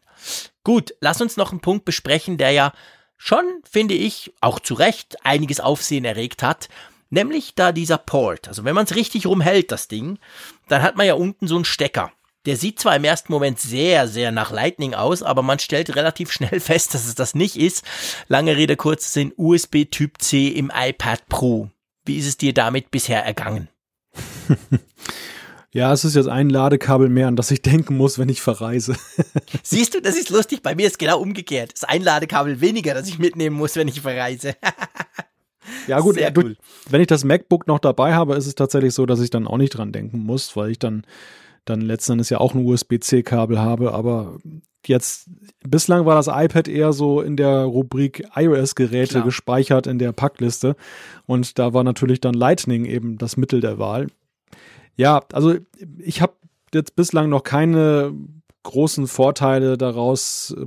Gut, 0.65 0.95
lass 1.03 1.21
uns 1.21 1.37
noch 1.37 1.51
einen 1.51 1.61
Punkt 1.61 1.85
besprechen, 1.85 2.39
der 2.39 2.53
ja 2.53 2.73
schon, 3.19 3.45
finde 3.71 3.93
ich, 3.93 4.33
auch 4.41 4.59
zu 4.59 4.73
Recht 4.73 5.27
einiges 5.27 5.61
Aufsehen 5.61 6.07
erregt 6.07 6.43
hat. 6.43 6.71
Nämlich 7.11 7.55
da 7.55 7.73
dieser 7.73 7.99
Port. 7.99 8.49
Also 8.49 8.65
wenn 8.65 8.75
man 8.75 8.87
es 8.87 8.95
richtig 8.95 9.27
rumhält, 9.27 9.71
das 9.71 9.87
Ding, 9.87 10.19
dann 10.69 10.81
hat 10.81 10.97
man 10.97 11.07
ja 11.07 11.13
unten 11.13 11.47
so 11.47 11.57
einen 11.57 11.67
Stecker. 11.67 12.11
Der 12.47 12.57
sieht 12.57 12.81
zwar 12.81 12.97
im 12.97 13.05
ersten 13.05 13.31
Moment 13.31 13.61
sehr, 13.61 14.09
sehr 14.09 14.33
nach 14.33 14.51
Lightning 14.51 14.95
aus, 14.95 15.23
aber 15.23 15.43
man 15.43 15.59
stellt 15.59 15.95
relativ 15.95 16.33
schnell 16.33 16.59
fest, 16.61 16.95
dass 16.95 17.05
es 17.05 17.15
das 17.15 17.35
nicht 17.35 17.57
ist. 17.57 17.85
Lange 18.29 18.57
Rede, 18.57 18.77
kurz 18.77 19.13
sind 19.13 19.35
USB 19.37 19.85
Typ 19.91 20.23
C 20.23 20.49
im 20.49 20.73
iPad 20.75 21.29
Pro. 21.29 21.69
Wie 22.07 22.17
ist 22.17 22.27
es 22.27 22.39
dir 22.39 22.55
damit 22.55 22.91
bisher 22.91 23.23
ergangen? 23.27 23.69
Ja, 25.71 25.93
es 25.93 26.05
ist 26.05 26.17
jetzt 26.17 26.29
ein 26.29 26.49
Ladekabel 26.49 27.11
mehr, 27.11 27.29
an 27.29 27.37
das 27.37 27.51
ich 27.51 27.61
denken 27.61 27.97
muss, 27.97 28.19
wenn 28.19 28.31
ich 28.31 28.41
verreise. 28.41 28.97
Siehst 29.63 29.95
du, 29.95 30.01
das 30.01 30.17
ist 30.17 30.31
lustig. 30.31 30.63
Bei 30.63 30.75
mir 30.75 30.87
ist 30.87 30.99
genau 30.99 31.21
umgekehrt. 31.21 31.73
Es 31.75 31.83
ist 31.83 31.89
ein 31.89 32.03
Ladekabel 32.03 32.63
weniger, 32.63 32.95
das 32.95 33.07
ich 33.07 33.19
mitnehmen 33.19 33.55
muss, 33.55 33.77
wenn 33.77 33.87
ich 33.87 34.01
verreise. 34.01 34.55
ja, 35.87 36.01
gut, 36.01 36.15
Sehr 36.15 36.33
cool. 36.39 36.57
wenn 36.89 37.03
ich 37.03 37.07
das 37.07 37.23
MacBook 37.23 37.67
noch 37.67 37.81
dabei 37.81 38.15
habe, 38.15 38.35
ist 38.37 38.47
es 38.47 38.55
tatsächlich 38.55 38.95
so, 38.95 39.05
dass 39.05 39.21
ich 39.21 39.29
dann 39.29 39.47
auch 39.47 39.59
nicht 39.59 39.71
dran 39.71 39.93
denken 39.93 40.21
muss, 40.21 40.57
weil 40.57 40.71
ich 40.71 40.79
dann, 40.79 41.05
dann 41.67 41.83
letzten 41.83 42.13
Endes 42.13 42.31
ja 42.31 42.39
auch 42.39 42.55
ein 42.55 42.65
USB-C-Kabel 42.65 43.59
habe. 43.59 43.93
Aber 43.93 44.39
jetzt, 44.87 45.29
bislang 45.63 46.07
war 46.07 46.15
das 46.15 46.29
iPad 46.29 46.67
eher 46.69 46.95
so 46.95 47.21
in 47.21 47.37
der 47.37 47.65
Rubrik 47.65 48.27
iOS-Geräte 48.35 49.21
gespeichert 49.23 49.87
in 49.87 49.99
der 49.99 50.13
Packliste. 50.13 50.77
Und 51.27 51.59
da 51.59 51.75
war 51.75 51.85
natürlich 51.85 52.23
dann 52.23 52.33
Lightning 52.33 52.87
eben 52.87 53.19
das 53.19 53.37
Mittel 53.37 53.61
der 53.61 53.79
Wahl. 53.79 54.07
Ja, 54.99 55.25
also 55.33 55.55
ich 55.99 56.21
habe 56.21 56.35
jetzt 56.75 56.97
bislang 56.97 57.29
noch 57.31 57.45
keine 57.45 58.13
großen 58.69 59.07
Vorteile 59.07 59.79
daraus 59.79 60.55
äh, 60.57 60.67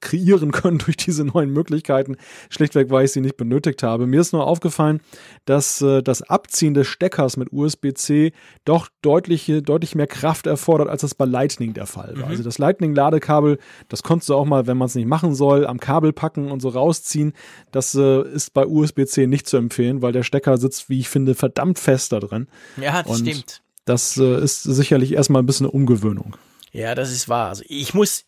kreieren 0.00 0.50
können 0.50 0.78
durch 0.84 0.96
diese 0.96 1.24
neuen 1.24 1.50
Möglichkeiten, 1.50 2.16
schlichtweg, 2.50 2.90
weil 2.90 3.04
ich 3.04 3.12
sie 3.12 3.20
nicht 3.20 3.36
benötigt 3.36 3.82
habe. 3.82 4.06
Mir 4.06 4.20
ist 4.20 4.32
nur 4.32 4.46
aufgefallen, 4.46 5.00
dass 5.44 5.80
äh, 5.82 6.02
das 6.02 6.22
Abziehen 6.22 6.74
des 6.74 6.88
Steckers 6.88 7.36
mit 7.36 7.52
USB-C 7.52 8.32
doch 8.64 8.88
deutlich, 9.02 9.52
deutlich 9.62 9.94
mehr 9.94 10.08
Kraft 10.08 10.46
erfordert, 10.46 10.88
als 10.88 11.02
das 11.02 11.14
bei 11.14 11.24
Lightning 11.24 11.74
der 11.74 11.86
Fall 11.86 12.14
war. 12.16 12.26
Mhm. 12.26 12.30
Also 12.30 12.42
das 12.42 12.58
Lightning-Ladekabel, 12.58 13.58
das 13.88 14.02
konntest 14.02 14.28
du 14.28 14.34
auch 14.34 14.44
mal, 14.44 14.66
wenn 14.66 14.76
man 14.76 14.86
es 14.86 14.96
nicht 14.96 15.06
machen 15.06 15.34
soll, 15.34 15.64
am 15.66 15.78
Kabel 15.78 16.12
packen 16.12 16.50
und 16.50 16.60
so 16.60 16.70
rausziehen. 16.70 17.34
Das 17.70 17.94
äh, 17.94 18.22
ist 18.22 18.52
bei 18.52 18.66
USB-C 18.66 19.28
nicht 19.28 19.46
zu 19.46 19.56
empfehlen, 19.56 20.02
weil 20.02 20.12
der 20.12 20.24
Stecker 20.24 20.58
sitzt, 20.58 20.90
wie 20.90 20.98
ich 20.98 21.08
finde, 21.08 21.36
verdammt 21.36 21.78
fest 21.78 22.12
da 22.12 22.18
drin. 22.18 22.48
Ja, 22.76 23.02
das 23.02 23.20
und 23.20 23.28
stimmt. 23.28 23.62
Das 23.84 24.16
ist 24.16 24.64
sicherlich 24.64 25.12
erstmal 25.12 25.40
ein 25.40 25.46
bisschen 25.46 25.66
eine 25.66 25.70
Umgewöhnung. 25.70 26.36
Ja, 26.76 26.94
das 26.94 27.10
ist 27.10 27.26
wahr. 27.30 27.48
Also 27.48 27.64
ich 27.68 27.94
muss, 27.94 28.26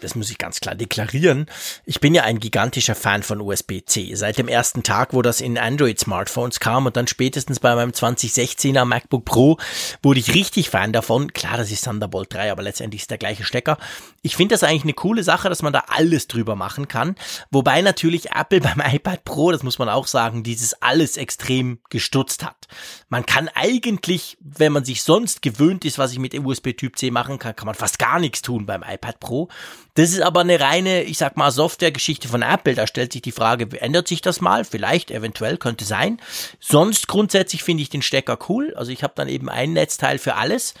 das 0.00 0.14
muss 0.14 0.30
ich 0.30 0.38
ganz 0.38 0.60
klar 0.60 0.74
deklarieren. 0.74 1.46
Ich 1.84 2.00
bin 2.00 2.14
ja 2.14 2.22
ein 2.22 2.38
gigantischer 2.38 2.94
Fan 2.94 3.22
von 3.22 3.40
USB-C. 3.40 4.14
Seit 4.14 4.38
dem 4.38 4.48
ersten 4.48 4.82
Tag, 4.82 5.14
wo 5.14 5.22
das 5.22 5.40
in 5.40 5.58
Android-Smartphones 5.58 6.60
kam 6.60 6.86
und 6.86 6.96
dann 6.96 7.06
spätestens 7.06 7.60
bei 7.60 7.74
meinem 7.74 7.90
2016er 7.90 8.84
MacBook 8.84 9.24
Pro 9.24 9.58
wurde 10.02 10.20
ich 10.20 10.34
richtig 10.34 10.70
Fan 10.70 10.92
davon. 10.92 11.32
Klar, 11.32 11.56
das 11.56 11.70
ist 11.70 11.84
Thunderbolt 11.84 12.32
3, 12.32 12.52
aber 12.52 12.62
letztendlich 12.62 13.02
ist 13.02 13.10
der 13.10 13.18
gleiche 13.18 13.44
Stecker. 13.44 13.78
Ich 14.22 14.36
finde 14.36 14.54
das 14.54 14.62
eigentlich 14.62 14.84
eine 14.84 14.94
coole 14.94 15.22
Sache, 15.22 15.48
dass 15.48 15.62
man 15.62 15.72
da 15.72 15.84
alles 15.88 16.28
drüber 16.28 16.56
machen 16.56 16.88
kann. 16.88 17.16
Wobei 17.50 17.82
natürlich 17.82 18.30
Apple 18.32 18.60
beim 18.62 18.80
iPad 18.80 19.24
Pro, 19.24 19.52
das 19.52 19.62
muss 19.62 19.78
man 19.78 19.88
auch 19.88 20.06
sagen, 20.06 20.42
dieses 20.42 20.80
alles 20.82 21.16
extrem 21.16 21.78
gestutzt 21.90 22.44
hat. 22.44 22.68
Man 23.08 23.24
kann 23.26 23.48
eigentlich, 23.54 24.36
wenn 24.40 24.72
man 24.72 24.84
sich 24.84 25.02
sonst 25.02 25.42
gewöhnt 25.42 25.84
ist, 25.84 25.98
was 25.98 26.12
ich 26.12 26.18
mit 26.18 26.34
USB 26.34 26.76
Typ 26.76 26.98
C 26.98 27.10
machen 27.10 27.38
kann, 27.38 27.56
kann 27.56 27.66
man 27.66 27.74
fast 27.74 27.98
gar 27.98 28.18
nichts 28.18 28.42
tun 28.42 28.66
beim 28.66 28.82
iPad 28.82 29.20
Pro. 29.20 29.48
Das 29.96 30.12
ist 30.12 30.20
aber 30.20 30.40
eine 30.40 30.60
reine, 30.60 31.04
ich 31.04 31.16
sag 31.16 31.38
mal, 31.38 31.50
Softwaregeschichte 31.50 32.28
von 32.28 32.42
Apple. 32.42 32.74
Da 32.74 32.86
stellt 32.86 33.14
sich 33.14 33.22
die 33.22 33.32
Frage, 33.32 33.66
ändert 33.80 34.06
sich 34.06 34.20
das 34.20 34.42
mal? 34.42 34.66
Vielleicht, 34.66 35.10
eventuell, 35.10 35.56
könnte 35.56 35.86
sein. 35.86 36.20
Sonst 36.60 37.08
grundsätzlich 37.08 37.62
finde 37.62 37.82
ich 37.82 37.88
den 37.88 38.02
Stecker 38.02 38.38
cool. 38.50 38.74
Also 38.76 38.92
ich 38.92 39.02
habe 39.02 39.14
dann 39.16 39.28
eben 39.28 39.48
ein 39.48 39.72
Netzteil 39.72 40.18
für 40.18 40.34
alles, 40.34 40.74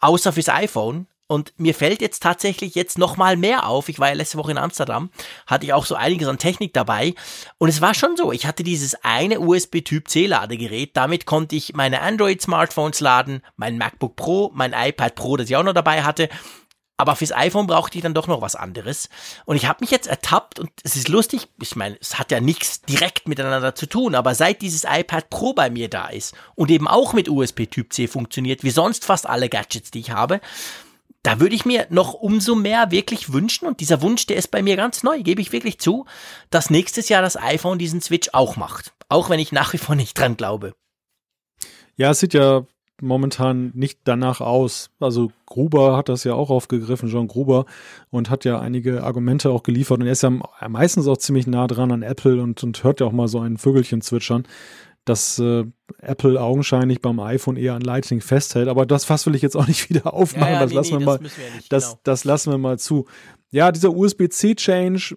außer 0.00 0.32
fürs 0.32 0.48
iPhone. 0.48 1.08
Und 1.26 1.52
mir 1.58 1.74
fällt 1.74 2.00
jetzt 2.00 2.22
tatsächlich 2.22 2.76
jetzt 2.76 2.96
noch 2.96 3.16
mal 3.16 3.36
mehr 3.36 3.66
auf. 3.66 3.88
Ich 3.88 3.98
war 3.98 4.08
ja 4.08 4.14
letzte 4.14 4.38
Woche 4.38 4.52
in 4.52 4.58
Amsterdam, 4.58 5.10
hatte 5.48 5.64
ich 5.64 5.72
auch 5.72 5.86
so 5.86 5.96
einiges 5.96 6.28
an 6.28 6.38
Technik 6.38 6.72
dabei. 6.72 7.14
Und 7.58 7.70
es 7.70 7.80
war 7.80 7.94
schon 7.94 8.16
so, 8.16 8.30
ich 8.30 8.46
hatte 8.46 8.62
dieses 8.62 8.96
eine 9.02 9.40
USB 9.40 9.84
Typ 9.84 10.08
C 10.08 10.26
Ladegerät. 10.26 10.96
Damit 10.96 11.26
konnte 11.26 11.56
ich 11.56 11.74
meine 11.74 12.02
Android 12.02 12.40
Smartphones 12.40 13.00
laden, 13.00 13.42
mein 13.56 13.78
MacBook 13.78 14.14
Pro, 14.14 14.50
mein 14.54 14.72
iPad 14.72 15.14
Pro, 15.16 15.36
das 15.36 15.50
ich 15.50 15.56
auch 15.56 15.64
noch 15.64 15.72
dabei 15.72 16.04
hatte 16.04 16.28
aber 17.00 17.16
fürs 17.16 17.32
iPhone 17.32 17.66
brauchte 17.66 17.96
ich 17.96 18.02
dann 18.02 18.12
doch 18.12 18.26
noch 18.26 18.42
was 18.42 18.54
anderes. 18.54 19.08
Und 19.46 19.56
ich 19.56 19.64
habe 19.64 19.78
mich 19.80 19.90
jetzt 19.90 20.06
ertappt 20.06 20.58
und 20.58 20.70
es 20.84 20.96
ist 20.96 21.08
lustig, 21.08 21.48
ich 21.58 21.74
meine, 21.74 21.96
es 21.98 22.18
hat 22.18 22.30
ja 22.30 22.40
nichts 22.40 22.82
direkt 22.82 23.26
miteinander 23.26 23.74
zu 23.74 23.86
tun, 23.86 24.14
aber 24.14 24.34
seit 24.34 24.60
dieses 24.60 24.84
iPad 24.84 25.30
Pro 25.30 25.54
bei 25.54 25.70
mir 25.70 25.88
da 25.88 26.08
ist 26.08 26.34
und 26.56 26.70
eben 26.70 26.86
auch 26.86 27.14
mit 27.14 27.30
USB 27.30 27.64
Typ 27.70 27.94
C 27.94 28.06
funktioniert, 28.06 28.64
wie 28.64 28.70
sonst 28.70 29.06
fast 29.06 29.26
alle 29.26 29.48
Gadgets, 29.48 29.90
die 29.90 30.00
ich 30.00 30.10
habe, 30.10 30.42
da 31.22 31.40
würde 31.40 31.54
ich 31.54 31.64
mir 31.64 31.86
noch 31.88 32.12
umso 32.12 32.54
mehr 32.54 32.90
wirklich 32.90 33.32
wünschen 33.32 33.66
und 33.66 33.80
dieser 33.80 34.02
Wunsch, 34.02 34.26
der 34.26 34.36
ist 34.36 34.50
bei 34.50 34.60
mir 34.60 34.76
ganz 34.76 35.02
neu, 35.02 35.22
gebe 35.22 35.40
ich 35.40 35.52
wirklich 35.52 35.78
zu, 35.78 36.04
dass 36.50 36.68
nächstes 36.68 37.08
Jahr 37.08 37.22
das 37.22 37.38
iPhone 37.38 37.78
diesen 37.78 38.02
Switch 38.02 38.28
auch 38.34 38.56
macht. 38.56 38.92
Auch 39.08 39.30
wenn 39.30 39.40
ich 39.40 39.52
nach 39.52 39.72
wie 39.72 39.78
vor 39.78 39.94
nicht 39.94 40.18
dran 40.18 40.36
glaube. 40.36 40.74
Ja, 41.96 42.10
es 42.10 42.20
sieht 42.20 42.34
ja 42.34 42.66
momentan 43.02 43.70
nicht 43.74 44.00
danach 44.04 44.40
aus. 44.40 44.90
Also 45.00 45.32
Gruber 45.46 45.96
hat 45.96 46.08
das 46.08 46.24
ja 46.24 46.34
auch 46.34 46.50
aufgegriffen, 46.50 47.08
John 47.08 47.28
Gruber, 47.28 47.66
und 48.10 48.30
hat 48.30 48.44
ja 48.44 48.60
einige 48.60 49.02
Argumente 49.02 49.50
auch 49.50 49.62
geliefert. 49.62 50.00
Und 50.00 50.06
er 50.06 50.12
ist 50.12 50.22
ja 50.22 50.32
meistens 50.68 51.06
auch 51.06 51.18
ziemlich 51.18 51.46
nah 51.46 51.66
dran 51.66 51.92
an 51.92 52.02
Apple 52.02 52.42
und, 52.42 52.62
und 52.62 52.82
hört 52.84 53.00
ja 53.00 53.06
auch 53.06 53.12
mal 53.12 53.28
so 53.28 53.40
ein 53.40 53.58
Vögelchen 53.58 54.00
zwitschern, 54.00 54.44
dass 55.04 55.38
äh, 55.38 55.64
Apple 55.98 56.40
augenscheinlich 56.40 57.00
beim 57.00 57.20
iPhone 57.20 57.56
eher 57.56 57.74
an 57.74 57.82
Lightning 57.82 58.20
festhält. 58.20 58.68
Aber 58.68 58.86
das 58.86 59.04
Fass 59.04 59.26
will 59.26 59.34
ich 59.34 59.42
jetzt 59.42 59.56
auch 59.56 59.66
nicht 59.66 59.88
wieder 59.90 60.12
aufmachen. 60.14 60.52
Ja, 60.52 60.60
ja, 60.60 60.60
das, 60.60 60.70
nee, 60.70 60.76
lassen 60.76 60.94
nee, 60.94 61.00
wir 61.00 61.06
mal, 61.06 61.18
das, 61.18 61.36
ja 61.36 61.54
nicht, 61.56 61.72
das, 61.72 61.84
genau. 61.84 62.00
das 62.04 62.24
lassen 62.24 62.50
wir 62.52 62.58
mal 62.58 62.78
zu. 62.78 63.06
Ja, 63.50 63.72
dieser 63.72 63.90
USB-C-Change 63.90 65.16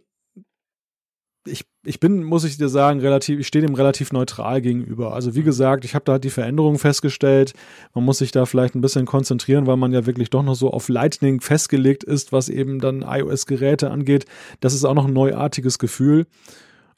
ich, 1.46 1.66
ich 1.84 2.00
bin, 2.00 2.24
muss 2.24 2.44
ich 2.44 2.58
dir 2.58 2.70
sagen, 2.70 3.00
relativ, 3.02 3.40
ich 3.40 3.48
stehe 3.48 3.66
dem 3.66 3.76
relativ 3.76 4.14
neutral 4.14 4.62
gegenüber. 4.62 5.14
Also 5.14 5.36
wie 5.36 5.44
gesagt, 5.44 5.84
ich 5.84 5.94
habe 5.94 6.06
da 6.06 6.18
die 6.18 6.30
Veränderungen 6.30 6.80
festgestellt. 6.80 7.54
Man 7.94 8.06
muss 8.06 8.20
sich 8.20 8.32
da 8.32 8.46
vielleicht 8.46 8.76
ein 8.76 8.82
bisschen 8.82 9.06
konzentrieren, 9.06 9.68
weil 9.68 9.78
man 9.78 9.92
ja 9.92 10.06
wirklich 10.06 10.30
doch 10.30 10.44
noch 10.44 10.56
so 10.56 10.72
auf 10.72 10.88
Lightning 10.88 11.42
festgelegt 11.42 12.04
ist, 12.04 12.32
was 12.32 12.50
eben 12.50 12.80
dann 12.80 13.02
iOS-Geräte 13.02 13.92
angeht. 13.92 14.26
Das 14.62 14.74
ist 14.74 14.86
auch 14.86 14.94
noch 14.94 15.08
ein 15.08 15.14
neuartiges 15.14 15.80
Gefühl. 15.80 16.28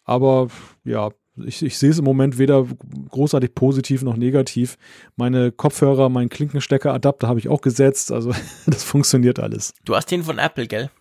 Aber 0.04 0.50
ja, 0.84 1.10
ich, 1.44 1.64
ich 1.64 1.78
sehe 1.78 1.90
es 1.90 2.00
im 2.00 2.06
Moment 2.06 2.38
weder 2.38 2.66
großartig 3.10 3.56
positiv 3.56 4.04
noch 4.04 4.16
negativ. 4.16 4.78
Meine 5.16 5.52
Kopfhörer, 5.52 6.10
mein 6.10 6.30
Klinkenstecker-Adapter 6.30 7.28
habe 7.28 7.40
ich 7.40 7.50
auch 7.50 7.62
gesetzt. 7.62 8.12
Also 8.12 8.32
das 8.68 8.84
funktioniert 8.84 9.40
alles. 9.40 9.74
Du 9.84 9.96
hast 9.96 10.12
den 10.12 10.24
von 10.24 10.38
Apple, 10.38 10.68
gell? 10.68 10.92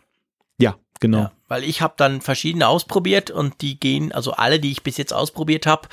Ja, 0.58 0.76
genau. 1.00 1.18
Ja, 1.18 1.32
weil 1.48 1.64
ich 1.64 1.82
habe 1.82 1.94
dann 1.96 2.20
verschiedene 2.20 2.68
ausprobiert 2.68 3.30
und 3.30 3.60
die 3.60 3.78
gehen, 3.78 4.12
also 4.12 4.32
alle, 4.32 4.60
die 4.60 4.70
ich 4.70 4.82
bis 4.82 4.96
jetzt 4.96 5.12
ausprobiert 5.12 5.66
habe, 5.66 5.88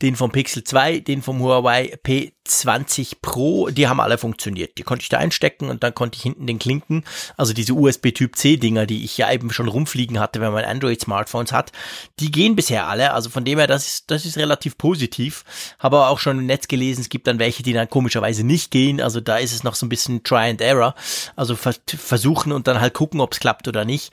den 0.00 0.16
vom 0.16 0.30
Pixel 0.30 0.64
2, 0.64 1.00
den 1.00 1.22
vom 1.22 1.40
Huawei 1.40 1.98
P20 2.04 3.16
Pro, 3.20 3.68
die 3.70 3.88
haben 3.88 4.00
alle 4.00 4.18
funktioniert. 4.18 4.78
Die 4.78 4.82
konnte 4.82 5.02
ich 5.02 5.08
da 5.08 5.18
einstecken 5.18 5.68
und 5.68 5.82
dann 5.82 5.94
konnte 5.94 6.16
ich 6.16 6.22
hinten 6.22 6.46
den 6.46 6.58
Klinken, 6.58 7.04
also 7.36 7.52
diese 7.52 7.74
USB 7.74 8.12
Typ 8.12 8.36
C 8.36 8.56
Dinger, 8.56 8.86
die 8.86 9.04
ich 9.04 9.18
ja 9.18 9.32
eben 9.32 9.52
schon 9.52 9.68
rumfliegen 9.68 10.20
hatte, 10.20 10.40
wenn 10.40 10.52
man 10.52 10.64
Android 10.64 11.00
Smartphones 11.00 11.52
hat, 11.52 11.72
die 12.20 12.30
gehen 12.30 12.54
bisher 12.56 12.86
alle. 12.86 13.12
Also 13.12 13.30
von 13.30 13.44
dem 13.44 13.58
her, 13.58 13.66
das 13.66 13.86
ist, 13.86 14.10
das 14.10 14.24
ist 14.24 14.36
relativ 14.36 14.78
positiv. 14.78 15.44
Habe 15.78 15.96
aber 15.96 16.08
auch 16.08 16.18
schon 16.18 16.38
im 16.38 16.46
Netz 16.46 16.68
gelesen, 16.68 17.00
es 17.00 17.08
gibt 17.08 17.26
dann 17.26 17.38
welche, 17.38 17.62
die 17.62 17.72
dann 17.72 17.90
komischerweise 17.90 18.44
nicht 18.44 18.70
gehen. 18.70 19.00
Also 19.00 19.20
da 19.20 19.38
ist 19.38 19.52
es 19.52 19.64
noch 19.64 19.74
so 19.74 19.86
ein 19.86 19.88
bisschen 19.88 20.22
Try 20.22 20.50
and 20.50 20.60
Error. 20.60 20.94
Also 21.34 21.56
versuchen 21.56 22.52
und 22.52 22.66
dann 22.66 22.80
halt 22.80 22.94
gucken, 22.94 23.20
ob 23.20 23.32
es 23.32 23.40
klappt 23.40 23.68
oder 23.68 23.84
nicht. 23.84 24.12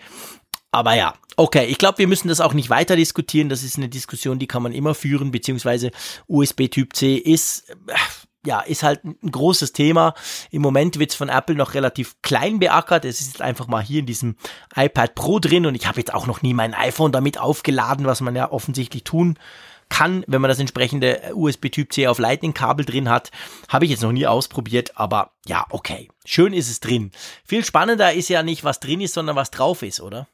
Aber 0.71 0.93
ja, 0.95 1.13
okay, 1.35 1.65
ich 1.65 1.77
glaube, 1.77 1.97
wir 1.97 2.07
müssen 2.07 2.27
das 2.27 2.41
auch 2.41 2.53
nicht 2.53 2.69
weiter 2.69 2.95
diskutieren. 2.95 3.49
Das 3.49 3.63
ist 3.63 3.77
eine 3.77 3.89
Diskussion, 3.89 4.39
die 4.39 4.47
kann 4.47 4.61
man 4.61 4.71
immer 4.71 4.93
führen, 4.93 5.31
beziehungsweise 5.31 5.91
USB 6.27 6.67
Typ 6.69 6.95
C 6.95 7.15
ist, 7.15 7.65
ja, 8.45 8.61
ist 8.61 8.83
halt 8.83 9.03
ein 9.03 9.31
großes 9.31 9.73
Thema. 9.73 10.13
Im 10.51 10.61
Moment 10.61 10.99
wird's 10.99 11.15
von 11.15 11.29
Apple 11.29 11.55
noch 11.55 11.73
relativ 11.73 12.21
klein 12.21 12.59
beackert. 12.59 13.05
Es 13.05 13.19
ist 13.19 13.41
einfach 13.41 13.67
mal 13.67 13.83
hier 13.83 13.99
in 13.99 14.05
diesem 14.05 14.35
iPad 14.75 15.15
Pro 15.15 15.39
drin 15.39 15.65
und 15.65 15.75
ich 15.75 15.87
habe 15.87 15.99
jetzt 15.99 16.13
auch 16.13 16.27
noch 16.27 16.41
nie 16.41 16.53
mein 16.53 16.73
iPhone 16.73 17.11
damit 17.11 17.39
aufgeladen, 17.39 18.05
was 18.05 18.21
man 18.21 18.35
ja 18.35 18.51
offensichtlich 18.51 19.03
tun 19.03 19.39
kann, 19.89 20.23
wenn 20.27 20.39
man 20.39 20.49
das 20.49 20.59
entsprechende 20.59 21.19
USB-Typ 21.33 21.91
C 21.91 22.07
auf 22.07 22.19
Lightning-Kabel 22.19 22.85
drin 22.85 23.09
hat. 23.09 23.31
Habe 23.67 23.85
ich 23.85 23.91
jetzt 23.91 24.03
noch 24.03 24.11
nie 24.11 24.27
ausprobiert, 24.27 24.91
aber 24.95 25.31
ja, 25.47 25.65
okay. 25.71 26.09
Schön 26.25 26.53
ist 26.53 26.69
es 26.69 26.79
drin. 26.79 27.11
Viel 27.43 27.65
spannender 27.65 28.13
ist 28.13 28.29
ja 28.29 28.43
nicht, 28.43 28.63
was 28.63 28.79
drin 28.79 29.01
ist, 29.01 29.15
sondern 29.15 29.35
was 29.35 29.49
drauf 29.49 29.81
ist, 29.81 29.99
oder? 29.99 30.27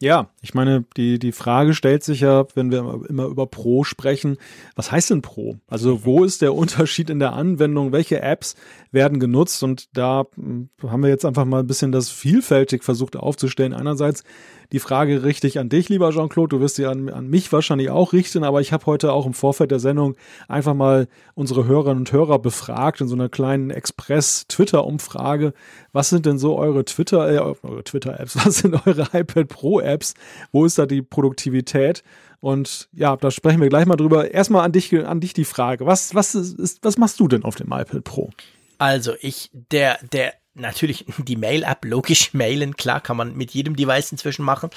Ja, 0.00 0.28
ich 0.42 0.54
meine, 0.54 0.84
die, 0.96 1.18
die 1.18 1.32
Frage 1.32 1.74
stellt 1.74 2.04
sich 2.04 2.20
ja, 2.20 2.46
wenn 2.54 2.70
wir 2.70 3.00
immer 3.08 3.24
über 3.26 3.48
Pro 3.48 3.82
sprechen, 3.82 4.36
was 4.76 4.92
heißt 4.92 5.10
denn 5.10 5.22
Pro? 5.22 5.56
Also 5.66 6.04
wo 6.04 6.22
ist 6.22 6.40
der 6.40 6.54
Unterschied 6.54 7.10
in 7.10 7.18
der 7.18 7.32
Anwendung? 7.32 7.90
Welche 7.90 8.22
Apps 8.22 8.54
werden 8.92 9.18
genutzt? 9.18 9.64
Und 9.64 9.88
da 9.96 10.26
hm, 10.36 10.68
haben 10.84 11.02
wir 11.02 11.10
jetzt 11.10 11.24
einfach 11.24 11.44
mal 11.44 11.60
ein 11.60 11.66
bisschen 11.66 11.90
das 11.90 12.10
vielfältig 12.10 12.84
versucht 12.84 13.16
aufzustellen. 13.16 13.72
Einerseits 13.72 14.22
die 14.70 14.78
Frage 14.78 15.24
richtig 15.24 15.58
an 15.58 15.68
dich, 15.68 15.88
lieber 15.88 16.10
Jean-Claude. 16.10 16.56
Du 16.56 16.60
wirst 16.60 16.76
sie 16.76 16.86
an, 16.86 17.08
an 17.08 17.26
mich 17.26 17.50
wahrscheinlich 17.52 17.90
auch 17.90 18.12
richten, 18.12 18.44
aber 18.44 18.60
ich 18.60 18.72
habe 18.72 18.86
heute 18.86 19.12
auch 19.12 19.26
im 19.26 19.34
Vorfeld 19.34 19.70
der 19.70 19.80
Sendung 19.80 20.14
einfach 20.46 20.74
mal 20.74 21.08
unsere 21.34 21.66
Hörerinnen 21.66 21.98
und 21.98 22.12
Hörer 22.12 22.38
befragt 22.38 23.00
in 23.00 23.08
so 23.08 23.14
einer 23.14 23.30
kleinen 23.30 23.70
Express-Twitter-Umfrage. 23.70 25.54
Was 25.92 26.10
sind 26.10 26.26
denn 26.26 26.38
so 26.38 26.58
eure 26.58 26.84
Twitter, 26.84 27.30
äh, 27.30 27.38
eure 27.38 27.84
Twitter-Apps? 27.84 28.36
Was 28.44 28.58
sind 28.58 28.86
eure 28.86 29.08
iPad 29.12 29.48
Pro-Apps? 29.48 30.14
Wo 30.52 30.64
ist 30.64 30.78
da 30.78 30.86
die 30.86 31.02
Produktivität? 31.02 32.02
Und 32.40 32.88
ja, 32.92 33.16
da 33.16 33.30
sprechen 33.30 33.60
wir 33.60 33.68
gleich 33.68 33.86
mal 33.86 33.96
drüber. 33.96 34.30
Erstmal 34.30 34.64
an 34.64 34.72
dich, 34.72 34.94
an 34.94 35.20
dich 35.20 35.32
die 35.32 35.44
Frage. 35.44 35.86
Was, 35.86 36.14
was, 36.14 36.34
ist, 36.34 36.78
was 36.82 36.98
machst 36.98 37.18
du 37.20 37.28
denn 37.28 37.44
auf 37.44 37.56
dem 37.56 37.66
iPad 37.66 38.04
Pro? 38.04 38.30
Also 38.78 39.14
ich, 39.20 39.50
der, 39.52 39.98
der 40.12 40.34
natürlich 40.58 41.06
die 41.18 41.36
Mail-App, 41.36 41.84
logisch 41.84 42.30
mailen, 42.34 42.76
klar, 42.76 43.00
kann 43.00 43.16
man 43.16 43.34
mit 43.34 43.52
jedem 43.52 43.76
Device 43.76 44.12
inzwischen 44.12 44.44
machen. 44.44 44.70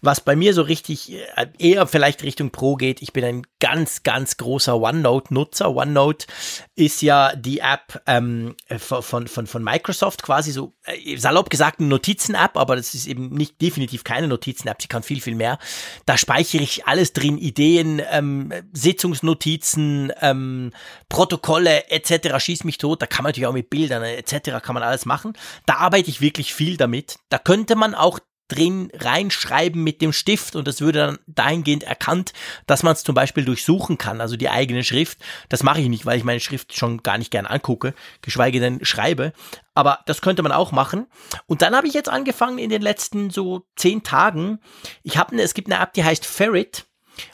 Was 0.00 0.20
bei 0.20 0.36
mir 0.36 0.54
so 0.54 0.62
richtig 0.62 1.12
äh, 1.12 1.46
eher 1.58 1.86
vielleicht 1.86 2.22
Richtung 2.22 2.50
Pro 2.50 2.76
geht, 2.76 3.02
ich 3.02 3.12
bin 3.12 3.24
ein 3.24 3.46
ganz, 3.60 4.02
ganz 4.02 4.36
großer 4.36 4.80
OneNote-Nutzer. 4.80 5.74
OneNote 5.74 6.26
ist 6.74 7.02
ja 7.02 7.34
die 7.34 7.60
App 7.60 8.02
ähm, 8.06 8.56
von, 8.78 9.26
von, 9.28 9.46
von 9.46 9.64
Microsoft, 9.64 10.22
quasi 10.22 10.52
so 10.52 10.74
äh, 10.84 11.16
salopp 11.16 11.50
gesagt 11.50 11.80
eine 11.80 11.88
Notizen-App, 11.88 12.56
aber 12.56 12.76
das 12.76 12.94
ist 12.94 13.06
eben 13.06 13.30
nicht 13.30 13.60
definitiv 13.60 14.04
keine 14.04 14.28
Notizen-App, 14.28 14.82
sie 14.82 14.88
kann 14.88 15.02
viel, 15.02 15.20
viel 15.20 15.34
mehr. 15.34 15.58
Da 16.04 16.18
speichere 16.18 16.62
ich 16.62 16.86
alles 16.86 17.12
drin, 17.12 17.38
Ideen, 17.38 18.02
ähm, 18.10 18.52
Sitzungsnotizen, 18.72 20.12
ähm, 20.20 20.72
Protokolle 21.08 21.88
etc. 21.90 22.38
Schieß 22.38 22.64
mich 22.64 22.78
tot, 22.78 23.02
da 23.02 23.06
kann 23.06 23.22
man 23.22 23.30
natürlich 23.30 23.46
auch 23.46 23.52
mit 23.52 23.70
Bildern 23.70 24.02
etc. 24.02 24.62
kann 24.62 24.74
man 24.74 24.82
alles 24.82 25.06
machen 25.06 25.25
machen. 25.26 25.36
Da 25.66 25.76
arbeite 25.76 26.10
ich 26.10 26.20
wirklich 26.20 26.54
viel 26.54 26.76
damit. 26.76 27.18
Da 27.28 27.38
könnte 27.38 27.76
man 27.76 27.94
auch 27.94 28.20
drin 28.48 28.92
reinschreiben 28.94 29.82
mit 29.82 30.00
dem 30.00 30.12
Stift 30.12 30.54
und 30.54 30.68
das 30.68 30.80
würde 30.80 31.00
dann 31.00 31.18
dahingehend 31.26 31.82
erkannt, 31.82 32.32
dass 32.68 32.84
man 32.84 32.92
es 32.92 33.02
zum 33.02 33.12
Beispiel 33.12 33.44
durchsuchen 33.44 33.98
kann, 33.98 34.20
also 34.20 34.36
die 34.36 34.48
eigene 34.48 34.84
Schrift. 34.84 35.18
Das 35.48 35.64
mache 35.64 35.80
ich 35.80 35.88
nicht, 35.88 36.06
weil 36.06 36.16
ich 36.16 36.22
meine 36.22 36.38
Schrift 36.38 36.76
schon 36.76 37.02
gar 37.02 37.18
nicht 37.18 37.32
gern 37.32 37.46
angucke, 37.46 37.92
geschweige 38.22 38.60
denn 38.60 38.84
schreibe. 38.84 39.32
Aber 39.74 39.98
das 40.06 40.20
könnte 40.20 40.44
man 40.44 40.52
auch 40.52 40.70
machen. 40.70 41.08
Und 41.46 41.60
dann 41.60 41.74
habe 41.74 41.88
ich 41.88 41.94
jetzt 41.94 42.08
angefangen 42.08 42.58
in 42.58 42.70
den 42.70 42.82
letzten 42.82 43.30
so 43.30 43.66
zehn 43.74 44.04
Tagen. 44.04 44.60
Ich 45.02 45.16
habe, 45.16 45.36
es 45.42 45.54
gibt 45.54 45.68
eine 45.68 45.82
App, 45.82 45.92
die 45.94 46.04
heißt 46.04 46.24
Ferret. 46.24 46.86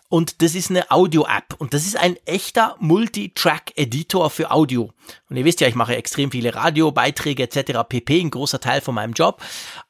Und 0.08 0.42
das 0.42 0.54
ist 0.54 0.68
eine 0.68 0.90
Audio-App. 0.90 1.54
Und 1.58 1.72
das 1.72 1.86
ist 1.86 1.96
ein 1.96 2.16
echter 2.26 2.76
Multitrack-Editor 2.80 4.28
für 4.28 4.50
Audio. 4.50 4.90
Und 5.30 5.36
ihr 5.36 5.44
wisst 5.44 5.60
ja, 5.60 5.68
ich 5.68 5.74
mache 5.74 5.96
extrem 5.96 6.30
viele 6.30 6.54
Radiobeiträge 6.54 7.42
etc. 7.44 7.80
pp. 7.88 8.20
Ein 8.20 8.30
großer 8.30 8.60
Teil 8.60 8.82
von 8.82 8.94
meinem 8.94 9.14
Job. 9.14 9.42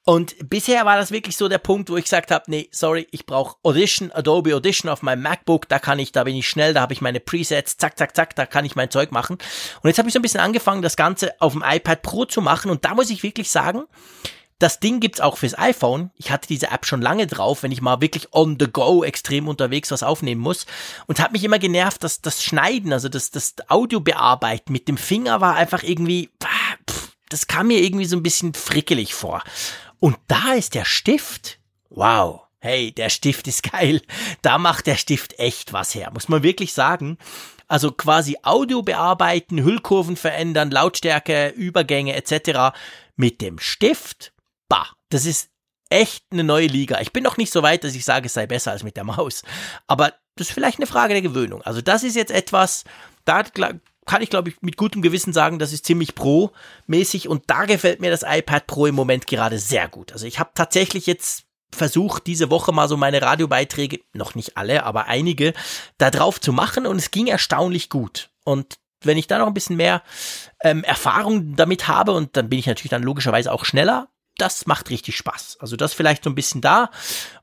Und 0.04 0.36
bisher 0.48 0.84
war 0.84 0.96
das 0.96 1.10
wirklich 1.10 1.36
so 1.36 1.48
der 1.48 1.58
Punkt, 1.58 1.90
wo 1.90 1.96
ich 1.96 2.04
gesagt 2.04 2.30
habe, 2.30 2.44
nee, 2.48 2.68
sorry, 2.70 3.08
ich 3.10 3.26
brauche 3.26 3.56
Audition, 3.62 4.12
Adobe 4.12 4.54
Audition 4.54 4.90
auf 4.90 5.02
meinem 5.02 5.22
MacBook. 5.22 5.68
Da 5.68 5.78
kann 5.78 5.98
ich, 5.98 6.12
da 6.12 6.24
bin 6.24 6.36
ich 6.36 6.48
schnell, 6.48 6.72
da 6.72 6.82
habe 6.82 6.92
ich 6.92 7.00
meine 7.00 7.20
Presets, 7.20 7.76
zack, 7.76 7.98
zack, 7.98 8.14
zack, 8.14 8.36
da 8.36 8.46
kann 8.46 8.64
ich 8.64 8.76
mein 8.76 8.90
Zeug 8.90 9.10
machen. 9.10 9.38
Und 9.82 9.88
jetzt 9.88 9.98
habe 9.98 10.08
ich 10.08 10.12
so 10.12 10.18
ein 10.20 10.22
bisschen 10.22 10.40
angefangen, 10.40 10.82
das 10.82 10.96
Ganze 10.96 11.40
auf 11.40 11.52
dem 11.52 11.64
iPad 11.66 12.02
Pro 12.02 12.24
zu 12.24 12.40
machen. 12.40 12.70
Und 12.70 12.84
da 12.84 12.94
muss 12.94 13.10
ich 13.10 13.22
wirklich 13.22 13.50
sagen, 13.50 13.84
das 14.62 14.78
Ding 14.78 15.00
gibt's 15.00 15.20
auch 15.20 15.38
fürs 15.38 15.58
iPhone. 15.58 16.12
Ich 16.16 16.30
hatte 16.30 16.46
diese 16.46 16.70
App 16.70 16.86
schon 16.86 17.02
lange 17.02 17.26
drauf, 17.26 17.64
wenn 17.64 17.72
ich 17.72 17.80
mal 17.80 18.00
wirklich 18.00 18.32
on 18.32 18.56
the 18.60 18.70
go 18.70 19.02
extrem 19.02 19.48
unterwegs 19.48 19.90
was 19.90 20.04
aufnehmen 20.04 20.40
muss. 20.40 20.66
Und 21.06 21.18
hat 21.18 21.32
mich 21.32 21.42
immer 21.42 21.58
genervt, 21.58 22.04
dass 22.04 22.20
das 22.20 22.44
Schneiden, 22.44 22.92
also 22.92 23.08
das, 23.08 23.32
das 23.32 23.56
Audio 23.66 23.98
bearbeiten 23.98 24.72
mit 24.72 24.86
dem 24.86 24.96
Finger 24.96 25.40
war 25.40 25.56
einfach 25.56 25.82
irgendwie, 25.82 26.30
das 27.28 27.48
kam 27.48 27.66
mir 27.66 27.80
irgendwie 27.80 28.04
so 28.04 28.16
ein 28.16 28.22
bisschen 28.22 28.54
frickelig 28.54 29.14
vor. 29.14 29.42
Und 29.98 30.16
da 30.28 30.52
ist 30.52 30.74
der 30.76 30.84
Stift. 30.84 31.58
Wow. 31.90 32.42
Hey, 32.60 32.92
der 32.92 33.08
Stift 33.08 33.48
ist 33.48 33.64
geil. 33.64 34.00
Da 34.42 34.58
macht 34.58 34.86
der 34.86 34.96
Stift 34.96 35.40
echt 35.40 35.72
was 35.72 35.96
her, 35.96 36.12
muss 36.14 36.28
man 36.28 36.44
wirklich 36.44 36.72
sagen. 36.72 37.18
Also 37.66 37.90
quasi 37.90 38.36
Audio 38.44 38.82
bearbeiten, 38.82 39.64
Hüllkurven 39.64 40.14
verändern, 40.14 40.70
Lautstärke, 40.70 41.48
Übergänge 41.48 42.14
etc. 42.14 42.76
mit 43.16 43.40
dem 43.40 43.58
Stift 43.58 44.31
bah, 44.72 44.88
das 45.10 45.26
ist 45.26 45.50
echt 45.90 46.24
eine 46.30 46.44
neue 46.44 46.66
Liga. 46.66 46.98
Ich 47.02 47.12
bin 47.12 47.22
noch 47.22 47.36
nicht 47.36 47.52
so 47.52 47.62
weit, 47.62 47.84
dass 47.84 47.94
ich 47.94 48.06
sage, 48.06 48.24
es 48.24 48.32
sei 48.32 48.46
besser 48.46 48.70
als 48.70 48.82
mit 48.82 48.96
der 48.96 49.04
Maus. 49.04 49.42
Aber 49.86 50.14
das 50.36 50.48
ist 50.48 50.54
vielleicht 50.54 50.78
eine 50.78 50.86
Frage 50.86 51.12
der 51.12 51.20
Gewöhnung. 51.20 51.60
Also 51.60 51.82
das 51.82 52.02
ist 52.02 52.16
jetzt 52.16 52.32
etwas, 52.32 52.84
da 53.26 53.42
kann 53.42 54.22
ich 54.22 54.30
glaube 54.30 54.48
ich 54.48 54.62
mit 54.62 54.78
gutem 54.78 55.02
Gewissen 55.02 55.34
sagen, 55.34 55.58
das 55.58 55.74
ist 55.74 55.84
ziemlich 55.84 56.14
pro-mäßig 56.14 57.28
und 57.28 57.42
da 57.48 57.66
gefällt 57.66 58.00
mir 58.00 58.10
das 58.10 58.24
iPad 58.26 58.66
Pro 58.66 58.86
im 58.86 58.94
Moment 58.94 59.26
gerade 59.26 59.58
sehr 59.58 59.88
gut. 59.88 60.12
Also 60.12 60.24
ich 60.24 60.38
habe 60.38 60.52
tatsächlich 60.54 61.04
jetzt 61.04 61.44
versucht, 61.70 62.26
diese 62.26 62.48
Woche 62.48 62.72
mal 62.72 62.88
so 62.88 62.96
meine 62.96 63.20
Radiobeiträge, 63.20 64.00
noch 64.14 64.34
nicht 64.34 64.56
alle, 64.56 64.84
aber 64.84 65.04
einige, 65.04 65.52
da 65.98 66.10
drauf 66.10 66.40
zu 66.40 66.54
machen 66.54 66.86
und 66.86 66.96
es 66.96 67.10
ging 67.10 67.26
erstaunlich 67.26 67.90
gut. 67.90 68.30
Und 68.44 68.76
wenn 69.02 69.18
ich 69.18 69.26
da 69.26 69.38
noch 69.38 69.48
ein 69.48 69.54
bisschen 69.54 69.76
mehr 69.76 70.02
ähm, 70.62 70.82
Erfahrung 70.82 71.56
damit 71.56 71.88
habe 71.88 72.12
und 72.12 72.38
dann 72.38 72.48
bin 72.48 72.58
ich 72.58 72.66
natürlich 72.66 72.90
dann 72.90 73.02
logischerweise 73.02 73.52
auch 73.52 73.66
schneller, 73.66 74.08
das 74.38 74.66
macht 74.66 74.90
richtig 74.90 75.16
Spaß. 75.16 75.58
Also 75.60 75.76
das 75.76 75.92
vielleicht 75.92 76.24
so 76.24 76.30
ein 76.30 76.34
bisschen 76.34 76.60
da. 76.60 76.90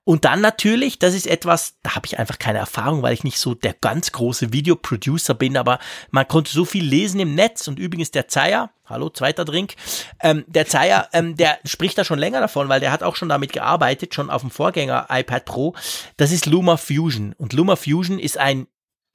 Und 0.04 0.26
dann 0.26 0.42
natürlich, 0.42 0.98
das 0.98 1.14
ist 1.14 1.28
etwas, 1.28 1.76
da 1.84 1.96
habe 1.96 2.08
ich 2.08 2.18
einfach 2.18 2.40
keine 2.40 2.58
Erfahrung, 2.58 3.04
weil 3.04 3.14
ich 3.14 3.24
nicht 3.24 3.40
so 3.40 3.54
der 3.54 3.74
ganz 3.74 4.12
große 4.12 4.52
Videoproducer 4.54 5.36
bin, 5.36 5.56
aber 5.56 5.80
man 6.10 6.28
konnte 6.28 6.52
so 6.52 6.66
viel 6.66 6.84
lesen 6.84 7.20
im 7.20 7.36
Netz 7.36 7.68
und 7.68 7.78
übrigens 7.78 8.10
der 8.10 8.28
Zeier, 8.28 8.72
hallo, 8.86 9.10
zweiter 9.10 9.46
Drink, 9.46 9.76
ähm, 10.20 10.46
der 10.48 10.66
Zeier, 10.66 11.10
ähm, 11.14 11.38
der 11.38 11.60
spricht 11.64 11.98
da 11.98 12.04
schon 12.04 12.20
länger 12.20 12.40
davon, 12.40 12.70
weil 12.70 12.80
der 12.80 12.92
hat 12.92 13.04
auch 13.04 13.16
schon 13.16 13.30
damit 13.30 13.54
gearbeitet, 13.54 14.16
schon 14.16 14.32
auf 14.32 14.42
dem 14.42 14.50
Vorgänger 14.50 15.08
iPad 15.10 15.46
Pro. 15.46 15.76
Das 16.18 16.32
ist 16.32 16.48
Luma 16.48 16.78
Fusion 16.78 17.34
und 17.38 17.54
Luma 17.54 17.76
Fusion 17.76 18.18
ist 18.18 18.40
ein 18.40 18.68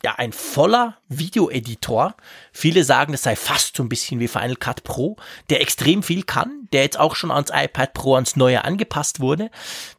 ja, 0.05 0.17
ein 0.17 0.35
voller 0.35 0.99
Videoeditor. 1.09 2.15
Viele 2.53 2.85
sagen, 2.85 3.13
das 3.13 3.23
sei 3.23 3.37
fast 3.37 3.75
so 3.75 3.83
ein 3.83 3.89
bisschen 3.89 4.21
wie 4.21 4.29
Final 4.29 4.57
Cut 4.57 4.85
Pro, 4.85 5.17
der 5.49 5.63
extrem 5.63 6.03
viel 6.03 6.25
kann, 6.25 6.69
der 6.75 6.83
jetzt 6.83 7.01
auch 7.01 7.17
schon 7.17 7.31
ans 7.31 7.51
iPad 7.51 7.95
Pro 7.95 8.15
ans 8.15 8.37
neue 8.37 8.65
angepasst 8.65 9.21
wurde. 9.21 9.51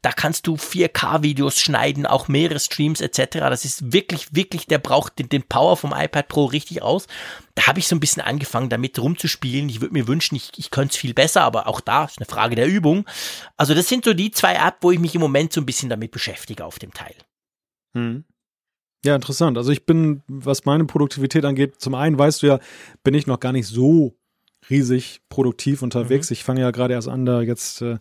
Da 0.04 0.12
kannst 0.12 0.46
du 0.46 0.58
4K-Videos 0.58 1.60
schneiden, 1.60 2.06
auch 2.06 2.28
mehrere 2.28 2.60
Streams 2.60 3.02
etc. 3.02 3.40
Das 3.40 3.66
ist 3.66 3.94
wirklich, 3.94 4.28
wirklich, 4.36 4.68
der 4.68 4.78
braucht 4.78 5.18
den, 5.18 5.28
den 5.28 5.42
Power 5.42 5.76
vom 5.76 5.92
iPad 5.92 6.28
Pro 6.28 6.46
richtig 6.46 6.84
aus. 6.84 7.08
Da 7.56 7.66
habe 7.66 7.80
ich 7.80 7.88
so 7.88 7.96
ein 7.96 8.00
bisschen 8.00 8.22
angefangen, 8.22 8.70
damit 8.70 9.00
rumzuspielen. 9.00 9.70
Ich 9.70 9.82
würde 9.82 9.94
mir 9.94 10.08
wünschen, 10.08 10.36
ich, 10.36 10.52
ich 10.58 10.70
könnte 10.70 10.94
es 10.94 11.00
viel 11.00 11.16
besser, 11.16 11.42
aber 11.42 11.68
auch 11.68 11.82
da 11.82 12.06
ist 12.06 12.20
eine 12.20 12.28
Frage 12.28 12.56
der 12.56 12.68
Übung. 12.68 13.10
Also 13.58 13.74
das 13.74 13.90
sind 13.90 14.06
so 14.06 14.14
die 14.14 14.30
zwei 14.30 14.54
Apps, 14.54 14.78
wo 14.82 14.92
ich 14.92 15.00
mich 15.00 15.16
im 15.16 15.22
Moment 15.22 15.52
so 15.52 15.62
ein 15.62 15.66
bisschen 15.66 15.90
damit 15.90 16.12
beschäftige 16.12 16.64
auf 16.64 16.78
dem 16.78 16.94
Teil. 16.94 17.16
Hm. 17.96 18.24
Ja, 19.06 19.14
interessant. 19.14 19.58
Also 19.58 19.72
ich 19.72 19.86
bin, 19.86 20.24
was 20.28 20.66
meine 20.66 20.86
Produktivität 20.86 21.46
angeht, 21.46 21.80
zum 21.80 21.94
einen 21.94 22.18
weißt 22.18 22.42
du 22.42 22.48
ja, 22.48 22.60
bin 23.04 23.14
ich 23.14 23.28
noch 23.28 23.40
gar 23.40 23.52
nicht 23.52 23.68
so 23.68 24.18
riesig 24.70 25.22
produktiv 25.30 25.82
unterwegs. 25.82 26.30
Mhm. 26.30 26.34
Ich 26.34 26.44
fange 26.44 26.62
ja 26.62 26.72
gerade 26.72 26.94
erst 26.94 27.08
an, 27.08 27.26
da 27.26 27.42
jetzt 27.42 27.82
äh, 27.82 27.98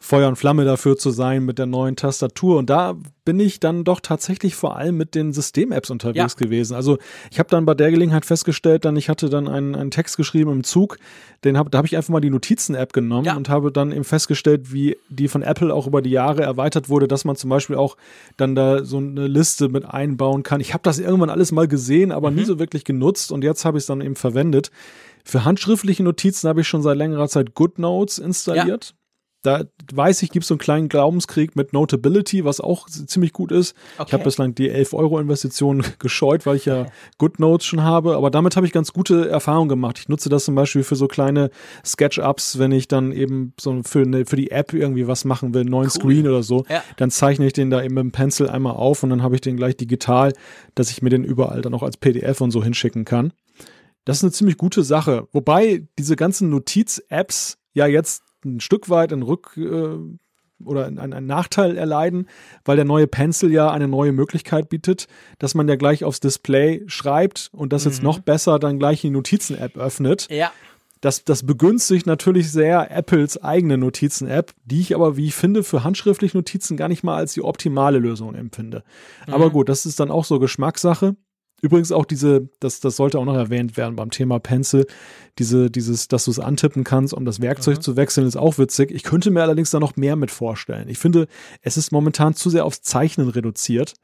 Feuer 0.00 0.28
und 0.28 0.36
Flamme 0.36 0.64
dafür 0.64 0.96
zu 0.96 1.10
sein 1.10 1.44
mit 1.44 1.58
der 1.58 1.66
neuen 1.66 1.96
Tastatur. 1.96 2.58
Und 2.58 2.70
da 2.70 2.96
bin 3.24 3.38
ich 3.40 3.60
dann 3.60 3.84
doch 3.84 4.00
tatsächlich 4.00 4.54
vor 4.54 4.76
allem 4.76 4.96
mit 4.96 5.14
den 5.14 5.34
System-Apps 5.34 5.90
unterwegs 5.90 6.36
ja. 6.38 6.46
gewesen. 6.46 6.74
Also 6.74 6.96
ich 7.30 7.38
habe 7.38 7.50
dann 7.50 7.66
bei 7.66 7.74
der 7.74 7.90
Gelegenheit 7.90 8.24
festgestellt, 8.24 8.86
dann 8.86 8.96
ich 8.96 9.10
hatte 9.10 9.28
dann 9.28 9.48
einen, 9.48 9.74
einen 9.74 9.90
Text 9.90 10.16
geschrieben 10.16 10.50
im 10.50 10.64
Zug, 10.64 10.98
den 11.44 11.58
hab, 11.58 11.70
da 11.70 11.78
habe 11.78 11.86
ich 11.86 11.96
einfach 11.96 12.08
mal 12.08 12.20
die 12.20 12.30
Notizen-App 12.30 12.94
genommen 12.94 13.26
ja. 13.26 13.36
und 13.36 13.50
habe 13.50 13.70
dann 13.70 13.92
eben 13.92 14.04
festgestellt, 14.04 14.72
wie 14.72 14.96
die 15.10 15.28
von 15.28 15.42
Apple 15.42 15.74
auch 15.74 15.86
über 15.86 16.00
die 16.00 16.10
Jahre 16.10 16.42
erweitert 16.42 16.88
wurde, 16.88 17.06
dass 17.06 17.26
man 17.26 17.36
zum 17.36 17.50
Beispiel 17.50 17.76
auch 17.76 17.98
dann 18.38 18.54
da 18.54 18.82
so 18.82 18.96
eine 18.96 19.26
Liste 19.26 19.68
mit 19.68 19.84
einbauen 19.84 20.42
kann. 20.42 20.60
Ich 20.60 20.72
habe 20.72 20.82
das 20.84 20.98
irgendwann 20.98 21.30
alles 21.30 21.52
mal 21.52 21.68
gesehen, 21.68 22.12
aber 22.12 22.30
mhm. 22.30 22.38
nie 22.38 22.44
so 22.44 22.58
wirklich 22.58 22.84
genutzt 22.84 23.30
und 23.30 23.44
jetzt 23.44 23.64
habe 23.66 23.76
ich 23.76 23.82
es 23.82 23.86
dann 23.86 24.00
eben 24.00 24.16
verwendet. 24.16 24.70
Für 25.28 25.44
handschriftliche 25.44 26.02
Notizen 26.02 26.48
habe 26.48 26.62
ich 26.62 26.68
schon 26.68 26.80
seit 26.80 26.96
längerer 26.96 27.28
Zeit 27.28 27.54
GoodNotes 27.54 28.16
installiert. 28.18 28.94
da 29.42 29.64
weiß 29.92 30.22
ich, 30.22 30.30
gibt 30.30 30.44
es 30.44 30.48
so 30.48 30.54
einen 30.54 30.58
kleinen 30.58 30.88
Glaubenskrieg 30.88 31.54
mit 31.54 31.74
Notability, 31.74 32.46
was 32.46 32.62
auch 32.62 32.88
ziemlich 32.88 33.34
gut 33.34 33.52
ist. 33.52 33.76
Okay. 33.98 34.04
Ich 34.06 34.12
habe 34.14 34.24
bislang 34.24 34.54
die 34.54 34.70
11 34.70 34.94
Euro 34.94 35.20
Investition 35.20 35.84
gescheut, 35.98 36.46
weil 36.46 36.56
ich 36.56 36.64
ja 36.64 36.86
GoodNotes 37.18 37.66
schon 37.66 37.82
habe, 37.82 38.16
aber 38.16 38.30
damit 38.30 38.56
habe 38.56 38.66
ich 38.66 38.72
ganz 38.72 38.94
gute 38.94 39.28
Erfahrungen 39.28 39.68
gemacht. 39.68 39.98
Ich 39.98 40.08
nutze 40.08 40.30
das 40.30 40.46
zum 40.46 40.54
Beispiel 40.54 40.82
für 40.82 40.96
so 40.96 41.08
kleine 41.08 41.50
Sketch-Ups, 41.84 42.58
wenn 42.58 42.72
ich 42.72 42.88
dann 42.88 43.12
eben 43.12 43.52
so 43.60 43.82
für, 43.84 44.00
eine, 44.00 44.24
für 44.24 44.36
die 44.36 44.50
App 44.50 44.72
irgendwie 44.72 45.08
was 45.08 45.26
machen 45.26 45.52
will, 45.52 45.60
einen 45.60 45.70
neuen 45.70 45.90
cool. 45.90 46.00
Screen 46.00 46.26
oder 46.26 46.42
so, 46.42 46.64
ja. 46.70 46.82
dann 46.96 47.10
zeichne 47.10 47.46
ich 47.46 47.52
den 47.52 47.68
da 47.68 47.82
eben 47.82 47.92
mit 47.92 48.02
dem 48.02 48.12
Pencil 48.12 48.48
einmal 48.48 48.76
auf 48.76 49.02
und 49.02 49.10
dann 49.10 49.22
habe 49.22 49.34
ich 49.34 49.42
den 49.42 49.58
gleich 49.58 49.76
digital, 49.76 50.32
dass 50.74 50.90
ich 50.90 51.02
mir 51.02 51.10
den 51.10 51.22
überall 51.22 51.60
dann 51.60 51.74
auch 51.74 51.82
als 51.82 51.98
PDF 51.98 52.40
und 52.40 52.50
so 52.50 52.64
hinschicken 52.64 53.04
kann. 53.04 53.34
Das 54.04 54.18
ist 54.18 54.24
eine 54.24 54.32
ziemlich 54.32 54.56
gute 54.56 54.82
Sache. 54.82 55.28
Wobei 55.32 55.86
diese 55.98 56.16
ganzen 56.16 56.50
Notiz-Apps 56.50 57.58
ja 57.74 57.86
jetzt 57.86 58.22
ein 58.44 58.60
Stück 58.60 58.88
weit 58.88 59.12
ein 59.12 59.22
Rück 59.22 59.56
äh, 59.56 59.98
oder 60.64 60.86
einen 60.86 61.26
Nachteil 61.26 61.76
erleiden, 61.76 62.28
weil 62.64 62.76
der 62.76 62.84
neue 62.84 63.06
Pencil 63.06 63.52
ja 63.52 63.70
eine 63.70 63.88
neue 63.88 64.12
Möglichkeit 64.12 64.68
bietet, 64.68 65.06
dass 65.38 65.54
man 65.54 65.68
ja 65.68 65.76
gleich 65.76 66.04
aufs 66.04 66.20
Display 66.20 66.82
schreibt 66.86 67.50
und 67.52 67.72
das 67.72 67.84
mhm. 67.84 67.90
jetzt 67.90 68.02
noch 68.02 68.18
besser 68.18 68.58
dann 68.58 68.78
gleich 68.78 69.00
die 69.00 69.10
Notizen-App 69.10 69.76
öffnet. 69.76 70.28
Ja. 70.30 70.50
Das, 71.00 71.24
das 71.24 71.46
begünstigt 71.46 72.06
natürlich 72.06 72.50
sehr 72.50 72.90
Apples 72.90 73.40
eigene 73.40 73.78
Notizen-App, 73.78 74.52
die 74.64 74.80
ich 74.80 74.96
aber, 74.96 75.16
wie 75.16 75.26
ich 75.26 75.34
finde, 75.34 75.62
für 75.62 75.84
handschriftliche 75.84 76.36
Notizen 76.36 76.76
gar 76.76 76.88
nicht 76.88 77.04
mal 77.04 77.16
als 77.16 77.34
die 77.34 77.42
optimale 77.42 78.00
Lösung 78.00 78.34
empfinde. 78.34 78.82
Mhm. 79.26 79.34
Aber 79.34 79.50
gut, 79.50 79.68
das 79.68 79.86
ist 79.86 80.00
dann 80.00 80.10
auch 80.10 80.24
so 80.24 80.40
Geschmackssache. 80.40 81.14
Übrigens 81.60 81.90
auch 81.90 82.04
diese, 82.04 82.48
das, 82.60 82.80
das 82.80 82.96
sollte 82.96 83.18
auch 83.18 83.24
noch 83.24 83.34
erwähnt 83.34 83.76
werden 83.76 83.96
beim 83.96 84.10
Thema 84.10 84.38
Pencil, 84.38 84.86
diese, 85.38 85.70
dieses, 85.70 86.06
dass 86.06 86.24
du 86.24 86.30
es 86.30 86.38
antippen 86.38 86.84
kannst, 86.84 87.12
um 87.12 87.24
das 87.24 87.40
Werkzeug 87.40 87.78
mhm. 87.78 87.82
zu 87.82 87.96
wechseln, 87.96 88.26
ist 88.26 88.36
auch 88.36 88.58
witzig. 88.58 88.90
Ich 88.92 89.02
könnte 89.02 89.30
mir 89.30 89.42
allerdings 89.42 89.70
da 89.70 89.80
noch 89.80 89.96
mehr 89.96 90.16
mit 90.16 90.30
vorstellen. 90.30 90.88
Ich 90.88 90.98
finde, 90.98 91.26
es 91.62 91.76
ist 91.76 91.90
momentan 91.90 92.34
zu 92.34 92.48
sehr 92.50 92.64
aufs 92.64 92.82
Zeichnen 92.82 93.28
reduziert. 93.28 93.94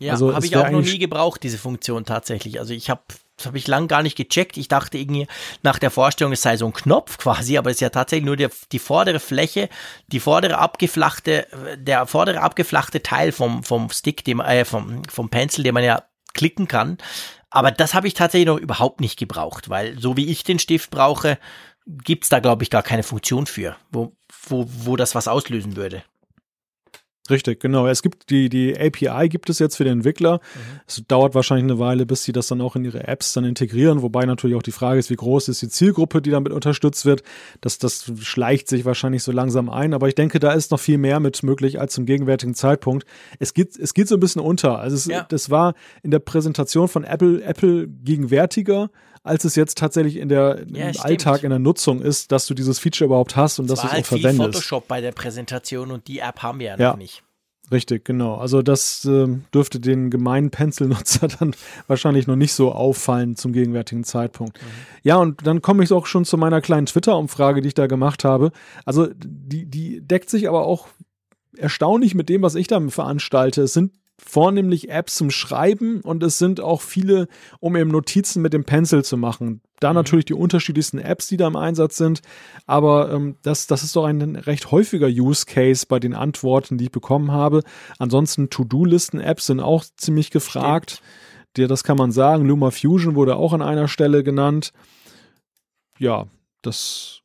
Ja, 0.00 0.12
also 0.12 0.34
habe 0.34 0.44
ich 0.44 0.56
auch 0.56 0.70
noch 0.70 0.82
nie 0.82 0.98
gebraucht, 0.98 1.44
diese 1.44 1.56
Funktion 1.56 2.04
tatsächlich. 2.04 2.58
Also 2.58 2.74
ich 2.74 2.90
habe 2.90 3.02
das 3.36 3.46
habe 3.46 3.58
ich 3.58 3.66
lang 3.66 3.88
gar 3.88 4.02
nicht 4.02 4.16
gecheckt. 4.16 4.56
Ich 4.56 4.68
dachte 4.68 4.96
irgendwie 4.96 5.26
nach 5.62 5.80
der 5.80 5.90
Vorstellung, 5.90 6.32
es 6.32 6.42
sei 6.42 6.56
so 6.56 6.66
ein 6.66 6.72
Knopf 6.72 7.18
quasi, 7.18 7.58
aber 7.58 7.70
es 7.70 7.76
ist 7.76 7.80
ja 7.80 7.90
tatsächlich 7.90 8.26
nur 8.26 8.36
die, 8.36 8.48
die 8.70 8.78
vordere 8.78 9.20
Fläche, 9.20 9.68
die 10.08 10.20
vordere 10.20 10.58
abgeflachte, 10.58 11.46
der 11.76 12.06
vordere 12.06 12.40
abgeflachte 12.40 13.02
Teil 13.02 13.32
vom, 13.32 13.64
vom 13.64 13.90
Stick, 13.90 14.24
dem, 14.24 14.40
äh, 14.40 14.64
vom, 14.64 15.02
vom 15.08 15.30
Pencil, 15.30 15.64
den 15.64 15.74
man 15.74 15.84
ja 15.84 16.04
klicken 16.34 16.68
kann. 16.68 16.98
Aber 17.50 17.70
das 17.70 17.94
habe 17.94 18.08
ich 18.08 18.14
tatsächlich 18.14 18.46
noch 18.46 18.58
überhaupt 18.58 19.00
nicht 19.00 19.18
gebraucht, 19.18 19.70
weil 19.70 19.98
so 19.98 20.16
wie 20.16 20.28
ich 20.28 20.44
den 20.44 20.58
Stift 20.58 20.90
brauche, 20.90 21.38
gibt's 21.86 22.28
da, 22.28 22.40
glaube 22.40 22.62
ich, 22.62 22.70
gar 22.70 22.82
keine 22.82 23.02
Funktion 23.02 23.46
für, 23.46 23.76
wo, 23.90 24.16
wo, 24.48 24.66
wo 24.68 24.96
das 24.96 25.14
was 25.14 25.28
auslösen 25.28 25.76
würde. 25.76 26.02
Richtig, 27.30 27.58
genau. 27.60 27.86
Es 27.86 28.02
gibt 28.02 28.28
die, 28.28 28.50
die 28.50 28.78
API 28.78 29.30
gibt 29.30 29.48
es 29.48 29.58
jetzt 29.58 29.76
für 29.76 29.84
den 29.84 29.94
Entwickler. 29.94 30.34
Mhm. 30.34 30.80
Es 30.86 31.02
dauert 31.08 31.34
wahrscheinlich 31.34 31.64
eine 31.64 31.78
Weile, 31.78 32.04
bis 32.04 32.22
sie 32.22 32.32
das 32.32 32.48
dann 32.48 32.60
auch 32.60 32.76
in 32.76 32.84
ihre 32.84 33.08
Apps 33.08 33.32
dann 33.32 33.44
integrieren, 33.44 34.02
wobei 34.02 34.26
natürlich 34.26 34.56
auch 34.56 34.62
die 34.62 34.72
Frage 34.72 34.98
ist, 34.98 35.08
wie 35.08 35.16
groß 35.16 35.48
ist 35.48 35.62
die 35.62 35.70
Zielgruppe, 35.70 36.20
die 36.20 36.30
damit 36.30 36.52
unterstützt 36.52 37.06
wird. 37.06 37.22
Das, 37.62 37.78
das 37.78 38.12
schleicht 38.20 38.68
sich 38.68 38.84
wahrscheinlich 38.84 39.22
so 39.22 39.32
langsam 39.32 39.70
ein, 39.70 39.94
aber 39.94 40.08
ich 40.08 40.14
denke, 40.14 40.38
da 40.38 40.52
ist 40.52 40.70
noch 40.70 40.80
viel 40.80 40.98
mehr 40.98 41.18
mit 41.18 41.42
möglich 41.42 41.80
als 41.80 41.94
zum 41.94 42.04
gegenwärtigen 42.04 42.54
Zeitpunkt. 42.54 43.06
Es 43.38 43.54
geht, 43.54 43.78
es 43.78 43.94
geht 43.94 44.08
so 44.08 44.16
ein 44.16 44.20
bisschen 44.20 44.42
unter. 44.42 44.78
Also 44.78 44.96
es, 44.96 45.06
ja. 45.06 45.24
das 45.26 45.48
war 45.48 45.72
in 46.02 46.10
der 46.10 46.18
Präsentation 46.18 46.88
von 46.88 47.04
Apple, 47.04 47.42
Apple 47.42 47.88
gegenwärtiger 47.88 48.90
als 49.24 49.44
es 49.44 49.56
jetzt 49.56 49.78
tatsächlich 49.78 50.16
in 50.16 50.28
der, 50.28 50.64
ja, 50.68 50.90
im 50.90 51.00
Alltag, 51.00 51.42
in 51.42 51.50
der 51.50 51.58
Nutzung 51.58 52.00
ist, 52.02 52.30
dass 52.30 52.46
du 52.46 52.54
dieses 52.54 52.78
Feature 52.78 53.06
überhaupt 53.06 53.34
hast 53.34 53.58
und 53.58 53.68
das 53.68 53.80
dass 53.80 53.82
du 53.82 53.86
es 53.88 53.92
halt 53.94 54.04
auch 54.04 54.08
verwendest. 54.08 54.54
Photoshop 54.54 54.86
bei 54.86 55.00
der 55.00 55.12
Präsentation 55.12 55.90
und 55.90 56.06
die 56.06 56.18
App 56.18 56.42
haben 56.42 56.60
wir 56.60 56.66
ja, 56.66 56.76
ja. 56.76 56.90
noch 56.90 56.98
nicht. 56.98 57.22
Richtig, 57.72 58.04
genau. 58.04 58.36
Also 58.36 58.60
das 58.60 59.06
äh, 59.06 59.26
dürfte 59.54 59.80
den 59.80 60.10
gemeinen 60.10 60.50
Pencil-Nutzer 60.50 61.28
dann 61.40 61.56
wahrscheinlich 61.86 62.26
noch 62.26 62.36
nicht 62.36 62.52
so 62.52 62.72
auffallen 62.72 63.36
zum 63.36 63.54
gegenwärtigen 63.54 64.04
Zeitpunkt. 64.04 64.60
Mhm. 64.60 64.66
Ja, 65.02 65.16
und 65.16 65.46
dann 65.46 65.62
komme 65.62 65.82
ich 65.82 65.90
auch 65.90 66.04
schon 66.04 66.26
zu 66.26 66.36
meiner 66.36 66.60
kleinen 66.60 66.84
Twitter-Umfrage, 66.84 67.62
die 67.62 67.68
ich 67.68 67.74
da 67.74 67.86
gemacht 67.86 68.24
habe. 68.24 68.52
Also 68.84 69.08
die, 69.16 69.64
die 69.64 70.02
deckt 70.02 70.28
sich 70.28 70.48
aber 70.48 70.66
auch 70.66 70.88
erstaunlich 71.56 72.14
mit 72.14 72.28
dem, 72.28 72.42
was 72.42 72.56
ich 72.56 72.66
da 72.66 72.78
veranstalte. 72.90 73.62
Es 73.62 73.72
sind 73.72 73.92
vornehmlich 74.22 74.90
Apps 74.90 75.16
zum 75.16 75.30
Schreiben 75.30 76.00
und 76.00 76.22
es 76.22 76.38
sind 76.38 76.60
auch 76.60 76.80
viele, 76.80 77.26
um 77.60 77.76
eben 77.76 77.90
Notizen 77.90 78.42
mit 78.42 78.52
dem 78.52 78.64
Pencil 78.64 79.04
zu 79.04 79.16
machen. 79.16 79.60
Da 79.80 79.90
mhm. 79.90 79.96
natürlich 79.96 80.24
die 80.24 80.34
unterschiedlichsten 80.34 80.98
Apps, 80.98 81.26
die 81.26 81.36
da 81.36 81.46
im 81.46 81.56
Einsatz 81.56 81.96
sind, 81.96 82.22
aber 82.66 83.12
ähm, 83.12 83.36
das, 83.42 83.66
das 83.66 83.82
ist 83.82 83.96
doch 83.96 84.04
ein 84.04 84.36
recht 84.36 84.70
häufiger 84.70 85.08
Use 85.08 85.46
Case 85.46 85.86
bei 85.88 85.98
den 85.98 86.14
Antworten, 86.14 86.78
die 86.78 86.84
ich 86.84 86.92
bekommen 86.92 87.32
habe. 87.32 87.62
Ansonsten 87.98 88.50
To-Do-Listen-Apps 88.50 89.46
sind 89.46 89.60
auch 89.60 89.84
ziemlich 89.96 90.30
gefragt. 90.30 91.02
Dir, 91.56 91.68
das 91.68 91.84
kann 91.84 91.96
man 91.96 92.12
sagen. 92.12 92.46
Luma 92.46 92.70
Fusion 92.70 93.14
wurde 93.14 93.36
auch 93.36 93.52
an 93.52 93.62
einer 93.62 93.88
Stelle 93.88 94.24
genannt. 94.24 94.72
Ja, 95.98 96.26
das 96.62 97.23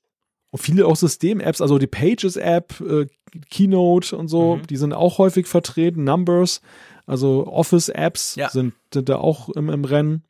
und 0.51 0.59
viele 0.59 0.87
auch 0.87 0.95
System-Apps, 0.95 1.61
also 1.61 1.77
die 1.77 1.87
Pages-App, 1.87 2.81
äh, 2.81 3.05
Keynote 3.49 4.17
und 4.17 4.27
so, 4.27 4.55
mhm. 4.55 4.67
die 4.67 4.77
sind 4.77 4.93
auch 4.93 5.17
häufig 5.17 5.47
vertreten. 5.47 6.03
Numbers, 6.03 6.61
also 7.05 7.47
Office-Apps 7.47 8.35
ja. 8.35 8.49
sind, 8.49 8.73
sind 8.93 9.09
da 9.09 9.17
auch 9.17 9.49
im, 9.49 9.69
im 9.69 9.85
Rennen. 9.85 10.23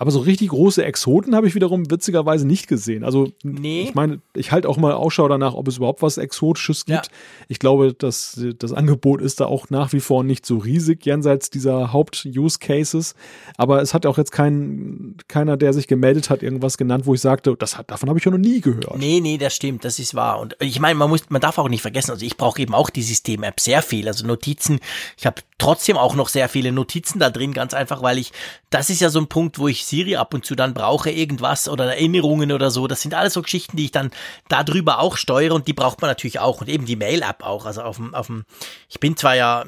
Aber 0.00 0.12
so 0.12 0.20
richtig 0.20 0.50
große 0.50 0.84
Exoten 0.84 1.34
habe 1.34 1.48
ich 1.48 1.56
wiederum 1.56 1.90
witzigerweise 1.90 2.46
nicht 2.46 2.68
gesehen. 2.68 3.02
Also 3.02 3.32
nee. 3.42 3.82
ich 3.82 3.96
meine, 3.96 4.20
ich 4.32 4.52
halte 4.52 4.68
auch 4.68 4.76
mal 4.76 4.92
Ausschau 4.92 5.26
danach, 5.26 5.54
ob 5.54 5.66
es 5.66 5.78
überhaupt 5.78 6.02
was 6.02 6.18
Exotisches 6.18 6.86
gibt. 6.86 7.06
Ja. 7.06 7.12
Ich 7.48 7.58
glaube, 7.58 7.94
dass 7.94 8.40
das 8.58 8.72
Angebot 8.72 9.20
ist 9.20 9.40
da 9.40 9.46
auch 9.46 9.70
nach 9.70 9.92
wie 9.92 9.98
vor 9.98 10.22
nicht 10.22 10.46
so 10.46 10.58
riesig 10.58 11.04
jenseits 11.04 11.50
dieser 11.50 11.92
Haupt-Use-Cases. 11.92 13.16
Aber 13.56 13.82
es 13.82 13.92
hat 13.92 14.06
auch 14.06 14.18
jetzt 14.18 14.30
kein, 14.30 15.16
keiner, 15.26 15.56
der 15.56 15.72
sich 15.72 15.88
gemeldet 15.88 16.30
hat, 16.30 16.44
irgendwas 16.44 16.78
genannt, 16.78 17.04
wo 17.06 17.14
ich 17.14 17.20
sagte, 17.20 17.56
das 17.58 17.76
hat, 17.76 17.90
davon 17.90 18.08
habe 18.08 18.20
ich 18.20 18.24
ja 18.24 18.30
noch 18.30 18.38
nie 18.38 18.60
gehört. 18.60 18.96
Nee, 18.96 19.18
nee, 19.18 19.36
das 19.36 19.56
stimmt, 19.56 19.84
das 19.84 19.98
ist 19.98 20.14
wahr. 20.14 20.38
Und 20.38 20.56
ich 20.60 20.78
meine, 20.78 20.94
man 20.94 21.10
muss, 21.10 21.28
man 21.28 21.40
darf 21.40 21.58
auch 21.58 21.68
nicht 21.68 21.82
vergessen, 21.82 22.12
also 22.12 22.24
ich 22.24 22.36
brauche 22.36 22.62
eben 22.62 22.72
auch 22.72 22.90
die 22.90 23.02
System-App 23.02 23.58
sehr 23.58 23.82
viel. 23.82 24.06
Also 24.06 24.24
Notizen, 24.24 24.78
ich 25.16 25.26
habe 25.26 25.42
trotzdem 25.58 25.96
auch 25.96 26.14
noch 26.14 26.28
sehr 26.28 26.48
viele 26.48 26.70
Notizen 26.70 27.18
da 27.18 27.30
drin, 27.30 27.52
ganz 27.52 27.74
einfach, 27.74 28.00
weil 28.00 28.18
ich, 28.18 28.30
das 28.70 28.90
ist 28.90 29.00
ja 29.00 29.10
so 29.10 29.18
ein 29.18 29.26
Punkt, 29.26 29.58
wo 29.58 29.66
ich 29.66 29.87
Siri 29.88 30.16
ab 30.16 30.34
und 30.34 30.44
zu 30.44 30.54
dann 30.54 30.74
brauche, 30.74 31.10
irgendwas 31.10 31.68
oder 31.68 31.86
Erinnerungen 31.86 32.52
oder 32.52 32.70
so. 32.70 32.86
Das 32.86 33.02
sind 33.02 33.14
alles 33.14 33.34
so 33.34 33.42
Geschichten, 33.42 33.76
die 33.76 33.86
ich 33.86 33.92
dann 33.92 34.10
darüber 34.48 35.00
auch 35.00 35.16
steuere 35.16 35.54
und 35.54 35.68
die 35.68 35.72
braucht 35.72 36.00
man 36.00 36.10
natürlich 36.10 36.40
auch 36.40 36.60
und 36.60 36.68
eben 36.68 36.86
die 36.86 36.96
Mail-App 36.96 37.44
auch. 37.44 37.66
Also 37.66 37.82
auf 37.82 37.96
dem, 37.96 38.14
auf 38.14 38.26
dem, 38.26 38.44
ich 38.88 39.00
bin 39.00 39.16
zwar 39.16 39.34
ja 39.34 39.64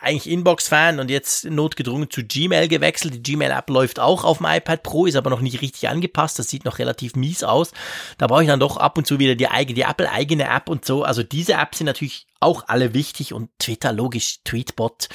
eigentlich 0.00 0.28
Inbox-Fan 0.28 1.00
und 1.00 1.10
jetzt 1.10 1.44
notgedrungen 1.44 2.10
zu 2.10 2.24
Gmail 2.24 2.68
gewechselt. 2.68 3.14
Die 3.14 3.22
Gmail-App 3.22 3.70
läuft 3.70 4.00
auch 4.00 4.24
auf 4.24 4.38
dem 4.38 4.46
iPad 4.46 4.82
Pro, 4.82 5.06
ist 5.06 5.16
aber 5.16 5.30
noch 5.30 5.40
nicht 5.40 5.62
richtig 5.62 5.88
angepasst. 5.88 6.38
Das 6.38 6.48
sieht 6.48 6.64
noch 6.64 6.78
relativ 6.78 7.16
mies 7.16 7.44
aus. 7.44 7.72
Da 8.18 8.26
brauche 8.26 8.42
ich 8.42 8.48
dann 8.48 8.60
doch 8.60 8.76
ab 8.76 8.98
und 8.98 9.06
zu 9.06 9.18
wieder 9.18 9.34
die, 9.34 9.48
eigene, 9.48 9.74
die 9.74 9.82
Apple-eigene 9.82 10.44
App 10.44 10.68
und 10.68 10.84
so. 10.84 11.02
Also 11.02 11.22
diese 11.22 11.54
Apps 11.54 11.78
sind 11.78 11.86
natürlich 11.86 12.26
auch 12.44 12.64
alle 12.68 12.94
wichtig 12.94 13.32
und 13.32 13.50
Twitter, 13.58 13.92
logisch, 13.92 14.40
Tweetbot 14.44 15.08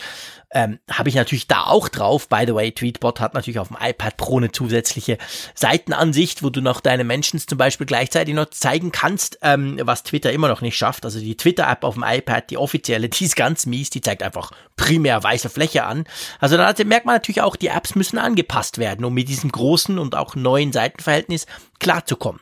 ähm, 0.52 0.80
habe 0.90 1.10
ich 1.10 1.16
natürlich 1.16 1.48
da 1.48 1.66
auch 1.66 1.90
drauf. 1.90 2.28
By 2.28 2.44
the 2.48 2.56
way, 2.56 2.72
Tweetbot 2.72 3.20
hat 3.20 3.36
natürlich 3.36 3.60
auf 3.60 3.68
dem 3.68 3.78
iPad 3.80 4.18
Pro 4.18 4.38
eine 4.38 4.52
zusätzliche 4.52 5.18
Seitenansicht, 5.54 6.42
wo 6.42 6.50
du 6.50 6.62
noch 6.62 6.82
deine 6.82 7.04
Menschen 7.04 7.40
zum 7.40 7.58
Beispiel 7.58 7.86
gleichzeitig 7.86 8.34
noch 8.34 8.50
zeigen 8.50 8.92
kannst, 8.92 9.38
ähm, 9.44 9.80
was 9.84 10.04
Twitter 10.04 10.32
immer 10.34 10.48
noch 10.48 10.62
nicht 10.62 10.76
schafft. 10.76 11.06
Also 11.06 11.20
die 11.20 11.38
Twitter-App 11.38 11.84
auf 11.84 11.94
dem 11.94 12.04
iPad, 12.06 12.50
die 12.50 12.58
offizielle, 12.58 13.10
die 13.10 13.26
ist 13.26 13.36
ganz 13.36 13.66
mies, 13.66 13.92
die 13.92 14.02
zeigt 14.02 14.24
einfach 14.24 14.52
primär 14.76 15.24
weiße 15.24 15.50
Fläche 15.50 15.84
an. 15.84 16.06
Also 16.40 16.58
da 16.58 16.74
merkt 16.84 17.06
man 17.06 17.16
natürlich 17.16 17.42
auch, 17.42 17.56
die 17.56 17.68
Apps 17.68 17.96
müssen 17.96 18.18
angepasst 18.18 18.80
werden, 18.80 19.06
um 19.06 19.14
mit 19.14 19.30
diesem 19.30 19.52
großen 19.52 20.00
und 20.00 20.16
auch 20.16 20.36
neuen 20.36 20.72
Seitenverhältnis 20.72 21.46
klarzukommen. 21.80 22.42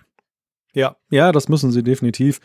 Ja, 0.74 0.96
ja, 1.10 1.32
das 1.32 1.50
müssen 1.50 1.72
sie 1.72 1.84
definitiv. 1.84 2.40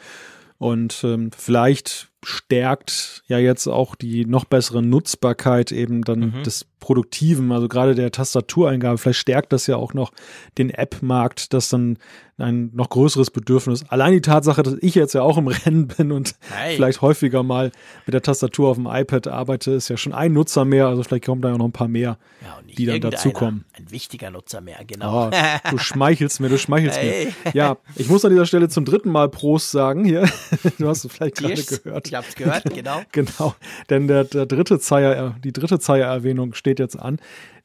Und 0.59 1.03
ähm, 1.05 1.31
vielleicht 1.37 2.12
stärkt 2.25 3.23
ja 3.27 3.39
jetzt 3.39 3.67
auch 3.67 3.95
die 3.95 4.25
noch 4.27 4.45
bessere 4.45 4.83
Nutzbarkeit 4.83 5.73
eben 5.73 6.03
dann 6.03 6.21
mhm. 6.21 6.43
des 6.45 6.67
Produktiven, 6.83 7.53
also 7.53 7.69
gerade 7.69 7.95
der 7.95 8.11
Tastatureingabe. 8.11 8.99
Vielleicht 8.99 9.21
stärkt 9.21 9.53
das 9.53 9.69
ja 9.69 9.77
auch 9.77 9.95
noch 9.95 10.13
den 10.59 10.71
App-Markt, 10.71 11.53
dass 11.53 11.69
dann 11.69 11.97
ein 12.39 12.71
noch 12.75 12.89
größeres 12.89 13.31
Bedürfnis. 13.31 13.85
Allein 13.89 14.13
die 14.13 14.21
Tatsache, 14.21 14.65
dass 14.65 14.75
ich 14.81 14.97
jetzt 14.97 15.13
ja 15.15 15.23
auch 15.23 15.39
im 15.39 15.47
Rennen 15.65 15.87
bin 15.87 16.11
und 16.11 16.35
hey. 16.51 16.75
vielleicht 16.75 17.01
häufiger 17.01 17.45
mal 17.45 17.71
mit 18.05 18.15
der 18.15 18.23
Tastatur 18.23 18.71
auf 18.71 18.77
dem 18.77 18.87
iPad 18.87 19.29
arbeite, 19.29 19.71
ist 19.71 19.89
ja 19.89 19.97
schon 19.97 20.13
ein 20.13 20.33
Nutzer 20.33 20.65
mehr. 20.65 20.89
Also 20.89 21.05
vielleicht 21.05 21.25
kommen 21.25 21.41
da 21.41 21.51
ja 21.51 21.57
noch 21.57 21.67
ein 21.67 21.73
paar 21.73 21.87
mehr, 21.87 22.19
ja, 22.43 22.59
die 22.77 22.87
dann 22.87 23.01
dazukommen. 23.01 23.65
Ein 23.75 23.91
wichtiger 23.93 24.31
Nutzer 24.31 24.61
mehr, 24.61 24.81
genau. 24.85 25.29
Oh, 25.29 25.31
du 25.71 25.79
schmeichelst 25.79 26.41
mir, 26.41 26.49
du 26.49 26.59
schmeichelst 26.59 26.99
hey. 26.99 27.33
mir. 27.45 27.53
Ja, 27.55 27.77
ich 27.95 28.09
muss 28.09 28.25
an 28.25 28.33
dieser 28.33 28.47
Stelle 28.47 28.69
zum 28.69 28.85
dritten 28.85 29.11
Mal 29.11 29.29
Prost 29.29 29.71
sagen 29.71 30.05
hier. 30.05 30.29
Du 30.79 30.89
hast 30.89 31.05
es 31.05 31.13
vielleicht 31.13 31.37
gerade 31.37 31.63
gehört. 31.63 32.09
Ich 32.13 32.17
hab's 32.19 32.35
gehört, 32.35 32.65
genau. 32.75 33.01
genau, 33.11 33.55
denn 33.89 34.07
der, 34.07 34.25
der 34.25 34.45
dritte 34.45 34.79
Zeier, 34.79 35.35
die 35.43 35.53
dritte 35.55 35.79
Zeier-Erwähnung 35.79 36.53
steht 36.53 36.79
jetzt 36.79 36.99
an. 36.99 37.19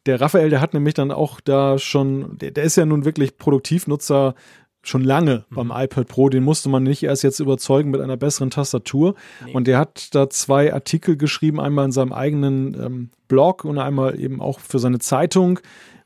Der 0.05 0.21
Raphael, 0.21 0.49
der 0.49 0.61
hat 0.61 0.73
nämlich 0.73 0.93
dann 0.93 1.11
auch 1.11 1.41
da 1.41 1.77
schon, 1.77 2.37
der, 2.37 2.51
der 2.51 2.63
ist 2.63 2.77
ja 2.77 2.85
nun 2.85 3.03
wirklich 3.03 3.37
Produktivnutzer 3.37 4.35
schon 4.83 5.03
lange 5.03 5.43
mhm. 5.49 5.55
beim 5.55 5.71
iPad 5.75 6.07
Pro. 6.07 6.29
Den 6.29 6.45
musste 6.45 6.69
man 6.69 6.83
nicht 6.83 7.03
erst 7.03 7.23
jetzt 7.23 7.41
überzeugen 7.41 7.91
mit 7.91 7.99
einer 7.99 8.15
besseren 8.15 8.49
Tastatur. 8.49 9.15
Nee. 9.43 9.51
Und 9.51 9.67
der 9.67 9.79
hat 9.79 10.15
da 10.15 10.29
zwei 10.29 10.73
Artikel 10.73 11.17
geschrieben, 11.17 11.59
einmal 11.59 11.83
in 11.83 11.91
seinem 11.91 12.13
eigenen 12.13 12.73
ähm, 12.73 13.09
Blog 13.27 13.65
und 13.65 13.77
einmal 13.77 14.17
eben 14.17 14.39
auch 14.39 14.61
für 14.61 14.79
seine 14.79 14.99
Zeitung, 14.99 15.59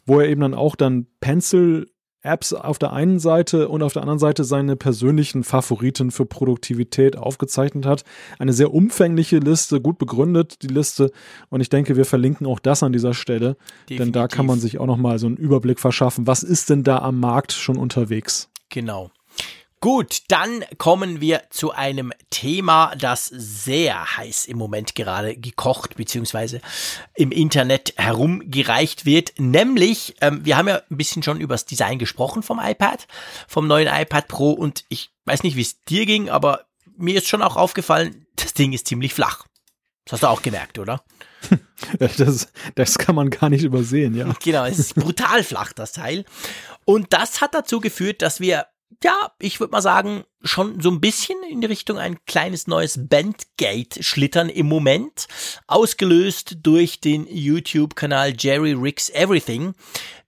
wo 0.07 0.19
er 0.19 0.27
eben 0.27 0.41
dann 0.41 0.55
auch 0.55 0.75
dann 0.75 1.05
Pencil 1.19 1.91
Apps 2.23 2.53
auf 2.53 2.77
der 2.77 2.93
einen 2.93 3.19
Seite 3.19 3.67
und 3.67 3.81
auf 3.83 3.93
der 3.93 4.03
anderen 4.03 4.19
Seite 4.19 4.43
seine 4.43 4.75
persönlichen 4.75 5.43
Favoriten 5.43 6.11
für 6.11 6.25
Produktivität 6.25 7.17
aufgezeichnet 7.17 7.85
hat. 7.85 8.03
Eine 8.37 8.53
sehr 8.53 8.73
umfängliche 8.73 9.39
Liste, 9.39 9.81
gut 9.81 9.97
begründet 9.97 10.61
die 10.61 10.67
Liste 10.67 11.11
und 11.49 11.61
ich 11.61 11.69
denke, 11.69 11.95
wir 11.95 12.05
verlinken 12.05 12.45
auch 12.45 12.59
das 12.59 12.83
an 12.83 12.93
dieser 12.93 13.13
Stelle, 13.13 13.57
Definitiv. 13.89 13.97
denn 13.97 14.11
da 14.11 14.27
kann 14.27 14.45
man 14.45 14.59
sich 14.59 14.79
auch 14.79 14.85
noch 14.85 14.97
mal 14.97 15.17
so 15.19 15.27
einen 15.27 15.37
Überblick 15.37 15.79
verschaffen, 15.79 16.27
was 16.27 16.43
ist 16.43 16.69
denn 16.69 16.83
da 16.83 16.99
am 16.99 17.19
Markt 17.19 17.53
schon 17.53 17.77
unterwegs. 17.77 18.49
Genau. 18.69 19.11
Gut, 19.83 20.21
dann 20.27 20.63
kommen 20.77 21.21
wir 21.21 21.41
zu 21.49 21.71
einem 21.71 22.13
Thema, 22.29 22.93
das 22.95 23.25
sehr 23.25 24.15
heiß 24.15 24.45
im 24.45 24.59
Moment 24.59 24.93
gerade 24.93 25.35
gekocht 25.35 25.95
bzw. 25.95 26.59
im 27.15 27.31
Internet 27.31 27.95
herumgereicht 27.97 29.07
wird. 29.07 29.33
Nämlich, 29.39 30.17
ähm, 30.21 30.45
wir 30.45 30.55
haben 30.55 30.67
ja 30.67 30.83
ein 30.91 30.97
bisschen 30.97 31.23
schon 31.23 31.41
über 31.41 31.55
das 31.55 31.65
Design 31.65 31.97
gesprochen 31.97 32.43
vom 32.43 32.59
iPad, 32.61 33.07
vom 33.47 33.65
neuen 33.65 33.87
iPad 33.87 34.27
Pro 34.27 34.51
und 34.51 34.85
ich 34.89 35.09
weiß 35.25 35.41
nicht, 35.41 35.55
wie 35.55 35.61
es 35.61 35.83
dir 35.85 36.05
ging, 36.05 36.29
aber 36.29 36.65
mir 36.95 37.17
ist 37.17 37.27
schon 37.27 37.41
auch 37.41 37.55
aufgefallen, 37.55 38.27
das 38.35 38.53
Ding 38.53 38.73
ist 38.73 38.85
ziemlich 38.85 39.15
flach. 39.15 39.47
Das 40.05 40.13
hast 40.13 40.23
du 40.23 40.27
auch 40.27 40.43
gemerkt, 40.43 40.77
oder? 40.77 41.03
Das, 41.97 42.49
das 42.75 42.99
kann 42.99 43.15
man 43.15 43.31
gar 43.31 43.49
nicht 43.49 43.63
übersehen, 43.63 44.13
ja. 44.13 44.31
Genau, 44.43 44.65
es 44.65 44.77
ist 44.77 44.93
brutal 44.93 45.43
flach, 45.43 45.73
das 45.73 45.91
Teil. 45.91 46.25
Und 46.85 47.11
das 47.13 47.41
hat 47.41 47.55
dazu 47.55 47.79
geführt, 47.79 48.21
dass 48.21 48.39
wir 48.39 48.67
ja, 49.03 49.31
ich 49.39 49.59
würde 49.59 49.71
mal 49.71 49.81
sagen, 49.81 50.23
schon 50.43 50.81
so 50.81 50.89
ein 50.89 51.01
bisschen 51.01 51.37
in 51.49 51.61
die 51.61 51.67
Richtung 51.67 51.97
ein 51.97 52.23
kleines 52.25 52.67
neues 52.67 53.07
Bandgate 53.07 54.03
schlittern 54.03 54.49
im 54.49 54.67
Moment, 54.67 55.27
ausgelöst 55.67 56.57
durch 56.63 56.99
den 56.99 57.27
YouTube-Kanal 57.27 58.33
Jerry 58.37 58.73
Ricks 58.73 59.09
Everything. 59.09 59.73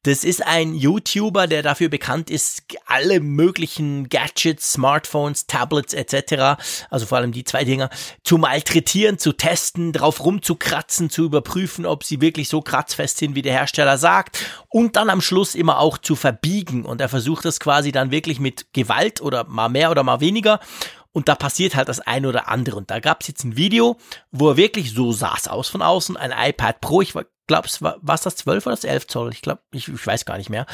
Das 0.03 0.25
ist 0.25 0.45
ein 0.45 0.75
YouTuber, 0.75 1.47
der 1.47 1.63
dafür 1.63 1.88
bekannt 1.88 2.30
ist, 2.30 2.63
alle 2.85 3.21
möglichen 3.21 4.09
Gadgets, 4.09 4.73
Smartphones, 4.73 5.47
Tablets 5.47 5.93
etc., 5.93 6.61
also 6.89 7.05
vor 7.05 7.17
allem 7.19 7.31
die 7.31 7.45
zwei 7.45 7.63
Dinger, 7.63 7.89
zu 8.23 8.38
malträtieren, 8.38 9.17
zu 9.17 9.31
testen, 9.31 9.93
drauf 9.93 10.25
rumzukratzen, 10.25 11.09
zu 11.09 11.23
überprüfen, 11.23 11.85
ob 11.85 12.03
sie 12.03 12.19
wirklich 12.19 12.49
so 12.49 12.61
kratzfest 12.61 13.17
sind, 13.17 13.35
wie 13.35 13.41
der 13.41 13.53
Hersteller 13.53 13.97
sagt 13.97 14.45
und 14.67 14.97
dann 14.97 15.09
am 15.09 15.21
Schluss 15.21 15.55
immer 15.55 15.80
auch 15.80 15.97
zu 15.97 16.17
verbiegen. 16.17 16.84
Und 16.84 16.99
er 16.99 17.07
versucht 17.07 17.45
das 17.45 17.61
quasi 17.61 17.93
dann 17.93 18.11
wirklich 18.11 18.41
mit 18.41 18.73
Gewalt 18.73 19.21
oder 19.21 19.45
mal 19.45 19.69
mehr 19.69 19.89
oder 19.89 20.03
mal 20.03 20.19
weniger 20.19 20.59
und 21.14 21.30
da 21.30 21.35
passiert 21.35 21.76
halt 21.76 21.88
das 21.88 22.02
eine 22.02 22.27
oder 22.27 22.49
andere. 22.49 22.76
Und 22.76 22.91
da 22.91 22.99
gab 22.99 23.22
es 23.22 23.27
jetzt 23.27 23.44
ein 23.45 23.56
Video, 23.56 23.98
wo 24.31 24.49
er 24.49 24.57
wirklich 24.57 24.94
so 24.94 25.11
saß 25.11 25.48
aus 25.48 25.69
von 25.69 25.81
außen, 25.81 26.18
ein 26.18 26.31
iPad 26.31 26.81
Pro, 26.81 27.02
ich 27.02 27.14
glaube, 27.48 27.68
es 27.68 27.81
war 27.81 27.99
es 28.07 28.22
das 28.22 28.35
12 28.38 28.65
oder 28.65 28.76
das 28.76 28.84
11 28.84 29.07
Zoll? 29.07 29.31
Ich 29.31 29.41
glaube, 29.41 29.61
ich, 29.72 29.88
ich 29.88 30.07
weiß 30.07 30.26
gar 30.26 30.38
nicht 30.38 30.49
mehr. 30.49 30.65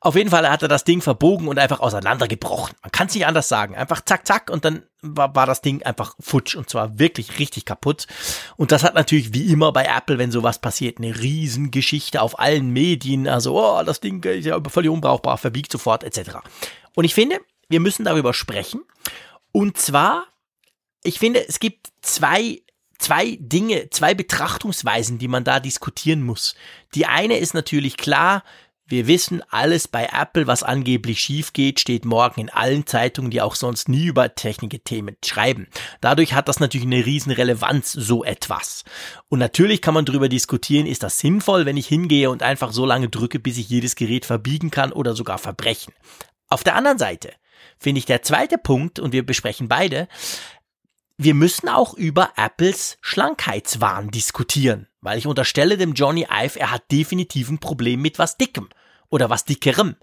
Auf 0.00 0.14
jeden 0.14 0.30
Fall 0.30 0.48
hat 0.48 0.62
er 0.62 0.68
das 0.68 0.84
Ding 0.84 1.00
verbogen 1.00 1.48
und 1.48 1.58
einfach 1.58 1.80
auseinandergebrochen. 1.80 2.76
Man 2.82 2.92
kann 2.92 3.08
es 3.08 3.14
nicht 3.14 3.26
anders 3.26 3.48
sagen. 3.48 3.74
Einfach 3.74 4.02
zack, 4.04 4.26
zack 4.26 4.50
und 4.50 4.64
dann 4.64 4.82
war, 5.00 5.34
war 5.34 5.46
das 5.46 5.62
Ding 5.62 5.82
einfach 5.82 6.14
futsch 6.20 6.54
und 6.54 6.68
zwar 6.68 6.98
wirklich 6.98 7.38
richtig 7.38 7.64
kaputt. 7.64 8.06
Und 8.56 8.72
das 8.72 8.84
hat 8.84 8.94
natürlich 8.94 9.32
wie 9.32 9.50
immer 9.50 9.72
bei 9.72 9.84
Apple, 9.84 10.18
wenn 10.18 10.30
sowas 10.30 10.60
passiert, 10.60 10.98
eine 10.98 11.18
Riesengeschichte 11.18 12.20
auf 12.20 12.38
allen 12.38 12.70
Medien. 12.70 13.26
Also, 13.26 13.58
oh, 13.58 13.82
das 13.82 14.00
Ding 14.00 14.22
ist 14.22 14.44
ja 14.44 14.60
völlig 14.68 14.90
unbrauchbar, 14.90 15.38
verbiegt 15.38 15.72
sofort 15.72 16.04
etc. 16.04 16.38
Und 16.94 17.04
ich 17.04 17.14
finde, 17.14 17.40
wir 17.68 17.80
müssen 17.80 18.04
darüber 18.04 18.34
sprechen. 18.34 18.82
Und 19.58 19.76
zwar, 19.76 20.24
ich 21.02 21.18
finde, 21.18 21.48
es 21.48 21.58
gibt 21.58 21.88
zwei 22.00 22.62
zwei 22.96 23.36
Dinge, 23.40 23.90
zwei 23.90 24.14
Betrachtungsweisen, 24.14 25.18
die 25.18 25.26
man 25.26 25.42
da 25.42 25.58
diskutieren 25.58 26.22
muss. 26.22 26.54
Die 26.94 27.06
eine 27.06 27.38
ist 27.38 27.54
natürlich 27.54 27.96
klar, 27.96 28.44
wir 28.86 29.08
wissen, 29.08 29.42
alles 29.50 29.88
bei 29.88 30.10
Apple, 30.12 30.46
was 30.46 30.62
angeblich 30.62 31.18
schief 31.18 31.52
geht, 31.52 31.80
steht 31.80 32.04
morgen 32.04 32.40
in 32.40 32.50
allen 32.50 32.86
Zeitungen, 32.86 33.32
die 33.32 33.42
auch 33.42 33.56
sonst 33.56 33.88
nie 33.88 34.06
über 34.06 34.32
Technikthemen 34.32 35.16
schreiben. 35.24 35.66
Dadurch 36.00 36.34
hat 36.34 36.46
das 36.46 36.60
natürlich 36.60 36.86
eine 36.86 37.04
riesen 37.04 37.32
Relevanz, 37.32 37.90
so 37.90 38.22
etwas. 38.22 38.84
Und 39.28 39.40
natürlich 39.40 39.82
kann 39.82 39.94
man 39.94 40.04
darüber 40.04 40.28
diskutieren, 40.28 40.86
ist 40.86 41.02
das 41.02 41.18
sinnvoll, 41.18 41.66
wenn 41.66 41.76
ich 41.76 41.88
hingehe 41.88 42.30
und 42.30 42.44
einfach 42.44 42.70
so 42.70 42.86
lange 42.86 43.08
drücke, 43.08 43.40
bis 43.40 43.58
ich 43.58 43.68
jedes 43.68 43.96
Gerät 43.96 44.24
verbiegen 44.24 44.70
kann 44.70 44.92
oder 44.92 45.16
sogar 45.16 45.38
verbrechen. 45.38 45.92
Auf 46.46 46.62
der 46.62 46.76
anderen 46.76 46.98
Seite 46.98 47.32
finde 47.78 47.98
ich 47.98 48.06
der 48.06 48.22
zweite 48.22 48.58
Punkt, 48.58 48.98
und 48.98 49.12
wir 49.12 49.24
besprechen 49.24 49.68
beide, 49.68 50.08
wir 51.16 51.34
müssen 51.34 51.68
auch 51.68 51.94
über 51.94 52.30
Apples 52.36 52.96
Schlankheitswahn 53.00 54.10
diskutieren, 54.10 54.86
weil 55.00 55.18
ich 55.18 55.26
unterstelle 55.26 55.76
dem 55.76 55.94
Johnny 55.94 56.28
Ive, 56.30 56.60
er 56.60 56.70
hat 56.70 56.90
definitiv 56.92 57.50
ein 57.50 57.58
Problem 57.58 58.00
mit 58.00 58.20
was 58.20 58.36
Dickem 58.36 58.68
oder 59.08 59.28
was 59.28 59.44
Dickerem. 59.44 59.96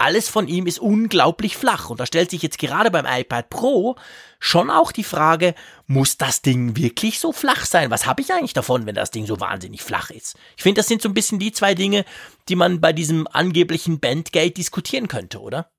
Alles 0.00 0.28
von 0.28 0.46
ihm 0.46 0.68
ist 0.68 0.78
unglaublich 0.78 1.56
flach 1.56 1.90
und 1.90 1.98
da 1.98 2.06
stellt 2.06 2.30
sich 2.30 2.42
jetzt 2.42 2.58
gerade 2.58 2.90
beim 2.90 3.04
iPad 3.04 3.50
Pro 3.50 3.96
schon 4.38 4.70
auch 4.70 4.92
die 4.92 5.02
Frage, 5.02 5.54
muss 5.86 6.18
das 6.18 6.42
Ding 6.42 6.76
wirklich 6.76 7.18
so 7.18 7.32
flach 7.32 7.64
sein? 7.64 7.90
Was 7.90 8.06
habe 8.06 8.20
ich 8.20 8.30
eigentlich 8.32 8.52
davon, 8.52 8.86
wenn 8.86 8.94
das 8.94 9.10
Ding 9.10 9.26
so 9.26 9.40
wahnsinnig 9.40 9.82
flach 9.82 10.10
ist? 10.10 10.36
Ich 10.56 10.62
finde, 10.62 10.80
das 10.80 10.86
sind 10.86 11.02
so 11.02 11.08
ein 11.08 11.14
bisschen 11.14 11.40
die 11.40 11.50
zwei 11.50 11.74
Dinge, 11.74 12.04
die 12.48 12.54
man 12.54 12.80
bei 12.80 12.92
diesem 12.92 13.26
angeblichen 13.26 13.98
Bandgate 13.98 14.54
diskutieren 14.54 15.08
könnte, 15.08 15.40
oder? 15.40 15.72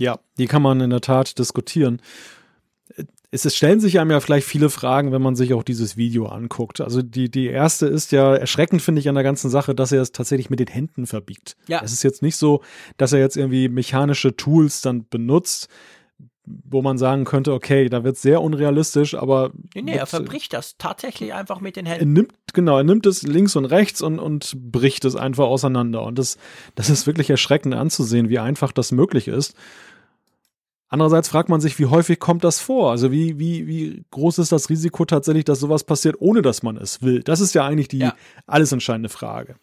Ja, 0.00 0.18
die 0.38 0.46
kann 0.46 0.62
man 0.62 0.80
in 0.80 0.90
der 0.90 1.00
Tat 1.00 1.38
diskutieren 1.38 2.00
es, 3.30 3.44
es 3.44 3.56
stellen 3.56 3.80
sich 3.80 4.00
einem 4.00 4.10
ja 4.10 4.20
vielleicht 4.20 4.46
viele 4.46 4.70
Fragen, 4.70 5.12
wenn 5.12 5.22
man 5.22 5.36
sich 5.36 5.54
auch 5.54 5.62
dieses 5.62 5.96
Video 5.96 6.26
anguckt. 6.26 6.80
Also 6.80 7.02
die, 7.02 7.30
die 7.30 7.46
erste 7.46 7.86
ist 7.86 8.12
ja 8.12 8.34
erschreckend, 8.34 8.82
finde 8.82 9.00
ich, 9.00 9.08
an 9.08 9.14
der 9.14 9.24
ganzen 9.24 9.50
Sache, 9.50 9.74
dass 9.74 9.92
er 9.92 10.02
es 10.02 10.12
tatsächlich 10.12 10.50
mit 10.50 10.58
den 10.58 10.66
Händen 10.66 11.06
verbiegt. 11.06 11.56
Ja. 11.68 11.80
Es 11.84 11.92
ist 11.92 12.02
jetzt 12.02 12.22
nicht 12.22 12.36
so, 12.36 12.62
dass 12.96 13.12
er 13.12 13.20
jetzt 13.20 13.36
irgendwie 13.36 13.68
mechanische 13.68 14.36
Tools 14.36 14.80
dann 14.80 15.06
benutzt, 15.08 15.68
wo 16.44 16.82
man 16.82 16.98
sagen 16.98 17.24
könnte, 17.24 17.52
okay, 17.52 17.88
da 17.88 18.02
wird 18.02 18.16
sehr 18.16 18.42
unrealistisch, 18.42 19.14
aber. 19.14 19.52
Nee, 19.74 19.82
nee 19.82 19.92
er 19.94 20.06
verbricht 20.06 20.52
das 20.52 20.76
tatsächlich 20.78 21.32
einfach 21.32 21.60
mit 21.60 21.76
den 21.76 21.86
Händen. 21.86 22.00
Er 22.00 22.06
nimmt, 22.06 22.34
genau, 22.52 22.78
er 22.78 22.84
nimmt 22.84 23.06
es 23.06 23.22
links 23.22 23.54
und 23.54 23.66
rechts 23.66 24.02
und, 24.02 24.18
und 24.18 24.56
bricht 24.56 25.04
es 25.04 25.14
einfach 25.14 25.46
auseinander. 25.46 26.02
Und 26.02 26.18
das, 26.18 26.38
das 26.74 26.90
ist 26.90 27.06
wirklich 27.06 27.30
erschreckend 27.30 27.74
anzusehen, 27.74 28.28
wie 28.28 28.40
einfach 28.40 28.72
das 28.72 28.90
möglich 28.90 29.28
ist. 29.28 29.54
Andererseits 30.92 31.28
fragt 31.28 31.48
man 31.48 31.60
sich, 31.60 31.78
wie 31.78 31.86
häufig 31.86 32.18
kommt 32.18 32.42
das 32.42 32.58
vor? 32.58 32.90
Also 32.90 33.12
wie, 33.12 33.38
wie, 33.38 33.68
wie 33.68 34.04
groß 34.10 34.38
ist 34.40 34.50
das 34.50 34.68
Risiko 34.70 35.04
tatsächlich, 35.04 35.44
dass 35.44 35.60
sowas 35.60 35.84
passiert, 35.84 36.16
ohne 36.18 36.42
dass 36.42 36.64
man 36.64 36.76
es 36.76 37.00
will? 37.00 37.22
Das 37.22 37.40
ist 37.40 37.54
ja 37.54 37.64
eigentlich 37.64 37.86
die 37.86 37.98
ja. 37.98 38.14
alles 38.48 38.72
entscheidende 38.72 39.08
Frage. 39.08 39.54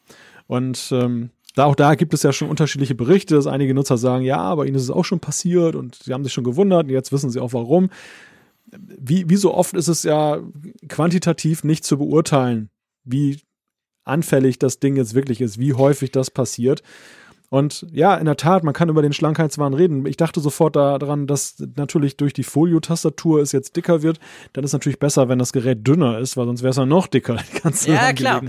Und 0.47 0.89
ähm, 0.93 1.31
da 1.53 1.65
auch 1.65 1.75
da 1.75 1.95
gibt 1.95 2.13
es 2.13 2.23
ja 2.23 2.31
schon 2.31 2.49
unterschiedliche 2.49 2.95
Berichte, 2.95 3.35
dass 3.35 3.45
einige 3.45 3.73
Nutzer 3.73 3.97
sagen, 3.97 4.23
ja, 4.23 4.55
bei 4.55 4.67
ihnen 4.67 4.77
ist 4.77 4.83
es 4.83 4.89
auch 4.89 5.03
schon 5.03 5.19
passiert 5.19 5.75
und 5.75 5.95
sie 5.95 6.13
haben 6.13 6.23
sich 6.23 6.31
schon 6.31 6.45
gewundert 6.45 6.85
und 6.85 6.91
jetzt 6.91 7.11
wissen 7.11 7.29
sie 7.29 7.41
auch 7.41 7.51
warum. 7.51 7.89
Wie, 8.71 9.29
wie 9.29 9.35
so 9.35 9.53
oft 9.53 9.73
ist 9.73 9.89
es 9.89 10.03
ja 10.03 10.39
quantitativ 10.87 11.65
nicht 11.65 11.83
zu 11.83 11.97
beurteilen, 11.97 12.69
wie 13.03 13.41
anfällig 14.05 14.59
das 14.59 14.79
Ding 14.79 14.95
jetzt 14.95 15.13
wirklich 15.13 15.41
ist, 15.41 15.59
wie 15.59 15.73
häufig 15.73 16.11
das 16.11 16.31
passiert. 16.31 16.83
Und 17.49 17.85
ja, 17.91 18.15
in 18.15 18.25
der 18.25 18.35
Tat, 18.35 18.65
man 18.65 18.73
kann 18.73 18.89
über 18.89 19.01
den 19.01 19.13
Schlankheitswahn 19.13 19.73
reden. 19.73 20.05
Ich 20.05 20.17
dachte 20.17 20.41
sofort 20.41 20.75
daran, 20.75 21.27
dass 21.27 21.55
natürlich 21.75 22.17
durch 22.17 22.33
die 22.33 22.43
Folio-Tastatur 22.43 23.41
es 23.41 23.53
jetzt 23.53 23.77
dicker 23.77 24.01
wird. 24.01 24.19
Dann 24.51 24.65
ist 24.65 24.73
natürlich 24.73 24.99
besser, 24.99 25.29
wenn 25.29 25.39
das 25.39 25.53
Gerät 25.53 25.87
dünner 25.87 26.19
ist, 26.19 26.35
weil 26.35 26.45
sonst 26.45 26.61
wäre 26.61 26.71
es 26.71 26.77
ja 26.77 26.85
noch 26.85 27.07
dicker, 27.07 27.37
die 27.37 27.59
ganze 27.61 27.91
ja, 27.91 28.11
klar. 28.11 28.41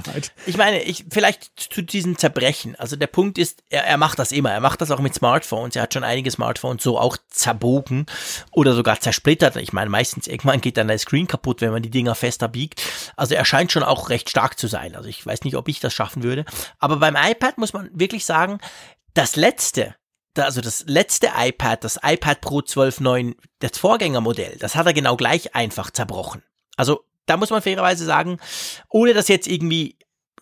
Ich 0.46 0.56
meine, 0.56 0.82
ich, 0.82 1.04
vielleicht 1.10 1.50
zu 1.56 1.82
diesem 1.82 2.18
Zerbrechen. 2.18 2.74
Also 2.76 2.96
der 2.96 3.06
Punkt 3.06 3.38
ist, 3.38 3.62
er, 3.70 3.84
er 3.84 3.98
macht 3.98 4.18
das 4.18 4.32
immer. 4.32 4.50
Er 4.50 4.60
macht 4.60 4.80
das 4.80 4.90
auch 4.90 5.00
mit 5.00 5.14
Smartphones. 5.14 5.76
Er 5.76 5.82
hat 5.82 5.94
schon 5.94 6.04
einige 6.04 6.30
Smartphones 6.30 6.82
so 6.82 6.98
auch 6.98 7.16
zerbogen 7.28 8.06
oder 8.50 8.74
sogar 8.74 8.98
zersplittert. 8.98 9.54
Ich 9.56 9.72
meine, 9.72 9.90
meistens 9.90 10.26
irgendwann 10.26 10.60
geht 10.60 10.76
dann 10.76 10.88
der 10.88 10.98
Screen 10.98 11.28
kaputt, 11.28 11.60
wenn 11.60 11.70
man 11.70 11.82
die 11.82 11.90
Dinger 11.90 12.16
fester 12.16 12.48
biegt. 12.48 12.82
Also 13.14 13.36
er 13.36 13.44
scheint 13.44 13.70
schon 13.70 13.84
auch 13.84 14.10
recht 14.10 14.28
stark 14.28 14.58
zu 14.58 14.66
sein. 14.66 14.96
Also 14.96 15.08
ich 15.08 15.24
weiß 15.24 15.44
nicht, 15.44 15.56
ob 15.56 15.68
ich 15.68 15.78
das 15.78 15.94
schaffen 15.94 16.24
würde. 16.24 16.44
Aber 16.80 16.96
beim 16.96 17.14
iPad 17.16 17.58
muss 17.58 17.72
man 17.72 17.90
wirklich 17.92 18.24
sagen, 18.24 18.58
das 19.18 19.34
letzte, 19.34 19.96
also 20.36 20.60
das 20.60 20.84
letzte 20.86 21.30
iPad, 21.36 21.82
das 21.82 21.98
iPad 22.00 22.40
Pro 22.40 22.60
12.9, 22.60 23.34
das 23.58 23.76
Vorgängermodell, 23.76 24.56
das 24.60 24.76
hat 24.76 24.86
er 24.86 24.92
genau 24.92 25.16
gleich 25.16 25.56
einfach 25.56 25.90
zerbrochen. 25.90 26.44
Also 26.76 27.00
da 27.26 27.36
muss 27.36 27.50
man 27.50 27.60
fairerweise 27.60 28.04
sagen, 28.04 28.38
ohne 28.88 29.14
das 29.14 29.26
jetzt 29.26 29.48
irgendwie 29.48 29.98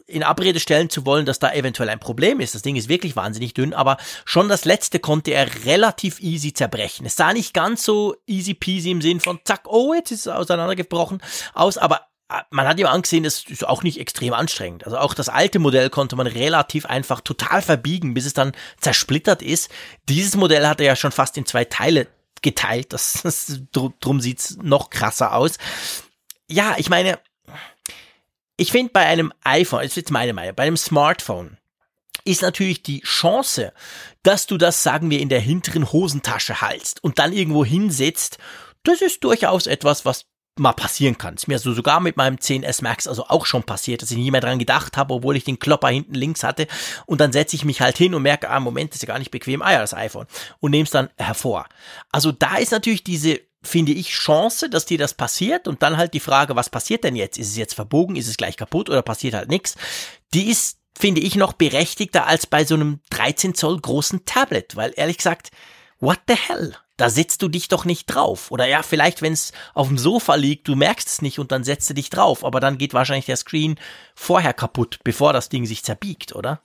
in 0.07 0.23
Abrede 0.23 0.61
stellen 0.61 0.91
zu 0.91 1.07
wollen, 1.07 1.25
dass 1.25 1.39
da 1.39 1.53
eventuell 1.53 1.89
ein 1.89 1.99
Problem 1.99 2.39
ist. 2.39 2.55
Das 2.55 2.63
Ding 2.63 2.77
ist 2.77 2.91
wirklich 2.91 3.17
wahnsinnig 3.17 3.55
dünn, 3.55 3.73
aber 3.73 3.97
schon 4.27 4.49
das 4.49 4.67
letzte 4.67 5.01
konnte 5.01 5.33
er 5.33 5.65
relativ 5.65 6.21
easy 6.21 6.53
zerbrechen. 6.53 7.07
Es 7.07 7.17
sah 7.17 7.33
nicht 7.33 7.55
ganz 7.55 7.83
so 7.83 8.15
easy 8.27 8.53
peasy 8.53 8.91
im 8.91 9.01
Sinn 9.01 9.21
von 9.21 9.41
zack, 9.45 9.63
oh, 9.67 9.95
jetzt 9.95 10.13
ist 10.13 10.27
es 10.27 10.29
auseinandergebrochen 10.29 11.23
aus, 11.55 11.79
aber 11.79 12.03
man 12.51 12.67
hat 12.67 12.79
ihm 12.79 12.87
angesehen, 12.87 13.23
das 13.23 13.45
ist 13.45 13.67
auch 13.67 13.83
nicht 13.83 14.01
extrem 14.01 14.33
anstrengend. 14.33 14.85
Also 14.85 14.99
auch 14.99 15.15
das 15.15 15.29
alte 15.29 15.59
Modell 15.59 15.91
konnte 15.91 16.17
man 16.17 16.27
relativ 16.27 16.85
einfach 16.87 17.21
total 17.21 17.63
verbiegen, 17.63 18.15
bis 18.15 18.27
es 18.27 18.35
dann 18.35 18.53
zersplittert 18.81 19.43
ist. 19.43 19.71
Dieses 20.09 20.37
Modell 20.37 20.67
hat 20.67 20.81
er 20.81 20.87
ja 20.87 20.97
schon 20.97 21.13
fast 21.13 21.37
in 21.37 21.47
zwei 21.47 21.65
Teile 21.65 22.09
geteilt. 22.43 22.93
Das, 22.93 23.21
das 23.23 23.61
drum 23.73 24.21
sieht's 24.21 24.57
noch 24.61 24.91
krasser 24.91 25.35
aus. 25.35 25.59
Ja, 26.49 26.75
ich 26.79 26.91
meine, 26.91 27.19
ich 28.57 28.73
finde 28.73 28.93
bei 28.93 29.07
einem 29.07 29.33
iPhone, 29.45 29.81
das 29.81 29.93
ist 29.93 29.97
jetzt 29.97 30.11
meine 30.11 30.33
Meinung, 30.33 30.55
bei 30.55 30.65
einem 30.65 30.77
Smartphone 30.77 31.59
ist 32.25 32.43
natürlich 32.43 32.83
die 32.83 33.03
Chance, 33.03 33.73
dass 34.25 34.47
du 34.47 34.57
das, 34.57 34.83
sagen 34.83 35.11
wir, 35.11 35.21
in 35.21 35.29
der 35.29 35.41
hinteren 35.41 35.93
Hosentasche 35.93 36.61
haltst 36.61 37.03
und 37.05 37.21
dann 37.21 37.33
irgendwo 37.33 37.65
hinsetzt, 37.65 38.39
das 38.83 39.01
ist 39.01 39.23
durchaus 39.23 39.67
etwas, 39.69 40.05
was 40.05 40.27
mal 40.59 40.73
passieren 40.73 41.19
kann. 41.19 41.35
Ist 41.35 41.49
mir 41.49 41.59
so 41.59 41.73
sogar 41.73 42.01
mit 42.01 42.17
meinem 42.17 42.37
10S 42.37 42.83
Max 42.83 43.07
also 43.07 43.27
auch 43.29 43.47
schon 43.47 43.63
passiert, 43.63 44.03
dass 44.03 44.11
ich 44.11 44.17
nie 44.17 44.31
mehr 44.31 44.41
dran 44.41 44.59
gedacht 44.59 44.97
habe, 44.97 45.15
obwohl 45.15 45.37
ich 45.37 45.45
den 45.45 45.59
Klopper 45.59 45.89
hinten 45.89 46.15
links 46.15 46.43
hatte. 46.43 46.67
Und 47.07 47.21
dann 47.21 47.33
setze 47.33 47.57
ich 47.57 47.65
mich 47.65 47.81
halt 47.81 47.97
hin 47.99 48.15
und 48.15 48.23
merke, 48.23 48.51
ah, 48.51 48.61
Moment, 48.61 48.91
das 48.91 48.97
ist 48.97 49.03
ja 49.03 49.09
gar 49.09 49.19
nicht 49.19 49.31
bequem. 49.31 49.63
Ah 49.63 49.73
ja, 49.73 49.81
das 49.81 49.95
iPhone. 49.95 50.27
Und 50.61 50.71
nehme 50.71 50.85
es 50.85 50.91
dann 50.91 51.11
hervor. 51.17 51.67
Also 52.11 52.33
da 52.33 52.57
ist 52.57 52.73
natürlich 52.73 53.05
diese 53.05 53.41
finde 53.63 53.93
ich, 53.93 54.11
Chance, 54.11 54.71
dass 54.71 54.87
dir 54.87 54.97
das 54.97 55.15
passiert 55.15 55.67
und 55.67 55.83
dann 55.83 55.97
halt 55.97 56.15
die 56.15 56.21
Frage, 56.21 56.57
was 56.57 56.71
passiert 56.71 57.05
denn 57.05 57.17
jetzt? 57.17 57.37
Ist 57.37 57.49
es 57.49 57.57
jetzt 57.57 57.75
verbogen? 57.75 58.17
Ist 58.17 58.29
es 58.29 58.37
gleich 58.37 58.57
kaputt 58.57 58.89
oder 58.89 59.03
passiert 59.03 59.35
halt 59.35 59.49
nichts? 59.49 59.75
Die 60.33 60.49
ist, 60.49 60.79
finde 60.97 61.21
ich, 61.21 61.35
noch 61.35 61.53
berechtigter 61.53 62.27
als 62.27 62.47
bei 62.47 62.65
so 62.65 62.77
einem 62.77 63.01
13 63.11 63.55
Zoll 63.55 63.81
großen 63.81 64.25
Tablet, 64.25 64.77
weil 64.77 64.93
ehrlich 64.97 65.19
gesagt, 65.19 65.51
what 65.99 66.21
the 66.29 66.37
hell? 66.37 66.77
Da 66.97 67.11
setzt 67.11 67.43
du 67.43 67.49
dich 67.49 67.69
doch 67.69 67.85
nicht 67.85 68.07
drauf. 68.07 68.51
Oder 68.51 68.67
ja, 68.67 68.83
vielleicht, 68.83 69.23
wenn 69.23 69.33
es 69.33 69.53
auf 69.75 69.89
dem 69.89 69.99
Sofa 69.99 70.35
liegt, 70.35 70.69
du 70.69 70.75
merkst 70.75 71.09
es 71.09 71.23
nicht 71.23 71.39
und 71.39 71.53
dann 71.53 71.65
setzt 71.65 71.91
du 71.91 71.95
dich 71.95 72.11
drauf. 72.11 72.45
Aber 72.45 72.61
dann 72.61 72.79
geht 72.79 72.95
wahrscheinlich 72.95 73.27
der 73.27 73.37
Screen 73.37 73.79
vorher 74.15 74.55
kaputt, 74.55 75.01
bevor 75.05 75.33
das 75.33 75.49
Ding 75.49 75.67
sich 75.67 75.85
zerbiegt, 75.85 76.35
oder? 76.35 76.61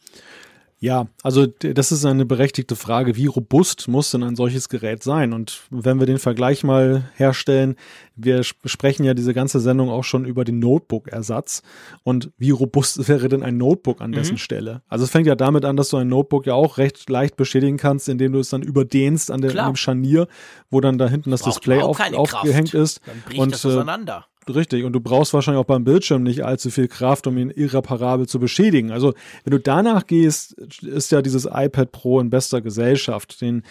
Ja, 0.84 1.06
also 1.22 1.46
das 1.46 1.92
ist 1.92 2.06
eine 2.06 2.26
berechtigte 2.26 2.76
Frage. 2.76 3.16
Wie 3.16 3.28
robust 3.28 3.88
muss 3.88 4.10
denn 4.10 4.24
ein 4.24 4.36
solches 4.36 4.68
Gerät 4.68 5.04
sein? 5.04 5.32
Und 5.32 5.62
wenn 5.70 6.00
wir 6.00 6.08
den 6.08 6.18
Vergleich 6.18 6.64
mal 6.64 7.04
herstellen, 7.14 7.76
wir 8.16 8.42
sprechen 8.44 9.04
ja 9.04 9.14
diese 9.14 9.36
ganze 9.36 9.60
Sendung 9.60 9.92
auch 9.92 10.04
schon 10.04 10.26
über 10.26 10.44
den 10.44 10.58
Notebook-Ersatz. 10.58 11.62
Und 12.02 12.32
wie 12.40 12.50
robust 12.50 13.08
wäre 13.08 13.30
denn 13.30 13.44
ein 13.44 13.58
Notebook 13.58 14.02
an 14.02 14.12
dessen 14.12 14.34
mhm. 14.34 14.40
Stelle? 14.40 14.82
Also 14.88 15.06
es 15.06 15.12
fängt 15.12 15.28
ja 15.28 15.36
damit 15.36 15.66
an, 15.66 15.78
dass 15.78 15.90
du 15.90 15.98
ein 15.98 16.08
Notebook 16.08 16.48
ja 16.48 16.56
auch 16.56 16.80
recht 16.80 17.08
leicht 17.12 17.38
beschädigen 17.38 17.78
kannst, 17.78 18.10
indem 18.10 18.34
du 18.34 18.40
es 18.40 18.50
dann 18.50 18.64
überdehnst 18.64 19.30
an, 19.30 19.42
der, 19.42 19.56
an 19.64 19.74
dem 19.74 19.76
Scharnier, 19.76 20.28
wo 20.72 20.82
dann 20.82 20.98
da 20.98 21.08
hinten 21.08 21.30
das 21.30 21.44
Display 21.44 21.84
auf, 21.84 22.00
aufgehängt 22.00 22.74
ist. 22.74 23.02
Dann 23.06 23.22
bricht 23.24 23.40
und, 23.40 23.54
das 23.54 23.64
auseinander. 23.68 24.26
Richtig, 24.50 24.86
und 24.86 24.94
du 24.94 25.00
brauchst 25.00 25.34
wahrscheinlich 25.36 25.62
auch 25.62 25.68
beim 25.68 25.84
Bildschirm 25.84 26.24
nicht 26.24 26.44
allzu 26.44 26.72
viel 26.72 26.88
Kraft, 26.88 27.28
um 27.28 27.38
ihn 27.38 27.52
irreparabel 27.52 28.28
zu 28.28 28.40
beschädigen. 28.40 28.92
Also, 28.92 29.14
wenn 29.44 29.52
du 29.52 29.60
danach 29.60 30.08
gehst, 30.08 30.54
ist 30.82 31.12
ja 31.12 31.22
dieses 31.22 31.46
iPad 31.46 31.92
Pro 31.92 32.20
in 32.20 32.32
bester 32.32 32.60
Gesellschaft. 32.62 33.40
Den, 33.42 33.62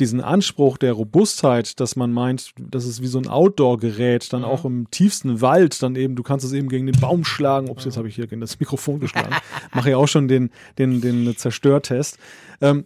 diesen 0.00 0.20
Anspruch 0.20 0.76
der 0.76 0.92
Robustheit, 0.92 1.80
dass 1.80 1.96
man 1.96 2.12
meint, 2.12 2.52
das 2.58 2.84
ist 2.84 3.00
wie 3.00 3.06
so 3.06 3.18
ein 3.18 3.26
Outdoor-Gerät, 3.26 4.30
dann 4.32 4.42
mhm. 4.42 4.48
auch 4.48 4.66
im 4.66 4.90
tiefsten 4.90 5.40
Wald, 5.40 5.82
dann 5.82 5.96
eben, 5.96 6.14
du 6.14 6.22
kannst 6.22 6.44
es 6.44 6.52
eben 6.52 6.68
gegen 6.68 6.86
den 6.86 7.00
Baum 7.00 7.24
schlagen. 7.24 7.70
Ups, 7.70 7.86
jetzt 7.86 7.96
habe 7.96 8.08
ich 8.08 8.14
hier 8.14 8.26
gegen 8.26 8.42
das 8.42 8.60
Mikrofon 8.60 9.00
geschlagen. 9.00 9.34
Mache 9.72 9.90
ja 9.90 9.96
auch 9.96 10.08
schon 10.08 10.28
den, 10.28 10.50
den, 10.76 11.00
den 11.00 11.36
Zerstörtest. 11.38 12.18
Ähm, 12.60 12.84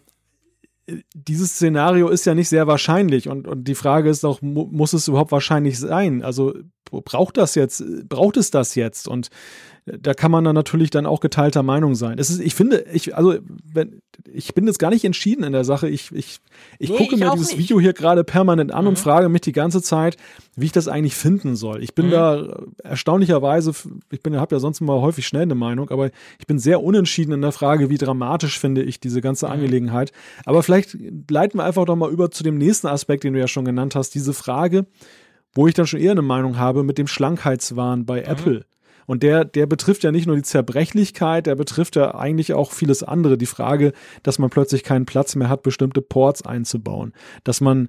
dieses 1.15 1.55
Szenario 1.55 2.09
ist 2.09 2.25
ja 2.25 2.35
nicht 2.35 2.49
sehr 2.49 2.67
wahrscheinlich 2.67 3.29
und, 3.29 3.47
und 3.47 3.65
die 3.65 3.75
Frage 3.75 4.11
ist 4.11 4.25
auch, 4.25 4.43
mu 4.43 4.69
muss 4.71 4.93
es 4.93 5.09
überhaupt 5.09 5.33
wahrscheinlich 5.33 5.79
sein? 5.79 6.23
Also 6.23 6.55
braucht 7.01 7.37
das 7.37 7.55
jetzt, 7.55 7.85
braucht 8.09 8.37
es 8.37 8.51
das 8.51 8.75
jetzt? 8.75 9.09
Und 9.09 9.31
da 9.85 10.15
kann 10.15 10.31
man 10.31 10.45
dann 10.45 10.55
natürlich 10.55 10.91
dann 10.91 11.07
auch 11.07 11.19
geteilter 11.19 11.65
Meinung 11.65 11.97
sein. 11.97 12.17
Es 12.19 12.31
ist, 12.31 12.41
ich 12.41 12.55
finde, 12.55 12.85
ich, 12.93 13.17
also, 13.17 13.35
wenn, 13.65 14.01
ich 14.33 14.55
bin 14.55 14.67
jetzt 14.67 14.79
gar 14.79 14.91
nicht 14.91 15.05
entschieden 15.05 15.43
in 15.43 15.53
der 15.53 15.65
Sache. 15.65 15.89
Ich, 15.89 16.13
ich, 16.13 16.39
ich 16.79 16.91
nee, 16.91 16.97
gucke 16.97 17.17
ich 17.17 17.21
mir 17.21 17.33
dieses 17.33 17.49
nicht. 17.49 17.59
Video 17.59 17.81
hier 17.81 17.93
gerade 17.93 18.23
permanent 18.23 18.73
an 18.73 18.85
mhm. 18.85 18.91
und 18.91 18.99
frage 19.01 19.29
mich 19.29 19.41
die 19.41 19.51
ganze 19.51 19.83
Zeit, 19.83 20.17
wie 20.55 20.67
ich 20.67 20.73
das 20.73 20.87
eigentlich 20.87 21.17
finden 21.17 21.57
soll. 21.57 21.83
Ich 21.83 21.97
bin 21.97 22.07
mhm. 22.07 22.11
da 22.13 22.61
erstaunlicherweise, 22.85 23.73
ich 24.13 24.23
bin, 24.23 24.37
habe 24.37 24.55
ja 24.55 24.61
sonst 24.61 24.81
immer 24.81 25.01
häufig 25.01 25.27
schnell 25.27 25.43
eine 25.43 25.57
Meinung, 25.57 25.91
aber 25.91 26.11
ich 26.39 26.47
bin 26.47 26.61
sehr 26.61 26.81
unentschieden 26.81 27.33
in 27.33 27.43
der 27.43 27.53
Frage, 27.53 27.91
wie 27.91 27.99
dramatisch 27.99 28.61
finde 28.61 28.85
ich 28.85 29.01
diese 29.01 29.21
ganze 29.21 29.47
mhm. 29.47 29.53
Angelegenheit. 29.53 30.13
Aber 30.45 30.63
vielleicht 30.63 30.97
leiten 31.29 31.59
wir 31.59 31.65
einfach 31.65 31.87
doch 31.87 31.97
mal 31.97 32.11
über 32.11 32.31
zu 32.31 32.45
dem 32.45 32.57
nächsten 32.57 32.87
Aspekt, 32.87 33.25
den 33.25 33.33
du 33.33 33.41
ja 33.41 33.49
schon 33.49 33.65
genannt 33.65 33.97
hast, 33.97 34.15
diese 34.15 34.33
Frage, 34.33 34.87
wo 35.55 35.67
ich 35.67 35.75
dann 35.75 35.87
schon 35.87 36.01
eher 36.01 36.13
eine 36.13 36.23
Meinung 36.23 36.59
habe 36.59 36.83
mit 36.83 36.99
dem 36.99 37.07
Schlankheitswahn 37.07 38.07
bei 38.07 38.21
mhm. 38.21 38.27
Apple. 38.27 38.65
Und 39.07 39.23
der, 39.23 39.45
der 39.45 39.67
betrifft 39.67 40.05
ja 40.05 40.13
nicht 40.13 40.27
nur 40.27 40.37
die 40.37 40.43
Zerbrechlichkeit, 40.43 41.47
der 41.47 41.57
betrifft 41.57 41.97
ja 41.97 42.15
eigentlich 42.15 42.55
auch 42.55 42.73
vieles 42.73 43.03
andere. 43.03 43.37
Die 43.37 43.47
Frage, 43.47 43.93
dass 44.23 44.39
man 44.39 44.51
plötzlich 44.51 44.85
keinen 44.85 45.07
Platz 45.07 45.35
mehr 45.35 45.49
hat, 45.49 45.63
bestimmte 45.63 46.01
Ports 46.03 46.43
einzubauen. 46.43 47.13
Dass 47.45 47.61
man 47.61 47.89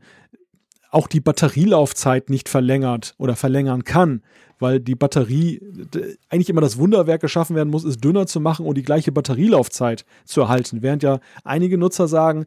auch 0.90 1.08
die 1.08 1.22
Batterielaufzeit 1.22 2.30
nicht 2.30 2.50
verlängert 2.50 3.16
oder 3.18 3.36
verlängern 3.36 3.84
kann, 3.84 4.22
weil 4.60 4.80
die 4.80 4.96
Batterie 4.96 5.60
eigentlich 6.30 6.50
immer 6.50 6.62
das 6.62 6.78
Wunderwerk 6.78 7.22
geschaffen 7.22 7.56
werden 7.56 7.70
muss, 7.70 7.84
ist 7.84 8.04
dünner 8.04 8.28
zu 8.28 8.40
machen 8.40 8.66
und 8.66 8.76
die 8.78 8.84
gleiche 8.84 9.12
Batterielaufzeit 9.12 10.06
zu 10.26 10.42
erhalten. 10.42 10.82
Während 10.82 11.04
ja 11.04 11.20
einige 11.44 11.78
Nutzer 11.78 12.08
sagen, 12.08 12.46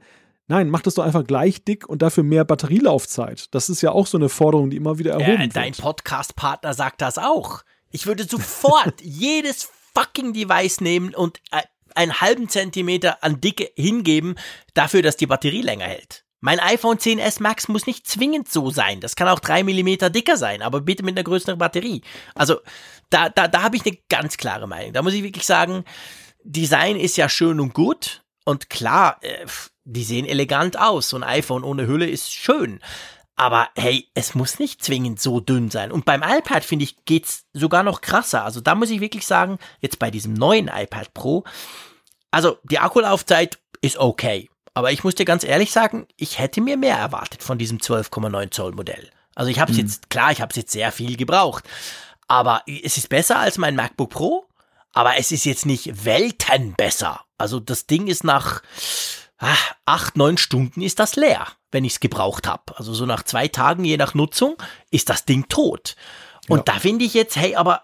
Nein, 0.48 0.70
mach 0.70 0.82
das 0.82 0.94
doch 0.94 1.04
einfach 1.04 1.24
gleich 1.24 1.64
dick 1.64 1.88
und 1.88 2.02
dafür 2.02 2.22
mehr 2.22 2.44
Batterielaufzeit. 2.44 3.52
Das 3.54 3.68
ist 3.68 3.82
ja 3.82 3.90
auch 3.90 4.06
so 4.06 4.16
eine 4.16 4.28
Forderung, 4.28 4.70
die 4.70 4.76
immer 4.76 4.98
wieder 4.98 5.12
erhoben 5.12 5.32
ja, 5.32 5.40
wird. 5.40 5.56
Dein 5.56 5.72
Podcast-Partner 5.72 6.72
sagt 6.74 7.02
das 7.02 7.18
auch. 7.18 7.62
Ich 7.90 8.06
würde 8.06 8.24
sofort 8.24 9.00
jedes 9.02 9.68
fucking 9.94 10.32
Device 10.32 10.80
nehmen 10.80 11.14
und 11.14 11.38
äh, 11.50 11.62
einen 11.94 12.20
halben 12.20 12.48
Zentimeter 12.48 13.24
an 13.24 13.40
Dicke 13.40 13.70
hingeben, 13.74 14.36
dafür, 14.74 15.02
dass 15.02 15.16
die 15.16 15.26
Batterie 15.26 15.62
länger 15.62 15.86
hält. 15.86 16.24
Mein 16.40 16.60
iPhone 16.60 16.98
10s 16.98 17.42
Max 17.42 17.66
muss 17.66 17.86
nicht 17.86 18.06
zwingend 18.06 18.48
so 18.48 18.70
sein. 18.70 19.00
Das 19.00 19.16
kann 19.16 19.26
auch 19.26 19.40
drei 19.40 19.64
Millimeter 19.64 20.10
dicker 20.10 20.36
sein, 20.36 20.62
aber 20.62 20.82
bitte 20.82 21.02
mit 21.02 21.16
einer 21.16 21.24
größeren 21.24 21.58
Batterie. 21.58 22.02
Also, 22.34 22.60
da, 23.08 23.30
da, 23.30 23.48
da 23.48 23.62
habe 23.62 23.76
ich 23.76 23.86
eine 23.86 23.96
ganz 24.08 24.36
klare 24.36 24.68
Meinung. 24.68 24.92
Da 24.92 25.02
muss 25.02 25.14
ich 25.14 25.22
wirklich 25.22 25.46
sagen, 25.46 25.84
Design 26.44 26.96
ist 26.96 27.16
ja 27.16 27.28
schön 27.28 27.58
und 27.58 27.72
gut. 27.72 28.22
Und 28.46 28.70
klar, 28.70 29.18
äh, 29.22 29.44
die 29.84 30.04
sehen 30.04 30.24
elegant 30.24 30.78
aus. 30.78 31.08
So 31.08 31.16
ein 31.16 31.24
iPhone 31.24 31.64
ohne 31.64 31.86
Hülle 31.86 32.08
ist 32.08 32.32
schön. 32.32 32.80
Aber 33.34 33.68
hey, 33.76 34.08
es 34.14 34.34
muss 34.34 34.58
nicht 34.60 34.82
zwingend 34.82 35.20
so 35.20 35.40
dünn 35.40 35.68
sein. 35.70 35.92
Und 35.92 36.04
beim 36.04 36.22
iPad, 36.22 36.64
finde 36.64 36.84
ich, 36.84 37.04
geht's 37.04 37.44
sogar 37.52 37.82
noch 37.82 38.00
krasser. 38.00 38.44
Also 38.44 38.60
da 38.60 38.74
muss 38.74 38.90
ich 38.90 39.00
wirklich 39.00 39.26
sagen, 39.26 39.58
jetzt 39.80 39.98
bei 39.98 40.10
diesem 40.10 40.32
neuen 40.32 40.68
iPad 40.68 41.12
Pro, 41.12 41.44
also 42.30 42.56
die 42.62 42.78
Akkulaufzeit 42.78 43.58
ist 43.82 43.98
okay. 43.98 44.48
Aber 44.74 44.92
ich 44.92 45.02
muss 45.02 45.16
dir 45.16 45.24
ganz 45.24 45.42
ehrlich 45.42 45.72
sagen, 45.72 46.06
ich 46.16 46.38
hätte 46.38 46.60
mir 46.60 46.76
mehr 46.76 46.96
erwartet 46.96 47.42
von 47.42 47.58
diesem 47.58 47.78
12,9 47.78 48.52
Zoll 48.52 48.72
Modell. 48.72 49.10
Also 49.34 49.50
ich 49.50 49.58
habe 49.58 49.72
es 49.72 49.76
mhm. 49.76 49.84
jetzt, 49.84 50.08
klar, 50.08 50.30
ich 50.30 50.40
habe 50.40 50.50
es 50.50 50.56
jetzt 50.56 50.72
sehr 50.72 50.92
viel 50.92 51.16
gebraucht. 51.16 51.64
Aber 52.28 52.62
es 52.66 52.96
ist 52.96 53.08
besser 53.08 53.38
als 53.38 53.58
mein 53.58 53.74
MacBook 53.74 54.10
Pro. 54.10 54.46
Aber 54.92 55.18
es 55.18 55.32
ist 55.32 55.44
jetzt 55.44 55.66
nicht 55.66 56.06
Welten 56.06 56.74
besser. 56.74 57.25
Also 57.38 57.60
das 57.60 57.86
Ding 57.86 58.06
ist 58.06 58.24
nach 58.24 58.62
ach, 59.38 59.74
acht, 59.84 60.16
neun 60.16 60.38
Stunden 60.38 60.82
ist 60.82 60.98
das 60.98 61.16
leer, 61.16 61.46
wenn 61.70 61.84
ich 61.84 61.94
es 61.94 62.00
gebraucht 62.00 62.46
habe. 62.46 62.76
Also 62.76 62.94
so 62.94 63.06
nach 63.06 63.22
zwei 63.22 63.48
Tagen, 63.48 63.84
je 63.84 63.96
nach 63.96 64.14
Nutzung, 64.14 64.56
ist 64.90 65.08
das 65.08 65.24
Ding 65.24 65.48
tot. 65.48 65.96
Und 66.48 66.58
ja. 66.58 66.64
da 66.64 66.72
finde 66.78 67.04
ich 67.04 67.14
jetzt, 67.14 67.36
hey, 67.36 67.56
aber 67.56 67.82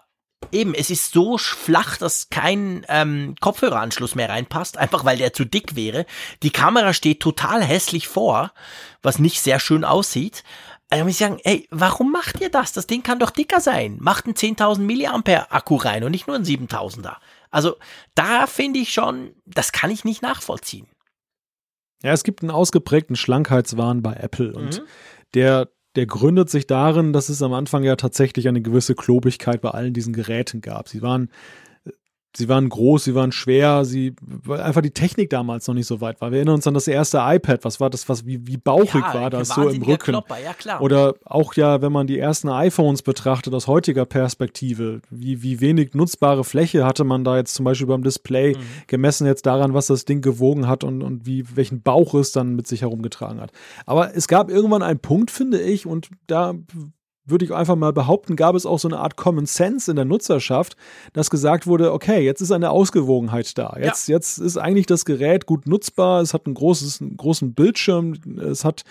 eben, 0.51 0.73
es 0.73 0.89
ist 0.89 1.13
so 1.13 1.37
flach, 1.37 1.97
dass 1.97 2.29
kein 2.29 2.85
ähm, 2.89 3.35
Kopfhöreranschluss 3.39 4.15
mehr 4.15 4.29
reinpasst, 4.29 4.77
einfach 4.77 5.05
weil 5.05 5.17
der 5.17 5.33
zu 5.33 5.45
dick 5.45 5.75
wäre. 5.75 6.05
Die 6.43 6.51
Kamera 6.51 6.93
steht 6.93 7.19
total 7.19 7.63
hässlich 7.63 8.07
vor, 8.07 8.51
was 9.01 9.19
nicht 9.19 9.41
sehr 9.41 9.59
schön 9.59 9.85
aussieht. 9.85 10.43
Also 10.89 11.05
muss 11.05 11.13
ich 11.13 11.19
sagen, 11.19 11.39
ey, 11.43 11.67
warum 11.71 12.11
macht 12.11 12.39
ihr 12.41 12.49
das? 12.49 12.71
Das 12.71 12.87
Ding 12.87 13.03
kann 13.03 13.19
doch 13.19 13.31
dicker 13.31 13.59
sein. 13.59 13.97
Macht 13.99 14.25
einen 14.25 14.35
10.000 14.35 14.79
Milliampere 14.79 15.51
Akku 15.51 15.75
rein 15.75 16.03
und 16.03 16.11
nicht 16.11 16.27
nur 16.27 16.35
einen 16.35 16.45
7.000er. 16.45 17.15
Also 17.53 17.75
da 18.15 18.47
finde 18.47 18.79
ich 18.79 18.91
schon, 18.91 19.35
das 19.45 19.71
kann 19.71 19.91
ich 19.91 20.03
nicht 20.03 20.23
nachvollziehen. 20.23 20.87
Ja, 22.01 22.11
es 22.11 22.23
gibt 22.23 22.41
einen 22.41 22.49
ausgeprägten 22.49 23.15
Schlankheitswahn 23.15 24.01
bei 24.01 24.13
Apple 24.13 24.53
und 24.53 24.79
mhm. 24.79 24.85
der, 25.35 25.69
der 25.95 26.07
gründet 26.07 26.49
sich 26.49 26.65
darin, 26.65 27.13
dass 27.13 27.29
es 27.29 27.43
am 27.43 27.53
Anfang 27.53 27.83
ja 27.83 27.95
tatsächlich 27.95 28.47
eine 28.47 28.61
gewisse 28.61 28.95
Klobigkeit 28.95 29.61
bei 29.61 29.69
allen 29.69 29.93
diesen 29.93 30.13
Geräten 30.13 30.61
gab. 30.61 30.89
Sie 30.89 31.03
waren 31.03 31.29
Sie 32.35 32.49
waren 32.49 32.67
groß, 32.67 33.03
sie 33.03 33.13
waren 33.13 33.31
schwer, 33.31 33.85
sie 33.85 34.15
weil 34.21 34.59
einfach 34.59 34.81
die 34.81 34.91
Technik 34.91 35.29
damals 35.29 35.67
noch 35.67 35.75
nicht 35.75 35.85
so 35.85 36.01
weit 36.01 36.19
war. 36.19 36.31
Wir 36.31 36.37
erinnern 36.37 36.55
uns 36.55 36.65
an 36.65 36.73
das 36.73 36.87
erste 36.87 37.19
iPad, 37.21 37.63
was 37.63 37.79
war 37.79 37.91
das, 37.91 38.09
was 38.09 38.25
wie, 38.25 38.47
wie 38.47 38.57
bauchig 38.57 39.03
ja, 39.03 39.13
war 39.13 39.29
das 39.29 39.49
so 39.49 39.69
im 39.69 39.83
Rücken. 39.83 40.13
Ja, 40.65 40.79
Oder 40.79 41.13
auch 41.25 41.53
ja, 41.53 41.81
wenn 41.81 41.91
man 41.91 42.07
die 42.07 42.17
ersten 42.17 42.49
iPhones 42.49 43.03
betrachtet 43.03 43.53
aus 43.53 43.67
heutiger 43.67 44.05
Perspektive, 44.05 45.01
wie, 45.11 45.43
wie 45.43 45.61
wenig 45.61 45.93
nutzbare 45.93 46.43
Fläche 46.43 46.85
hatte 46.85 47.03
man 47.03 47.23
da 47.23 47.37
jetzt 47.37 47.53
zum 47.53 47.65
Beispiel 47.65 47.87
beim 47.87 48.03
Display, 48.03 48.55
mhm. 48.55 48.61
gemessen 48.87 49.27
jetzt 49.27 49.45
daran, 49.45 49.75
was 49.75 49.87
das 49.87 50.05
Ding 50.05 50.21
gewogen 50.21 50.67
hat 50.67 50.83
und, 50.83 51.03
und 51.03 51.27
wie, 51.27 51.45
welchen 51.55 51.83
Bauch 51.83 52.15
es 52.15 52.31
dann 52.31 52.55
mit 52.55 52.67
sich 52.67 52.81
herumgetragen 52.81 53.41
hat. 53.41 53.51
Aber 53.85 54.15
es 54.15 54.27
gab 54.27 54.49
irgendwann 54.49 54.81
einen 54.81 54.99
Punkt, 54.99 55.29
finde 55.29 55.61
ich, 55.61 55.85
und 55.85 56.09
da 56.25 56.55
würde 57.25 57.45
ich 57.45 57.53
einfach 57.53 57.75
mal 57.75 57.93
behaupten, 57.93 58.35
gab 58.35 58.55
es 58.55 58.65
auch 58.65 58.79
so 58.79 58.87
eine 58.87 58.99
Art 58.99 59.15
Common 59.15 59.45
Sense 59.45 59.89
in 59.89 59.95
der 59.95 60.05
Nutzerschaft, 60.05 60.75
dass 61.13 61.29
gesagt 61.29 61.67
wurde, 61.67 61.93
okay, 61.93 62.23
jetzt 62.23 62.41
ist 62.41 62.51
eine 62.51 62.69
Ausgewogenheit 62.69 63.57
da. 63.57 63.77
Jetzt, 63.79 64.09
ja. 64.09 64.15
jetzt 64.15 64.39
ist 64.39 64.57
eigentlich 64.57 64.87
das 64.87 65.05
Gerät 65.05 65.45
gut 65.45 65.65
nutzbar, 65.65 66.21
es 66.21 66.33
hat 66.33 66.47
ein 66.47 66.53
großes, 66.53 67.01
einen 67.01 67.15
großen 67.15 67.53
Bildschirm, 67.53 68.15
es 68.39 68.65
hat, 68.65 68.83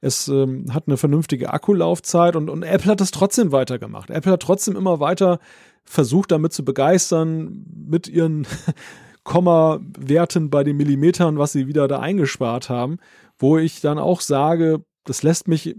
es 0.00 0.28
ähm, 0.28 0.66
hat 0.72 0.84
eine 0.86 0.96
vernünftige 0.96 1.52
Akkulaufzeit 1.52 2.36
und, 2.36 2.48
und 2.48 2.62
Apple 2.62 2.92
hat 2.92 3.00
das 3.00 3.10
trotzdem 3.10 3.50
weitergemacht. 3.50 4.10
Apple 4.10 4.32
hat 4.32 4.42
trotzdem 4.42 4.76
immer 4.76 5.00
weiter 5.00 5.40
versucht, 5.84 6.30
damit 6.30 6.52
zu 6.52 6.64
begeistern, 6.64 7.64
mit 7.88 8.06
ihren 8.06 8.46
Komma-Werten 9.24 10.48
bei 10.50 10.62
den 10.62 10.76
Millimetern, 10.76 11.38
was 11.38 11.52
sie 11.52 11.66
wieder 11.66 11.88
da 11.88 11.98
eingespart 11.98 12.68
haben, 12.68 12.98
wo 13.38 13.58
ich 13.58 13.80
dann 13.80 13.98
auch 13.98 14.20
sage, 14.20 14.84
das 15.04 15.22
lässt 15.22 15.48
mich 15.48 15.76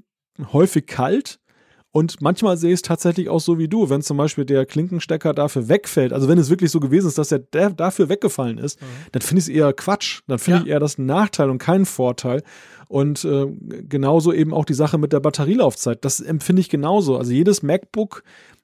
häufig 0.52 0.88
kalt, 0.88 1.40
und 1.94 2.22
manchmal 2.22 2.56
sehe 2.56 2.70
ich 2.70 2.76
es 2.76 2.82
tatsächlich 2.82 3.28
auch 3.28 3.42
so 3.42 3.60
wie 3.60 3.68
du, 3.68 3.90
wenn 3.90 4.02
zum 4.02 4.16
Beispiel 4.16 4.46
der 4.46 4.66
Klinkenstecker 4.66 5.34
dafür 5.34 5.68
wegfällt, 5.68 6.14
also 6.14 6.30
wenn 6.30 6.38
es 6.38 6.50
wirklich 6.50 6.72
so 6.72 6.80
gewesen 6.80 7.08
ist, 7.08 7.18
dass 7.18 7.34
er 7.34 7.40
dafür 7.40 8.08
weggefallen 8.08 8.58
ist, 8.60 8.82
mhm. 8.82 8.86
dann 9.12 9.22
finde 9.22 9.40
ich 9.40 9.48
es 9.48 9.54
eher 9.54 9.74
Quatsch. 9.74 10.22
Dann 10.28 10.40
finde 10.40 10.60
ja. 10.60 10.64
ich 10.64 10.70
eher 10.72 10.80
das 10.80 10.98
Nachteil 10.98 11.50
und 11.50 11.58
keinen 11.58 11.86
Vorteil. 11.86 12.44
Und 12.88 13.26
äh, 13.26 13.46
genauso 13.90 14.32
eben 14.32 14.54
auch 14.54 14.64
die 14.64 14.74
Sache 14.74 14.98
mit 14.98 15.12
der 15.12 15.20
Batterielaufzeit. 15.20 16.04
Das 16.06 16.22
empfinde 16.22 16.62
ich 16.62 16.70
genauso. 16.70 17.18
Also 17.18 17.34
jedes 17.34 17.62
MacBook, 17.62 18.24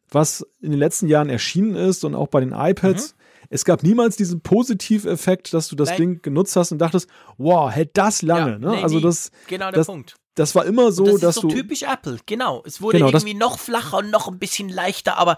was 0.09 0.45
in 0.61 0.71
den 0.71 0.79
letzten 0.79 1.07
Jahren 1.07 1.29
erschienen 1.29 1.75
ist 1.75 2.05
und 2.05 2.15
auch 2.15 2.27
bei 2.27 2.39
den 2.39 2.53
iPads, 2.53 3.13
mhm. 3.13 3.17
Es 3.49 3.63
gab 3.63 3.81
niemals 3.81 4.17
diesen 4.17 4.41
Positiveffekt, 4.41 5.53
dass 5.53 5.69
du 5.69 5.77
das 5.77 5.91
Nein. 5.91 5.97
Ding 5.97 6.21
genutzt 6.21 6.57
hast 6.57 6.73
und 6.73 6.79
dachtest, 6.79 7.09
wow, 7.37 7.71
hält 7.71 7.91
das 7.93 8.21
lange. 8.21 8.51
Ja, 8.51 8.59
ne? 8.59 8.71
nee, 8.71 8.83
also 8.83 8.99
das, 8.99 9.31
genau 9.47 9.67
der 9.67 9.79
das, 9.79 9.87
Punkt 9.87 10.17
das 10.37 10.53
war 10.53 10.65
immer 10.65 10.91
so, 10.91 11.05
das 11.05 11.19
dass 11.19 11.35
ist 11.35 11.41
so 11.41 11.47
du. 11.47 11.55
typisch 11.55 11.81
Apple, 11.81 12.19
genau. 12.25 12.63
Es 12.65 12.79
wurde 12.79 12.99
genau, 12.99 13.09
irgendwie 13.09 13.33
noch 13.33 13.57
flacher 13.57 13.97
und 13.97 14.11
noch 14.11 14.27
ein 14.27 14.37
bisschen 14.37 14.69
leichter, 14.69 15.17
aber 15.17 15.37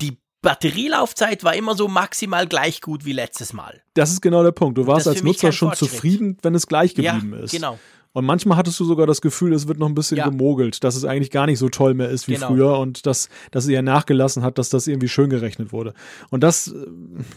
die 0.00 0.18
Batterielaufzeit 0.42 1.44
war 1.44 1.54
immer 1.54 1.76
so 1.76 1.86
maximal 1.86 2.48
gleich 2.48 2.80
gut 2.80 3.04
wie 3.04 3.12
letztes 3.12 3.52
Mal. 3.52 3.82
Das 3.94 4.10
ist 4.10 4.20
genau 4.20 4.42
der 4.42 4.50
Punkt. 4.50 4.78
Du 4.78 4.86
warst 4.88 5.06
als 5.06 5.22
Nutzer 5.22 5.52
schon 5.52 5.72
zufrieden, 5.74 6.38
wenn 6.42 6.56
es 6.56 6.66
gleich 6.66 6.94
geblieben 6.94 7.34
ja, 7.34 7.44
ist. 7.44 7.52
Genau. 7.52 7.78
Und 8.14 8.26
manchmal 8.26 8.58
hattest 8.58 8.78
du 8.80 8.84
sogar 8.84 9.06
das 9.06 9.22
Gefühl, 9.22 9.54
es 9.54 9.68
wird 9.68 9.78
noch 9.78 9.88
ein 9.88 9.94
bisschen 9.94 10.18
ja. 10.18 10.28
gemogelt, 10.28 10.82
dass 10.84 10.96
es 10.96 11.04
eigentlich 11.04 11.30
gar 11.30 11.46
nicht 11.46 11.58
so 11.60 11.68
toll 11.68 11.94
mehr 11.94 12.10
ist 12.10 12.26
wie 12.26 12.34
genau. 12.34 12.48
früher 12.48 12.78
und 12.78 13.06
dass, 13.06 13.28
dass 13.52 13.64
es 13.64 13.70
eher 13.70 13.80
nachgelassen 13.82 14.42
hat, 14.42 14.58
dass 14.58 14.68
das 14.68 14.88
irgendwie 14.88 15.08
schön 15.08 15.30
gerechnet 15.30 15.72
wurde. 15.72 15.94
Und 16.30 16.42
das, 16.42 16.68
äh, 16.68 16.86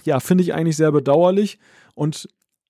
ja, 0.04 0.20
finde 0.20 0.44
ich 0.44 0.54
eigentlich 0.54 0.76
sehr 0.76 0.92
bedauerlich. 0.92 1.60
Und 1.94 2.28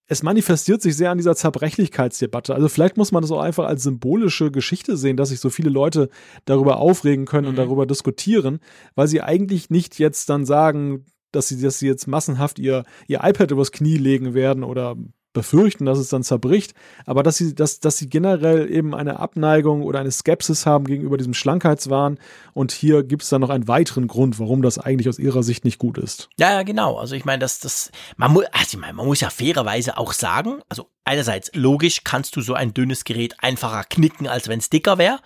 es 0.07 0.22
manifestiert 0.22 0.82
sich 0.82 0.95
sehr 0.95 1.11
an 1.11 1.18
dieser 1.18 1.36
Zerbrechlichkeitsdebatte. 1.36 2.53
Also 2.53 2.69
vielleicht 2.69 2.98
muss 2.98 3.11
man 3.11 3.22
das 3.22 3.32
auch 3.32 3.41
einfach 3.41 3.65
als 3.65 3.84
symbolische 3.84 4.52
Geschichte 4.52 4.98
sehen, 4.98 5.18
dass 5.18 5.30
sich 5.30 5.40
so 5.40 5.49
viele 5.49 5.69
Leute 5.69 6.10
darüber 6.45 6.77
aufregen 6.77 7.26
können 7.26 7.45
mhm. 7.45 7.49
und 7.49 7.56
darüber 7.57 7.86
diskutieren, 7.86 8.60
weil 8.94 9.07
sie 9.07 9.22
eigentlich 9.22 9.69
nicht 9.69 9.98
jetzt 9.98 10.30
dann 10.30 10.45
sagen, 10.45 11.06
dass 11.32 11.48
sie, 11.48 11.60
dass 11.60 11.80
sie 11.80 11.88
jetzt 11.88 12.07
massenhaft 12.07 12.60
ihr, 12.60 12.84
ihr 13.07 13.22
iPad 13.23 13.52
übers 13.52 13.72
Knie 13.72 13.98
legen 13.98 14.34
werden 14.34 14.64
oder 14.64 14.95
befürchten, 15.36 15.86
dass 15.86 15.99
es 15.99 16.10
dann 16.10 16.24
zerbricht, 16.24 16.74
aber 17.06 17.22
dass 17.22 17.38
sie, 17.38 17.53
dass, 17.53 17.80
dass 17.80 17.98
sie 17.98 18.10
generell 18.10 18.72
eben 18.72 18.95
eine 18.95 19.20
Abneigung 19.20 19.84
oder 19.84 19.99
eine 19.99 20.10
Skepsis 20.10 20.66
haben 20.66 20.86
gegenüber 20.86 21.18
diesem 21.18 21.36
Schlankheitswahn. 21.36 22.18
Und 22.53 22.72
hier 22.72 23.03
gibt 23.03 23.22
es 23.22 23.30
dann 23.30 23.41
noch 23.41 23.52
einen 23.52 23.68
weiteren 23.68 24.07
Grund, 24.07 24.40
warum 24.40 24.64
das 24.64 24.80
eigentlich 24.80 25.07
aus 25.07 25.20
ihrer 25.20 25.44
Sicht 25.44 25.64
nicht 25.64 25.78
gut 25.78 25.99
ist. 25.99 26.30
Ja, 26.38 26.53
ja, 26.53 26.64
genau. 26.64 26.98
Also 26.98 27.14
ich 27.14 27.26
meine, 27.26 27.40
dass 27.40 27.60
das, 27.60 27.91
man 28.18 28.34
muss, 28.34 28.45
also 28.52 28.66
ich 28.72 28.78
meine, 28.78 28.94
man 28.94 29.06
muss 29.06 29.22
ja 29.22 29.30
fairerweise 29.30 29.98
auch 29.98 30.14
sagen, 30.14 30.62
also 30.70 30.90
einerseits 31.03 31.52
logisch 31.53 32.03
kannst 32.03 32.36
du 32.36 32.41
so 32.41 32.56
ein 32.56 32.74
dünnes 32.74 33.03
Gerät 33.03 33.36
einfacher 33.40 33.84
knicken, 33.84 34.28
als 34.28 34.48
wenn 34.48 34.60
es 34.60 34.70
dicker 34.70 34.98
wäre. 34.98 35.20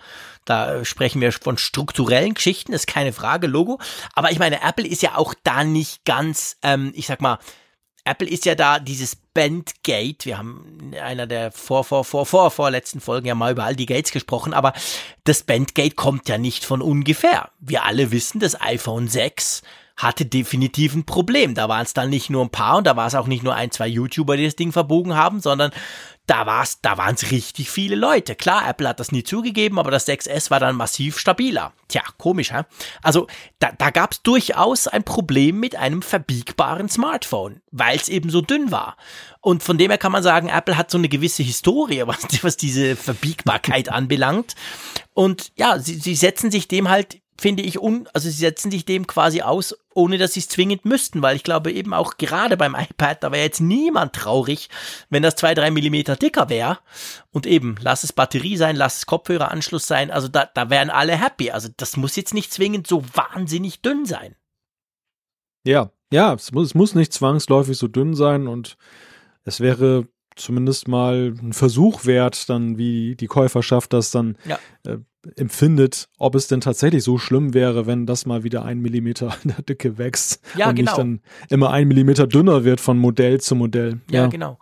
Da 0.44 0.84
sprechen 0.84 1.20
wir 1.20 1.32
von 1.32 1.58
strukturellen 1.58 2.34
Geschichten, 2.34 2.72
ist 2.72 2.86
keine 2.86 3.12
Frage, 3.12 3.46
Logo. 3.46 3.78
Aber 4.14 4.30
ich 4.32 4.38
meine, 4.38 4.62
Apple 4.62 4.86
ist 4.86 5.02
ja 5.02 5.16
auch 5.16 5.34
da 5.44 5.64
nicht 5.64 6.04
ganz, 6.04 6.56
ähm, 6.62 6.92
ich 6.94 7.06
sag 7.06 7.20
mal, 7.20 7.38
Apple 8.04 8.28
ist 8.28 8.44
ja 8.44 8.54
da 8.54 8.78
dieses 8.78 9.16
Bandgate. 9.16 10.24
Wir 10.24 10.38
haben 10.38 10.90
in 10.92 10.98
einer 10.98 11.26
der 11.26 11.52
vor, 11.52 11.84
vor, 11.84 12.04
vor, 12.04 12.26
vor, 12.26 12.50
vorletzten 12.50 13.00
Folgen 13.00 13.26
ja 13.26 13.34
mal 13.34 13.52
über 13.52 13.64
all 13.64 13.76
die 13.76 13.86
Gates 13.86 14.12
gesprochen, 14.12 14.54
aber 14.54 14.72
das 15.24 15.42
Bandgate 15.42 15.94
kommt 15.94 16.28
ja 16.28 16.38
nicht 16.38 16.64
von 16.64 16.82
ungefähr. 16.82 17.50
Wir 17.60 17.84
alle 17.84 18.10
wissen, 18.10 18.40
das 18.40 18.60
iPhone 18.60 19.08
6 19.08 19.62
hatte 19.96 20.24
definitiv 20.24 20.94
ein 20.94 21.04
Problem. 21.04 21.54
Da 21.54 21.68
waren 21.68 21.82
es 21.82 21.92
dann 21.92 22.10
nicht 22.10 22.30
nur 22.30 22.42
ein 22.44 22.50
paar 22.50 22.78
und 22.78 22.86
da 22.86 22.96
war 22.96 23.06
es 23.06 23.14
auch 23.14 23.26
nicht 23.26 23.42
nur 23.42 23.54
ein, 23.54 23.70
zwei 23.70 23.86
YouTuber, 23.86 24.36
die 24.36 24.46
das 24.46 24.56
Ding 24.56 24.72
verbogen 24.72 25.14
haben, 25.14 25.40
sondern 25.40 25.72
da 26.30 26.46
war's, 26.46 26.80
da 26.80 26.96
waren 26.96 27.16
es 27.16 27.32
richtig 27.32 27.70
viele 27.70 27.96
Leute. 27.96 28.36
Klar, 28.36 28.68
Apple 28.68 28.88
hat 28.88 29.00
das 29.00 29.10
nie 29.10 29.24
zugegeben, 29.24 29.80
aber 29.80 29.90
das 29.90 30.06
6S 30.06 30.48
war 30.52 30.60
dann 30.60 30.76
massiv 30.76 31.18
stabiler. 31.18 31.72
Tja, 31.88 32.02
komisch, 32.18 32.52
hä? 32.52 32.62
Also 33.02 33.26
da, 33.58 33.72
da 33.76 33.90
gab 33.90 34.12
es 34.12 34.22
durchaus 34.22 34.86
ein 34.86 35.02
Problem 35.02 35.58
mit 35.58 35.74
einem 35.74 36.02
verbiegbaren 36.02 36.88
Smartphone, 36.88 37.62
weil 37.72 37.96
es 37.96 38.08
eben 38.08 38.30
so 38.30 38.42
dünn 38.42 38.70
war. 38.70 38.96
Und 39.40 39.64
von 39.64 39.76
dem 39.76 39.90
her 39.90 39.98
kann 39.98 40.12
man 40.12 40.22
sagen, 40.22 40.48
Apple 40.48 40.76
hat 40.76 40.92
so 40.92 40.98
eine 40.98 41.08
gewisse 41.08 41.42
Historie, 41.42 42.02
was, 42.06 42.44
was 42.44 42.56
diese 42.56 42.94
Verbiegbarkeit 42.94 43.88
anbelangt. 43.92 44.54
Und 45.12 45.50
ja, 45.56 45.80
sie, 45.80 45.96
sie 45.96 46.14
setzen 46.14 46.52
sich 46.52 46.68
dem 46.68 46.88
halt 46.88 47.20
finde 47.40 47.62
ich, 47.62 47.80
un, 47.80 48.06
also 48.12 48.28
sie 48.28 48.36
setzen 48.36 48.70
sich 48.70 48.84
dem 48.84 49.06
quasi 49.06 49.40
aus, 49.40 49.74
ohne 50.00 50.18
dass 50.18 50.34
sie 50.34 50.40
es 50.40 50.48
zwingend 50.48 50.84
müssten, 50.84 51.22
weil 51.22 51.36
ich 51.36 51.44
glaube 51.44 51.70
eben 51.70 51.94
auch 51.94 52.16
gerade 52.16 52.56
beim 52.56 52.74
iPad, 52.74 53.22
da 53.22 53.32
wäre 53.32 53.44
jetzt 53.44 53.60
niemand 53.60 54.14
traurig, 54.14 54.68
wenn 55.10 55.22
das 55.22 55.36
zwei 55.36 55.54
drei 55.54 55.70
Millimeter 55.70 56.16
dicker 56.16 56.48
wäre. 56.48 56.78
Und 57.30 57.46
eben, 57.46 57.76
lass 57.80 58.02
es 58.02 58.12
Batterie 58.12 58.56
sein, 58.56 58.76
lass 58.76 58.98
es 58.98 59.06
Kopfhöreranschluss 59.06 59.86
sein, 59.86 60.10
also 60.10 60.28
da, 60.28 60.46
da 60.52 60.70
wären 60.70 60.90
alle 60.90 61.16
happy. 61.16 61.50
Also 61.50 61.68
das 61.76 61.96
muss 61.96 62.16
jetzt 62.16 62.34
nicht 62.34 62.52
zwingend 62.52 62.86
so 62.86 63.04
wahnsinnig 63.14 63.82
dünn 63.82 64.06
sein. 64.06 64.34
Ja, 65.64 65.90
ja, 66.12 66.34
es 66.34 66.52
muss, 66.52 66.68
es 66.68 66.74
muss 66.74 66.94
nicht 66.94 67.12
zwangsläufig 67.12 67.76
so 67.78 67.86
dünn 67.86 68.14
sein 68.14 68.48
und 68.48 68.76
es 69.44 69.60
wäre 69.60 70.08
zumindest 70.36 70.88
mal 70.88 71.34
ein 71.40 71.52
Versuch 71.52 72.06
wert, 72.06 72.48
dann 72.48 72.78
wie 72.78 73.14
die 73.16 73.26
Käuferschaft 73.26 73.92
das 73.92 74.10
dann 74.10 74.36
ja. 74.44 74.58
äh, 74.86 74.98
empfindet, 75.36 76.08
ob 76.18 76.34
es 76.34 76.46
denn 76.48 76.60
tatsächlich 76.60 77.04
so 77.04 77.18
schlimm 77.18 77.52
wäre, 77.54 77.86
wenn 77.86 78.06
das 78.06 78.26
mal 78.26 78.42
wieder 78.42 78.64
ein 78.64 78.78
Millimeter 78.78 79.36
in 79.44 79.50
der 79.50 79.62
Dicke 79.62 79.98
wächst 79.98 80.40
ja, 80.56 80.68
und 80.68 80.76
genau. 80.76 80.92
nicht 80.92 80.98
dann 80.98 81.20
immer 81.48 81.70
ein 81.70 81.88
Millimeter 81.88 82.26
dünner 82.26 82.64
wird 82.64 82.80
von 82.80 82.98
Modell 82.98 83.40
zu 83.40 83.54
Modell. 83.54 84.00
Ja, 84.10 84.22
ja. 84.22 84.26
genau. 84.28 84.58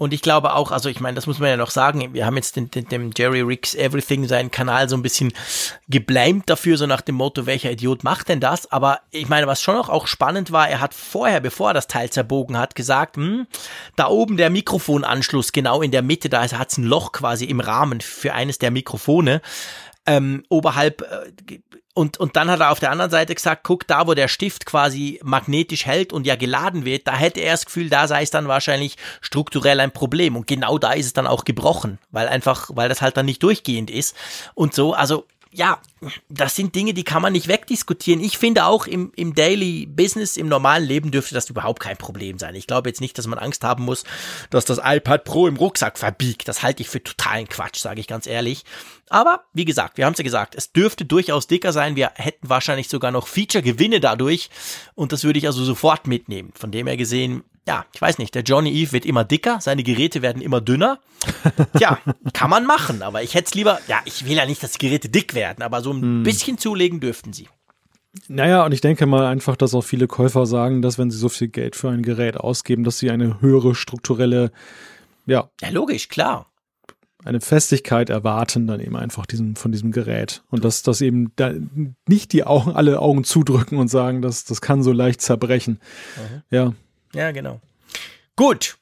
Und 0.00 0.14
ich 0.14 0.22
glaube 0.22 0.54
auch, 0.54 0.72
also 0.72 0.88
ich 0.88 0.98
meine, 1.00 1.16
das 1.16 1.26
muss 1.26 1.40
man 1.40 1.50
ja 1.50 1.58
noch 1.58 1.68
sagen, 1.68 2.14
wir 2.14 2.24
haben 2.24 2.36
jetzt 2.36 2.56
den, 2.56 2.70
den, 2.70 2.88
dem 2.88 3.10
Jerry 3.14 3.42
Ricks 3.42 3.74
Everything 3.74 4.26
seinen 4.26 4.50
Kanal 4.50 4.88
so 4.88 4.96
ein 4.96 5.02
bisschen 5.02 5.30
geblämt 5.88 6.48
dafür, 6.48 6.78
so 6.78 6.86
nach 6.86 7.02
dem 7.02 7.16
Motto, 7.16 7.44
welcher 7.44 7.70
Idiot 7.70 8.02
macht 8.02 8.30
denn 8.30 8.40
das? 8.40 8.72
Aber 8.72 9.00
ich 9.10 9.28
meine, 9.28 9.46
was 9.46 9.60
schon 9.60 9.74
noch 9.74 9.90
auch 9.90 10.06
spannend 10.06 10.52
war, 10.52 10.70
er 10.70 10.80
hat 10.80 10.94
vorher, 10.94 11.40
bevor 11.40 11.68
er 11.68 11.74
das 11.74 11.86
Teil 11.86 12.08
zerbogen 12.08 12.56
hat, 12.56 12.74
gesagt, 12.74 13.18
hm, 13.18 13.46
da 13.94 14.08
oben 14.08 14.38
der 14.38 14.48
Mikrofonanschluss, 14.48 15.52
genau 15.52 15.82
in 15.82 15.90
der 15.90 16.00
Mitte, 16.00 16.30
da 16.30 16.50
hat 16.50 16.70
es 16.70 16.78
ein 16.78 16.84
Loch 16.84 17.12
quasi 17.12 17.44
im 17.44 17.60
Rahmen 17.60 18.00
für 18.00 18.32
eines 18.32 18.58
der 18.58 18.70
Mikrofone 18.70 19.42
ähm, 20.10 20.42
oberhalb 20.48 21.02
äh, 21.02 21.60
und, 21.92 22.18
und 22.18 22.36
dann 22.36 22.50
hat 22.50 22.60
er 22.60 22.70
auf 22.70 22.80
der 22.80 22.92
anderen 22.92 23.10
Seite 23.10 23.34
gesagt, 23.34 23.62
guck, 23.64 23.86
da 23.86 24.06
wo 24.06 24.14
der 24.14 24.28
Stift 24.28 24.64
quasi 24.64 25.20
magnetisch 25.22 25.86
hält 25.86 26.12
und 26.12 26.26
ja 26.26 26.36
geladen 26.36 26.84
wird, 26.84 27.06
da 27.06 27.16
hätte 27.16 27.40
er 27.40 27.52
das 27.52 27.66
Gefühl, 27.66 27.90
da 27.90 28.06
sei 28.06 28.22
es 28.22 28.30
dann 28.30 28.48
wahrscheinlich 28.48 28.96
strukturell 29.20 29.80
ein 29.80 29.90
Problem. 29.92 30.36
Und 30.36 30.46
genau 30.46 30.78
da 30.78 30.92
ist 30.92 31.06
es 31.06 31.12
dann 31.12 31.26
auch 31.26 31.44
gebrochen, 31.44 31.98
weil 32.10 32.28
einfach, 32.28 32.70
weil 32.72 32.88
das 32.88 33.02
halt 33.02 33.16
dann 33.16 33.26
nicht 33.26 33.42
durchgehend 33.42 33.90
ist. 33.90 34.16
Und 34.54 34.72
so, 34.72 34.94
also 34.94 35.26
ja, 35.52 35.80
das 36.28 36.54
sind 36.54 36.76
Dinge, 36.76 36.94
die 36.94 37.02
kann 37.02 37.22
man 37.22 37.32
nicht 37.32 37.48
wegdiskutieren. 37.48 38.20
Ich 38.20 38.38
finde 38.38 38.66
auch 38.66 38.86
im, 38.86 39.12
im 39.16 39.34
Daily 39.34 39.84
Business, 39.84 40.36
im 40.36 40.48
normalen 40.48 40.84
Leben 40.84 41.10
dürfte 41.10 41.34
das 41.34 41.50
überhaupt 41.50 41.80
kein 41.80 41.96
Problem 41.96 42.38
sein. 42.38 42.54
Ich 42.54 42.68
glaube 42.68 42.88
jetzt 42.88 43.00
nicht, 43.00 43.18
dass 43.18 43.26
man 43.26 43.38
Angst 43.38 43.64
haben 43.64 43.84
muss, 43.84 44.04
dass 44.50 44.64
das 44.64 44.80
iPad 44.82 45.24
Pro 45.24 45.48
im 45.48 45.56
Rucksack 45.56 45.98
verbiegt. 45.98 46.46
Das 46.46 46.62
halte 46.62 46.82
ich 46.82 46.88
für 46.88 47.02
totalen 47.02 47.48
Quatsch, 47.48 47.80
sage 47.80 48.00
ich 48.00 48.06
ganz 48.06 48.28
ehrlich. 48.28 48.64
Aber 49.08 49.44
wie 49.52 49.64
gesagt, 49.64 49.98
wir 49.98 50.06
haben 50.06 50.12
es 50.12 50.18
ja 50.18 50.24
gesagt, 50.24 50.54
es 50.54 50.72
dürfte 50.72 51.04
durchaus 51.04 51.48
dicker 51.48 51.72
sein. 51.72 51.96
Wir 51.96 52.12
hätten 52.14 52.48
wahrscheinlich 52.48 52.88
sogar 52.88 53.10
noch 53.10 53.26
Feature-Gewinne 53.26 53.98
dadurch. 53.98 54.50
Und 54.94 55.10
das 55.10 55.24
würde 55.24 55.40
ich 55.40 55.46
also 55.46 55.64
sofort 55.64 56.06
mitnehmen. 56.06 56.52
Von 56.54 56.70
dem 56.70 56.86
her 56.86 56.96
gesehen, 56.96 57.42
ja, 57.70 57.84
ich 57.94 58.02
weiß 58.02 58.18
nicht, 58.18 58.34
der 58.34 58.42
Johnny 58.42 58.72
Eve 58.72 58.90
wird 58.90 59.06
immer 59.06 59.22
dicker, 59.22 59.60
seine 59.60 59.84
Geräte 59.84 60.22
werden 60.22 60.42
immer 60.42 60.60
dünner. 60.60 60.98
Tja, 61.78 62.00
kann 62.32 62.50
man 62.50 62.66
machen, 62.66 63.00
aber 63.02 63.22
ich 63.22 63.34
hätte 63.34 63.46
es 63.46 63.54
lieber, 63.54 63.78
ja, 63.86 64.00
ich 64.06 64.26
will 64.26 64.36
ja 64.36 64.44
nicht, 64.44 64.60
dass 64.60 64.72
die 64.72 64.84
Geräte 64.84 65.08
dick 65.08 65.34
werden, 65.34 65.62
aber 65.62 65.80
so 65.80 65.92
ein 65.92 66.02
hm. 66.02 66.22
bisschen 66.24 66.58
zulegen 66.58 66.98
dürften 66.98 67.32
sie. 67.32 67.46
Naja, 68.26 68.64
und 68.64 68.72
ich 68.72 68.80
denke 68.80 69.06
mal 69.06 69.24
einfach, 69.24 69.54
dass 69.54 69.72
auch 69.72 69.84
viele 69.84 70.08
Käufer 70.08 70.46
sagen, 70.46 70.82
dass 70.82 70.98
wenn 70.98 71.12
sie 71.12 71.18
so 71.18 71.28
viel 71.28 71.46
Geld 71.46 71.76
für 71.76 71.90
ein 71.90 72.02
Gerät 72.02 72.36
ausgeben, 72.36 72.82
dass 72.82 72.98
sie 72.98 73.08
eine 73.08 73.40
höhere 73.40 73.76
strukturelle, 73.76 74.50
ja. 75.26 75.48
Ja, 75.60 75.68
logisch, 75.68 76.08
klar. 76.08 76.50
Eine 77.24 77.40
Festigkeit 77.40 78.10
erwarten 78.10 78.66
dann 78.66 78.80
eben 78.80 78.96
einfach 78.96 79.26
diesen, 79.26 79.54
von 79.54 79.70
diesem 79.70 79.92
Gerät. 79.92 80.42
Und 80.50 80.64
dass 80.64 80.82
das 80.82 81.02
eben 81.02 81.30
da 81.36 81.52
nicht 82.08 82.32
die 82.32 82.42
Augen, 82.42 82.72
alle 82.72 82.98
Augen 82.98 83.22
zudrücken 83.22 83.78
und 83.78 83.86
sagen, 83.86 84.22
dass 84.22 84.44
das 84.44 84.60
kann 84.60 84.82
so 84.82 84.90
leicht 84.90 85.20
zerbrechen. 85.20 85.78
Mhm. 86.16 86.42
Ja. 86.50 86.72
Ja, 87.14 87.30
genau. 87.32 87.60
Gut. 88.36 88.76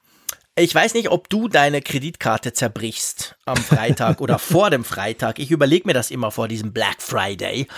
Ich 0.60 0.74
weiß 0.74 0.94
nicht, 0.94 1.09
ob 1.10 1.28
du 1.28 1.46
deine 1.46 1.80
Kreditkarte 1.80 2.52
zerbrichst 2.52 3.36
am 3.44 3.56
Freitag 3.56 4.20
oder 4.20 4.40
vor 4.40 4.70
dem 4.70 4.84
Freitag. 4.84 5.38
Ich 5.38 5.52
überlege 5.52 5.86
mir 5.86 5.94
das 5.94 6.10
immer 6.10 6.32
vor 6.32 6.48
diesem 6.48 6.72
Black 6.72 7.00
Friday, 7.00 7.68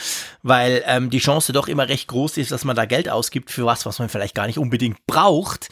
weil 0.43 0.83
ähm, 0.87 1.11
die 1.11 1.19
Chance 1.19 1.53
doch 1.53 1.69
immer 1.69 1.91
recht 1.91 2.09
groß 2.09 2.39
ist, 2.39 2.53
dass 2.53 2.65
man 2.65 2.77
da 2.77 2.87
Geld 2.87 3.11
ausgibt 3.11 3.51
für 3.51 3.67
was, 3.67 3.85
was 3.85 3.99
man 3.99 4.09
vielleicht 4.09 4.35
gar 4.35 4.47
nicht 4.47 4.59
unbedingt 4.59 5.05
braucht. 5.07 5.69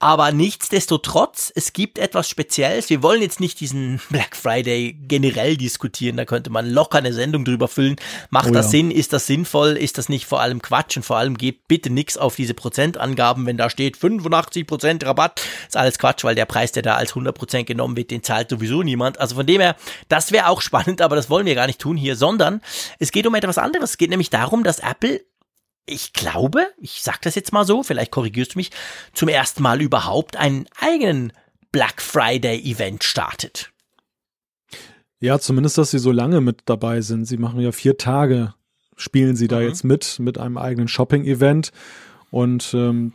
Aber 0.00 0.30
nichtsdestotrotz, 0.30 1.52
es 1.56 1.72
gibt 1.72 1.98
etwas 1.98 2.28
Spezielles. 2.28 2.88
Wir 2.88 3.02
wollen 3.02 3.20
jetzt 3.20 3.40
nicht 3.40 3.58
diesen 3.58 4.00
Black 4.10 4.36
Friday 4.36 4.92
generell 4.92 5.56
diskutieren. 5.56 6.16
Da 6.16 6.24
könnte 6.24 6.50
man 6.50 6.70
locker 6.70 6.98
eine 6.98 7.12
Sendung 7.12 7.44
drüber 7.44 7.66
füllen. 7.66 7.96
Macht 8.30 8.50
oh 8.50 8.52
das 8.52 8.66
ja. 8.66 8.70
Sinn? 8.70 8.90
Ist 8.92 9.12
das 9.12 9.26
sinnvoll? 9.26 9.76
Ist 9.76 9.98
das 9.98 10.08
nicht 10.08 10.26
vor 10.26 10.40
allem 10.40 10.62
Quatsch? 10.62 10.96
Und 10.96 11.02
vor 11.02 11.16
allem 11.16 11.36
gebt 11.36 11.66
bitte 11.66 11.90
nichts 11.90 12.16
auf 12.16 12.36
diese 12.36 12.54
Prozentangaben, 12.54 13.44
wenn 13.46 13.56
da 13.56 13.70
steht 13.70 13.96
85 13.96 14.68
Prozent 14.68 15.04
Rabatt. 15.04 15.40
Ist 15.66 15.76
alles 15.76 15.98
Quatsch, 15.98 16.22
weil 16.22 16.36
der 16.36 16.46
Preis, 16.46 16.70
der 16.70 16.84
da 16.84 16.94
als 16.94 17.10
100 17.10 17.36
Prozent 17.36 17.66
genommen 17.66 17.96
wird, 17.96 18.12
den 18.12 18.22
zahlt 18.22 18.50
sowieso 18.50 18.84
niemand. 18.84 19.18
Also 19.18 19.34
von 19.34 19.46
dem 19.46 19.60
her, 19.60 19.74
das 20.08 20.30
wäre 20.30 20.46
auch 20.46 20.60
spannend, 20.68 21.02
aber 21.02 21.16
das 21.16 21.28
wollen 21.28 21.46
wir 21.46 21.56
gar 21.56 21.66
nicht 21.66 21.80
tun 21.80 21.96
hier, 21.96 22.14
sondern 22.14 22.60
es 23.00 23.10
geht 23.10 23.26
um 23.26 23.34
etwas 23.34 23.58
anderes. 23.58 23.90
Es 23.90 23.98
geht 23.98 24.10
nämlich 24.10 24.30
darum, 24.30 24.62
dass 24.62 24.78
Apple 24.78 25.22
ich 25.88 26.12
glaube, 26.12 26.66
ich 26.78 27.02
sag 27.02 27.22
das 27.22 27.34
jetzt 27.34 27.52
mal 27.52 27.64
so, 27.64 27.82
vielleicht 27.82 28.10
korrigierst 28.10 28.54
du 28.54 28.58
mich, 28.58 28.70
zum 29.12 29.28
ersten 29.28 29.62
Mal 29.62 29.80
überhaupt 29.80 30.36
einen 30.36 30.66
eigenen 30.80 31.32
Black 31.72 32.00
Friday 32.00 32.58
Event 32.60 33.04
startet. 33.04 33.70
Ja, 35.20 35.38
zumindest, 35.38 35.78
dass 35.78 35.90
sie 35.90 35.98
so 35.98 36.12
lange 36.12 36.40
mit 36.40 36.62
dabei 36.66 37.00
sind. 37.00 37.24
Sie 37.24 37.38
machen 37.38 37.60
ja 37.60 37.72
vier 37.72 37.96
Tage, 37.96 38.54
spielen 38.96 39.34
sie 39.36 39.48
da 39.48 39.58
mhm. 39.58 39.66
jetzt 39.66 39.84
mit, 39.84 40.18
mit 40.20 40.38
einem 40.38 40.56
eigenen 40.58 40.88
Shopping-Event. 40.88 41.72
Und 42.30 42.72
ähm, 42.74 43.14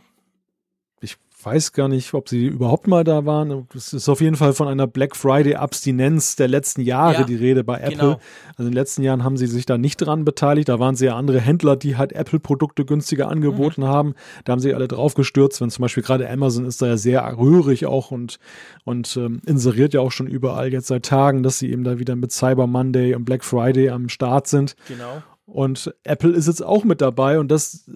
weiß 1.44 1.72
gar 1.72 1.88
nicht, 1.88 2.14
ob 2.14 2.28
sie 2.28 2.46
überhaupt 2.46 2.86
mal 2.86 3.04
da 3.04 3.26
waren. 3.26 3.66
Es 3.74 3.92
ist 3.92 4.08
auf 4.08 4.20
jeden 4.20 4.36
Fall 4.36 4.52
von 4.52 4.68
einer 4.68 4.86
Black 4.86 5.16
Friday 5.16 5.54
Abstinenz 5.54 6.36
der 6.36 6.48
letzten 6.48 6.80
Jahre 6.80 7.20
ja, 7.20 7.24
die 7.24 7.34
Rede 7.34 7.64
bei 7.64 7.78
Apple. 7.78 7.96
Genau. 7.96 8.20
Also 8.56 8.62
in 8.62 8.66
den 8.66 8.72
letzten 8.72 9.02
Jahren 9.02 9.24
haben 9.24 9.36
sie 9.36 9.46
sich 9.46 9.66
da 9.66 9.78
nicht 9.78 9.98
dran 9.98 10.24
beteiligt. 10.24 10.68
Da 10.68 10.78
waren 10.78 10.96
sie 10.96 11.06
ja 11.06 11.16
andere 11.16 11.40
Händler, 11.40 11.76
die 11.76 11.96
halt 11.96 12.12
Apple 12.12 12.40
Produkte 12.40 12.84
günstiger 12.84 13.28
angeboten 13.28 13.82
mhm. 13.82 13.86
haben. 13.86 14.14
Da 14.44 14.52
haben 14.52 14.60
sie 14.60 14.74
alle 14.74 14.88
drauf 14.88 15.14
gestürzt. 15.14 15.60
Wenn 15.60 15.70
zum 15.70 15.82
Beispiel 15.82 16.02
gerade 16.02 16.28
Amazon 16.28 16.66
ist 16.66 16.80
da 16.82 16.86
ja 16.86 16.96
sehr 16.96 17.38
rührig 17.38 17.86
auch 17.86 18.10
und, 18.10 18.38
und 18.84 19.16
ähm, 19.16 19.40
inseriert 19.46 19.94
ja 19.94 20.00
auch 20.00 20.12
schon 20.12 20.26
überall 20.26 20.72
jetzt 20.72 20.86
seit 20.86 21.04
Tagen, 21.04 21.42
dass 21.42 21.58
sie 21.58 21.70
eben 21.70 21.84
da 21.84 21.98
wieder 21.98 22.16
mit 22.16 22.32
Cyber 22.32 22.66
Monday 22.66 23.14
und 23.14 23.24
Black 23.24 23.44
Friday 23.44 23.90
am 23.90 24.08
Start 24.08 24.46
sind. 24.46 24.76
Genau. 24.88 25.22
Und 25.46 25.94
Apple 26.04 26.30
ist 26.30 26.46
jetzt 26.46 26.64
auch 26.64 26.84
mit 26.84 27.00
dabei 27.00 27.38
und 27.38 27.48
das 27.48 27.90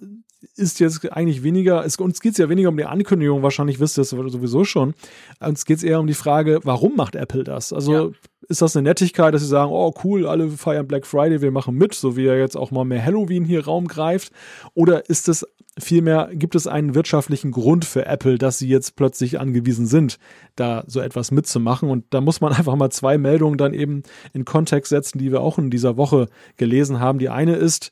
ist 0.58 0.80
jetzt 0.80 1.10
eigentlich 1.12 1.42
weniger, 1.42 1.84
es, 1.84 1.96
uns 1.96 2.20
geht 2.20 2.32
es 2.32 2.38
ja 2.38 2.48
weniger 2.48 2.68
um 2.68 2.76
die 2.76 2.84
Ankündigung, 2.84 3.42
wahrscheinlich 3.42 3.80
wisst 3.80 3.98
ihr 3.98 4.02
es 4.02 4.10
sowieso 4.10 4.64
schon. 4.64 4.94
Uns 5.40 5.64
geht 5.64 5.78
es 5.78 5.84
eher 5.84 6.00
um 6.00 6.06
die 6.06 6.14
Frage, 6.14 6.60
warum 6.64 6.96
macht 6.96 7.14
Apple 7.14 7.44
das? 7.44 7.72
Also 7.72 7.92
ja. 7.92 8.10
ist 8.48 8.62
das 8.62 8.76
eine 8.76 8.88
Nettigkeit, 8.88 9.32
dass 9.32 9.42
sie 9.42 9.48
sagen, 9.48 9.70
oh 9.72 9.94
cool, 10.04 10.26
alle 10.26 10.48
feiern 10.50 10.86
Black 10.86 11.06
Friday, 11.06 11.40
wir 11.40 11.50
machen 11.50 11.76
mit, 11.76 11.94
so 11.94 12.16
wie 12.16 12.26
er 12.26 12.38
jetzt 12.38 12.56
auch 12.56 12.70
mal 12.70 12.84
mehr 12.84 13.04
Halloween 13.04 13.44
hier 13.44 13.64
Raum 13.64 13.88
greift? 13.88 14.32
Oder 14.74 15.08
ist 15.08 15.28
es 15.28 15.46
vielmehr, 15.78 16.30
gibt 16.32 16.54
es 16.54 16.66
einen 16.66 16.94
wirtschaftlichen 16.94 17.52
Grund 17.52 17.84
für 17.84 18.06
Apple, 18.06 18.38
dass 18.38 18.58
sie 18.58 18.68
jetzt 18.68 18.96
plötzlich 18.96 19.38
angewiesen 19.38 19.86
sind, 19.86 20.18
da 20.56 20.84
so 20.86 21.00
etwas 21.00 21.30
mitzumachen? 21.30 21.88
Und 21.88 22.04
da 22.10 22.20
muss 22.20 22.40
man 22.40 22.52
einfach 22.54 22.76
mal 22.76 22.90
zwei 22.90 23.18
Meldungen 23.18 23.58
dann 23.58 23.74
eben 23.74 24.02
in 24.32 24.44
Kontext 24.44 24.90
setzen, 24.90 25.18
die 25.18 25.30
wir 25.30 25.40
auch 25.40 25.58
in 25.58 25.70
dieser 25.70 25.96
Woche 25.96 26.28
gelesen 26.56 27.00
haben. 27.00 27.18
Die 27.18 27.28
eine 27.28 27.56
ist, 27.56 27.90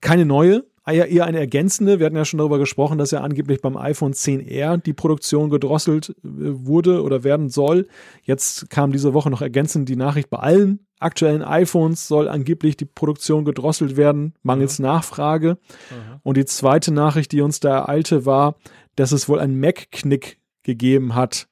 keine 0.00 0.26
neue, 0.26 0.64
eher, 0.86 1.08
eher 1.08 1.24
eine 1.24 1.38
ergänzende. 1.38 1.98
Wir 1.98 2.06
hatten 2.06 2.16
ja 2.16 2.24
schon 2.24 2.38
darüber 2.38 2.58
gesprochen, 2.58 2.98
dass 2.98 3.10
ja 3.10 3.20
angeblich 3.20 3.60
beim 3.60 3.76
iPhone 3.76 4.12
10R 4.12 4.78
die 4.78 4.92
Produktion 4.92 5.50
gedrosselt 5.50 6.10
äh, 6.10 6.14
wurde 6.24 7.02
oder 7.02 7.24
werden 7.24 7.48
soll. 7.48 7.86
Jetzt 8.22 8.70
kam 8.70 8.92
diese 8.92 9.14
Woche 9.14 9.30
noch 9.30 9.42
ergänzend 9.42 9.88
die 9.88 9.96
Nachricht, 9.96 10.30
bei 10.30 10.38
allen 10.38 10.86
aktuellen 10.98 11.42
iPhones 11.42 12.06
soll 12.06 12.28
angeblich 12.28 12.76
die 12.76 12.84
Produktion 12.84 13.44
gedrosselt 13.44 13.96
werden, 13.96 14.34
mangels 14.42 14.78
mhm. 14.78 14.86
Nachfrage. 14.86 15.58
Mhm. 15.90 16.20
Und 16.22 16.36
die 16.36 16.44
zweite 16.44 16.92
Nachricht, 16.92 17.32
die 17.32 17.40
uns 17.40 17.60
da 17.60 17.78
ereilte, 17.78 18.24
war, 18.24 18.56
dass 18.94 19.12
es 19.12 19.28
wohl 19.28 19.40
einen 19.40 19.58
Mac-Knick 19.58 20.38
gegeben 20.62 21.14
hat 21.14 21.48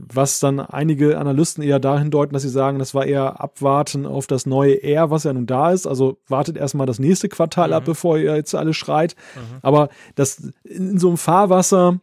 was 0.00 0.40
dann 0.40 0.60
einige 0.60 1.18
Analysten 1.18 1.62
eher 1.62 1.80
dahin 1.80 2.10
deuten, 2.10 2.32
dass 2.32 2.42
sie 2.42 2.48
sagen, 2.48 2.78
das 2.78 2.94
war 2.94 3.06
eher 3.06 3.40
abwarten 3.40 4.06
auf 4.06 4.26
das 4.26 4.46
neue 4.46 4.82
R, 4.82 5.10
was 5.10 5.24
ja 5.24 5.32
nun 5.32 5.46
da 5.46 5.72
ist. 5.72 5.86
Also 5.86 6.18
wartet 6.28 6.56
erstmal 6.56 6.86
das 6.86 6.98
nächste 6.98 7.28
Quartal 7.28 7.68
mhm. 7.68 7.74
ab, 7.74 7.84
bevor 7.84 8.18
ihr 8.18 8.36
jetzt 8.36 8.54
alles 8.54 8.76
schreit. 8.76 9.16
Mhm. 9.34 9.58
Aber 9.62 9.88
das 10.14 10.52
in 10.64 10.98
so 10.98 11.08
einem 11.08 11.16
Fahrwasser 11.16 12.00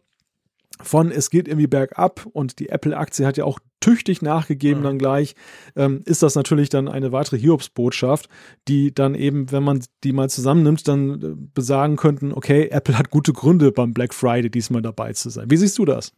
von 0.82 1.10
es 1.10 1.30
geht 1.30 1.48
irgendwie 1.48 1.66
bergab 1.66 2.26
und 2.32 2.58
die 2.58 2.68
Apple-Aktie 2.68 3.26
hat 3.26 3.36
ja 3.36 3.44
auch 3.44 3.58
tüchtig 3.80 4.20
nachgegeben 4.20 4.80
mhm. 4.80 4.84
dann 4.84 4.98
gleich, 4.98 5.34
ähm, 5.74 6.02
ist 6.04 6.22
das 6.22 6.34
natürlich 6.34 6.68
dann 6.68 6.88
eine 6.88 7.12
weitere 7.12 7.38
Hiobsbotschaft, 7.38 8.28
die 8.68 8.94
dann 8.94 9.14
eben, 9.14 9.50
wenn 9.52 9.62
man 9.62 9.82
die 10.04 10.12
mal 10.12 10.28
zusammennimmt, 10.28 10.86
dann 10.88 11.22
äh, 11.22 11.34
besagen 11.54 11.96
könnten, 11.96 12.32
okay, 12.32 12.68
Apple 12.70 12.98
hat 12.98 13.10
gute 13.10 13.32
Gründe 13.32 13.72
beim 13.72 13.94
Black 13.94 14.12
Friday 14.12 14.50
diesmal 14.50 14.82
dabei 14.82 15.12
zu 15.12 15.30
sein. 15.30 15.50
Wie 15.50 15.56
siehst 15.56 15.78
du 15.78 15.84
das? 15.84 16.12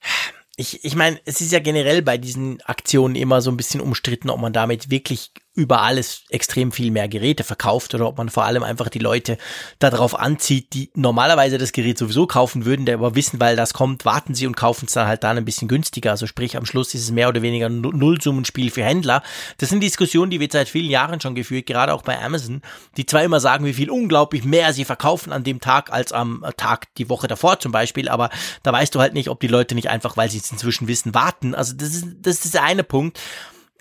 ich, 0.56 0.84
ich 0.84 0.94
meine, 0.94 1.20
es 1.24 1.40
ist 1.40 1.52
ja 1.52 1.58
generell 1.58 2.02
bei 2.02 2.18
diesen 2.18 2.60
Aktionen 2.62 3.16
immer 3.16 3.40
so 3.40 3.50
ein 3.50 3.56
bisschen 3.56 3.80
umstritten, 3.80 4.30
ob 4.30 4.40
man 4.40 4.52
damit 4.52 4.90
wirklich 4.90 5.32
über 5.54 5.82
alles 5.82 6.24
extrem 6.30 6.72
viel 6.72 6.90
mehr 6.90 7.08
Geräte 7.08 7.44
verkauft 7.44 7.94
oder 7.94 8.08
ob 8.08 8.18
man 8.18 8.28
vor 8.28 8.44
allem 8.44 8.64
einfach 8.64 8.88
die 8.88 8.98
Leute 8.98 9.38
darauf 9.78 10.18
anzieht, 10.18 10.74
die 10.74 10.90
normalerweise 10.94 11.58
das 11.58 11.70
Gerät 11.70 11.96
sowieso 11.96 12.26
kaufen 12.26 12.64
würden, 12.64 12.86
der 12.86 12.96
aber 12.96 13.14
wissen, 13.14 13.38
weil 13.38 13.54
das 13.54 13.72
kommt, 13.72 14.04
warten 14.04 14.34
sie 14.34 14.48
und 14.48 14.56
kaufen 14.56 14.86
es 14.86 14.94
dann 14.94 15.06
halt 15.06 15.22
dann 15.22 15.38
ein 15.38 15.44
bisschen 15.44 15.68
günstiger. 15.68 16.10
Also 16.10 16.26
sprich, 16.26 16.56
am 16.56 16.66
Schluss 16.66 16.92
ist 16.94 17.02
es 17.02 17.12
mehr 17.12 17.28
oder 17.28 17.42
weniger 17.42 17.66
ein 17.66 17.80
Nullsummenspiel 17.80 18.70
für 18.70 18.82
Händler. 18.82 19.22
Das 19.58 19.68
sind 19.68 19.80
Diskussionen, 19.80 20.30
die 20.30 20.40
wird 20.40 20.50
seit 20.50 20.68
vielen 20.68 20.90
Jahren 20.90 21.20
schon 21.20 21.36
geführt, 21.36 21.66
gerade 21.66 21.94
auch 21.94 22.02
bei 22.02 22.20
Amazon, 22.20 22.60
die 22.96 23.06
zwar 23.06 23.22
immer 23.22 23.38
sagen, 23.38 23.64
wie 23.64 23.74
viel 23.74 23.90
unglaublich 23.90 24.44
mehr 24.44 24.72
sie 24.72 24.84
verkaufen 24.84 25.32
an 25.32 25.44
dem 25.44 25.60
Tag 25.60 25.92
als 25.92 26.12
am 26.12 26.44
Tag 26.56 26.92
die 26.96 27.08
Woche 27.08 27.28
davor 27.28 27.60
zum 27.60 27.70
Beispiel, 27.70 28.08
aber 28.08 28.30
da 28.64 28.72
weißt 28.72 28.92
du 28.92 29.00
halt 29.00 29.14
nicht, 29.14 29.28
ob 29.28 29.38
die 29.38 29.46
Leute 29.46 29.76
nicht 29.76 29.88
einfach, 29.88 30.16
weil 30.16 30.30
sie 30.30 30.38
es 30.38 30.50
inzwischen 30.50 30.88
wissen, 30.88 31.14
warten. 31.14 31.54
Also 31.54 31.74
das 31.74 31.90
ist, 31.90 32.06
das 32.22 32.44
ist 32.44 32.54
der 32.54 32.64
eine 32.64 32.82
Punkt. 32.82 33.20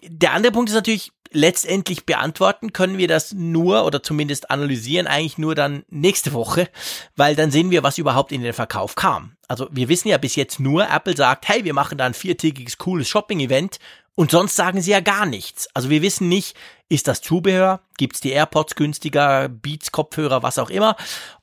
Der 0.06 0.34
andere 0.34 0.52
Punkt 0.52 0.70
ist 0.70 0.76
natürlich, 0.76 1.12
letztendlich 1.34 2.06
beantworten 2.06 2.74
können 2.74 2.98
wir 2.98 3.08
das 3.08 3.34
nur 3.34 3.86
oder 3.86 4.02
zumindest 4.02 4.50
analysieren 4.50 5.08
eigentlich 5.08 5.38
nur 5.38 5.56
dann 5.56 5.84
nächste 5.90 6.34
Woche, 6.34 6.70
weil 7.16 7.36
dann 7.36 7.52
sehen 7.52 7.72
wir, 7.72 7.84
was 7.84 7.98
überhaupt 7.98 8.32
in 8.32 8.42
den 8.42 8.54
Verkauf 8.54 8.96
kam. 8.96 9.36
Also 9.48 9.68
wir 9.72 9.90
wissen 9.90 10.08
ja 10.08 10.18
bis 10.18 10.36
jetzt 10.36 10.60
nur, 10.60 10.90
Apple 10.90 11.18
sagt, 11.18 11.48
hey, 11.50 11.66
wir 11.66 11.74
machen 11.74 11.98
da 11.98 12.06
ein 12.06 12.14
viertägiges 12.14 12.78
cooles 12.78 13.10
Shopping-Event 13.10 13.80
und 14.16 14.32
sonst 14.32 14.56
sagen 14.56 14.82
sie 14.82 14.92
ja 14.92 15.00
gar 15.00 15.26
nichts. 15.26 15.68
Also 15.74 15.90
wir 15.90 16.04
wissen 16.04 16.30
nicht, 16.30 16.56
ist 16.88 17.08
das 17.08 17.22
Zubehör? 17.22 17.82
Gibt's 17.98 18.20
die 18.20 18.30
AirPods 18.30 18.76
günstiger, 18.76 19.50
Beats, 19.50 19.92
Kopfhörer, 19.92 20.44
was 20.44 20.60
auch 20.60 20.70
immer? 20.70 20.96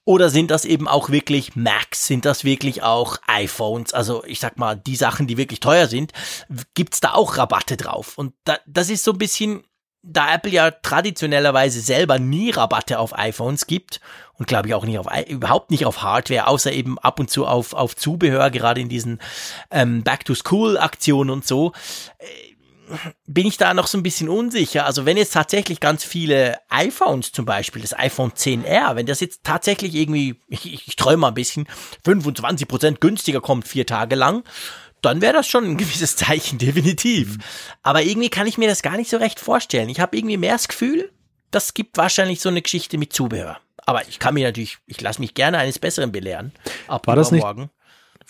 Oder 0.04 0.30
sind 0.30 0.52
das 0.52 0.64
eben 0.64 0.86
auch 0.86 1.10
wirklich 1.10 1.56
Macs? 1.56 2.06
Sind 2.06 2.24
das 2.24 2.44
wirklich 2.44 2.84
auch 2.84 3.18
iPhones? 3.26 3.92
Also 3.92 4.24
ich 4.24 4.38
sag 4.38 4.58
mal, 4.58 4.76
die 4.76 4.94
Sachen, 4.94 5.26
die 5.26 5.36
wirklich 5.36 5.58
teuer 5.58 5.88
sind, 5.88 6.12
gibt's 6.74 7.00
da 7.00 7.14
auch 7.14 7.36
Rabatte 7.36 7.76
drauf? 7.76 8.16
Und 8.16 8.34
da, 8.44 8.58
das 8.66 8.90
ist 8.90 9.02
so 9.02 9.12
ein 9.12 9.18
bisschen 9.18 9.64
da 10.02 10.34
Apple 10.34 10.50
ja 10.50 10.70
traditionellerweise 10.70 11.80
selber 11.80 12.18
nie 12.18 12.50
Rabatte 12.50 12.98
auf 12.98 13.16
iPhones 13.18 13.66
gibt 13.66 14.00
und 14.34 14.46
glaube 14.46 14.68
ich 14.68 14.74
auch 14.74 14.84
nicht 14.84 14.98
auf 14.98 15.06
überhaupt 15.28 15.70
nicht 15.70 15.84
auf 15.84 16.02
Hardware, 16.02 16.46
außer 16.46 16.72
eben 16.72 16.98
ab 16.98 17.20
und 17.20 17.30
zu 17.30 17.46
auf 17.46 17.74
auf 17.74 17.96
Zubehör, 17.96 18.50
gerade 18.50 18.80
in 18.80 18.88
diesen 18.88 19.20
ähm, 19.70 20.02
Back-to-School-Aktionen 20.02 21.30
und 21.30 21.46
so, 21.46 21.72
äh, 22.18 22.26
bin 23.26 23.46
ich 23.46 23.56
da 23.56 23.74
noch 23.74 23.86
so 23.86 23.98
ein 23.98 24.02
bisschen 24.02 24.28
unsicher. 24.28 24.86
Also 24.86 25.06
wenn 25.06 25.16
jetzt 25.16 25.34
tatsächlich 25.34 25.80
ganz 25.80 26.02
viele 26.04 26.58
iPhones 26.70 27.32
zum 27.32 27.44
Beispiel, 27.44 27.82
das 27.82 27.96
iPhone 27.96 28.32
10R, 28.32 28.96
wenn 28.96 29.06
das 29.06 29.20
jetzt 29.20 29.44
tatsächlich 29.44 29.94
irgendwie, 29.94 30.40
ich, 30.48 30.88
ich 30.88 30.96
träume 30.96 31.18
mal 31.18 31.28
ein 31.28 31.34
bisschen, 31.34 31.68
25% 32.04 32.98
günstiger 32.98 33.40
kommt 33.40 33.68
vier 33.68 33.86
Tage 33.86 34.16
lang, 34.16 34.44
dann 35.02 35.20
wäre 35.20 35.32
das 35.32 35.48
schon 35.48 35.64
ein 35.64 35.76
gewisses 35.76 36.16
Zeichen, 36.16 36.58
definitiv. 36.58 37.38
Aber 37.82 38.02
irgendwie 38.02 38.30
kann 38.30 38.46
ich 38.46 38.58
mir 38.58 38.68
das 38.68 38.82
gar 38.82 38.96
nicht 38.96 39.10
so 39.10 39.16
recht 39.16 39.40
vorstellen. 39.40 39.88
Ich 39.88 40.00
habe 40.00 40.16
irgendwie 40.16 40.36
mehr 40.36 40.52
das 40.52 40.68
Gefühl, 40.68 41.10
das 41.50 41.74
gibt 41.74 41.96
wahrscheinlich 41.96 42.40
so 42.40 42.48
eine 42.48 42.62
Geschichte 42.62 42.98
mit 42.98 43.12
Zubehör. 43.12 43.58
Aber 43.86 44.06
ich 44.08 44.18
kann 44.18 44.34
mir 44.34 44.46
natürlich, 44.46 44.78
ich 44.86 45.00
lasse 45.00 45.20
mich 45.20 45.34
gerne 45.34 45.58
eines 45.58 45.78
Besseren 45.78 46.12
belehren. 46.12 46.52
Ab 46.86 47.06
War 47.06 47.16
das 47.16 47.32
nicht, 47.32 47.44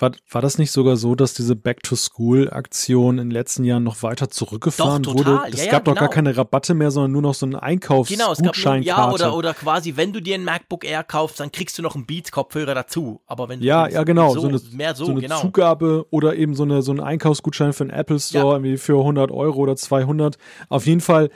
war, 0.01 0.13
war 0.31 0.43
das 0.43 0.59
nicht 0.59 0.71
sogar 0.71 0.97
so, 0.97 1.15
dass 1.15 1.35
diese 1.35 1.57
Back-to-School-Aktion 1.57 3.19
in 3.19 3.29
den 3.29 3.31
letzten 3.31 3.65
Jahren 3.65 3.83
noch 3.83 4.03
weiter 4.03 4.31
zurückgefahren 4.31 5.03
doch, 5.03 5.15
wurde? 5.15 5.43
Es 5.51 5.65
ja, 5.65 5.71
gab 5.71 5.87
ja, 5.87 5.93
doch 5.93 5.95
genau. 5.95 6.01
gar 6.01 6.09
keine 6.09 6.37
Rabatte 6.37 6.75
mehr, 6.75 6.91
sondern 6.91 7.13
nur 7.13 7.23
noch 7.23 7.35
so 7.35 7.47
einen 7.47 7.57
Einkaufsgutscheinkarte. 7.57 8.81
Genau, 8.85 9.09
ja, 9.09 9.13
oder, 9.13 9.37
oder 9.37 9.55
quasi, 9.55 9.97
wenn 9.97 10.13
du 10.13 10.21
dir 10.21 10.37
ein 10.37 10.45
MacBook 10.45 10.85
Air 10.85 11.05
kaufst, 11.05 11.41
dann 11.41 11.53
kriegst 11.53 11.79
du 11.79 11.83
noch 11.83 11.95
einen 11.95 12.07
Beats-Kopfhörer 12.07 12.75
dazu. 12.75 13.21
Aber 13.27 13.49
wenn 13.49 13.61
ja, 13.61 13.89
ja, 13.89 14.05
genau, 14.05 14.35
so, 14.35 14.41
so 14.41 14.49
eine, 14.49 14.61
mehr 14.73 14.95
so, 14.95 15.05
so 15.05 15.13
eine 15.13 15.21
genau. 15.21 15.41
Zugabe 15.41 16.07
oder 16.11 16.37
eben 16.37 16.55
so 16.55 16.63
eine 16.63 16.83
so 16.83 16.93
ein 16.93 17.01
Einkaufsgutschein 17.01 17.73
für 17.73 17.85
einen 17.85 17.91
Apple 17.91 18.19
Store 18.19 18.47
ja. 18.47 18.53
irgendwie 18.53 18.77
für 18.77 18.99
100 18.99 19.31
Euro 19.31 19.59
oder 19.59 19.77
200. 19.77 20.37
Auf 20.69 20.87
jeden 20.87 21.01
Fall 21.01 21.31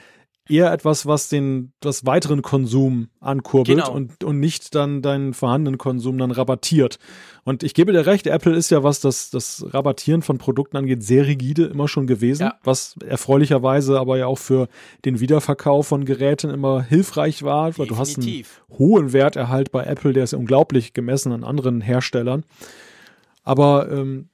eher 0.47 0.71
etwas, 0.71 1.05
was 1.05 1.27
den 1.29 1.71
das 1.79 2.05
weiteren 2.05 2.41
Konsum 2.41 3.09
ankurbelt 3.19 3.77
Genau. 3.79 3.91
und, 3.91 4.23
und 4.23 4.39
nicht 4.39 4.75
dann 4.75 5.01
deinen 5.01 5.33
vorhandenen 5.33 5.77
Konsum 5.77 6.17
dann 6.17 6.31
rabattiert. 6.31 6.99
Und 7.43 7.63
ich 7.63 7.73
gebe 7.73 7.91
dir 7.91 8.05
recht, 8.05 8.27
Apple 8.27 8.55
ist 8.55 8.69
ja, 8.71 8.83
was 8.83 8.99
das, 8.99 9.29
das 9.31 9.65
Rabattieren 9.73 10.21
von 10.21 10.37
Produkten 10.37 10.77
angeht, 10.77 11.03
sehr 11.03 11.25
rigide 11.27 11.65
immer 11.65 11.87
schon 11.87 12.05
gewesen, 12.07 12.43
Ja. 12.43 12.55
was 12.63 12.95
erfreulicherweise 13.05 13.99
aber 13.99 14.17
ja 14.17 14.27
auch 14.27 14.37
für 14.37 14.67
den 15.05 15.19
Wiederverkauf 15.19 15.87
von 15.87 16.05
Geräten 16.05 16.49
immer 16.51 16.81
hilfreich 16.83 17.43
war, 17.43 17.77
weil 17.77 17.87
du 17.87 17.97
hast 17.97 18.17
einen 18.17 18.25
Definitiv. 18.25 18.61
hohen 18.77 19.13
Werterhalt 19.13 19.71
bei 19.71 19.83
Apple, 19.83 20.13
der 20.13 20.23
ist 20.25 20.33
unglaublich 20.33 20.93
gemessen 20.93 21.31
an 21.31 21.43
anderen 21.43 21.81
Herstellern. 21.81 22.43
Aber 23.43 23.91
ähm, 23.91 24.29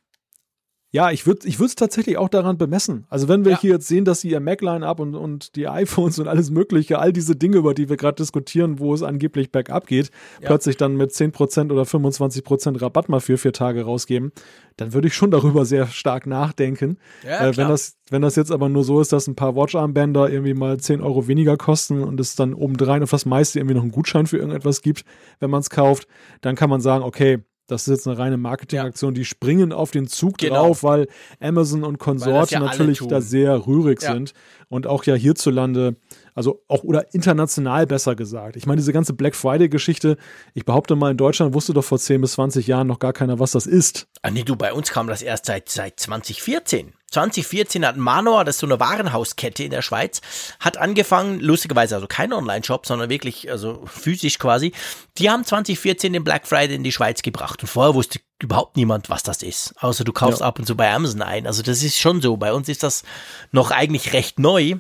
ja, 0.94 1.10
ich 1.10 1.26
würde 1.26 1.48
ich 1.48 1.58
es 1.60 1.76
tatsächlich 1.76 2.18
auch 2.18 2.28
daran 2.28 2.58
bemessen. 2.58 3.06
Also 3.10 3.30
wenn 3.30 3.46
wir 3.46 3.54
Ja. 3.54 3.60
hier 3.62 3.72
jetzt 3.76 3.88
sehen, 3.88 4.04
dass 4.04 4.20
sie 4.22 4.30
ihr 4.30 4.42
Mac-Line-Up 4.42 5.00
und, 5.00 5.16
und 5.16 5.56
die 5.56 5.68
iPhones 5.70 6.20
und 6.20 6.28
alles 6.28 6.52
mögliche, 6.52 7.00
all 7.00 7.14
diese 7.14 7.38
Dinge, 7.38 7.58
über 7.58 7.74
die 7.74 7.88
wir 7.88 7.96
gerade 7.96 8.16
diskutieren, 8.16 8.80
wo 8.80 8.94
es 8.94 9.02
angeblich 9.02 9.52
bergab 9.54 9.88
geht, 9.88 10.12
Ja. 10.42 10.48
plötzlich 10.48 10.76
dann 10.76 10.98
mit 10.98 11.12
10% 11.12 11.72
oder 11.72 11.84
25% 11.84 12.82
Rabatt 12.82 13.08
mal 13.08 13.22
für 13.22 13.38
vier 13.38 13.54
Tage 13.54 13.84
rausgeben, 13.84 14.34
dann 14.76 14.94
würde 14.94 15.08
ich 15.08 15.14
schon 15.16 15.32
darüber 15.32 15.64
sehr 15.66 15.88
stark 15.88 16.28
nachdenken. 16.28 16.98
Ja, 17.26 17.48
äh, 17.48 17.56
wenn, 17.56 17.70
das, 17.70 17.96
wenn 18.10 18.22
das 18.22 18.36
jetzt 18.36 18.52
aber 18.52 18.68
nur 18.68 18.84
so 18.84 19.00
ist, 19.00 19.14
dass 19.14 19.28
ein 19.28 19.36
paar 19.36 19.56
Watch-Armbänder 19.56 20.30
irgendwie 20.30 20.54
mal 20.54 20.78
10 20.78 21.00
Euro 21.02 21.26
weniger 21.28 21.56
kosten 21.56 22.04
und 22.04 22.20
es 22.20 22.36
dann 22.36 22.54
obendrein 22.54 23.02
auf 23.02 23.12
das 23.12 23.26
meiste 23.26 23.60
irgendwie 23.60 23.76
noch 23.76 23.84
einen 23.84 23.92
Gutschein 23.92 24.28
für 24.28 24.38
irgendetwas 24.38 24.82
gibt, 24.82 25.06
wenn 25.40 25.50
man 25.50 25.62
es 25.62 25.70
kauft, 25.70 26.06
dann 26.42 26.56
kann 26.58 26.70
man 26.70 26.82
sagen, 26.82 27.04
okay, 27.06 27.40
das 27.72 27.88
ist 27.88 27.88
jetzt 27.88 28.08
eine 28.08 28.18
reine 28.18 28.38
Marketingaktion, 28.38 29.14
die 29.14 29.26
springen 29.26 29.72
auf 29.74 29.92
den 29.92 30.08
Zug 30.08 30.38
Genau. 30.38 30.56
drauf, 30.68 30.84
weil 30.84 31.08
Amazon 31.40 31.84
und 31.84 31.98
Konsorten 31.98 32.54
ja 32.54 32.60
natürlich 32.60 33.00
da 33.08 33.22
sehr 33.22 33.66
rührig 33.68 34.02
Ja. 34.02 34.14
sind 34.14 34.34
und 34.70 34.88
auch 34.88 35.04
ja 35.06 35.16
hierzulande, 35.16 35.96
also 36.36 36.62
auch 36.68 36.84
oder 36.84 37.14
international 37.14 37.88
besser 37.88 38.16
gesagt. 38.16 38.56
Ich 38.56 38.66
meine, 38.66 38.78
diese 38.78 38.94
ganze 38.94 39.14
Black 39.14 39.36
Friday-Geschichte, 39.36 40.18
ich 40.54 40.66
behaupte 40.66 40.96
mal, 40.96 41.12
in 41.12 41.18
Deutschland 41.18 41.54
wusste 41.54 41.74
doch 41.74 41.84
vor 41.84 41.98
10 42.00 42.22
bis 42.22 42.34
20 42.34 42.68
Jahren 42.68 42.88
noch 42.88 43.00
gar 43.00 43.14
keiner, 43.14 43.40
was 43.40 43.52
das 43.52 43.66
ist. 43.66 44.08
Ah, 44.22 44.32
nee, 44.32 44.44
du, 44.44 44.56
bei 44.56 44.74
uns 44.74 44.92
kam 44.92 45.08
das 45.08 45.22
erst 45.22 45.46
seit, 45.46 45.70
seit 45.70 46.00
2014. 46.00 46.94
2014 47.12 47.86
hat 47.86 47.98
Manor, 47.98 48.46
das 48.46 48.56
ist 48.56 48.62
so 48.62 48.68
eine 48.68 48.80
Warenhauskette 48.80 49.64
in 49.64 49.72
der 49.72 49.82
Schweiz, 49.82 50.22
hat 50.60 50.78
angefangen, 50.78 51.40
lustigerweise 51.40 51.96
also 51.96 52.08
kein 52.08 52.34
Online-Shop, 52.34 52.86
sondern 52.86 53.10
wirklich, 53.10 53.52
also 53.52 53.84
physisch 53.86 54.40
quasi. 54.40 54.72
Die 55.18 55.30
haben 55.30 55.44
2014 55.46 56.14
den 56.14 56.24
Black 56.24 56.48
Friday 56.48 56.76
in 56.76 56.84
die 56.84 56.92
Schweiz 56.92 57.22
gebracht 57.22 57.62
und 57.62 57.68
vorher 57.68 57.94
wusste 57.94 58.20
überhaupt 58.42 58.78
niemand, 58.78 59.10
was 59.10 59.24
das 59.24 59.44
ist. 59.44 59.74
Außer 59.82 60.04
du 60.04 60.14
kaufst 60.14 60.40
Ja. 60.40 60.48
ab 60.48 60.58
und 60.58 60.66
zu 60.66 60.76
bei 60.76 60.92
Amazon 60.92 61.22
ein. 61.22 61.46
Also 61.46 61.62
das 61.62 61.84
ist 61.84 62.00
schon 62.00 62.22
so. 62.22 62.38
Bei 62.38 62.54
uns 62.54 62.70
ist 62.70 62.82
das 62.82 63.04
noch 63.52 63.72
eigentlich 63.72 64.14
recht 64.14 64.40
neu. 64.40 64.76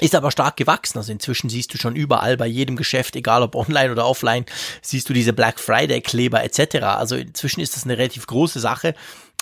Ist 0.00 0.14
aber 0.14 0.30
stark 0.30 0.56
gewachsen. 0.56 0.96
Also 0.98 1.10
inzwischen 1.10 1.50
siehst 1.50 1.74
du 1.74 1.78
schon 1.78 1.96
überall 1.96 2.36
bei 2.36 2.46
jedem 2.46 2.76
Geschäft, 2.76 3.16
egal 3.16 3.42
ob 3.42 3.56
online 3.56 3.90
oder 3.90 4.06
offline, 4.06 4.46
siehst 4.80 5.08
du 5.08 5.12
diese 5.12 5.32
Black 5.32 5.58
Friday 5.58 6.00
Kleber 6.00 6.44
etc. 6.44 6.76
Also 6.84 7.16
inzwischen 7.16 7.60
ist 7.60 7.74
das 7.74 7.82
eine 7.84 7.98
relativ 7.98 8.28
große 8.28 8.60
Sache. 8.60 8.94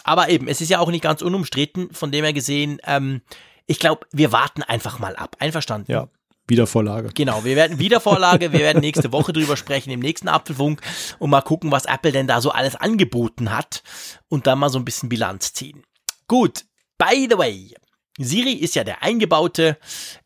Aber 0.06 0.28
eben, 0.28 0.46
es 0.46 0.60
ist 0.60 0.70
ja 0.70 0.78
auch 0.78 0.90
nicht 0.90 1.02
ganz 1.02 1.20
unumstritten, 1.20 1.92
von 1.92 2.12
dem 2.12 2.22
her 2.22 2.32
gesehen, 2.32 2.78
ähm, 2.84 3.22
ich 3.66 3.80
glaube, 3.80 4.06
wir 4.12 4.30
warten 4.30 4.62
einfach 4.62 5.00
mal 5.00 5.16
ab. 5.16 5.36
Einverstanden? 5.40 5.90
Ja, 5.90 6.08
Wiedervorlage. 6.46 7.10
Genau, 7.12 7.44
wir 7.44 7.56
werden 7.56 7.80
wieder 7.80 8.00
Vorlage, 8.00 8.52
wir 8.52 8.60
werden 8.60 8.80
nächste 8.80 9.10
Woche 9.10 9.32
drüber 9.32 9.56
sprechen 9.56 9.90
im 9.90 9.98
nächsten 9.98 10.28
Apfelfunk 10.28 10.80
und 11.18 11.30
mal 11.30 11.40
gucken, 11.40 11.72
was 11.72 11.86
Apple 11.86 12.12
denn 12.12 12.28
da 12.28 12.40
so 12.40 12.52
alles 12.52 12.76
angeboten 12.76 13.50
hat 13.50 13.82
und 14.28 14.46
dann 14.46 14.60
mal 14.60 14.68
so 14.68 14.78
ein 14.78 14.84
bisschen 14.84 15.08
Bilanz 15.08 15.52
ziehen. 15.54 15.82
Gut, 16.28 16.64
by 16.98 17.26
the 17.28 17.36
way, 17.36 17.74
Siri 18.18 18.52
ist 18.52 18.74
ja 18.74 18.84
der 18.84 19.02
eingebaute, 19.02 19.76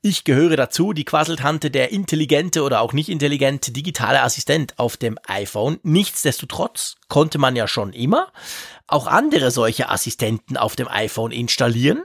ich 0.01 0.25
gehöre 0.25 0.57
dazu, 0.57 0.93
die 0.93 1.05
Quasseltante, 1.05 1.71
der 1.71 1.91
intelligente 1.91 2.63
oder 2.63 2.81
auch 2.81 2.93
nicht 2.93 3.09
intelligente 3.09 3.73
digitale 3.73 4.23
Assistent 4.23 4.79
auf 4.79 4.97
dem 4.97 5.19
iPhone. 5.27 5.81
Nichtsdestotrotz 5.83 6.97
konnte 7.09 7.39
man 7.39 7.57
ja 7.57 7.67
schon 7.67 7.93
immer 7.93 8.33
auch 8.87 9.07
andere 9.07 9.51
solche 9.51 9.89
Assistenten 9.89 10.57
auf 10.57 10.77
dem 10.77 10.89
iPhone 10.89 11.33
installieren. 11.33 12.03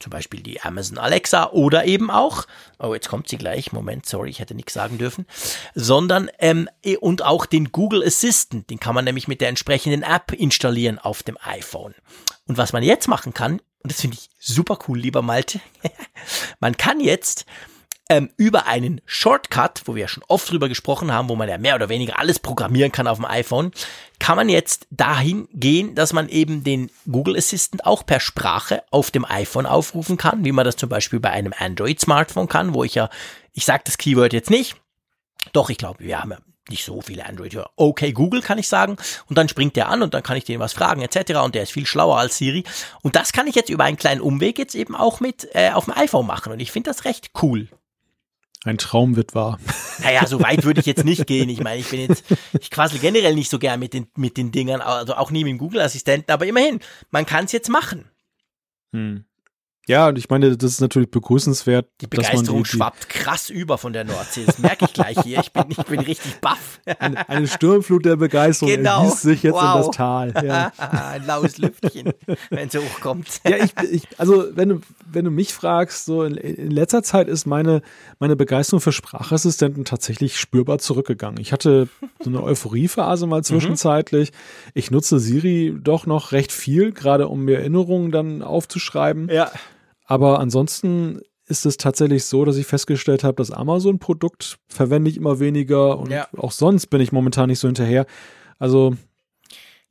Zum 0.00 0.10
Beispiel 0.10 0.42
die 0.42 0.60
Amazon 0.60 0.98
Alexa 0.98 1.50
oder 1.50 1.84
eben 1.84 2.10
auch, 2.10 2.46
oh, 2.78 2.94
jetzt 2.94 3.08
kommt 3.08 3.28
sie 3.28 3.38
gleich, 3.38 3.72
Moment, 3.72 4.06
sorry, 4.06 4.28
ich 4.28 4.40
hätte 4.40 4.54
nichts 4.54 4.74
sagen 4.74 4.98
dürfen, 4.98 5.26
sondern 5.74 6.30
ähm, 6.38 6.68
und 7.00 7.22
auch 7.22 7.46
den 7.46 7.70
Google 7.70 8.02
Assistant, 8.04 8.68
den 8.70 8.80
kann 8.80 8.94
man 8.94 9.04
nämlich 9.04 9.28
mit 9.28 9.40
der 9.40 9.48
entsprechenden 9.48 10.02
App 10.02 10.32
installieren 10.32 10.98
auf 10.98 11.22
dem 11.22 11.38
iPhone. 11.40 11.94
Und 12.46 12.58
was 12.58 12.72
man 12.72 12.82
jetzt 12.82 13.08
machen 13.08 13.34
kann, 13.34 13.60
und 13.82 13.92
das 13.92 14.00
finde 14.00 14.16
ich 14.18 14.30
super 14.38 14.78
cool, 14.88 14.98
lieber 14.98 15.22
Malte, 15.22 15.60
man 16.60 16.76
kann 16.76 17.00
jetzt 17.00 17.46
ähm, 18.14 18.30
über 18.36 18.66
einen 18.66 19.00
Shortcut, 19.06 19.82
wo 19.86 19.94
wir 19.94 20.02
ja 20.02 20.08
schon 20.08 20.22
oft 20.28 20.50
drüber 20.50 20.68
gesprochen 20.68 21.12
haben, 21.12 21.28
wo 21.28 21.34
man 21.34 21.48
ja 21.48 21.58
mehr 21.58 21.74
oder 21.74 21.88
weniger 21.88 22.18
alles 22.18 22.38
programmieren 22.38 22.92
kann 22.92 23.08
auf 23.08 23.18
dem 23.18 23.24
iPhone, 23.24 23.72
kann 24.20 24.36
man 24.36 24.48
jetzt 24.48 24.86
dahin 24.90 25.48
gehen, 25.52 25.94
dass 25.96 26.12
man 26.12 26.28
eben 26.28 26.62
den 26.62 26.90
Google 27.10 27.36
Assistant 27.36 27.84
auch 27.84 28.06
per 28.06 28.20
Sprache 28.20 28.82
auf 28.92 29.10
dem 29.10 29.24
iPhone 29.24 29.66
aufrufen 29.66 30.16
kann, 30.16 30.44
wie 30.44 30.52
man 30.52 30.64
das 30.64 30.76
zum 30.76 30.88
Beispiel 30.88 31.18
bei 31.18 31.30
einem 31.30 31.52
Android-Smartphone 31.58 32.48
kann, 32.48 32.72
wo 32.72 32.84
ich 32.84 32.94
ja, 32.94 33.10
ich 33.52 33.64
sage 33.64 33.82
das 33.84 33.98
Keyword 33.98 34.32
jetzt 34.32 34.50
nicht, 34.50 34.76
doch, 35.52 35.70
ich 35.70 35.76
glaube, 35.76 36.04
wir 36.04 36.20
haben 36.20 36.30
ja 36.30 36.38
nicht 36.70 36.84
so 36.84 37.02
viele 37.02 37.26
Android-Hörer. 37.26 37.70
Okay, 37.76 38.12
Google 38.12 38.40
kann 38.40 38.58
ich 38.58 38.68
sagen. 38.68 38.96
Und 39.28 39.36
dann 39.36 39.48
springt 39.48 39.76
der 39.76 39.88
an 39.88 40.02
und 40.02 40.14
dann 40.14 40.22
kann 40.22 40.36
ich 40.36 40.44
den 40.44 40.60
was 40.60 40.72
fragen 40.72 41.02
etc. 41.02 41.34
Und 41.44 41.54
der 41.54 41.64
ist 41.64 41.72
viel 41.72 41.84
schlauer 41.84 42.18
als 42.18 42.38
Siri. 42.38 42.64
Und 43.02 43.16
das 43.16 43.32
kann 43.32 43.46
ich 43.46 43.54
jetzt 43.54 43.68
über 43.68 43.84
einen 43.84 43.98
kleinen 43.98 44.22
Umweg 44.22 44.58
jetzt 44.58 44.74
eben 44.74 44.96
auch 44.96 45.20
mit 45.20 45.48
äh, 45.54 45.70
auf 45.72 45.84
dem 45.84 45.94
iPhone 45.94 46.26
machen. 46.26 46.52
Und 46.52 46.60
ich 46.60 46.72
finde 46.72 46.90
das 46.90 47.04
recht 47.04 47.30
cool. 47.42 47.68
Ein 48.64 48.78
Traum 48.78 49.14
wird 49.14 49.34
wahr. 49.34 49.58
Naja, 50.02 50.26
so 50.26 50.40
weit 50.40 50.64
würde 50.64 50.80
ich 50.80 50.86
jetzt 50.86 51.04
nicht 51.04 51.26
gehen. 51.26 51.48
Ich 51.50 51.62
meine, 51.62 51.80
ich 51.80 51.90
bin 51.90 52.00
jetzt, 52.00 52.24
ich 52.58 52.70
quassel 52.70 52.98
generell 52.98 53.34
nicht 53.34 53.50
so 53.50 53.58
gern 53.58 53.78
mit 53.78 53.92
den, 53.92 54.08
mit 54.16 54.36
den 54.36 54.52
Dingern, 54.52 54.80
also 54.80 55.14
auch 55.14 55.30
nie 55.30 55.44
mit 55.44 55.52
dem 55.52 55.58
Google-Assistenten, 55.58 56.32
aber 56.32 56.46
immerhin, 56.46 56.80
man 57.10 57.26
kann 57.26 57.44
es 57.44 57.52
jetzt 57.52 57.68
machen. 57.68 58.06
Hm. 58.92 59.24
Ja, 59.86 60.08
und 60.08 60.16
ich 60.18 60.30
meine, 60.30 60.56
das 60.56 60.72
ist 60.72 60.80
natürlich 60.80 61.10
begrüßenswert, 61.10 61.86
Die 62.00 62.08
dass 62.08 62.22
man 62.24 62.32
Begeisterung 62.32 62.64
schwappt 62.64 63.08
krass 63.10 63.50
über 63.50 63.76
von 63.78 63.92
der 63.92 64.04
Nordsee. 64.04 64.44
Das 64.46 64.58
merke 64.58 64.86
ich 64.86 64.92
gleich 64.94 65.18
hier. 65.22 65.40
Ich 65.40 65.52
bin, 65.52 65.64
ich 65.68 65.76
bin 65.84 66.00
richtig 66.00 66.40
baff. 66.40 66.80
eine, 66.98 67.28
eine 67.28 67.46
Sturmflut 67.46 68.04
der 68.04 68.16
Begeisterung 68.16 68.74
Genau. 68.74 69.02
ergießt 69.02 69.20
sich 69.22 69.42
jetzt 69.42 69.54
in 69.56 69.60
Wow. 69.60 69.86
das 69.86 69.96
Tal. 69.96 70.34
Ja. 70.44 70.72
Ein 70.78 71.26
laues 71.26 71.58
Lüftchen, 71.58 72.12
wenn 72.50 72.68
es 72.68 72.74
hochkommt. 72.76 73.40
ja, 73.46 73.56
ich, 73.58 73.72
ich, 73.90 74.08
also 74.18 74.44
wenn 74.54 74.68
du, 74.70 74.80
wenn 75.10 75.24
du 75.26 75.30
mich 75.30 75.52
fragst, 75.52 76.06
so 76.06 76.22
in, 76.24 76.36
in 76.36 76.70
letzter 76.70 77.02
Zeit 77.02 77.28
ist 77.28 77.46
meine, 77.46 77.82
meine 78.18 78.36
Begeisterung 78.36 78.80
für 78.80 78.92
Sprachassistenten 78.92 79.84
tatsächlich 79.84 80.38
spürbar 80.38 80.78
zurückgegangen. 80.78 81.40
Ich 81.40 81.52
hatte 81.52 81.88
so 82.20 82.30
eine 82.30 82.42
Euphoriephase 82.42 83.26
mal 83.26 83.44
zwischenzeitlich. 83.44 84.32
Ich 84.72 84.90
nutze 84.90 85.18
Siri 85.20 85.74
doch 85.78 86.06
noch 86.06 86.32
recht 86.32 86.52
viel, 86.52 86.92
gerade 86.92 87.28
um 87.28 87.44
mir 87.44 87.58
Erinnerungen 87.58 88.10
dann 88.10 88.42
aufzuschreiben. 88.42 89.28
Ja. 89.30 89.50
Aber 90.04 90.38
ansonsten 90.40 91.20
ist 91.46 91.66
es 91.66 91.76
tatsächlich 91.76 92.24
so, 92.24 92.44
dass 92.44 92.56
ich 92.56 92.66
festgestellt 92.66 93.22
habe, 93.24 93.36
das 93.36 93.50
Amazon-Produkt 93.50 94.58
verwende 94.68 95.10
ich 95.10 95.16
immer 95.16 95.40
weniger 95.40 95.98
und 95.98 96.10
Ja. 96.10 96.26
auch 96.38 96.52
sonst 96.52 96.86
bin 96.86 97.00
ich 97.00 97.12
momentan 97.12 97.48
nicht 97.50 97.58
so 97.58 97.68
hinterher. 97.68 98.06
Also 98.58 98.94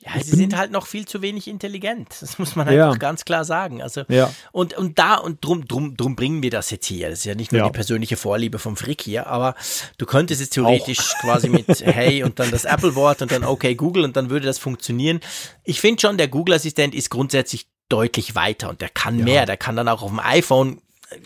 Ja, 0.06 0.20
sie 0.22 0.36
sind 0.36 0.58
halt 0.58 0.72
noch 0.72 0.86
viel 0.86 1.08
zu 1.08 1.22
wenig 1.22 1.48
intelligent. 1.48 2.10
Das 2.20 2.38
muss 2.38 2.58
man 2.58 2.68
Ja. 2.74 2.88
einfach 2.88 3.00
ganz 3.00 3.24
klar 3.24 3.46
sagen. 3.46 3.82
Also 3.82 4.02
ja, 4.10 4.34
und 4.52 4.76
und 4.78 5.00
da 5.00 5.16
und 5.16 5.46
drum 5.46 5.66
drum 5.66 5.96
drum 5.96 6.18
bringen 6.18 6.44
wir 6.44 6.50
das 6.50 6.72
jetzt 6.72 6.88
hier. 6.88 7.10
Das 7.10 7.20
ist 7.20 7.26
ja 7.26 7.36
nicht 7.36 7.54
nur 7.54 7.64
die 7.64 7.72
persönliche 7.72 8.18
Vorliebe 8.18 8.60
vom 8.60 8.76
Frick 8.76 9.02
hier, 9.02 9.28
aber 9.28 9.56
du 9.98 10.06
könntest 10.06 10.42
jetzt 10.42 10.54
theoretisch 10.56 11.14
quasi 11.22 11.48
mit 11.48 11.68
Hey 11.86 12.24
und 12.24 12.38
dann 12.40 12.52
das 12.52 12.66
Apple-Wort 12.66 13.22
und 13.22 13.32
dann 13.32 13.46
Okay 13.46 13.76
Google 13.76 14.04
und 14.04 14.18
dann 14.18 14.30
würde 14.30 14.46
das 14.46 14.58
funktionieren. 14.60 15.22
Ich 15.64 15.80
finde 15.80 16.02
schon, 16.02 16.18
der 16.18 16.28
Google-Assistent 16.28 16.94
ist 16.96 17.10
grundsätzlich 17.10 17.68
deutlich 17.94 18.34
weiter 18.34 18.70
und 18.70 18.82
der 18.82 18.90
kann 18.90 19.18
mehr. 19.18 19.46
Der 19.46 19.56
kann 19.56 19.76
dann 19.76 19.88
auch 19.88 20.02
auf 20.02 20.10
dem 20.10 20.20
iPhone 20.20 20.82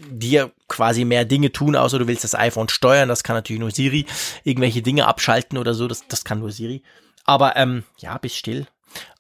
dir 0.10 0.52
quasi 0.68 1.06
mehr 1.06 1.24
Dinge 1.24 1.54
tun, 1.54 1.78
außer 1.78 1.98
du 1.98 2.08
willst 2.08 2.26
das 2.26 2.36
iPhone 2.36 2.68
steuern. 2.68 3.08
Das 3.08 3.24
kann 3.24 3.38
natürlich 3.38 3.62
nur 3.62 3.72
Siri. 3.72 4.06
Irgendwelche 4.44 4.82
Dinge 4.82 5.08
abschalten 5.08 5.58
oder 5.58 5.74
so, 5.74 5.88
das, 5.88 6.06
das 6.10 6.26
kann 6.26 6.40
nur 6.40 6.52
Siri. 6.52 6.84
Aber 7.24 7.56
ähm, 7.56 7.86
ja, 8.00 8.18
bist 8.18 8.36
still. 8.36 8.68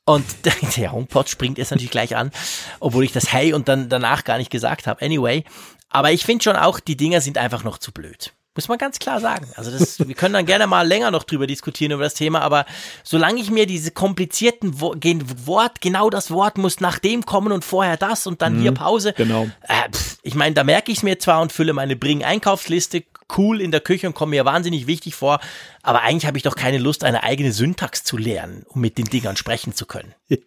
Und 0.03 0.25
der 0.75 0.91
HomePod 0.91 1.29
springt 1.29 1.57
jetzt 1.57 1.71
natürlich 1.71 1.91
gleich 1.91 2.17
an, 2.17 2.31
obwohl 2.81 3.05
ich 3.05 3.13
das 3.13 3.31
Hey 3.31 3.53
und 3.53 3.69
dann 3.69 3.87
danach 3.87 4.25
gar 4.25 4.39
nicht 4.39 4.51
gesagt 4.51 4.87
habe. 4.87 5.01
Anyway, 5.01 5.45
aber 5.89 6.11
ich 6.11 6.25
finde 6.25 6.43
schon 6.43 6.57
auch, 6.57 6.81
die 6.81 6.97
Dinger 6.97 7.21
sind 7.21 7.37
einfach 7.37 7.63
noch 7.63 7.77
zu 7.77 7.93
blöd. 7.93 8.33
Muss 8.57 8.67
man 8.67 8.79
ganz 8.79 8.97
klar 8.97 9.21
sagen. 9.21 9.47
Also 9.55 9.71
das, 9.71 10.05
wir 10.05 10.15
können 10.15 10.33
dann 10.33 10.45
gerne 10.47 10.67
mal 10.67 10.85
länger 10.85 11.11
noch 11.11 11.23
drüber 11.23 11.45
diskutieren 11.45 11.91
über 11.91 12.03
das 12.03 12.15
Thema, 12.15 12.41
aber 12.41 12.65
solange 13.03 13.39
ich 13.39 13.51
mir 13.51 13.67
diese 13.67 13.91
komplizierten 13.91 14.81
Wo 14.81 14.95
Wort, 15.45 15.79
genau 15.79 16.09
das 16.09 16.31
Wort 16.31 16.57
muss 16.57 16.79
nach 16.79 16.97
dem 16.97 17.23
kommen 17.23 17.51
und 17.51 17.63
vorher 17.63 17.97
das 17.97 18.25
und 18.25 18.41
dann 18.41 18.59
hier 18.59 18.71
Pause. 18.71 19.13
genau. 19.13 19.47
Äh, 19.61 19.91
pff, 19.91 20.17
ich 20.23 20.33
meine, 20.33 20.55
da 20.55 20.63
merke 20.63 20.91
ich 20.91 20.97
es 20.97 21.03
mir 21.03 21.19
zwar 21.19 21.41
und 21.41 21.51
fülle 21.51 21.73
meine 21.73 21.95
Bring-Einkaufsliste 21.95 23.03
cool 23.37 23.61
in 23.61 23.71
der 23.71 23.81
Küche 23.81 24.07
und 24.07 24.13
komme 24.13 24.31
mir 24.31 24.45
wahnsinnig 24.45 24.87
wichtig 24.87 25.15
vor, 25.15 25.39
aber 25.83 26.01
eigentlich 26.01 26.25
habe 26.25 26.37
ich 26.37 26.43
doch 26.43 26.55
keine 26.55 26.77
Lust, 26.77 27.03
eine 27.03 27.23
eigene 27.23 27.51
Syntax 27.51 28.03
zu 28.03 28.17
lernen, 28.17 28.65
um 28.67 28.81
mit 28.81 28.97
den 28.97 29.05
Dingern 29.05 29.37
sprechen 29.37 29.73
zu 29.73 29.85
können. 29.85 30.13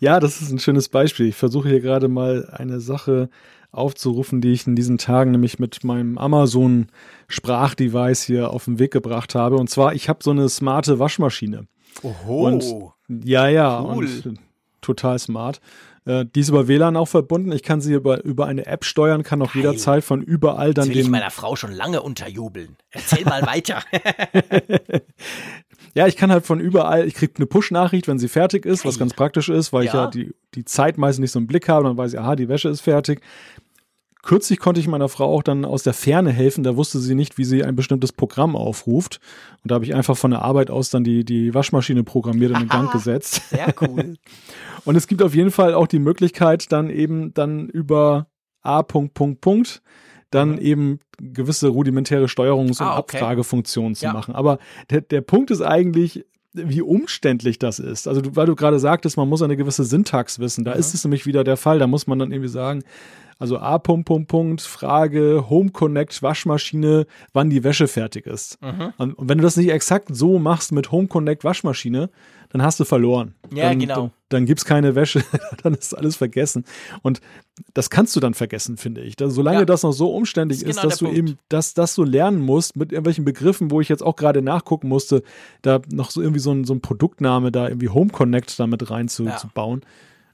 Ja, 0.00 0.20
das 0.20 0.42
ist 0.42 0.50
ein 0.50 0.58
schönes 0.58 0.88
Beispiel. 0.88 1.26
Ich 1.26 1.36
versuche 1.36 1.68
hier 1.68 1.80
gerade 1.80 2.08
mal 2.08 2.48
eine 2.52 2.80
Sache 2.80 3.30
aufzurufen, 3.72 4.40
die 4.40 4.52
ich 4.52 4.66
in 4.66 4.76
diesen 4.76 4.98
Tagen 4.98 5.30
nämlich 5.32 5.58
mit 5.58 5.84
meinem 5.84 6.18
Amazon 6.18 6.86
Sprachdevice 7.28 8.22
hier 8.22 8.50
auf 8.50 8.64
den 8.64 8.78
Weg 8.78 8.92
gebracht 8.92 9.34
habe. 9.34 9.56
Und 9.56 9.68
zwar, 9.70 9.94
ich 9.94 10.08
habe 10.08 10.20
so 10.22 10.30
eine 10.30 10.48
smarte 10.48 10.98
Waschmaschine. 10.98 11.66
Oho. 12.02 12.46
Und, 12.46 12.64
ja, 13.24 13.48
ja, 13.48 13.80
Cool. 13.82 14.06
und 14.26 14.38
total 14.80 15.18
smart. 15.18 15.60
Äh, 16.04 16.24
die 16.34 16.40
ist 16.40 16.48
über 16.50 16.68
WLAN 16.68 16.96
auch 16.96 17.08
verbunden. 17.08 17.50
Ich 17.52 17.62
kann 17.64 17.80
sie 17.80 17.92
über, 17.94 18.22
über 18.24 18.46
eine 18.46 18.66
App 18.66 18.84
steuern, 18.84 19.22
kann 19.24 19.42
auch 19.42 19.52
Geil. 19.54 19.62
jederzeit 19.62 20.04
von 20.04 20.22
überall 20.22 20.72
Das 20.72 20.84
dann 20.84 20.94
will 20.94 21.00
ich 21.00 21.06
den. 21.06 21.10
meiner 21.10 21.30
Frau 21.30 21.56
schon 21.56 21.72
lange 21.72 22.00
unterjubeln. 22.02 22.76
Erzähl 22.90 23.24
mal 23.24 23.42
weiter. 23.46 23.82
Ja, 25.96 26.06
ich 26.06 26.16
kann 26.16 26.30
halt 26.30 26.44
von 26.44 26.60
überall, 26.60 27.06
ich 27.06 27.14
kriege 27.14 27.32
eine 27.36 27.46
Push-Nachricht, 27.46 28.06
wenn 28.06 28.18
sie 28.18 28.28
fertig 28.28 28.66
ist, 28.66 28.84
was 28.84 28.98
ganz 28.98 29.14
praktisch 29.14 29.48
ist, 29.48 29.72
weil 29.72 29.84
ich 29.84 29.94
Ja. 29.94 30.04
ja 30.04 30.10
die, 30.10 30.34
die 30.54 30.66
Zeit 30.66 30.98
meist 30.98 31.18
nicht 31.20 31.30
so 31.30 31.38
im 31.38 31.46
Blick 31.46 31.70
habe, 31.70 31.88
dann 31.88 31.96
weiß 31.96 32.12
ich, 32.12 32.20
aha, 32.20 32.36
die 32.36 32.50
Wäsche 32.50 32.68
ist 32.68 32.82
fertig. 32.82 33.22
Kürzlich 34.22 34.58
konnte 34.58 34.78
ich 34.78 34.88
meiner 34.88 35.08
Frau 35.08 35.24
auch 35.24 35.42
dann 35.42 35.64
aus 35.64 35.84
der 35.84 35.94
Ferne 35.94 36.32
helfen, 36.32 36.64
da 36.64 36.76
wusste 36.76 36.98
sie 36.98 37.14
nicht, 37.14 37.38
wie 37.38 37.44
sie 37.44 37.64
ein 37.64 37.76
bestimmtes 37.76 38.12
Programm 38.12 38.56
aufruft. 38.56 39.20
Und 39.62 39.70
da 39.70 39.76
habe 39.76 39.86
ich 39.86 39.94
einfach 39.94 40.18
von 40.18 40.32
der 40.32 40.42
Arbeit 40.42 40.70
aus 40.70 40.90
dann 40.90 41.02
die, 41.02 41.24
die 41.24 41.54
Waschmaschine 41.54 42.04
programmiert 42.04 42.50
und 42.52 42.60
in 42.60 42.68
Gang 42.68 42.92
gesetzt. 42.92 43.40
Sehr 43.48 43.72
cool. 43.80 44.16
Und 44.84 44.96
es 44.96 45.06
gibt 45.06 45.22
auf 45.22 45.34
jeden 45.34 45.50
Fall 45.50 45.74
auch 45.74 45.86
die 45.86 45.98
Möglichkeit, 45.98 46.70
dann 46.70 46.90
eben 46.90 47.32
dann 47.34 47.68
über 47.68 48.26
A. 48.62 48.82
Punkt, 48.82 49.14
Punkt, 49.14 49.40
Punkt, 49.40 49.82
dann 50.30 50.58
eben 50.58 50.98
gewisse 51.18 51.68
rudimentäre 51.68 52.26
Steuerungs- 52.26 52.80
und 52.80 52.86
Mhm. 52.86 52.86
Ah, 52.86 52.98
okay. 52.98 53.16
Abfragefunktionen 53.18 53.94
zu 53.94 54.06
Ja. 54.06 54.12
machen. 54.12 54.34
Aber 54.34 54.58
der, 54.90 55.00
der 55.02 55.20
Punkt 55.20 55.50
ist 55.50 55.62
eigentlich, 55.62 56.24
wie 56.52 56.82
umständlich 56.82 57.58
das 57.58 57.78
ist. 57.78 58.08
Also, 58.08 58.22
weil 58.34 58.46
du 58.46 58.54
gerade 58.56 58.78
sagtest, 58.78 59.16
man 59.16 59.28
muss 59.28 59.42
eine 59.42 59.56
gewisse 59.56 59.84
Syntax 59.84 60.38
wissen. 60.38 60.64
Da 60.64 60.72
ist 60.72 60.94
es 60.94 61.04
nämlich 61.04 61.26
wieder 61.26 61.44
der 61.44 61.56
Fall. 61.56 61.78
Da 61.78 61.86
muss 61.86 62.06
man 62.06 62.18
dann 62.18 62.32
irgendwie 62.32 62.48
sagen, 62.48 62.82
also 63.38 63.58
A. 63.58 63.76
Punkt, 63.78 64.06
Punkt, 64.06 64.28
Punkt, 64.28 64.62
Frage, 64.62 65.44
Home 65.50 65.70
Connect, 65.70 66.22
Waschmaschine, 66.22 67.06
wann 67.34 67.50
die 67.50 67.62
Wäsche 67.62 67.86
fertig 67.88 68.26
ist. 68.26 68.58
Mhm. 68.62 68.94
Und, 68.96 69.12
und 69.18 69.28
wenn 69.28 69.36
du 69.38 69.42
das 69.42 69.58
nicht 69.58 69.70
exakt 69.70 70.08
so 70.10 70.38
machst 70.38 70.72
mit 70.72 70.90
Home 70.90 71.08
Connect, 71.08 71.44
Waschmaschine, 71.44 72.08
dann 72.50 72.62
hast 72.62 72.80
du 72.80 72.84
verloren. 72.84 73.34
Ja, 73.52 73.68
dann, 73.68 73.78
genau. 73.78 73.94
Dann, 73.94 74.10
dann 74.28 74.46
gibt's 74.46 74.64
keine 74.64 74.94
Wäsche, 74.94 75.22
dann 75.62 75.74
ist 75.74 75.94
alles 75.94 76.16
vergessen. 76.16 76.64
Und 77.02 77.20
das 77.74 77.90
kannst 77.90 78.14
du 78.16 78.20
dann 78.20 78.34
vergessen, 78.34 78.76
finde 78.76 79.00
ich. 79.02 79.16
Da, 79.16 79.28
solange 79.28 79.60
Ja. 79.60 79.64
das 79.64 79.82
noch 79.82 79.92
so 79.92 80.14
umständlich 80.14 80.60
Das 80.60 80.68
ist 80.68 80.70
ist, 80.70 80.76
genau 80.82 80.88
dass 80.90 80.98
du 80.98 81.04
Punkt. 81.06 81.18
eben 81.18 81.38
das, 81.48 81.74
das 81.74 81.94
so 81.94 82.04
lernen 82.04 82.40
musst 82.40 82.76
mit 82.76 82.92
irgendwelchen 82.92 83.24
Begriffen, 83.24 83.70
wo 83.70 83.80
ich 83.80 83.88
jetzt 83.88 84.02
auch 84.02 84.16
gerade 84.16 84.42
nachgucken 84.42 84.88
musste, 84.88 85.22
da 85.62 85.80
noch 85.90 86.10
so 86.10 86.20
irgendwie 86.20 86.40
so 86.40 86.52
ein, 86.52 86.64
so 86.64 86.74
ein 86.74 86.80
Produktname 86.80 87.52
da 87.52 87.68
irgendwie 87.68 87.88
Home 87.88 88.10
Connect 88.10 88.58
damit 88.58 88.90
reinzubauen. 88.90 89.80
Ja. 89.82 89.88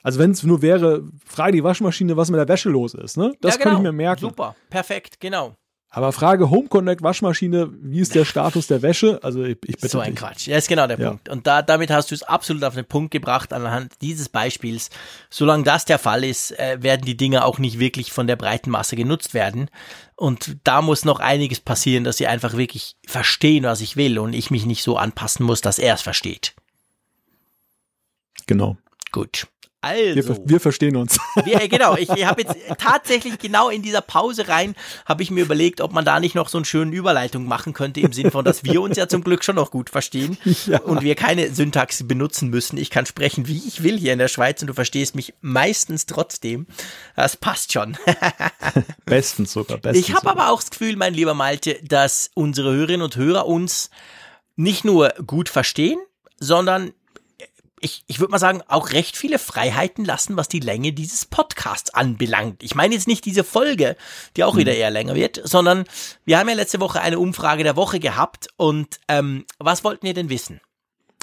Also 0.05 0.19
wenn 0.19 0.33
es 0.33 0.43
nur 0.43 0.63
wäre, 0.63 1.05
frage 1.25 1.53
die 1.53 1.63
Waschmaschine, 1.63 2.17
was 2.17 2.31
mit 2.31 2.39
der 2.39 2.49
Wäsche 2.49 2.71
los 2.71 2.95
ist. 2.95 3.17
Ne? 3.17 3.33
Das 3.41 3.55
ja, 3.55 3.61
kann 3.61 3.71
genau. 3.71 3.81
ich 3.81 3.83
mir 3.85 3.93
merken. 3.93 4.21
Super, 4.23 4.57
perfekt, 4.69 5.21
genau. 5.21 5.55
Aber 5.94 6.12
Frage 6.12 6.48
Home 6.48 6.69
Connect 6.69 7.02
Waschmaschine, 7.02 7.69
wie 7.82 8.01
ist 8.01 8.14
der 8.14 8.24
Status 8.24 8.66
der 8.66 8.81
Wäsche? 8.81 9.20
Also 9.23 9.44
ich, 9.44 9.59
ich 9.66 9.77
bitte 9.77 9.89
So 9.89 10.01
ein 10.01 10.12
dich. 10.12 10.20
Quatsch. 10.20 10.48
Das 10.48 10.56
ist 10.64 10.69
genau 10.69 10.86
der 10.86 10.98
Ja. 10.98 11.10
Punkt. 11.10 11.28
Und 11.28 11.47
da, 11.47 11.60
damit 11.60 11.90
hast 11.90 12.10
du 12.10 12.14
es 12.14 12.23
absolut 12.23 12.64
auf 12.64 12.74
den 12.74 12.86
Punkt 12.86 13.10
gebracht 13.10 13.52
anhand 13.52 13.93
dieses 14.01 14.31
Beispiels. 14.31 14.89
Solange 15.28 15.64
das 15.64 15.85
der 15.85 15.98
Fall 15.98 16.24
ist, 16.24 16.59
äh, 16.59 16.78
werden 16.82 17.02
die 17.05 17.19
Dinge 17.19 17.44
auch 17.44 17.59
nicht 17.59 17.78
wirklich 17.78 18.10
von 18.10 18.27
der 18.27 18.36
breiten 18.36 18.70
Masse 18.70 18.97
genutzt 18.97 19.35
werden. 19.35 19.69
Und 20.16 20.56
da 20.64 20.81
muss 20.81 21.05
noch 21.05 21.20
einiges 21.20 21.60
passieren, 21.60 22.05
dass 22.05 22.16
sie 22.16 22.27
einfach 22.27 22.56
wirklich 22.56 22.97
verstehen, 23.06 23.64
was 23.64 23.82
ich 23.82 23.94
will 23.94 24.19
und 24.19 24.32
ich 24.32 24.51
mich 24.51 24.64
nicht 24.64 24.82
so 24.82 24.97
anpassen 24.97 25.44
muss, 25.44 25.60
dass 25.60 25.78
er 25.78 25.94
es 25.94 26.01
versteht. 26.01 26.55
Genau. 28.47 28.78
Gut. 29.12 29.47
Wir, 29.85 29.91
Also. 30.17 30.35
ver- 30.35 30.41
wir 30.45 30.61
verstehen 30.61 30.97
uns. 30.97 31.19
Ja, 31.47 31.67
genau. 31.67 31.97
Ich 31.97 32.09
habe 32.25 32.43
jetzt 32.43 32.55
tatsächlich 32.79 33.39
genau 33.39 33.69
in 33.69 33.83
dieser 33.83 34.01
Pause 34.01 34.47
rein, 34.49 34.75
habe 35.07 35.23
ich 35.23 35.31
mir 35.31 35.43
überlegt, 35.43 35.81
ob 35.81 35.93
man 35.93 36.05
da 36.05 36.21
nicht 36.21 36.35
noch 36.35 36.49
so 36.49 36.59
eine 36.59 36.65
schöne 36.65 36.95
Überleitung 36.95 37.47
machen 37.47 37.73
könnte, 37.73 38.01
im 38.01 38.13
Sinne 38.13 38.31
von, 38.31 38.45
dass 38.45 38.63
wir 38.65 38.81
uns 38.81 38.97
ja 38.97 39.09
zum 39.09 39.25
Glück 39.25 39.43
schon 39.45 39.57
noch 39.57 39.71
gut 39.71 39.91
verstehen 39.91 40.37
und 40.85 41.03
wir 41.03 41.15
keine 41.17 41.53
Syntax 41.53 42.07
benutzen 42.07 42.49
müssen. 42.51 42.77
Ich 42.77 42.91
kann 42.91 43.07
sprechen, 43.07 43.49
wie 43.49 43.61
ich 43.67 43.83
will 43.83 43.99
hier 43.99 44.13
in 44.13 44.19
der 44.21 44.29
Schweiz 44.29 44.61
und 44.63 44.69
du 44.69 44.75
verstehst 44.75 45.15
mich 45.17 45.35
meistens 45.41 46.07
trotzdem. 46.07 46.67
Das 47.17 47.37
passt 47.37 47.73
schon. 47.73 47.97
bestens 49.05 49.53
sogar. 49.53 49.79
Bestens 49.79 50.09
Ich 50.09 50.15
habe 50.15 50.31
aber 50.31 50.51
auch 50.51 50.61
das 50.61 50.71
Gefühl, 50.71 50.97
mein 50.97 51.15
lieber 51.15 51.35
Malte, 51.35 51.79
dass 51.83 52.31
unsere 52.35 52.73
Hörerinnen 52.73 53.03
und 53.03 53.17
Hörer 53.17 53.47
uns 53.47 53.91
nicht 54.57 54.85
nur 54.85 55.11
gut 55.27 55.49
verstehen, 55.49 55.99
sondern 56.39 56.93
ich, 57.83 58.05
ich 58.07 58.21
würde 58.21 58.31
mal 58.31 58.39
sagen, 58.39 58.63
auch 58.69 58.93
recht 58.93 59.17
viele 59.17 59.39
Freiheiten 59.39 60.05
lassen, 60.05 60.37
was 60.37 60.49
die 60.49 60.61
Länge 60.61 60.93
dieses 60.93 61.27
Podcasts 61.27 61.93
anbelangt. 61.93 62.63
Ich 62.63 62.75
meine 62.75 62.95
jetzt 62.95 63.09
nicht 63.09 63.25
diese 63.25 63.45
Folge, 63.45 63.97
die 64.37 64.45
auch 64.45 64.57
wieder 64.57 64.75
eher 64.75 64.91
länger 64.91 65.15
wird, 65.15 65.41
sondern 65.45 65.85
wir 66.25 66.39
haben 66.39 66.49
ja 66.49 66.55
letzte 66.55 66.81
Woche 66.81 67.01
eine 67.01 67.19
Umfrage 67.19 67.65
der 67.65 67.77
Woche 67.77 68.01
gehabt 68.01 68.49
und 68.57 69.01
ähm, 69.09 69.45
was 69.59 69.85
wollten 69.85 70.07
ihr 70.07 70.15
denn 70.15 70.31
wissen? 70.31 70.61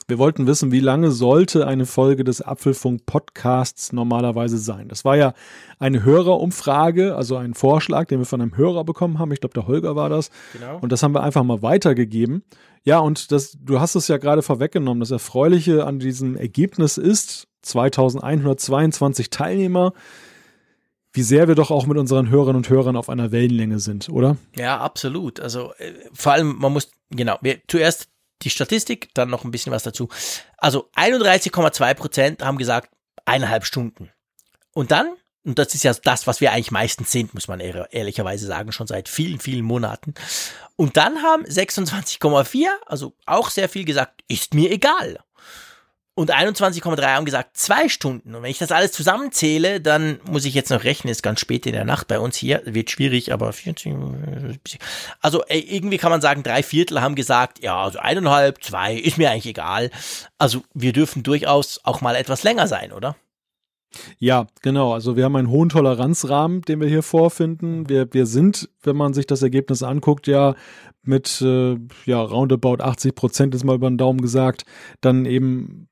Wir 0.09 0.17
wollten 0.17 0.47
wissen, 0.47 0.71
wie 0.71 0.79
lange 0.79 1.11
sollte 1.11 1.67
eine 1.67 1.85
Folge 1.85 2.23
des 2.23 2.41
Apfelfunk 2.41 3.05
Podcasts 3.05 3.93
normalerweise 3.93 4.57
sein? 4.57 4.87
Das 4.87 5.05
war 5.05 5.15
ja 5.15 5.35
eine 5.77 6.03
Hörerumfrage, 6.03 7.15
also 7.15 7.37
ein 7.37 7.53
Vorschlag, 7.53 8.07
den 8.07 8.17
wir 8.17 8.25
von 8.25 8.41
einem 8.41 8.57
Hörer 8.57 8.83
bekommen 8.85 9.19
haben. 9.19 9.31
Ich 9.31 9.39
glaube, 9.39 9.53
der 9.53 9.67
Holger 9.67 9.95
war 9.95 10.09
das. 10.09 10.31
Genau. 10.53 10.79
Und 10.81 10.91
das 10.91 11.03
haben 11.03 11.13
wir 11.13 11.21
einfach 11.21 11.43
mal 11.43 11.61
weitergegeben. 11.61 12.41
Ja, 12.83 12.97
und 12.97 13.31
das, 13.31 13.55
du 13.61 13.79
hast 13.79 13.93
es 13.93 14.07
ja 14.07 14.17
gerade 14.17 14.41
vorweggenommen. 14.41 14.99
Das 14.99 15.11
Erfreuliche 15.11 15.85
an 15.85 15.99
diesem 15.99 16.35
Ergebnis 16.35 16.97
ist 16.97 17.47
2122 17.61 19.29
Teilnehmer, 19.29 19.93
wie 21.13 21.21
sehr 21.21 21.47
wir 21.47 21.53
doch 21.53 21.69
auch 21.69 21.85
mit 21.85 21.99
unseren 21.99 22.31
Hörerinnen 22.31 22.57
und 22.57 22.69
Hörern 22.69 22.95
auf 22.95 23.09
einer 23.09 23.31
Wellenlänge 23.31 23.77
sind, 23.77 24.09
oder? 24.09 24.37
Ja, 24.55 24.79
absolut. 24.79 25.39
Also 25.39 25.71
äh, 25.77 25.93
vor 26.13 26.31
allem, 26.31 26.57
man 26.57 26.73
muss, 26.73 26.89
genau, 27.11 27.37
wir, 27.41 27.59
zuerst 27.67 28.09
die 28.41 28.49
Statistik, 28.49 29.09
dann 29.13 29.29
noch 29.29 29.43
ein 29.43 29.51
bisschen 29.51 29.71
was 29.71 29.83
dazu. 29.83 30.09
Also 30.57 30.89
31,2 30.95 31.93
Prozent 31.93 32.43
haben 32.43 32.57
gesagt, 32.57 32.89
eineinhalb 33.25 33.65
Stunden. 33.65 34.11
Und 34.73 34.91
dann, 34.91 35.13
und 35.43 35.59
das 35.59 35.73
ist 35.75 35.83
ja 35.83 35.93
das, 35.93 36.27
was 36.27 36.41
wir 36.41 36.51
eigentlich 36.51 36.71
meistens 36.71 37.11
sind, 37.11 37.33
muss 37.33 37.47
man 37.47 37.59
ehr- 37.59 37.87
ehrlicherweise 37.91 38.45
sagen, 38.45 38.71
schon 38.71 38.87
seit 38.87 39.09
vielen, 39.09 39.39
vielen 39.39 39.65
Monaten. 39.65 40.13
Und 40.75 40.95
dann 40.97 41.21
haben 41.21 41.43
26,4, 41.45 42.67
also 42.85 43.15
auch 43.25 43.49
sehr 43.49 43.69
viel 43.69 43.85
gesagt, 43.85 44.23
ist 44.27 44.53
mir 44.53 44.71
egal. 44.71 45.19
Und 46.19 46.35
21,3 46.35 47.01
haben 47.15 47.23
gesagt, 47.23 47.55
zwei 47.55 47.87
Stunden. 47.87 48.35
Und 48.35 48.43
wenn 48.43 48.51
ich 48.51 48.57
das 48.57 48.73
alles 48.73 48.91
zusammenzähle, 48.91 49.79
dann 49.79 50.19
muss 50.29 50.43
ich 50.43 50.53
jetzt 50.53 50.69
noch 50.69 50.83
rechnen, 50.83 51.09
ist 51.09 51.23
ganz 51.23 51.39
spät 51.39 51.65
in 51.65 51.71
der 51.71 51.85
Nacht 51.85 52.09
bei 52.09 52.19
uns 52.19 52.35
hier, 52.35 52.61
wird 52.65 52.91
schwierig, 52.91 53.31
aber 53.31 53.53
40, 53.53 53.95
also 55.21 55.43
irgendwie 55.47 55.97
kann 55.97 56.11
man 56.11 56.19
sagen, 56.19 56.43
drei 56.43 56.61
Viertel 56.61 56.99
haben 56.99 57.15
gesagt, 57.15 57.63
ja, 57.63 57.81
also 57.81 57.99
eineinhalb, 57.99 58.61
zwei, 58.61 58.95
ist 58.95 59.17
mir 59.17 59.31
eigentlich 59.31 59.45
egal. 59.45 59.91
Also 60.37 60.61
wir 60.73 60.91
dürfen 60.91 61.23
durchaus 61.23 61.79
auch 61.85 62.01
mal 62.01 62.17
etwas 62.17 62.43
länger 62.43 62.67
sein, 62.67 62.91
oder? 62.91 63.15
Ja, 64.19 64.45
genau. 64.61 64.93
Also 64.93 65.15
wir 65.15 65.23
haben 65.23 65.37
einen 65.37 65.49
hohen 65.49 65.69
Toleranzrahmen, 65.69 66.61
den 66.61 66.79
wir 66.79 66.87
hier 66.87 67.01
vorfinden. 67.01 67.89
Wir, 67.89 68.13
wir 68.13 68.27
sind, 68.27 68.69
wenn 68.83 68.95
man 68.95 69.15
sich 69.15 69.25
das 69.25 69.41
Ergebnis 69.41 69.81
anguckt, 69.81 70.27
ja 70.27 70.53
mit 71.09 71.41
äh, 71.41 71.77
ja, 72.05 72.21
roundabout 72.21 72.81
80 72.81 73.15
Prozent 73.15 73.55
ist 73.55 73.63
mal 73.63 73.75
über 73.75 73.89
den 73.89 73.97
Daumen 73.97 74.21
gesagt, 74.21 74.63
dann 75.01 75.25
eben 75.25 75.88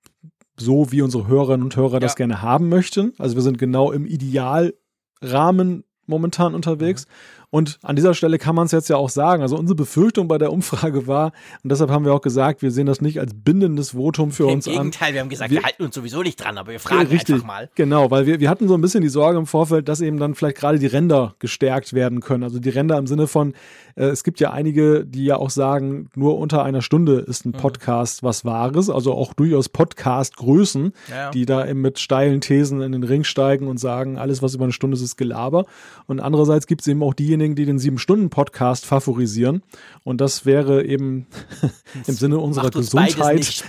so, 0.59 0.91
wie 0.91 1.01
unsere 1.01 1.27
Hörerinnen 1.27 1.63
und 1.63 1.75
Hörer 1.75 1.99
das 1.99 2.13
Ja. 2.13 2.15
gerne 2.17 2.41
haben 2.41 2.69
möchten. 2.69 3.13
Also 3.17 3.35
wir 3.35 3.41
sind 3.43 3.57
genau 3.57 3.91
im 3.91 4.05
Idealrahmen 4.05 5.83
momentan 6.05 6.55
unterwegs. 6.55 7.05
Und 7.49 7.79
an 7.81 7.95
dieser 7.95 8.13
Stelle 8.13 8.37
kann 8.39 8.55
man 8.55 8.65
es 8.65 8.73
jetzt 8.73 8.89
ja 8.89 8.97
auch 8.97 9.09
sagen. 9.09 9.41
Also 9.41 9.55
unsere 9.57 9.75
Befürchtung 9.75 10.27
bei 10.27 10.37
der 10.37 10.51
Umfrage 10.51 11.07
war, 11.07 11.31
und 11.63 11.71
deshalb 11.71 11.89
haben 11.89 12.03
wir 12.03 12.13
auch 12.13 12.21
gesagt, 12.21 12.61
wir 12.61 12.71
sehen 12.71 12.87
das 12.87 12.99
nicht 12.99 13.21
als 13.21 13.31
bindendes 13.33 13.91
Votum 13.91 14.31
für 14.31 14.43
Im 14.43 14.55
uns 14.55 14.67
an. 14.67 14.73
Gegenteil, 14.73 15.13
wir 15.13 15.21
haben 15.21 15.29
gesagt, 15.29 15.51
wir, 15.51 15.59
Wir- 15.59 15.63
halten 15.65 15.83
uns 15.83 15.95
sowieso 15.95 16.23
nicht 16.23 16.35
dran, 16.43 16.57
aber 16.57 16.71
wir 16.73 16.79
fragen 16.81 17.07
richtig, 17.07 17.35
einfach 17.35 17.47
mal. 17.47 17.69
Genau, 17.75 18.11
weil 18.11 18.25
wir, 18.25 18.41
wir 18.41 18.49
hatten 18.49 18.67
so 18.67 18.73
ein 18.73 18.81
bisschen 18.81 19.01
die 19.01 19.07
Sorge 19.07 19.37
im 19.39 19.45
Vorfeld, 19.45 19.87
dass 19.87 20.01
eben 20.01 20.17
dann 20.19 20.35
vielleicht 20.35 20.57
gerade 20.57 20.77
die 20.77 20.87
Ränder 20.87 21.35
gestärkt 21.39 21.93
werden 21.93 22.19
können. 22.19 22.43
Also 22.43 22.59
die 22.59 22.69
Ränder 22.69 22.97
im 22.97 23.07
Sinne 23.07 23.27
von, 23.27 23.53
äh, 23.95 24.07
es 24.07 24.25
gibt 24.25 24.41
ja 24.41 24.51
einige, 24.51 25.05
die 25.05 25.23
ja 25.23 25.37
auch 25.37 25.49
sagen, 25.49 26.09
nur 26.15 26.37
unter 26.37 26.63
einer 26.63 26.81
Stunde 26.81 27.19
ist 27.19 27.45
Mhm. 27.45 27.53
ein 27.53 27.61
Podcast 27.61 28.23
was 28.23 28.43
Wahres, 28.43 28.89
also 28.89 29.13
auch 29.13 29.33
durchaus 29.33 29.69
Podcast-Größen, 29.69 30.91
Ja. 31.09 31.31
die 31.31 31.45
da 31.45 31.65
eben 31.65 31.79
mit 31.79 31.99
steilen 31.99 32.41
Thesen 32.41 32.81
in 32.81 32.91
den 32.91 33.03
Ring 33.03 33.23
steigen 33.23 33.67
und 33.67 33.79
sagen, 33.79 34.17
alles, 34.17 34.41
was 34.41 34.53
über 34.53 34.65
eine 34.65 34.73
Stunde 34.73 34.95
ist, 34.95 35.01
ist 35.03 35.15
Gelaber. 35.15 35.65
Und 36.07 36.19
andererseits 36.19 36.67
gibt 36.67 36.81
es 36.81 36.87
eben 36.87 37.01
auch 37.03 37.13
diejenigen, 37.13 37.36
die 37.39 37.65
den 37.65 37.79
Sieben-Stunden-Podcast 37.79 38.85
favorisieren. 38.85 39.63
Und 40.03 40.19
das 40.21 40.45
wäre 40.45 40.83
eben 40.85 41.27
im 42.07 42.13
Sinne 42.15 42.39
unserer 42.39 42.69
Gesundheit 42.69 43.35
nicht 43.35 43.63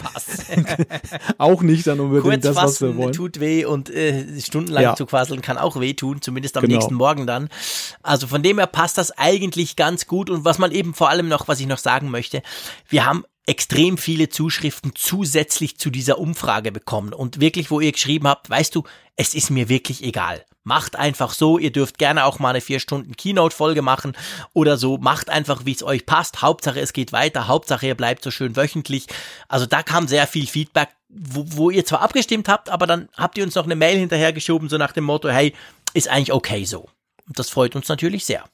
auch 1.39 1.62
nicht 1.62 1.86
dann 1.86 2.01
unbedingt 2.01 2.45
das, 2.45 2.57
was 2.57 2.81
wir 2.81 2.97
wollen. 2.97 3.12
tut 3.12 3.40
weh 3.40 3.65
und 3.65 3.90
äh, 3.90 4.40
stundenlang 4.40 4.82
Ja. 4.82 4.97
zu 4.97 5.07
quasseln 5.07 5.40
kann 5.43 5.59
auch 5.59 5.78
wehtun, 5.81 6.20
zumindest 6.23 6.57
am 6.57 6.62
Genau. 6.62 6.74
nächsten 6.77 6.95
Morgen 6.95 7.27
dann. 7.27 7.49
Also 8.03 8.27
von 8.27 8.43
dem 8.43 8.59
her 8.59 8.66
passt 8.66 8.99
das 8.99 9.11
eigentlich 9.16 9.77
ganz 9.77 10.07
gut 10.07 10.31
und 10.31 10.45
was 10.45 10.59
man 10.59 10.73
eben 10.73 10.95
vor 10.95 11.09
allem 11.11 11.28
noch, 11.28 11.49
was 11.49 11.61
ich 11.61 11.66
noch 11.66 11.78
sagen 11.78 12.11
möchte, 12.11 12.43
wir 12.89 13.05
haben 13.07 13.24
extrem 13.47 13.97
viele 13.97 14.28
Zuschriften 14.28 14.93
zusätzlich 14.95 15.78
zu 15.78 15.89
dieser 15.90 16.19
Umfrage 16.19 16.70
bekommen 16.70 17.12
und 17.15 17.40
wirklich, 17.40 17.70
wo 17.70 17.81
ihr 17.81 17.93
geschrieben 17.93 18.28
habt, 18.28 18.51
weißt 18.51 18.74
du, 18.74 18.82
es 19.16 19.35
ist 19.35 19.51
mir 19.51 19.69
wirklich 19.70 20.05
egal. 20.05 20.45
Macht 20.69 20.97
einfach 20.97 21.32
so, 21.32 21.59
ihr 21.59 21.73
dürft 21.73 21.97
gerne 21.97 22.27
auch 22.27 22.39
mal 22.39 22.51
eine 22.51 22.61
vier 22.61 22.78
Stunden 22.78 23.16
Keynote-Folge 23.16 23.81
machen 23.81 24.15
oder 24.53 24.77
so, 24.77 24.99
macht 24.99 25.31
einfach, 25.31 25.65
wie 25.65 25.73
es 25.73 25.82
euch 25.82 26.05
passt. 26.05 26.43
Hauptsache, 26.43 26.78
es 26.78 26.93
geht 26.93 27.11
weiter, 27.11 27.49
Hauptsache, 27.49 27.86
ihr 27.86 27.95
bleibt 27.95 28.23
so 28.23 28.31
schön 28.31 28.55
wöchentlich. 28.55 29.07
Also 29.49 29.65
da 29.65 29.82
kam 29.82 30.07
sehr 30.09 30.27
viel 30.27 30.47
Feedback, 30.47 30.90
wo, 31.09 31.45
wo 31.47 31.70
ihr 31.70 31.86
zwar 31.86 32.03
abgestimmt 32.03 32.51
habt, 32.51 32.69
aber 32.69 32.86
dann 32.86 33.09
habt 33.16 33.39
ihr 33.39 33.45
uns 33.45 33.55
noch 33.55 33.65
eine 33.65 33.77
Mail 33.77 33.99
hinterhergeschoben, 33.99 34.69
so 34.69 34.77
nach 34.77 34.93
dem 34.93 35.05
Motto, 35.05 35.31
hey, 35.31 35.55
ist 35.95 36.09
eigentlich 36.09 36.35
okay 36.35 36.66
so. 36.66 36.86
Und 37.27 37.39
das 37.39 37.49
freut 37.49 37.74
uns 37.74 37.89
natürlich 37.89 38.27
sehr. 38.27 38.45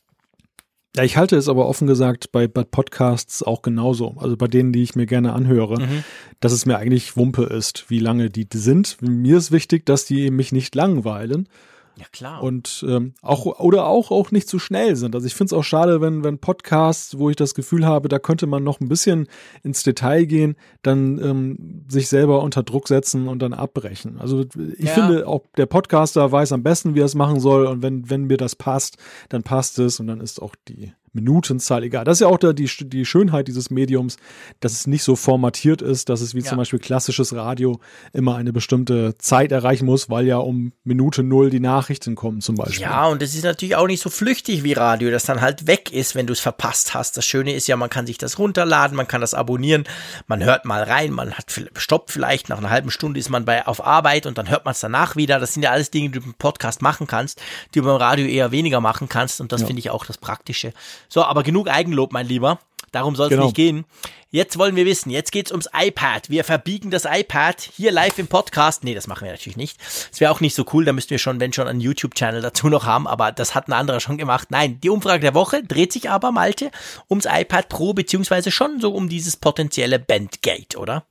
Ja, 0.97 1.03
ich 1.03 1.17
halte 1.17 1.37
es 1.37 1.49
aber 1.49 1.67
offen 1.67 1.89
gesagt 1.89 2.31
bei, 2.31 2.47
bei 2.47 2.63
Podcasts 2.63 3.43
auch 3.43 3.63
genauso. 3.63 4.15
Also 4.19 4.37
bei 4.37 4.47
denen, 4.47 4.73
die 4.73 4.85
ich 4.85 4.95
mir 4.95 5.07
gerne 5.07 5.33
anhöre, 5.33 5.81
mhm. 5.81 6.05
dass 6.39 6.53
es 6.53 6.65
mir 6.65 6.79
eigentlich 6.79 7.17
Wumpe 7.17 7.43
ist, 7.43 7.87
wie 7.89 7.99
lange 7.99 8.31
die 8.31 8.47
sind. 8.55 8.99
Mir 9.01 9.39
ist 9.39 9.51
wichtig, 9.51 9.85
dass 9.85 10.05
die 10.05 10.31
mich 10.31 10.53
nicht 10.53 10.77
langweilen. 10.77 11.49
Ja, 11.97 12.07
klar. 12.13 12.43
Und 12.43 12.85
ähm, 12.89 13.15
auch 13.23 13.47
oder 13.47 13.87
auch 13.87 14.11
auch 14.11 14.33
nicht 14.33 14.49
zu 14.49 14.59
schnell 14.59 14.97
sind. 14.97 15.15
Also 15.15 15.27
ich 15.27 15.35
finde 15.35 15.47
es 15.47 15.53
auch 15.53 15.63
schade, 15.63 16.01
wenn, 16.01 16.25
wenn 16.25 16.39
Podcasts, 16.39 17.19
wo 17.19 17.31
ich 17.31 17.37
das 17.37 17.55
Gefühl 17.55 17.87
habe, 17.87 18.09
da 18.09 18.19
könnte 18.19 18.47
man 18.47 18.65
noch 18.65 18.81
ein 18.81 18.89
bisschen 18.89 19.29
ins 19.63 19.85
Detail 19.85 20.25
gehen, 20.25 20.57
dann 20.83 21.19
ähm, 21.19 21.85
sich 21.89 22.09
selber 22.09 22.43
unter 22.43 22.65
Druck 22.65 22.89
setzen 22.89 23.29
und 23.29 23.41
dann 23.41 23.53
abbrechen. 23.53 24.19
Also 24.19 24.45
ich 24.77 24.87
ja. 24.87 24.93
finde, 24.93 25.29
auch 25.29 25.43
der 25.57 25.67
Podcaster 25.67 26.31
weiß 26.33 26.53
am 26.53 26.65
besten, 26.65 26.95
wie 26.95 27.01
er 27.01 27.07
es 27.07 27.15
machen 27.15 27.39
soll. 27.39 27.67
Und 27.67 27.83
wenn, 27.83 28.11
wenn 28.11 28.25
mir 28.25 28.39
das 28.39 28.57
passt, 28.57 28.97
dann 29.29 29.45
passt 29.45 29.79
es 29.79 30.01
und 30.01 30.09
dann 30.09 30.21
ist 30.21 30.43
auch 30.43 30.57
die 30.67 30.93
Minutenzahl, 31.15 31.85
egal. 31.85 32.05
Das 32.05 32.17
ist 32.17 32.21
ja 32.21 32.27
auch 32.27 32.39
da 32.39 32.53
die, 32.53 32.69
die 32.81 33.05
Schönheit 33.05 33.49
dieses 33.49 33.71
Mediums, 33.71 34.17
dass 34.61 34.73
es 34.73 34.87
nicht 34.87 35.05
so 35.05 35.17
formatiert 35.17 35.81
ist, 35.81 36.09
dass 36.09 36.21
es 36.21 36.35
wie 36.35 36.41
ja. 36.41 36.45
zum 36.45 36.59
Beispiel 36.59 36.81
klassisches 36.81 37.35
Radio 37.35 37.81
immer 38.13 38.37
eine 38.37 38.53
bestimmte 38.53 39.17
Zeit 39.19 39.53
erreichen 39.53 39.87
muss, 39.87 40.11
weil 40.11 40.27
ja 40.27 40.39
um 40.39 40.73
Minute 40.83 41.23
null 41.23 41.51
die 41.51 41.61
Nachrichten 41.61 42.17
kommen 42.17 42.41
zum 42.41 42.57
Beispiel. 42.57 42.83
Ja, 42.83 43.07
und 43.07 43.23
es 43.23 43.35
ist 43.35 43.45
natürlich 43.45 43.77
auch 43.77 43.87
nicht 43.87 44.03
so 44.03 44.11
flüchtig 44.11 44.65
wie 44.65 44.73
Radio, 44.73 45.11
das 45.11 45.25
dann 45.25 45.41
halt 45.41 45.67
weg 45.67 45.93
ist, 45.93 46.15
wenn 46.15 46.27
du 46.27 46.33
es 46.33 46.41
verpasst 46.41 46.95
hast. 46.95 47.17
Das 47.17 47.25
Schöne 47.25 47.55
ist 47.55 47.69
ja, 47.69 47.77
man 47.77 47.91
kann 47.91 48.07
sich 48.07 48.19
das 48.19 48.39
runterladen, 48.39 48.97
man 48.97 49.07
kann 49.07 49.21
das 49.21 49.35
abonnieren, 49.35 49.85
man 50.27 50.43
hört 50.43 50.65
mal 50.65 50.83
rein, 50.83 51.13
man 51.13 51.33
hat 51.33 51.47
stoppt 51.77 52.11
vielleicht, 52.11 52.49
nach 52.49 52.59
einer 52.59 52.71
halben 52.71 52.91
Stunde 52.91 53.21
ist 53.21 53.31
man 53.31 53.45
bei 53.45 53.67
auf 53.67 53.85
Arbeit 53.85 54.27
und 54.27 54.37
dann 54.37 54.51
hört 54.51 54.65
man 54.65 54.73
es 54.73 54.81
danach 54.81 55.15
wieder. 55.15 55.39
Das 55.39 55.55
sind 55.55 55.63
ja 55.63 55.71
alles 55.71 55.91
Dinge, 55.91 56.11
die 56.11 56.19
du 56.19 56.27
im 56.27 56.35
Podcast 56.35 56.83
machen 56.83 57.07
kannst, 57.07 57.41
die 57.75 57.81
du 57.81 57.85
beim 57.85 57.97
Radio 57.97 58.27
eher 58.27 58.51
weniger 58.51 58.81
machen 58.81 59.09
kannst 59.09 59.41
und 59.41 59.53
das 59.53 59.61
ja. 59.61 59.67
finde 59.69 59.81
ich 59.81 59.91
auch 59.91 60.05
das 60.05 60.19
Praktische. 60.19 60.73
So, 61.09 61.25
aber 61.25 61.43
genug 61.43 61.69
Eigenlob, 61.69 62.13
mein 62.13 62.27
Lieber. 62.27 62.59
Darum 62.95 63.17
soll 63.17 63.27
es 63.27 63.31
genau. 63.31 63.45
nicht 63.45 63.57
gehen. 63.57 63.85
Jetzt 64.31 64.57
wollen 64.57 64.77
wir 64.77 64.85
wissen, 64.85 65.11
jetzt 65.11 65.33
geht's 65.33 65.51
ums 65.51 65.69
iPad. 65.73 66.31
Wir 66.31 66.45
verbiegen 66.45 66.91
das 66.91 67.07
iPad 67.11 67.61
hier 67.61 67.91
live 67.91 68.19
im 68.19 68.29
Podcast. 68.29 68.85
Nee, 68.85 68.95
das 68.95 69.07
machen 69.07 69.25
wir 69.25 69.33
natürlich 69.33 69.57
nicht. 69.57 69.81
Das 70.11 70.21
wäre 70.21 70.31
auch 70.31 70.41
nicht 70.41 70.55
so 70.55 70.65
cool, 70.73 70.85
da 70.85 70.93
müssten 70.93 71.11
wir 71.11 71.19
schon, 71.19 71.41
wenn 71.41 71.53
schon, 71.53 71.67
einen 71.67 71.81
YouTube-Channel 71.81 72.41
dazu 72.41 72.69
noch 72.69 72.85
haben, 72.85 73.07
aber 73.09 73.33
das 73.33 73.55
hat 73.55 73.69
ein 73.69 73.73
anderer 73.73 74.01
schon 74.01 74.17
gemacht. 74.17 74.51
Nein, 74.51 74.81
die 74.81 74.91
Umfrage 74.91 75.21
der 75.21 75.35
Woche 75.35 75.63
dreht 75.63 75.93
sich 75.93 76.09
aber, 76.09 76.31
Malte, 76.31 76.71
ums 77.11 77.27
iPad 77.27 77.69
Pro, 77.69 77.95
beziehungsweise 77.95 78.51
schon 78.51 78.81
so 78.81 78.93
um 78.93 79.09
dieses 79.09 79.37
potenzielle 79.37 79.99
Bandgate, 79.99 80.77
oder? 80.77 81.05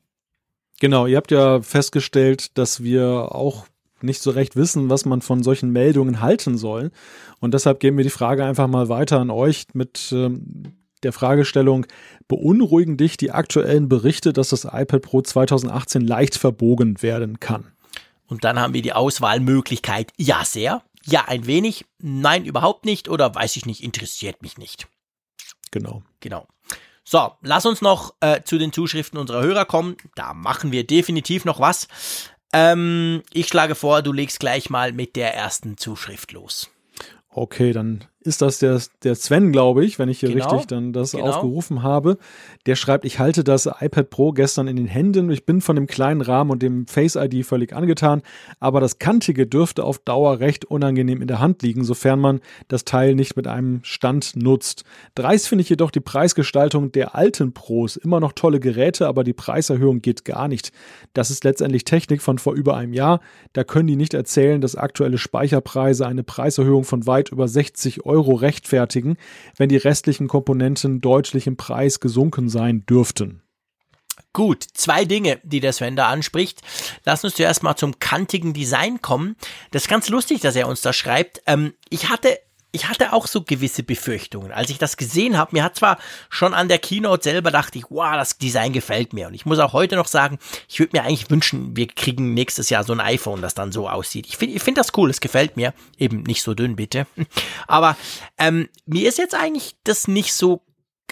Genau, 0.80 1.06
ihr 1.06 1.18
habt 1.18 1.32
ja 1.32 1.62
festgestellt, 1.62 2.58
dass 2.58 2.84
wir 2.84 3.34
auch 3.34 3.66
nicht 4.04 4.22
so 4.22 4.32
recht 4.32 4.56
wissen, 4.56 4.90
was 4.90 5.06
man 5.06 5.22
von 5.22 5.44
solchen 5.44 5.72
Meldungen 5.72 6.22
halten 6.22 6.58
soll. 6.58 6.92
Und 7.40 7.54
deshalb 7.54 7.80
geben 7.80 7.98
wir 7.98 8.04
die 8.04 8.10
Frage 8.10 8.46
einfach 8.46 8.68
mal 8.68 8.90
weiter 8.90 9.20
an 9.20 9.30
euch 9.30 9.68
mit 9.74 10.12
ähm, 10.12 10.74
der 11.04 11.14
Fragestellung, 11.14 11.86
beunruhigen 12.28 12.98
dich 12.98 13.18
die 13.18 13.32
aktuellen 13.32 13.90
Berichte, 13.90 14.34
dass 14.34 14.50
das 14.50 14.66
iPad 14.66 15.02
Pro 15.02 15.22
2018 15.22 16.02
leicht 16.02 16.38
verbogen 16.38 17.02
werden 17.02 17.40
kann? 17.40 17.72
Und 18.28 18.44
dann 18.44 18.60
haben 18.60 18.74
wir 18.74 18.82
die 18.82 18.94
Auswahlmöglichkeit, 18.94 20.12
ja 20.18 20.44
sehr, 20.46 20.82
ja 21.06 21.26
ein 21.28 21.46
wenig, 21.46 21.86
nein 22.00 22.46
überhaupt 22.46 22.86
nicht 22.86 23.10
oder 23.10 23.34
weiß 23.36 23.58
ich 23.58 23.66
nicht, 23.66 23.84
interessiert 23.84 24.42
mich 24.42 24.58
nicht. 24.58 24.88
Genau. 25.72 26.04
Genau. 26.20 26.48
So, 27.06 27.34
lass 27.42 27.66
uns 27.66 27.82
noch 27.82 28.16
äh, 28.22 28.44
zu 28.44 28.58
den 28.58 28.72
Zuschriften 28.72 29.20
unserer 29.20 29.44
Hörer 29.44 29.66
kommen. 29.66 29.98
Da 30.16 30.34
machen 30.34 30.72
wir 30.72 30.88
definitiv 30.88 31.44
noch 31.44 31.60
was. 31.60 31.88
Ähm, 32.54 33.24
ich 33.34 33.48
schlage 33.48 33.76
vor, 33.76 34.02
du 34.04 34.14
legst 34.14 34.40
gleich 34.40 34.70
mal 34.70 34.94
mit 34.94 35.16
der 35.16 35.34
ersten 35.34 35.78
Zuschrift 35.78 36.32
los. 36.32 36.70
Okay, 37.30 37.74
dann 37.74 38.06
ist 38.26 38.42
das 38.42 38.60
der, 38.60 38.82
der 39.04 39.16
Sven, 39.16 39.52
glaube 39.52 39.86
ich, 39.86 40.00
wenn 40.00 40.10
ich 40.10 40.20
hier 40.20 40.30
genau, 40.30 40.50
richtig 40.50 40.68
dann 40.68 40.94
das 40.94 41.12
genau. 41.12 41.26
aufgerufen 41.26 41.84
habe. 41.84 42.18
Der 42.66 42.76
schreibt, 42.76 43.06
ich 43.06 43.20
halte 43.20 43.44
das 43.44 43.66
iPad 43.66 44.10
Pro 44.10 44.32
gestern 44.32 44.68
in 44.68 44.76
den 44.76 44.88
Händen. 44.88 45.30
Ich 45.32 45.46
bin 45.46 45.62
von 45.62 45.76
dem 45.76 45.88
kleinen 45.88 46.22
Rahmen 46.22 46.52
und 46.52 46.62
dem 46.62 46.88
Face 46.88 47.16
ID 47.16 47.46
völlig 47.46 47.74
angetan, 47.74 48.22
aber 48.60 48.80
das 48.80 49.00
Kantige 49.00 49.48
dürfte 49.48 49.84
auf 49.84 50.00
Dauer 50.00 50.40
recht 50.40 50.66
unangenehm 50.66 51.22
in 51.22 51.28
der 51.28 51.40
Hand 51.40 51.62
liegen, 51.62 51.84
sofern 51.84 52.20
man 52.20 52.40
das 52.68 52.86
Teil 52.86 53.16
nicht 53.16 53.36
mit 53.36 53.48
einem 53.48 53.82
Stand 53.84 54.36
nutzt. 54.36 54.84
Dreist 55.16 55.48
finde 55.48 55.64
ich 55.64 55.70
jedoch 55.70 55.92
die 55.92 56.00
Preisgestaltung 56.00 56.92
der 56.92 57.16
alten 57.16 57.54
Pros. 57.54 57.98
Immer 57.98 58.20
noch 58.20 58.32
tolle 58.34 58.60
Geräte, 58.60 59.08
aber 59.08 59.24
die 59.24 59.34
Preiserhöhung 59.34 60.02
geht 60.02 60.26
gar 60.26 60.48
nicht. 60.48 60.72
Das 61.14 61.30
ist 61.30 61.44
letztendlich 61.44 61.84
Technik 61.84 62.22
von 62.22 62.38
vor 62.38 62.54
über 62.54 62.78
einem 62.78 62.94
Jahr. 62.94 63.20
Da 63.54 63.64
können 63.64 63.88
die 63.88 63.96
nicht 63.96 64.14
erzählen, 64.14 64.62
dass 64.62 64.76
aktuelle 64.76 65.18
Speicherpreise 65.18 66.08
eine 66.08 66.24
Preiserhöhung 66.24 66.84
von 66.84 67.06
weit 67.06 67.30
über 67.30 67.48
60 67.48 68.06
Euro 68.06 68.13
Euro 68.14 68.36
rechtfertigen, 68.36 69.18
wenn 69.58 69.70
die 69.70 69.78
restlichen 69.78 70.28
Komponenten 70.28 71.02
deutlich 71.02 71.48
im 71.48 71.58
Preis 71.58 72.00
gesunken 72.00 72.48
sein 72.48 72.86
dürften. 72.86 73.42
Gut, 74.32 74.64
zwei 74.74 75.06
Dinge, 75.06 75.40
die 75.44 75.60
der 75.60 75.74
Sven 75.74 75.96
da 75.96 76.10
anspricht. 76.10 76.62
Lass 77.06 77.24
uns 77.24 77.36
zuerst 77.36 77.64
mal 77.64 77.76
zum 77.76 77.98
kantigen 78.00 78.54
Design 78.54 79.02
kommen. 79.02 79.36
Das 79.72 79.84
ist 79.84 79.90
ganz 79.90 80.10
lustig, 80.10 80.42
dass 80.42 80.56
er 80.56 80.68
uns 80.68 80.82
da 80.82 80.94
schreibt. 80.94 81.42
Ähm, 81.48 81.74
ich 81.90 82.10
hatte 82.10 82.38
ich 82.74 82.90
hatte 82.90 83.14
auch 83.14 83.28
so 83.28 83.44
gewisse 83.44 83.84
Befürchtungen. 83.84 84.52
Als 84.52 84.72
ich 84.72 84.80
das 84.80 84.98
gesehen 84.98 85.38
habe, 85.38 85.52
mir 85.54 85.64
hat 85.64 85.76
zwar 85.76 86.00
schon 86.30 86.56
an 86.56 86.68
der 86.68 86.80
Keynote 86.80 87.24
selber 87.24 87.52
dachte 87.52 87.78
ich, 87.78 87.86
wow, 87.90 88.14
das 88.14 88.40
Design 88.40 88.74
gefällt 88.74 89.14
mir. 89.14 89.28
Und 89.28 89.36
ich 89.36 89.46
muss 89.46 89.60
auch 89.60 89.74
heute 89.74 89.96
noch 89.96 90.08
sagen, 90.08 90.40
ich 90.68 90.80
würde 90.80 90.98
mir 90.98 91.04
eigentlich 91.04 91.30
wünschen, 91.30 91.78
wir 91.78 91.88
kriegen 91.88 92.34
nächstes 92.34 92.72
Jahr 92.72 92.84
so 92.84 92.92
ein 92.92 93.00
iPhone, 93.00 93.44
das 93.44 93.54
dann 93.54 93.72
so 93.72 93.88
aussieht. 93.88 94.26
Ich 94.26 94.38
finde 94.38 94.56
ich 94.56 94.64
find 94.64 94.80
das 94.80 94.92
cool, 94.98 95.12
es 95.12 95.22
gefällt 95.22 95.56
mir. 95.56 95.74
Eben 96.00 96.24
nicht 96.24 96.42
so 96.42 96.56
dünn, 96.56 96.76
bitte. 96.76 97.06
Aber 97.68 97.96
ähm, 98.40 98.68
mir 98.88 99.08
ist 99.08 99.20
jetzt 99.20 99.36
eigentlich 99.36 99.76
das 99.84 100.08
nicht 100.08 100.34
so, 100.34 100.64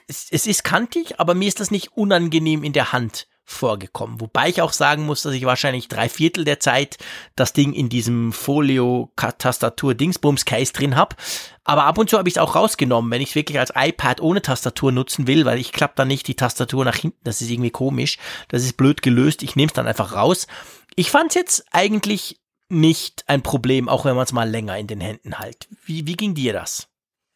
es, 0.08 0.30
es 0.32 0.48
ist 0.48 0.64
kantig, 0.64 1.20
aber 1.20 1.36
mir 1.36 1.48
ist 1.48 1.60
das 1.60 1.70
nicht 1.70 1.96
unangenehm 1.96 2.64
in 2.64 2.74
der 2.74 2.92
Hand 2.92 3.28
vorgekommen. 3.44 4.22
Wobei 4.22 4.50
ich 4.50 4.62
auch 4.62 4.74
sagen 4.74 5.04
muss, 5.06 5.24
dass 5.24 5.34
ich 5.34 5.46
wahrscheinlich 5.46 5.88
drei 5.88 6.10
Viertel 6.10 6.46
der 6.46 6.60
Zeit 6.60 7.00
das 7.36 7.54
Ding 7.54 7.74
in 7.74 7.90
diesem 7.90 8.34
Folio-Tastatur-Dingsbums-Case 8.34 10.74
drin 10.74 10.96
habe. 10.96 11.16
Aber 11.64 11.86
ab 11.86 11.98
und 11.98 12.08
zu 12.10 12.18
habe 12.18 12.30
ich 12.30 12.36
es 12.36 12.42
auch 12.42 12.56
rausgenommen, 12.56 13.12
wenn 13.12 13.22
ich 13.22 13.30
es 13.30 13.36
wirklich 13.36 13.60
als 13.60 13.72
iPad 13.76 14.22
ohne 14.22 14.42
Tastatur 14.42 14.92
nutzen 14.92 15.28
will, 15.28 15.46
weil 15.46 15.60
ich 15.60 15.72
klappe 15.72 15.94
dann 15.98 16.08
nicht 16.08 16.28
die 16.28 16.36
Tastatur 16.36 16.84
nach 16.86 16.98
hinten. 16.98 17.20
Das 17.24 17.42
ist 17.42 17.50
irgendwie 17.50 17.72
komisch. 17.72 18.18
Das 18.48 18.64
ist 18.64 18.78
blöd 18.78 19.02
gelöst. 19.02 19.44
Ich 19.44 19.56
nehme 19.56 19.68
es 19.68 19.74
dann 19.74 19.88
einfach 19.88 20.14
raus. 20.14 20.48
Ich 20.96 21.12
fand 21.12 21.30
es 21.30 21.36
jetzt 21.36 21.66
eigentlich 21.72 22.40
nicht 22.70 23.26
ein 23.28 23.44
Problem, 23.44 23.90
auch 23.90 24.06
wenn 24.06 24.16
man 24.16 24.24
es 24.24 24.32
mal 24.32 24.50
länger 24.50 24.78
in 24.78 24.88
den 24.88 25.02
Händen 25.02 25.40
halt. 25.40 25.68
Wie, 25.86 26.08
wie 26.08 26.16
ging 26.16 26.34
dir 26.34 26.54
das? 26.54 26.88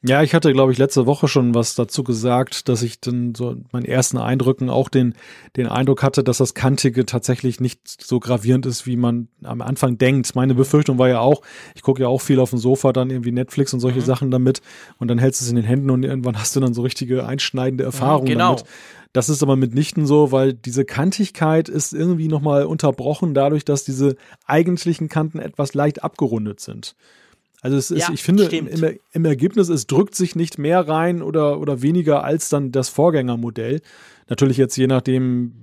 Ja, 0.07 0.21
ich 0.21 0.35
hatte, 0.35 0.53
glaube 0.53 0.71
ich, 0.71 0.77
letzte 0.77 1.07
Woche 1.07 1.27
schon 1.27 1.55
was 1.55 1.73
dazu 1.73 2.03
gesagt, 2.03 2.69
dass 2.69 2.83
ich 2.83 2.99
dann 2.99 3.33
so 3.33 3.55
meinen 3.71 3.85
ersten 3.85 4.19
Eindrücken 4.19 4.69
auch 4.69 4.87
den, 4.87 5.15
den 5.55 5.67
Eindruck 5.67 6.03
hatte, 6.03 6.23
dass 6.23 6.37
das 6.37 6.53
Kantige 6.53 7.07
tatsächlich 7.07 7.59
nicht 7.59 8.03
so 8.03 8.19
gravierend 8.19 8.67
ist, 8.67 8.85
wie 8.85 8.97
man 8.97 9.29
am 9.41 9.61
Anfang 9.61 9.97
denkt. 9.97 10.35
Meine 10.35 10.53
Befürchtung 10.53 10.99
war 10.99 11.09
ja 11.09 11.21
auch, 11.21 11.41
ich 11.73 11.81
gucke 11.81 12.03
ja 12.03 12.07
auch 12.07 12.21
viel 12.21 12.39
auf 12.39 12.51
dem 12.51 12.59
Sofa, 12.59 12.93
dann 12.93 13.09
irgendwie 13.09 13.31
Netflix 13.31 13.73
und 13.73 13.79
solche 13.79 13.99
mhm. 13.99 14.05
Sachen 14.05 14.31
damit 14.31 14.61
und 14.99 15.07
dann 15.07 15.17
hältst 15.17 15.41
du 15.41 15.45
es 15.45 15.49
in 15.49 15.55
den 15.55 15.65
Händen 15.65 15.89
und 15.89 16.03
irgendwann 16.03 16.37
hast 16.37 16.55
du 16.55 16.59
dann 16.59 16.75
so 16.75 16.83
richtige 16.83 17.25
einschneidende 17.25 17.85
mhm, 17.85 17.87
Erfahrungen 17.87 18.27
genau. 18.27 18.55
damit. 18.55 18.65
Das 19.11 19.29
ist 19.29 19.41
aber 19.41 19.55
mitnichten 19.55 20.05
so, 20.05 20.31
weil 20.31 20.53
diese 20.53 20.85
Kantigkeit 20.85 21.67
ist 21.67 21.93
irgendwie 21.93 22.27
nochmal 22.27 22.65
unterbrochen 22.65 23.33
dadurch, 23.33 23.65
dass 23.65 23.85
diese 23.85 24.17
eigentlichen 24.45 25.09
Kanten 25.09 25.39
etwas 25.39 25.73
leicht 25.73 26.03
abgerundet 26.03 26.59
sind. 26.59 26.95
Also 27.65 27.77
es 27.77 27.89
ist, 27.89 28.09
ja, 28.09 28.13
ich 28.13 28.21
finde, 28.21 28.43
im, 28.43 28.99
im, 29.11 29.25
Ergebnis, 29.25 29.69
es 29.69 29.87
drückt 29.87 30.13
sich 30.13 30.35
nicht 30.35 30.59
mehr 30.59 30.87
rein 30.87 31.23
oder, 31.23 31.59
oder 31.59 31.81
weniger 31.81 32.23
als 32.23 32.49
dann 32.49 32.71
das 32.71 32.89
Vorgängermodell. 32.89 33.81
Natürlich 34.29 34.57
jetzt 34.57 34.77
je 34.77 34.85
nachdem, 34.85 35.53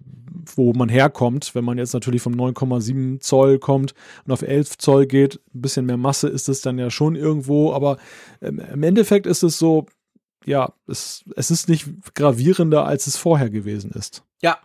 wo 0.57 0.73
man 0.73 0.89
herkommt. 0.89 1.55
Wenn 1.55 1.65
man 1.65 1.79
jetzt 1.79 1.93
natürlich 1.93 2.20
vom 2.20 2.35
9,7 2.35 3.20
Zoll 3.20 3.61
kommt 3.61 3.95
und 4.27 4.33
auf 4.33 4.43
11 4.43 4.79
Zoll 4.79 5.07
geht, 5.07 5.39
ein 5.55 5.61
bisschen 5.61 5.87
mehr 5.87 5.97
Masse 5.97 6.27
ist 6.27 6.49
es 6.49 6.61
dann 6.61 6.77
ja 6.77 6.91
schon 6.91 7.15
irgendwo. 7.15 7.73
Aber 7.73 7.99
ähm, 8.41 8.61
im 8.73 8.83
Endeffekt 8.83 9.27
ist 9.27 9.45
es 9.45 9.57
so, 9.57 9.87
ja, 10.45 10.73
es, 10.89 11.23
es 11.37 11.53
ist 11.53 11.69
nicht 11.69 11.87
gravierender, 12.16 12.85
als 12.85 13.07
es 13.07 13.16
vorher 13.16 13.49
gewesen 13.49 13.93
ist. 13.93 14.24
Ja, 14.43 14.59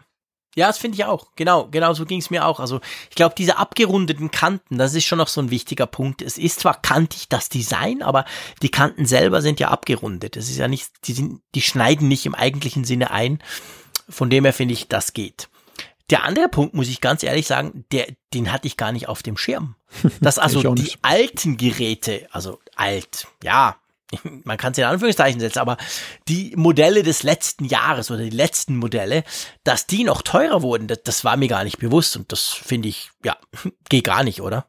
ja, 0.57 0.65
das 0.65 0.79
finde 0.79 0.95
ich 0.95 1.05
auch. 1.05 1.27
Genau, 1.35 1.67
genau 1.69 1.93
so 1.93 2.03
ging 2.03 2.17
es 2.17 2.31
mir 2.31 2.43
auch. 2.43 2.59
Also 2.59 2.81
ich 3.11 3.15
glaube, 3.15 3.35
diese 3.37 3.57
abgerundeten 3.57 4.31
Kanten, 4.31 4.79
das 4.79 4.95
ist 4.95 5.05
schon 5.05 5.19
noch 5.19 5.27
so 5.27 5.39
ein 5.39 5.51
wichtiger 5.51 5.85
Punkt. 5.85 6.23
Es 6.23 6.39
ist 6.39 6.61
zwar 6.61 6.81
kantig 6.81 7.29
das 7.29 7.47
Design, 7.47 8.01
aber 8.01 8.25
die 8.63 8.71
Kanten 8.71 9.05
selber 9.05 9.43
sind 9.43 9.59
ja 9.59 9.67
abgerundet. 9.67 10.35
Das 10.35 10.49
ist 10.49 10.57
ja 10.57 10.67
nicht, 10.67 10.89
die 11.03 11.13
sind, 11.13 11.41
die 11.53 11.61
schneiden 11.61 12.07
nicht 12.07 12.25
im 12.25 12.33
eigentlichen 12.33 12.85
Sinne 12.85 13.11
ein. 13.11 13.37
Von 14.09 14.31
dem 14.31 14.45
her 14.45 14.53
finde 14.53 14.73
ich, 14.73 14.87
das 14.87 15.13
geht. 15.13 15.47
Der 16.09 16.23
andere 16.23 16.49
Punkt, 16.49 16.73
muss 16.73 16.89
ich 16.89 17.01
ganz 17.01 17.21
ehrlich 17.21 17.45
sagen, 17.45 17.85
der, 17.91 18.07
den 18.33 18.51
hatte 18.51 18.65
ich 18.65 18.77
gar 18.77 18.91
nicht 18.91 19.07
auf 19.07 19.21
dem 19.21 19.37
Schirm. 19.37 19.75
Dass 20.21 20.39
also 20.39 20.73
die 20.73 20.95
alten 21.03 21.57
Geräte, 21.57 22.27
also 22.31 22.59
alt, 22.75 23.27
ja, 23.43 23.75
man 24.43 24.57
kann 24.57 24.71
es 24.71 24.77
in 24.77 24.83
Anführungszeichen 24.83 25.39
setzen, 25.39 25.59
aber 25.59 25.77
die 26.27 26.53
Modelle 26.55 27.03
des 27.03 27.23
letzten 27.23 27.65
Jahres 27.65 28.11
oder 28.11 28.23
die 28.23 28.29
letzten 28.29 28.77
Modelle, 28.77 29.23
dass 29.63 29.87
die 29.87 30.03
noch 30.03 30.21
teurer 30.21 30.61
wurden, 30.61 30.87
das, 30.87 31.03
das 31.03 31.23
war 31.23 31.37
mir 31.37 31.47
gar 31.47 31.63
nicht 31.63 31.79
bewusst 31.79 32.15
und 32.15 32.31
das 32.31 32.49
finde 32.49 32.89
ich, 32.89 33.11
ja, 33.23 33.37
geht 33.89 34.05
gar 34.05 34.23
nicht, 34.23 34.41
oder? 34.41 34.67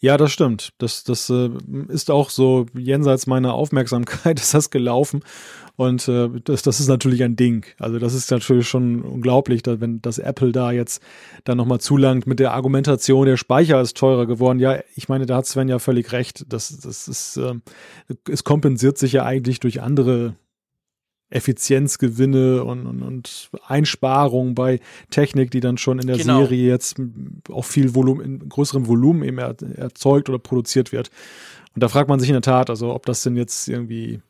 Ja, 0.00 0.16
das 0.16 0.32
stimmt. 0.32 0.72
Das, 0.78 1.04
das 1.04 1.30
äh, 1.30 1.50
ist 1.88 2.10
auch 2.10 2.30
so 2.30 2.66
jenseits 2.74 3.26
meiner 3.26 3.54
Aufmerksamkeit 3.54 4.40
ist 4.40 4.54
das 4.54 4.70
gelaufen. 4.70 5.20
Und 5.76 6.06
äh, 6.06 6.28
das, 6.44 6.62
das 6.62 6.78
ist 6.78 6.88
natürlich 6.88 7.22
ein 7.24 7.34
Ding. 7.34 7.66
Also 7.78 7.98
das 7.98 8.14
ist 8.14 8.30
natürlich 8.30 8.68
schon 8.68 9.02
unglaublich, 9.02 9.62
dass, 9.62 9.80
wenn 9.80 10.00
das 10.00 10.18
Apple 10.18 10.52
da 10.52 10.70
jetzt 10.70 11.02
dann 11.42 11.56
nochmal 11.56 11.80
zulangt 11.80 12.26
mit 12.26 12.38
der 12.38 12.52
Argumentation, 12.52 13.26
der 13.26 13.36
Speicher 13.36 13.80
ist 13.80 13.96
teurer 13.96 14.26
geworden. 14.26 14.60
Ja, 14.60 14.78
ich 14.94 15.08
meine, 15.08 15.26
da 15.26 15.36
hat 15.36 15.46
Sven 15.46 15.68
ja 15.68 15.80
völlig 15.80 16.12
recht. 16.12 16.44
Das, 16.48 16.78
das 16.78 17.08
ist, 17.08 17.36
äh, 17.38 17.54
es 18.30 18.44
kompensiert 18.44 18.98
sich 18.98 19.12
ja 19.12 19.24
eigentlich 19.24 19.58
durch 19.58 19.82
andere 19.82 20.36
Effizienzgewinne 21.34 22.62
und, 22.64 22.86
und, 22.86 23.02
und 23.02 23.50
Einsparungen 23.66 24.54
bei 24.54 24.80
Technik, 25.10 25.50
die 25.50 25.60
dann 25.60 25.78
schon 25.78 25.98
in 25.98 26.06
der 26.06 26.16
genau. 26.16 26.40
Serie 26.40 26.68
jetzt 26.68 26.96
auch 27.50 27.64
viel 27.64 27.94
Volumen, 27.94 28.24
in 28.24 28.48
größerem 28.48 28.86
Volumen 28.86 29.24
eben 29.24 29.38
er, 29.38 29.56
erzeugt 29.76 30.28
oder 30.28 30.38
produziert 30.38 30.92
wird. 30.92 31.10
Und 31.74 31.82
da 31.82 31.88
fragt 31.88 32.08
man 32.08 32.20
sich 32.20 32.28
in 32.28 32.34
der 32.34 32.42
Tat, 32.42 32.70
also 32.70 32.94
ob 32.94 33.04
das 33.06 33.22
denn 33.22 33.36
jetzt 33.36 33.68
irgendwie 33.68 34.20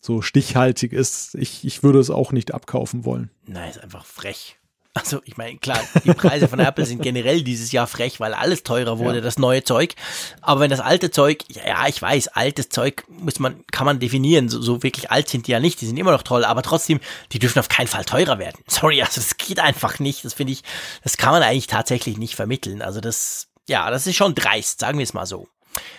so 0.00 0.20
stichhaltig 0.20 0.92
ist. 0.92 1.34
Ich, 1.36 1.64
ich 1.64 1.82
würde 1.82 1.98
es 1.98 2.10
auch 2.10 2.32
nicht 2.32 2.52
abkaufen 2.52 3.04
wollen. 3.04 3.30
Nein, 3.46 3.70
ist 3.70 3.82
einfach 3.82 4.04
frech. 4.04 4.58
Also 4.96 5.20
ich 5.26 5.36
meine, 5.36 5.58
klar, 5.58 5.78
die 6.04 6.14
Preise 6.14 6.48
von 6.48 6.58
Apple 6.58 6.86
sind 6.86 7.02
generell 7.02 7.42
dieses 7.42 7.70
Jahr 7.70 7.86
frech, 7.86 8.18
weil 8.18 8.32
alles 8.32 8.62
teurer 8.62 8.98
wurde, 8.98 9.16
ja. 9.16 9.20
das 9.20 9.38
neue 9.38 9.62
Zeug. 9.62 9.94
Aber 10.40 10.60
wenn 10.60 10.70
das 10.70 10.80
alte 10.80 11.10
Zeug, 11.10 11.44
ja, 11.48 11.86
ich 11.86 12.00
weiß, 12.00 12.28
altes 12.28 12.70
Zeug 12.70 13.04
muss 13.08 13.38
man, 13.38 13.62
kann 13.70 13.84
man 13.84 13.98
definieren. 13.98 14.48
So, 14.48 14.62
so 14.62 14.82
wirklich 14.82 15.10
alt 15.10 15.28
sind 15.28 15.48
die 15.48 15.52
ja 15.52 15.60
nicht, 15.60 15.82
die 15.82 15.86
sind 15.86 15.98
immer 15.98 16.12
noch 16.12 16.22
toll, 16.22 16.46
aber 16.46 16.62
trotzdem, 16.62 17.00
die 17.32 17.38
dürfen 17.38 17.58
auf 17.58 17.68
keinen 17.68 17.88
Fall 17.88 18.06
teurer 18.06 18.38
werden. 18.38 18.56
Sorry, 18.68 19.02
also 19.02 19.20
das 19.20 19.36
geht 19.36 19.60
einfach 19.60 19.98
nicht. 19.98 20.24
Das 20.24 20.32
finde 20.32 20.54
ich, 20.54 20.62
das 21.02 21.18
kann 21.18 21.32
man 21.32 21.42
eigentlich 21.42 21.66
tatsächlich 21.66 22.16
nicht 22.16 22.34
vermitteln. 22.34 22.80
Also 22.80 23.02
das, 23.02 23.48
ja, 23.68 23.90
das 23.90 24.06
ist 24.06 24.16
schon 24.16 24.34
dreist, 24.34 24.80
sagen 24.80 24.98
wir 24.98 25.04
es 25.04 25.12
mal 25.12 25.26
so. 25.26 25.46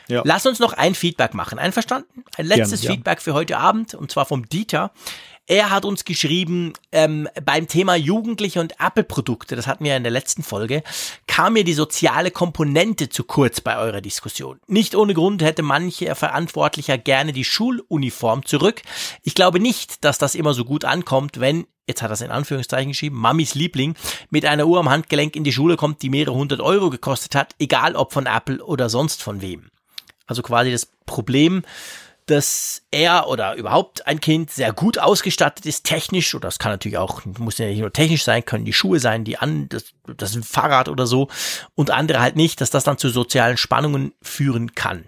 Ja. 0.07 0.23
Lass 0.25 0.47
uns 0.47 0.57
noch 0.57 0.73
ein 0.73 0.95
Feedback 0.95 1.35
machen. 1.35 1.59
Einverstanden? 1.59 2.23
Ein 2.35 2.47
letztes 2.47 2.81
Gern, 2.81 2.93
Feedback 2.93 3.19
ja. 3.19 3.23
für 3.23 3.33
heute 3.35 3.57
Abend 3.59 3.93
und 3.93 4.09
zwar 4.09 4.25
vom 4.25 4.49
Dieter. 4.49 4.91
Er 5.49 5.69
hat 5.69 5.85
uns 5.85 6.03
geschrieben, 6.03 6.73
ähm, 6.91 7.29
beim 7.43 7.69
Thema 7.69 7.95
Jugendliche 7.95 8.59
und 8.59 8.81
Apple-Produkte, 8.81 9.55
das 9.55 9.65
hatten 9.65 9.85
wir 9.85 9.91
ja 9.91 9.97
in 9.97 10.03
der 10.03 10.11
letzten 10.11 10.43
Folge, 10.43 10.83
kam 11.25 11.53
mir 11.53 11.63
die 11.63 11.73
soziale 11.73 12.31
Komponente 12.31 13.07
zu 13.07 13.23
kurz 13.23 13.61
bei 13.61 13.77
eurer 13.77 14.01
Diskussion. 14.01 14.59
Nicht 14.67 14.93
ohne 14.93 15.13
Grund 15.13 15.41
hätte 15.41 15.63
manche 15.63 16.13
Verantwortlicher 16.15 16.97
gerne 16.97 17.31
die 17.31 17.45
Schuluniform 17.45 18.45
zurück. 18.45 18.81
Ich 19.23 19.35
glaube 19.35 19.61
nicht, 19.61 20.03
dass 20.03 20.17
das 20.17 20.35
immer 20.35 20.53
so 20.53 20.65
gut 20.65 20.83
ankommt, 20.83 21.39
wenn 21.39 21.65
jetzt 21.87 22.01
hat 22.01 22.11
er 22.11 22.15
es 22.15 22.21
in 22.21 22.31
Anführungszeichen 22.31 22.91
geschrieben, 22.91 23.15
Mamis 23.15 23.55
Liebling, 23.55 23.95
mit 24.29 24.43
einer 24.43 24.67
Uhr 24.67 24.79
am 24.79 24.89
Handgelenk 24.89 25.37
in 25.37 25.45
die 25.45 25.53
Schule 25.53 25.77
kommt, 25.77 26.01
die 26.01 26.09
mehrere 26.09 26.35
hundert 26.35 26.59
Euro 26.59 26.89
gekostet 26.89 27.33
hat, 27.33 27.55
egal 27.59 27.95
ob 27.95 28.11
von 28.11 28.25
Apple 28.25 28.61
oder 28.61 28.89
sonst 28.89 29.23
von 29.23 29.39
wem. 29.39 29.69
Also 30.25 30.41
quasi 30.41 30.71
das 30.71 30.87
Problem, 31.05 31.63
dass 32.27 32.83
er 32.91 33.27
oder 33.27 33.55
überhaupt 33.55 34.05
ein 34.05 34.19
Kind 34.19 34.51
sehr 34.51 34.73
gut 34.73 34.99
ausgestattet 34.99 35.65
ist, 35.65 35.85
technisch, 35.85 36.35
oder 36.35 36.47
das 36.47 36.59
kann 36.59 36.71
natürlich 36.71 36.97
auch, 36.97 37.25
muss 37.39 37.57
ja 37.57 37.67
nicht 37.67 37.79
nur 37.79 37.91
technisch 37.91 38.23
sein, 38.23 38.45
können 38.45 38.65
die 38.65 38.73
Schuhe 38.73 38.99
sein, 38.99 39.23
die 39.23 39.37
an, 39.37 39.67
das, 39.69 39.85
das 40.17 40.37
Fahrrad 40.43 40.89
oder 40.89 41.07
so, 41.07 41.29
und 41.73 41.89
andere 41.89 42.19
halt 42.19 42.35
nicht, 42.35 42.61
dass 42.61 42.69
das 42.69 42.83
dann 42.83 42.97
zu 42.97 43.09
sozialen 43.09 43.57
Spannungen 43.57 44.13
führen 44.21 44.75
kann. 44.75 45.07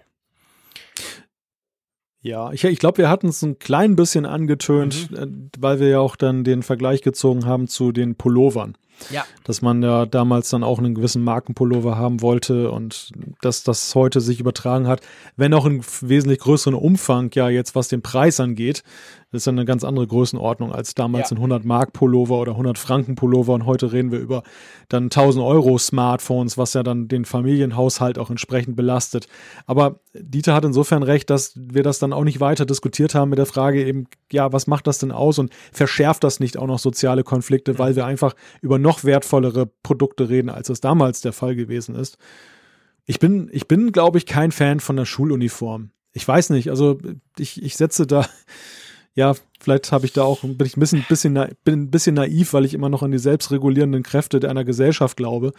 Ja, 2.22 2.52
ich, 2.52 2.64
ich 2.66 2.80
glaube, 2.80 2.98
wir 2.98 3.10
hatten 3.10 3.28
es 3.30 3.42
ein 3.44 3.60
klein 3.60 3.96
bisschen 3.96 4.26
angetönt, 4.26 5.12
mhm. 5.12 5.18
Äh, 5.18 5.28
weil 5.60 5.80
wir 5.80 5.90
ja 5.90 6.00
auch 6.00 6.16
dann 6.16 6.44
den 6.44 6.64
Vergleich 6.64 7.02
gezogen 7.02 7.46
haben 7.46 7.68
zu 7.68 7.92
den 7.92 8.16
Pullovern. 8.16 8.78
Ja. 9.12 9.26
Dass 9.44 9.62
man 9.62 9.82
ja 9.82 10.06
damals 10.06 10.50
dann 10.50 10.64
auch 10.64 10.80
einen 10.80 10.96
gewissen 10.96 11.24
Markenpullover 11.24 11.98
haben 11.98 12.22
wollte 12.22 12.72
und 12.72 13.12
dass 13.42 13.64
das 13.64 13.94
heute 13.96 14.22
sich 14.22 14.40
übertragen 14.40 14.88
hat, 14.88 15.02
wenn 15.36 15.54
auch 15.54 15.66
in 15.66 15.84
wesentlich 16.02 16.40
größeren 16.40 16.76
Umfang, 16.76 17.32
ja, 17.34 17.50
jetzt 17.50 17.76
was 17.76 17.88
den 17.88 18.02
Preis 18.02 18.40
angeht, 18.40 18.84
das 19.32 19.44
ist 19.44 19.46
ja 19.46 19.52
eine 19.52 19.66
ganz 19.66 19.84
andere 19.84 20.08
Größenordnung 20.08 20.72
als 20.72 20.96
damals 20.96 21.30
ja. 21.30 21.36
ein 21.36 21.38
100 21.38 21.64
Mark 21.64 21.94
Pullover 21.94 22.40
oder 22.40 22.54
100 22.54 22.80
Franken 22.80 23.14
Pullover 23.14 23.54
und 23.54 23.68
heute 23.68 23.92
reden 23.92 24.12
wir 24.12 24.18
über 24.18 24.42
dann 24.88 25.04
1000 25.04 25.46
Euro 25.46 25.78
Smartphones, 25.78 26.58
was 26.58 26.74
ja 26.74 26.82
dann 26.82 27.08
den 27.08 27.26
Familienhaushalt 27.26 28.18
auch 28.18 28.32
entsprechend 28.32 28.76
belastet. 28.76 29.28
Aber 29.68 30.00
Dieter 30.16 30.56
hat 30.56 30.66
insofern 30.66 31.04
recht, 31.04 31.30
dass 31.30 31.54
wir 31.56 31.84
das 31.84 32.00
dann 32.00 32.12
auch 32.12 32.24
nicht 32.24 32.40
weiter 32.40 32.66
diskutiert 32.66 33.14
haben 33.14 33.30
mit 33.30 33.38
der 33.38 33.46
Frage 33.46 33.86
eben, 33.86 34.08
ja, 34.32 34.52
was 34.52 34.66
macht 34.66 34.88
das 34.88 34.98
denn 34.98 35.12
aus 35.12 35.38
und 35.38 35.54
verschärft 35.72 36.24
das 36.24 36.40
nicht 36.40 36.58
auch 36.58 36.68
noch 36.68 36.80
soziale 36.80 37.24
Konflikte, 37.24 37.78
weil 37.78 37.96
wir 37.96 38.08
einfach 38.08 38.34
über 38.62 38.80
noch 38.90 39.04
wertvollere 39.04 39.68
Produkte 39.84 40.30
reden, 40.30 40.50
als 40.50 40.70
es 40.70 40.82
damals 40.82 41.22
der 41.22 41.32
Fall 41.32 41.56
gewesen 41.56 41.94
ist. 41.94 42.18
Ich 43.06 43.20
bin, 43.20 43.50
ich 43.52 43.68
bin, 43.68 43.92
glaube 43.92 44.18
ich, 44.18 44.26
kein 44.26 44.52
Fan 44.52 44.80
von 44.80 44.96
der 44.96 45.06
Schuluniform. 45.06 45.92
Ich 46.12 46.28
weiß 46.28 46.50
nicht, 46.50 46.72
also 46.72 46.98
ich, 47.38 47.62
ich 47.62 47.78
setze 47.78 48.08
da, 48.08 48.26
ja, 49.14 49.36
vielleicht 49.60 49.92
habe 49.92 50.08
ich 50.08 50.14
da 50.14 50.24
auch, 50.24 50.42
bin 50.42 50.66
ich 50.66 50.76
ein 50.76 50.80
bisschen, 50.80 51.06
bisschen, 51.08 51.34
bin 51.64 51.84
ein 51.84 51.92
bisschen 51.92 52.16
naiv, 52.16 52.54
weil 52.54 52.66
ich 52.66 52.74
immer 52.74 52.90
noch 52.90 53.04
an 53.04 53.12
die 53.12 53.20
selbstregulierenden 53.20 54.02
Kräfte 54.02 54.50
einer 54.50 54.64
Gesellschaft 54.64 55.18
glaube. 55.18 55.54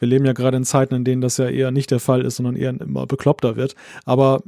Wir 0.00 0.08
leben 0.08 0.26
ja 0.26 0.32
gerade 0.32 0.56
in 0.56 0.64
Zeiten, 0.64 0.96
in 0.96 1.04
denen 1.04 1.22
das 1.22 1.36
ja 1.36 1.48
eher 1.48 1.70
nicht 1.70 1.92
der 1.92 2.00
Fall 2.00 2.22
ist, 2.22 2.36
sondern 2.36 2.56
eher 2.56 2.70
immer 2.80 3.06
bekloppter 3.06 3.54
wird. 3.54 3.76
Aber 4.04 4.42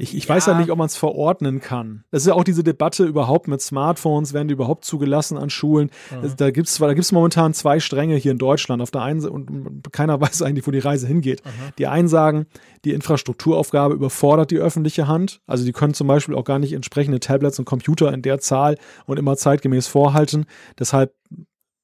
ich, 0.00 0.16
ich 0.16 0.24
ja. 0.24 0.34
weiß 0.36 0.46
ja 0.46 0.56
nicht, 0.56 0.70
ob 0.70 0.78
man 0.78 0.86
es 0.86 0.96
verordnen 0.96 1.60
kann. 1.60 2.04
Das 2.12 2.22
ist 2.22 2.28
ja 2.28 2.34
auch 2.34 2.44
diese 2.44 2.62
Debatte 2.62 3.04
überhaupt 3.04 3.48
mit 3.48 3.60
Smartphones, 3.60 4.32
werden 4.32 4.46
die 4.46 4.54
überhaupt 4.54 4.84
zugelassen 4.84 5.36
an 5.36 5.50
Schulen? 5.50 5.90
Mhm. 6.12 6.34
Da 6.36 6.52
gibt 6.52 6.68
es 6.68 6.78
da 6.78 6.94
gibt's 6.94 7.10
momentan 7.10 7.52
zwei 7.52 7.80
Stränge 7.80 8.14
hier 8.14 8.30
in 8.30 8.38
Deutschland. 8.38 8.80
Auf 8.80 8.92
der 8.92 9.02
einen 9.02 9.20
Seite, 9.20 9.34
und 9.34 9.92
keiner 9.92 10.20
weiß 10.20 10.42
eigentlich, 10.42 10.66
wo 10.68 10.70
die 10.70 10.78
Reise 10.78 11.08
hingeht. 11.08 11.44
Mhm. 11.44 11.72
Die 11.78 11.88
einen 11.88 12.06
sagen, 12.06 12.46
die 12.84 12.92
Infrastrukturaufgabe 12.92 13.94
überfordert 13.94 14.52
die 14.52 14.58
öffentliche 14.58 15.08
Hand. 15.08 15.40
Also 15.48 15.64
die 15.64 15.72
können 15.72 15.94
zum 15.94 16.06
Beispiel 16.06 16.36
auch 16.36 16.44
gar 16.44 16.60
nicht 16.60 16.74
entsprechende 16.74 17.18
Tablets 17.18 17.58
und 17.58 17.64
Computer 17.64 18.12
in 18.14 18.22
der 18.22 18.38
Zahl 18.38 18.76
und 19.06 19.18
immer 19.18 19.36
zeitgemäß 19.36 19.88
vorhalten. 19.88 20.46
Deshalb 20.78 21.12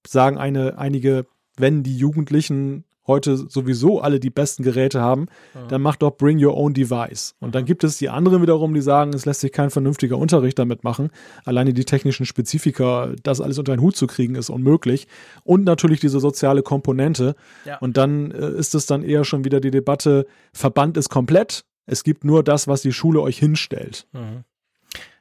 sagen 0.06 0.38
eine, 0.38 0.78
einige, 0.78 1.26
wenn 1.56 1.82
die 1.82 1.96
Jugendlichen 1.96 2.84
heute 3.06 3.36
sowieso 3.36 4.00
alle 4.00 4.20
die 4.20 4.30
besten 4.30 4.62
Geräte 4.62 5.00
haben, 5.00 5.26
ja. 5.54 5.66
dann 5.66 5.82
mach 5.82 5.96
doch 5.96 6.16
Bring 6.16 6.42
Your 6.42 6.56
Own 6.56 6.74
Device. 6.74 7.34
Und 7.40 7.54
dann 7.54 7.64
gibt 7.64 7.84
es 7.84 7.98
die 7.98 8.08
anderen 8.08 8.42
wiederum, 8.42 8.74
die 8.74 8.80
sagen, 8.80 9.12
es 9.14 9.26
lässt 9.26 9.40
sich 9.40 9.52
kein 9.52 9.70
vernünftiger 9.70 10.16
Unterricht 10.16 10.58
damit 10.58 10.84
machen. 10.84 11.10
Alleine 11.44 11.74
die 11.74 11.84
technischen 11.84 12.26
Spezifika, 12.26 13.12
das 13.22 13.40
alles 13.40 13.58
unter 13.58 13.72
einen 13.72 13.82
Hut 13.82 13.96
zu 13.96 14.06
kriegen, 14.06 14.34
ist 14.34 14.50
unmöglich. 14.50 15.06
Und 15.42 15.64
natürlich 15.64 16.00
diese 16.00 16.20
soziale 16.20 16.62
Komponente. 16.62 17.34
Ja. 17.64 17.78
Und 17.78 17.96
dann 17.96 18.30
äh, 18.30 18.50
ist 18.50 18.74
es 18.74 18.86
dann 18.86 19.02
eher 19.02 19.24
schon 19.24 19.44
wieder 19.44 19.60
die 19.60 19.70
Debatte, 19.70 20.26
Verband 20.52 20.96
ist 20.96 21.08
komplett. 21.08 21.64
Es 21.86 22.04
gibt 22.04 22.24
nur 22.24 22.42
das, 22.42 22.66
was 22.68 22.82
die 22.82 22.92
Schule 22.92 23.20
euch 23.20 23.38
hinstellt. 23.38 24.06
Mhm. 24.12 24.44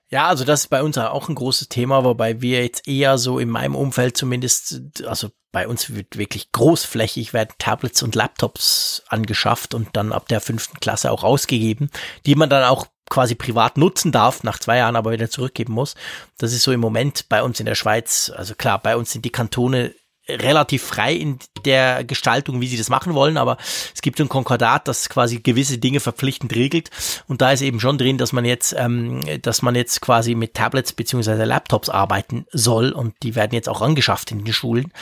Ja, 0.09 0.27
also 0.27 0.45
das 0.45 0.61
ist 0.61 0.67
bei 0.67 0.83
uns 0.83 0.97
auch 0.97 1.27
ein 1.27 1.35
großes 1.35 1.69
Thema, 1.69 2.03
wobei 2.03 2.39
wir 2.39 2.61
jetzt 2.61 2.87
eher 2.87 3.17
so 3.17 3.39
in 3.39 3.49
meinem 3.49 3.75
Umfeld 3.75 4.15
zumindest, 4.15 5.03
also 5.07 5.29
bei 5.53 5.67
uns 5.67 5.95
wird 5.95 6.17
wirklich 6.17 6.51
großflächig 6.51 7.31
werden 7.31 7.53
Tablets 7.59 8.03
und 8.03 8.15
Laptops 8.15 9.03
angeschafft 9.07 9.73
und 9.73 9.89
dann 9.93 10.11
ab 10.11 10.27
der 10.27 10.41
fünften 10.41 10.79
Klasse 10.81 11.11
auch 11.11 11.23
ausgegeben, 11.23 11.89
die 12.25 12.35
man 12.35 12.49
dann 12.49 12.63
auch 12.63 12.87
quasi 13.09 13.35
privat 13.35 13.77
nutzen 13.77 14.11
darf, 14.11 14.43
nach 14.43 14.59
zwei 14.59 14.77
Jahren 14.77 14.95
aber 14.95 15.11
wieder 15.11 15.29
zurückgeben 15.29 15.73
muss. 15.73 15.93
Das 16.39 16.53
ist 16.53 16.63
so 16.63 16.71
im 16.71 16.79
Moment 16.79 17.29
bei 17.29 17.43
uns 17.43 17.59
in 17.59 17.67
der 17.67 17.75
Schweiz, 17.75 18.33
also 18.35 18.55
klar, 18.55 18.79
bei 18.79 18.97
uns 18.97 19.11
sind 19.11 19.23
die 19.25 19.29
Kantone 19.29 19.93
relativ 20.27 20.83
frei 20.83 21.13
in 21.13 21.39
der 21.65 22.03
Gestaltung, 22.05 22.61
wie 22.61 22.67
sie 22.67 22.77
das 22.77 22.89
machen 22.89 23.13
wollen, 23.13 23.37
aber 23.37 23.57
es 23.93 24.01
gibt 24.01 24.21
ein 24.21 24.29
Konkordat, 24.29 24.87
das 24.87 25.09
quasi 25.09 25.39
gewisse 25.39 25.77
Dinge 25.77 25.99
verpflichtend 25.99 26.55
regelt 26.55 26.89
und 27.27 27.41
da 27.41 27.51
ist 27.51 27.61
eben 27.61 27.81
schon 27.81 27.97
drin, 27.97 28.17
dass 28.17 28.31
man 28.31 28.45
jetzt, 28.45 28.73
ähm, 28.77 29.19
dass 29.41 29.61
man 29.61 29.75
jetzt 29.75 29.99
quasi 29.99 30.33
mit 30.33 30.53
Tablets 30.53 30.93
beziehungsweise 30.93 31.43
Laptops 31.43 31.89
arbeiten 31.89 32.45
soll 32.51 32.91
und 32.91 33.15
die 33.21 33.35
werden 33.35 33.53
jetzt 33.53 33.67
auch 33.67 33.81
angeschafft 33.81 34.31
in 34.31 34.45
den 34.45 34.53
Schulen. 34.53 34.93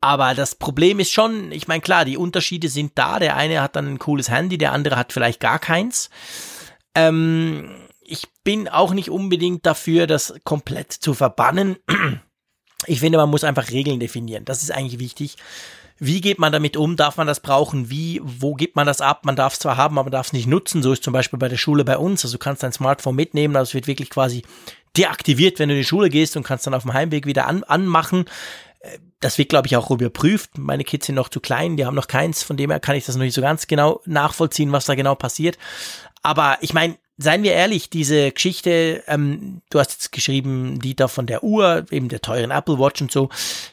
Aber 0.00 0.34
das 0.34 0.54
Problem 0.54 1.00
ist 1.00 1.12
schon, 1.12 1.50
ich 1.50 1.66
meine, 1.66 1.80
klar, 1.80 2.04
die 2.04 2.16
Unterschiede 2.16 2.68
sind 2.68 2.92
da. 2.96 3.18
Der 3.18 3.36
eine 3.36 3.60
hat 3.60 3.76
dann 3.76 3.88
ein 3.88 3.98
cooles 3.98 4.30
Handy, 4.30 4.56
der 4.56 4.72
andere 4.72 4.96
hat 4.96 5.12
vielleicht 5.12 5.40
gar 5.40 5.58
keins. 5.58 6.08
Ähm, 6.94 7.70
ich 8.02 8.28
bin 8.44 8.68
auch 8.68 8.94
nicht 8.94 9.10
unbedingt 9.10 9.66
dafür, 9.66 10.06
das 10.06 10.34
komplett 10.44 10.92
zu 10.92 11.14
verbannen. 11.14 11.76
Ich 12.86 13.00
finde, 13.00 13.18
man 13.18 13.28
muss 13.28 13.42
einfach 13.42 13.72
Regeln 13.72 13.98
definieren. 13.98 14.44
Das 14.44 14.62
ist 14.62 14.70
eigentlich 14.70 15.00
wichtig. 15.00 15.36
Wie 15.98 16.20
geht 16.20 16.38
man 16.38 16.52
damit 16.52 16.76
um? 16.76 16.94
Darf 16.94 17.16
man 17.16 17.26
das 17.26 17.40
brauchen? 17.40 17.90
Wie? 17.90 18.20
Wo 18.22 18.54
gibt 18.54 18.76
man 18.76 18.86
das 18.86 19.00
ab? 19.00 19.24
Man 19.24 19.34
darf 19.34 19.54
es 19.54 19.58
zwar 19.58 19.76
haben, 19.76 19.98
aber 19.98 20.04
man 20.04 20.12
darf 20.12 20.28
es 20.28 20.32
nicht 20.32 20.46
nutzen. 20.46 20.80
So 20.80 20.92
ist 20.92 21.02
zum 21.02 21.12
Beispiel 21.12 21.40
bei 21.40 21.48
der 21.48 21.56
Schule 21.56 21.84
bei 21.84 21.98
uns. 21.98 22.24
Also 22.24 22.36
du 22.36 22.38
kannst 22.38 22.62
dein 22.62 22.72
Smartphone 22.72 23.16
mitnehmen, 23.16 23.56
also 23.56 23.70
es 23.70 23.74
wird 23.74 23.88
wirklich 23.88 24.10
quasi 24.10 24.44
deaktiviert, 24.96 25.58
wenn 25.58 25.68
du 25.68 25.74
in 25.74 25.80
die 25.80 25.86
Schule 25.86 26.08
gehst 26.08 26.36
und 26.36 26.44
kannst 26.44 26.68
dann 26.68 26.74
auf 26.74 26.82
dem 26.82 26.92
Heimweg 26.92 27.26
wieder 27.26 27.48
an, 27.48 27.64
anmachen. 27.64 28.26
Das 29.20 29.38
wird, 29.38 29.48
glaube 29.48 29.66
ich, 29.66 29.76
auch 29.76 29.90
überprüft. 29.90 30.58
Meine 30.58 30.84
Kids 30.84 31.06
sind 31.06 31.16
noch 31.16 31.28
zu 31.28 31.40
klein, 31.40 31.76
die 31.76 31.84
haben 31.84 31.94
noch 31.94 32.06
keins, 32.06 32.42
von 32.42 32.56
dem 32.56 32.70
her 32.70 32.80
kann 32.80 32.96
ich 32.96 33.06
das 33.06 33.16
noch 33.16 33.24
nicht 33.24 33.34
so 33.34 33.40
ganz 33.40 33.66
genau 33.66 34.00
nachvollziehen, 34.06 34.72
was 34.72 34.84
da 34.86 34.94
genau 34.94 35.14
passiert. 35.14 35.58
Aber 36.22 36.58
ich 36.60 36.72
meine, 36.72 36.96
seien 37.18 37.42
wir 37.42 37.52
ehrlich, 37.52 37.90
diese 37.90 38.30
Geschichte, 38.30 39.02
ähm, 39.08 39.60
du 39.70 39.80
hast 39.80 39.90
jetzt 39.92 40.12
geschrieben, 40.12 40.78
Dieter 40.78 41.08
von 41.08 41.26
der 41.26 41.42
Uhr, 41.42 41.84
eben 41.90 42.08
der 42.08 42.22
teuren 42.22 42.52
Apple 42.52 42.78
Watch 42.78 43.02
und 43.02 43.10
so, 43.10 43.28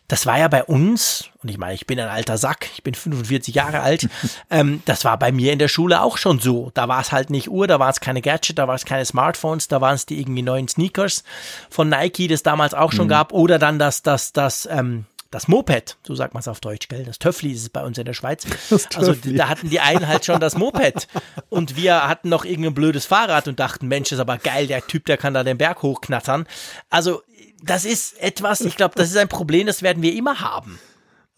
das 0.07 0.25
war 0.25 0.39
ja 0.39 0.47
bei 0.47 0.63
uns, 0.63 1.29
und 1.43 1.49
ich 1.49 1.59
meine, 1.59 1.75
ich 1.75 1.85
bin 1.85 1.99
ein 1.99 2.09
alter 2.09 2.39
Sack, 2.39 2.67
ich 2.73 2.83
bin 2.83 2.95
45 2.95 3.53
Jahre 3.53 3.81
alt, 3.81 4.09
ähm, 4.49 4.81
das 4.85 5.05
war 5.05 5.17
bei 5.19 5.31
mir 5.31 5.53
in 5.53 5.59
der 5.59 5.67
Schule 5.67 6.01
auch 6.01 6.17
schon 6.17 6.39
so. 6.39 6.71
Da 6.73 6.87
war 6.87 6.99
es 6.99 7.11
halt 7.11 7.29
nicht 7.29 7.49
Uhr, 7.49 7.67
da 7.67 7.79
war 7.79 7.89
es 7.89 7.99
keine 7.99 8.21
Gadget, 8.21 8.57
da 8.57 8.67
war 8.67 8.75
es 8.75 8.85
keine 8.85 9.05
Smartphones, 9.05 9.67
da 9.67 9.79
waren 9.79 9.95
es 9.95 10.07
die 10.07 10.19
irgendwie 10.19 10.41
neuen 10.41 10.67
Sneakers 10.67 11.23
von 11.69 11.87
Nike, 11.87 12.27
das 12.27 12.41
damals 12.41 12.73
auch 12.73 12.91
schon 12.91 13.05
mhm. 13.05 13.11
gab, 13.11 13.31
oder 13.31 13.59
dann 13.59 13.77
das, 13.77 14.01
das, 14.01 14.33
das, 14.33 14.67
ähm, 14.71 15.05
das 15.31 15.47
Moped, 15.47 15.97
so 16.03 16.15
sagt 16.15 16.33
man 16.33 16.41
es 16.41 16.47
auf 16.47 16.59
Deutsch, 16.59 16.87
gell? 16.87 17.03
Das 17.03 17.19
Töffli 17.19 17.51
ist 17.51 17.61
es 17.61 17.69
bei 17.69 17.83
uns 17.83 17.97
in 17.97 18.05
der 18.05 18.13
Schweiz. 18.13 18.45
Also 18.95 19.13
da 19.13 19.49
hatten 19.49 19.69
die 19.69 19.79
einen 19.79 20.07
halt 20.07 20.25
schon 20.25 20.39
das 20.39 20.57
Moped 20.57 21.07
und 21.49 21.75
wir 21.75 22.07
hatten 22.07 22.29
noch 22.29 22.45
irgendein 22.45 22.73
blödes 22.73 23.05
Fahrrad 23.05 23.47
und 23.47 23.59
dachten, 23.59 23.87
Mensch, 23.87 24.11
ist 24.11 24.19
aber 24.19 24.37
geil, 24.37 24.67
der 24.67 24.85
Typ, 24.85 25.05
der 25.05 25.17
kann 25.17 25.33
da 25.33 25.43
den 25.43 25.57
Berg 25.57 25.81
hochknattern. 25.81 26.47
Also 26.89 27.21
das 27.61 27.85
ist 27.85 28.21
etwas, 28.21 28.61
ich 28.61 28.77
glaube, 28.77 28.95
das 28.95 29.09
ist 29.09 29.17
ein 29.17 29.27
Problem, 29.27 29.67
das 29.67 29.81
werden 29.81 30.01
wir 30.01 30.13
immer 30.13 30.39
haben. 30.39 30.79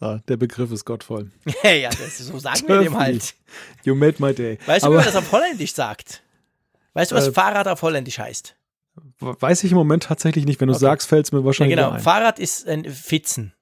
Ah, 0.00 0.20
der 0.28 0.36
Begriff 0.36 0.70
ist 0.70 0.84
gottvoll. 0.84 1.30
ja, 1.64 1.90
das 1.90 2.20
ist, 2.20 2.26
so 2.26 2.38
sagen 2.38 2.68
wir 2.68 2.80
dem 2.80 2.96
halt. 2.96 3.34
You 3.82 3.94
made 3.94 4.16
my 4.18 4.32
day. 4.32 4.58
Weißt 4.66 4.84
du, 4.84 4.90
wie 4.90 4.94
man 4.94 5.04
das 5.04 5.16
auf 5.16 5.32
Holländisch 5.32 5.74
sagt? 5.74 6.22
Weißt 6.94 7.10
du, 7.10 7.16
was 7.16 7.28
äh, 7.28 7.32
Fahrrad 7.32 7.66
auf 7.66 7.82
Holländisch 7.82 8.18
heißt? 8.18 8.54
Weiß 9.20 9.64
ich 9.64 9.72
im 9.72 9.78
Moment 9.78 10.04
tatsächlich 10.04 10.44
nicht. 10.44 10.60
Wenn 10.60 10.68
du 10.68 10.74
okay. 10.74 10.84
sagst, 10.84 11.08
fällt 11.08 11.26
es 11.26 11.32
mir 11.32 11.44
wahrscheinlich 11.44 11.76
ja, 11.76 11.84
genau. 11.84 11.96
ein. 11.96 12.02
Fahrrad 12.02 12.38
ist 12.38 12.68
ein 12.68 12.84
Fitzen. 12.84 13.54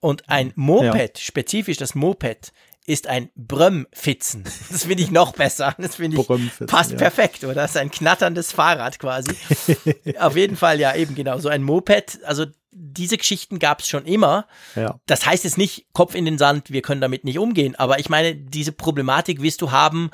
Und 0.00 0.28
ein 0.28 0.52
Moped, 0.56 1.18
ja. 1.18 1.22
spezifisch 1.22 1.78
das 1.78 1.94
Moped, 1.94 2.52
ist 2.86 3.08
ein 3.08 3.30
Brömmfitzen. 3.34 4.44
Das 4.70 4.84
finde 4.84 5.02
ich 5.02 5.10
noch 5.10 5.32
besser. 5.32 5.74
Das 5.78 5.96
finde 5.96 6.20
ich 6.20 6.66
passt 6.66 6.92
ja. 6.92 6.96
perfekt, 6.96 7.42
oder? 7.42 7.54
Das 7.54 7.72
ist 7.72 7.76
ein 7.76 7.90
knatterndes 7.90 8.52
Fahrrad 8.52 8.98
quasi. 8.98 9.32
Auf 10.20 10.36
jeden 10.36 10.56
Fall, 10.56 10.78
ja, 10.78 10.94
eben 10.94 11.14
genau. 11.14 11.38
So 11.38 11.48
ein 11.48 11.62
Moped, 11.62 12.20
also 12.24 12.46
diese 12.70 13.16
Geschichten 13.16 13.58
gab 13.58 13.80
es 13.80 13.88
schon 13.88 14.04
immer. 14.04 14.46
Ja. 14.76 15.00
Das 15.06 15.26
heißt 15.26 15.44
jetzt 15.44 15.58
nicht 15.58 15.86
Kopf 15.92 16.14
in 16.14 16.24
den 16.24 16.38
Sand, 16.38 16.70
wir 16.70 16.82
können 16.82 17.00
damit 17.00 17.24
nicht 17.24 17.38
umgehen. 17.38 17.74
Aber 17.74 17.98
ich 17.98 18.08
meine, 18.08 18.36
diese 18.36 18.72
Problematik 18.72 19.42
wirst 19.42 19.62
du 19.62 19.72
haben, 19.72 20.10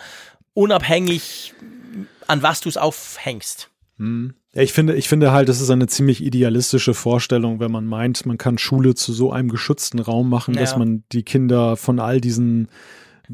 unabhängig 0.54 1.54
an 2.26 2.42
was 2.42 2.60
du 2.60 2.68
es 2.68 2.76
aufhängst. 2.76 3.70
Hm. 3.98 4.34
Ich 4.54 4.74
finde, 4.74 4.94
ich 4.94 5.08
finde 5.08 5.32
halt, 5.32 5.48
das 5.48 5.60
ist 5.60 5.70
eine 5.70 5.86
ziemlich 5.86 6.22
idealistische 6.22 6.92
Vorstellung, 6.92 7.58
wenn 7.58 7.72
man 7.72 7.86
meint, 7.86 8.26
man 8.26 8.36
kann 8.36 8.58
Schule 8.58 8.94
zu 8.94 9.12
so 9.14 9.32
einem 9.32 9.48
geschützten 9.48 9.98
Raum 9.98 10.28
machen, 10.28 10.54
ja. 10.54 10.60
dass 10.60 10.76
man 10.76 11.04
die 11.12 11.22
Kinder 11.22 11.76
von 11.76 11.98
all 11.98 12.20
diesen 12.20 12.68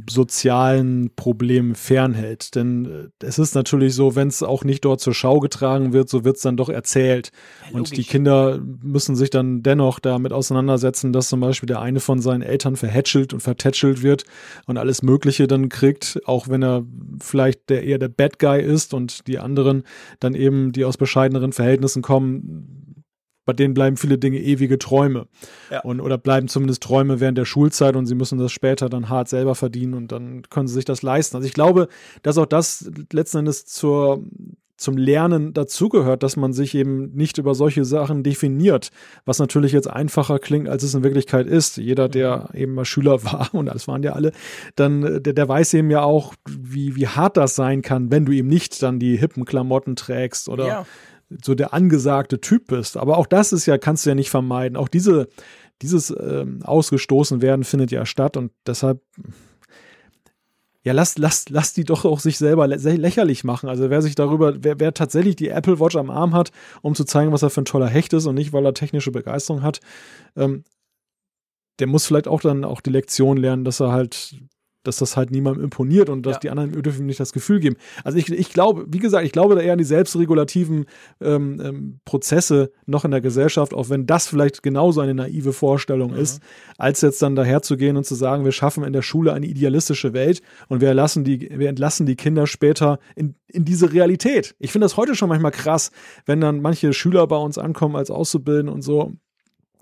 sozialen 0.08 1.10
Problemen 1.16 1.74
fernhält. 1.74 2.54
Denn 2.54 3.10
äh, 3.20 3.24
es 3.24 3.38
ist 3.38 3.54
natürlich 3.54 3.94
so, 3.94 4.14
wenn 4.14 4.28
es 4.28 4.42
auch 4.42 4.64
nicht 4.64 4.84
dort 4.84 5.00
zur 5.00 5.14
Schau 5.14 5.40
getragen 5.40 5.92
wird, 5.92 6.08
so 6.08 6.24
wird 6.24 6.36
es 6.36 6.42
dann 6.42 6.56
doch 6.56 6.68
erzählt. 6.68 7.30
Ja, 7.70 7.76
und 7.76 7.96
die 7.96 8.04
Kinder 8.04 8.60
müssen 8.82 9.16
sich 9.16 9.30
dann 9.30 9.62
dennoch 9.62 9.98
damit 9.98 10.32
auseinandersetzen, 10.32 11.12
dass 11.12 11.28
zum 11.28 11.40
Beispiel 11.40 11.66
der 11.66 11.80
eine 11.80 12.00
von 12.00 12.20
seinen 12.20 12.42
Eltern 12.42 12.76
verhätschelt 12.76 13.32
und 13.32 13.40
vertätschelt 13.40 14.02
wird 14.02 14.24
und 14.66 14.78
alles 14.78 15.02
Mögliche 15.02 15.46
dann 15.46 15.68
kriegt, 15.68 16.20
auch 16.26 16.48
wenn 16.48 16.62
er 16.62 16.84
vielleicht 17.20 17.70
der 17.70 17.84
eher 17.84 17.98
der 17.98 18.08
Bad 18.08 18.38
Guy 18.38 18.62
ist 18.62 18.94
und 18.94 19.26
die 19.26 19.38
anderen 19.38 19.84
dann 20.20 20.34
eben, 20.34 20.72
die 20.72 20.84
aus 20.84 20.96
bescheideneren 20.96 21.52
Verhältnissen 21.52 22.02
kommen, 22.02 22.87
bei 23.48 23.54
denen 23.54 23.72
bleiben 23.72 23.96
viele 23.96 24.18
Dinge 24.18 24.40
ewige 24.40 24.78
Träume. 24.78 25.26
Ja. 25.70 25.80
Und, 25.80 26.02
oder 26.02 26.18
bleiben 26.18 26.48
zumindest 26.48 26.82
Träume 26.82 27.18
während 27.18 27.38
der 27.38 27.46
Schulzeit 27.46 27.96
und 27.96 28.04
sie 28.04 28.14
müssen 28.14 28.38
das 28.38 28.52
später 28.52 28.90
dann 28.90 29.08
hart 29.08 29.30
selber 29.30 29.54
verdienen 29.54 29.94
und 29.94 30.12
dann 30.12 30.42
können 30.50 30.68
sie 30.68 30.74
sich 30.74 30.84
das 30.84 31.00
leisten. 31.00 31.34
Also 31.34 31.46
ich 31.46 31.54
glaube, 31.54 31.88
dass 32.22 32.36
auch 32.36 32.44
das 32.44 32.90
letzten 33.10 33.38
Endes 33.38 33.64
zur, 33.64 34.22
zum 34.76 34.98
Lernen 34.98 35.54
dazugehört, 35.54 36.22
dass 36.22 36.36
man 36.36 36.52
sich 36.52 36.74
eben 36.74 37.14
nicht 37.14 37.38
über 37.38 37.54
solche 37.54 37.86
Sachen 37.86 38.22
definiert, 38.22 38.90
was 39.24 39.38
natürlich 39.38 39.72
jetzt 39.72 39.88
einfacher 39.88 40.38
klingt, 40.38 40.68
als 40.68 40.82
es 40.82 40.92
in 40.92 41.02
Wirklichkeit 41.02 41.46
ist. 41.46 41.78
Jeder, 41.78 42.10
der 42.10 42.50
mhm. 42.52 42.60
eben 42.60 42.74
mal 42.74 42.84
Schüler 42.84 43.24
war, 43.24 43.48
und 43.54 43.64
das 43.64 43.88
waren 43.88 44.02
ja 44.02 44.12
alle, 44.12 44.32
dann, 44.76 45.22
der, 45.22 45.32
der 45.32 45.48
weiß 45.48 45.72
eben 45.72 45.90
ja 45.90 46.02
auch, 46.02 46.34
wie, 46.46 46.96
wie 46.96 47.06
hart 47.06 47.38
das 47.38 47.54
sein 47.54 47.80
kann, 47.80 48.10
wenn 48.10 48.26
du 48.26 48.32
eben 48.32 48.48
nicht 48.48 48.82
dann 48.82 48.98
die 48.98 49.16
hippen 49.16 49.46
Klamotten 49.46 49.96
trägst 49.96 50.50
oder 50.50 50.66
ja 50.66 50.86
so 51.42 51.54
der 51.54 51.74
angesagte 51.74 52.40
Typ 52.40 52.68
bist. 52.68 52.96
Aber 52.96 53.18
auch 53.18 53.26
das 53.26 53.52
ist 53.52 53.66
ja, 53.66 53.78
kannst 53.78 54.04
du 54.06 54.10
ja 54.10 54.14
nicht 54.14 54.30
vermeiden. 54.30 54.76
Auch 54.76 54.88
diese, 54.88 55.28
dieses 55.82 56.10
ähm, 56.10 56.60
ausgestoßen 56.62 57.42
werden 57.42 57.64
findet 57.64 57.90
ja 57.90 58.06
statt 58.06 58.36
und 58.36 58.52
deshalb, 58.66 59.02
ja, 60.82 60.92
lass, 60.92 61.18
lass, 61.18 61.48
lass 61.50 61.74
die 61.74 61.84
doch 61.84 62.04
auch 62.04 62.20
sich 62.20 62.38
selber 62.38 62.66
lä 62.66 62.76
lächerlich 62.76 63.44
machen. 63.44 63.68
Also 63.68 63.90
wer 63.90 64.00
sich 64.00 64.14
darüber, 64.14 64.54
wer, 64.62 64.80
wer 64.80 64.94
tatsächlich 64.94 65.36
die 65.36 65.48
Apple 65.48 65.80
Watch 65.80 65.96
am 65.96 66.10
Arm 66.10 66.34
hat, 66.34 66.50
um 66.82 66.94
zu 66.94 67.04
zeigen, 67.04 67.32
was 67.32 67.42
er 67.42 67.50
für 67.50 67.62
ein 67.62 67.66
toller 67.66 67.88
Hecht 67.88 68.12
ist 68.12 68.26
und 68.26 68.34
nicht, 68.34 68.52
weil 68.52 68.64
er 68.64 68.74
technische 68.74 69.10
Begeisterung 69.10 69.62
hat, 69.62 69.80
ähm, 70.36 70.64
der 71.78 71.86
muss 71.86 72.06
vielleicht 72.06 72.26
auch 72.28 72.40
dann 72.40 72.64
auch 72.64 72.80
die 72.80 72.90
Lektion 72.90 73.36
lernen, 73.36 73.64
dass 73.64 73.80
er 73.80 73.92
halt 73.92 74.36
dass 74.88 74.96
das 74.96 75.16
halt 75.16 75.30
niemandem 75.30 75.62
imponiert 75.62 76.08
und 76.08 76.24
dass 76.24 76.36
ja. 76.36 76.40
die 76.40 76.50
anderen 76.50 76.82
dürfen 76.82 77.06
nicht 77.06 77.20
das 77.20 77.32
Gefühl 77.32 77.60
geben. 77.60 77.76
Also 78.04 78.18
ich, 78.18 78.30
ich 78.30 78.50
glaube, 78.50 78.86
wie 78.88 78.98
gesagt, 78.98 79.24
ich 79.24 79.32
glaube 79.32 79.54
da 79.54 79.60
eher 79.60 79.72
an 79.72 79.78
die 79.78 79.84
selbstregulativen 79.84 80.86
ähm, 81.20 81.60
ähm, 81.62 82.00
Prozesse 82.06 82.72
noch 82.86 83.04
in 83.04 83.10
der 83.10 83.20
Gesellschaft, 83.20 83.74
auch 83.74 83.90
wenn 83.90 84.06
das 84.06 84.26
vielleicht 84.26 84.62
genauso 84.62 85.02
eine 85.02 85.14
naive 85.14 85.52
Vorstellung 85.52 86.12
mhm. 86.12 86.18
ist, 86.18 86.42
als 86.78 87.02
jetzt 87.02 87.20
dann 87.20 87.36
daherzugehen 87.36 87.96
und 87.96 88.04
zu 88.04 88.14
sagen, 88.14 88.44
wir 88.44 88.52
schaffen 88.52 88.82
in 88.82 88.94
der 88.94 89.02
Schule 89.02 89.34
eine 89.34 89.46
idealistische 89.46 90.14
Welt 90.14 90.40
und 90.68 90.80
wir 90.80 90.94
lassen 90.94 91.22
die, 91.22 91.50
wir 91.52 91.68
entlassen 91.68 92.06
die 92.06 92.16
Kinder 92.16 92.46
später 92.46 92.98
in, 93.14 93.34
in 93.46 93.66
diese 93.66 93.92
Realität. 93.92 94.54
Ich 94.58 94.72
finde 94.72 94.86
das 94.86 94.96
heute 94.96 95.14
schon 95.14 95.28
manchmal 95.28 95.52
krass, 95.52 95.90
wenn 96.24 96.40
dann 96.40 96.62
manche 96.62 96.94
Schüler 96.94 97.26
bei 97.26 97.36
uns 97.36 97.58
ankommen 97.58 97.94
als 97.94 98.10
Auszubildende 98.10 98.72
und 98.72 98.82
so 98.82 99.12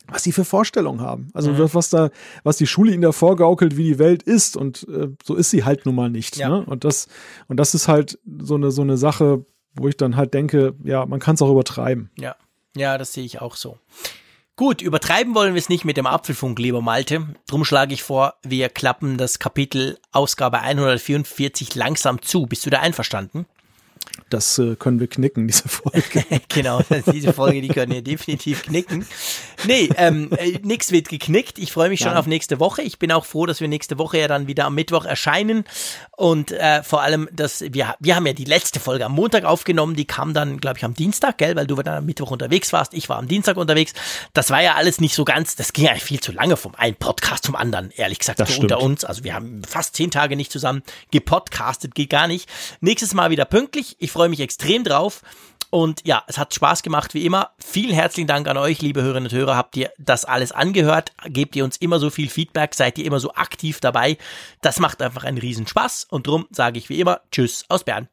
was 0.08 0.22
sie 0.22 0.32
für 0.32 0.44
Vorstellungen 0.44 1.00
haben. 1.00 1.28
Also 1.34 1.52
mhm. 1.52 1.68
was 1.72 1.90
da, 1.90 2.10
was 2.42 2.56
die 2.56 2.66
Schule 2.66 2.92
ihnen 2.92 3.02
da 3.02 3.12
vorgaukelt, 3.12 3.76
wie 3.76 3.84
die 3.84 3.98
Welt 3.98 4.22
ist 4.22 4.56
und 4.56 4.86
äh, 4.88 5.08
so 5.24 5.34
ist 5.34 5.50
sie 5.50 5.64
halt 5.64 5.86
nun 5.86 5.94
mal 5.94 6.10
nicht. 6.10 6.36
Ja. 6.36 6.48
Ne? 6.48 6.64
Und 6.64 6.84
das 6.84 7.08
und 7.48 7.58
das 7.58 7.74
ist 7.74 7.88
halt 7.88 8.18
so 8.38 8.54
eine 8.54 8.70
so 8.70 8.82
eine 8.82 8.96
Sache, 8.96 9.44
wo 9.74 9.88
ich 9.88 9.96
dann 9.96 10.16
halt 10.16 10.34
denke, 10.34 10.74
ja, 10.84 11.06
man 11.06 11.20
kann 11.20 11.34
es 11.34 11.42
auch 11.42 11.50
übertreiben. 11.50 12.10
Ja, 12.18 12.36
ja, 12.76 12.98
das 12.98 13.12
sehe 13.12 13.24
ich 13.24 13.40
auch 13.40 13.56
so. 13.56 13.78
Gut, 14.58 14.80
übertreiben 14.80 15.34
wollen 15.34 15.52
wir 15.52 15.58
es 15.58 15.68
nicht 15.68 15.84
mit 15.84 15.98
dem 15.98 16.06
Apfelfunk, 16.06 16.58
lieber 16.58 16.80
Malte. 16.80 17.26
Drum 17.46 17.66
schlage 17.66 17.92
ich 17.92 18.02
vor, 18.02 18.34
wir 18.42 18.70
klappen 18.70 19.18
das 19.18 19.38
Kapitel 19.38 19.98
Ausgabe 20.12 20.60
144 20.60 21.74
langsam 21.74 22.22
zu. 22.22 22.46
Bist 22.46 22.64
du 22.64 22.70
da 22.70 22.80
einverstanden? 22.80 23.44
Das 24.28 24.58
äh, 24.58 24.76
können 24.76 25.00
wir 25.00 25.06
knicken, 25.06 25.46
diese 25.46 25.68
Folge. 25.68 26.24
genau, 26.48 26.80
diese 27.12 27.32
Folge, 27.32 27.62
die 27.62 27.68
können 27.68 27.92
wir 27.92 28.02
definitiv 28.02 28.64
knicken. 28.64 29.06
Nee, 29.64 29.88
ähm, 29.96 30.30
äh, 30.36 30.58
nichts 30.62 30.92
wird 30.92 31.08
geknickt. 31.08 31.58
Ich 31.58 31.72
freue 31.72 31.88
mich 31.88 32.00
schon 32.00 32.14
auf 32.14 32.26
nächste 32.26 32.58
Woche. 32.60 32.82
Ich 32.82 32.98
bin 32.98 33.12
auch 33.12 33.24
froh, 33.24 33.46
dass 33.46 33.60
wir 33.60 33.68
nächste 33.68 33.98
Woche 33.98 34.18
ja 34.18 34.28
dann 34.28 34.46
wieder 34.46 34.64
am 34.64 34.74
Mittwoch 34.74 35.04
erscheinen. 35.04 35.64
Und 36.16 36.50
äh, 36.50 36.82
vor 36.82 37.02
allem, 37.02 37.28
dass 37.30 37.60
wir, 37.60 37.94
wir 38.00 38.16
haben 38.16 38.26
ja 38.26 38.32
die 38.32 38.46
letzte 38.46 38.80
Folge 38.80 39.04
am 39.04 39.12
Montag 39.12 39.44
aufgenommen. 39.44 39.96
Die 39.96 40.06
kam 40.06 40.32
dann, 40.32 40.58
glaube 40.58 40.78
ich, 40.78 40.84
am 40.84 40.94
Dienstag, 40.94 41.36
gell, 41.36 41.54
weil 41.56 41.66
du 41.66 41.76
dann 41.76 41.94
am 41.94 42.06
Mittwoch 42.06 42.30
unterwegs 42.30 42.72
warst. 42.72 42.94
Ich 42.94 43.10
war 43.10 43.18
am 43.18 43.28
Dienstag 43.28 43.58
unterwegs. 43.58 43.92
Das 44.32 44.48
war 44.48 44.62
ja 44.62 44.76
alles 44.76 44.98
nicht 44.98 45.14
so 45.14 45.26
ganz, 45.26 45.56
das 45.56 45.74
ging 45.74 45.84
ja 45.84 45.94
viel 45.96 46.20
zu 46.20 46.32
lange 46.32 46.56
vom 46.56 46.74
einen 46.74 46.96
Podcast 46.96 47.44
zum 47.44 47.54
anderen, 47.54 47.90
ehrlich 47.90 48.18
gesagt, 48.18 48.38
so 48.48 48.62
unter 48.62 48.80
uns. 48.80 49.04
Also 49.04 49.24
wir 49.24 49.34
haben 49.34 49.62
fast 49.68 49.94
zehn 49.94 50.10
Tage 50.10 50.36
nicht 50.36 50.50
zusammen 50.50 50.82
gepodcastet, 51.10 51.94
geht 51.94 52.08
gar 52.08 52.28
nicht. 52.28 52.48
Nächstes 52.80 53.12
Mal 53.12 53.28
wieder 53.28 53.44
pünktlich. 53.44 53.96
Ich 53.98 54.10
freue 54.10 54.30
mich 54.30 54.40
extrem 54.40 54.84
drauf. 54.84 55.20
Und 55.70 56.02
ja, 56.06 56.22
es 56.26 56.38
hat 56.38 56.54
Spaß 56.54 56.82
gemacht 56.82 57.14
wie 57.14 57.24
immer. 57.24 57.50
Vielen 57.58 57.92
herzlichen 57.94 58.26
Dank 58.26 58.48
an 58.48 58.56
euch, 58.56 58.82
liebe 58.82 59.02
Hörerinnen 59.02 59.30
und 59.30 59.36
Hörer. 59.36 59.56
Habt 59.56 59.76
ihr 59.76 59.90
das 59.98 60.24
alles 60.24 60.52
angehört? 60.52 61.12
Gebt 61.26 61.56
ihr 61.56 61.64
uns 61.64 61.76
immer 61.76 61.98
so 61.98 62.10
viel 62.10 62.28
Feedback? 62.28 62.74
Seid 62.74 62.98
ihr 62.98 63.04
immer 63.04 63.20
so 63.20 63.32
aktiv 63.32 63.80
dabei? 63.80 64.18
Das 64.62 64.78
macht 64.78 65.02
einfach 65.02 65.24
einen 65.24 65.38
riesen 65.38 65.66
Spaß. 65.66 66.06
Und 66.10 66.26
drum 66.26 66.46
sage 66.50 66.78
ich 66.78 66.88
wie 66.88 67.00
immer 67.00 67.20
Tschüss 67.30 67.64
aus 67.68 67.84
Bern. 67.84 68.08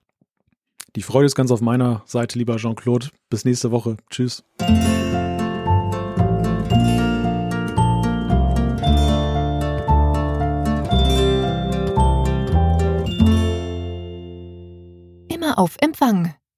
Die 0.96 1.02
Freude 1.02 1.26
ist 1.26 1.36
ganz 1.36 1.52
auf 1.52 1.62
meiner 1.62 2.04
Seite, 2.06 2.38
lieber 2.38 2.58
Jean-Claude. 2.58 3.10
Bis 3.30 3.46
nächste 3.46 3.72
Woche. 3.72 3.98
Tschüss. 4.10 4.44
auf 15.56 15.78
Empfang 15.80 16.34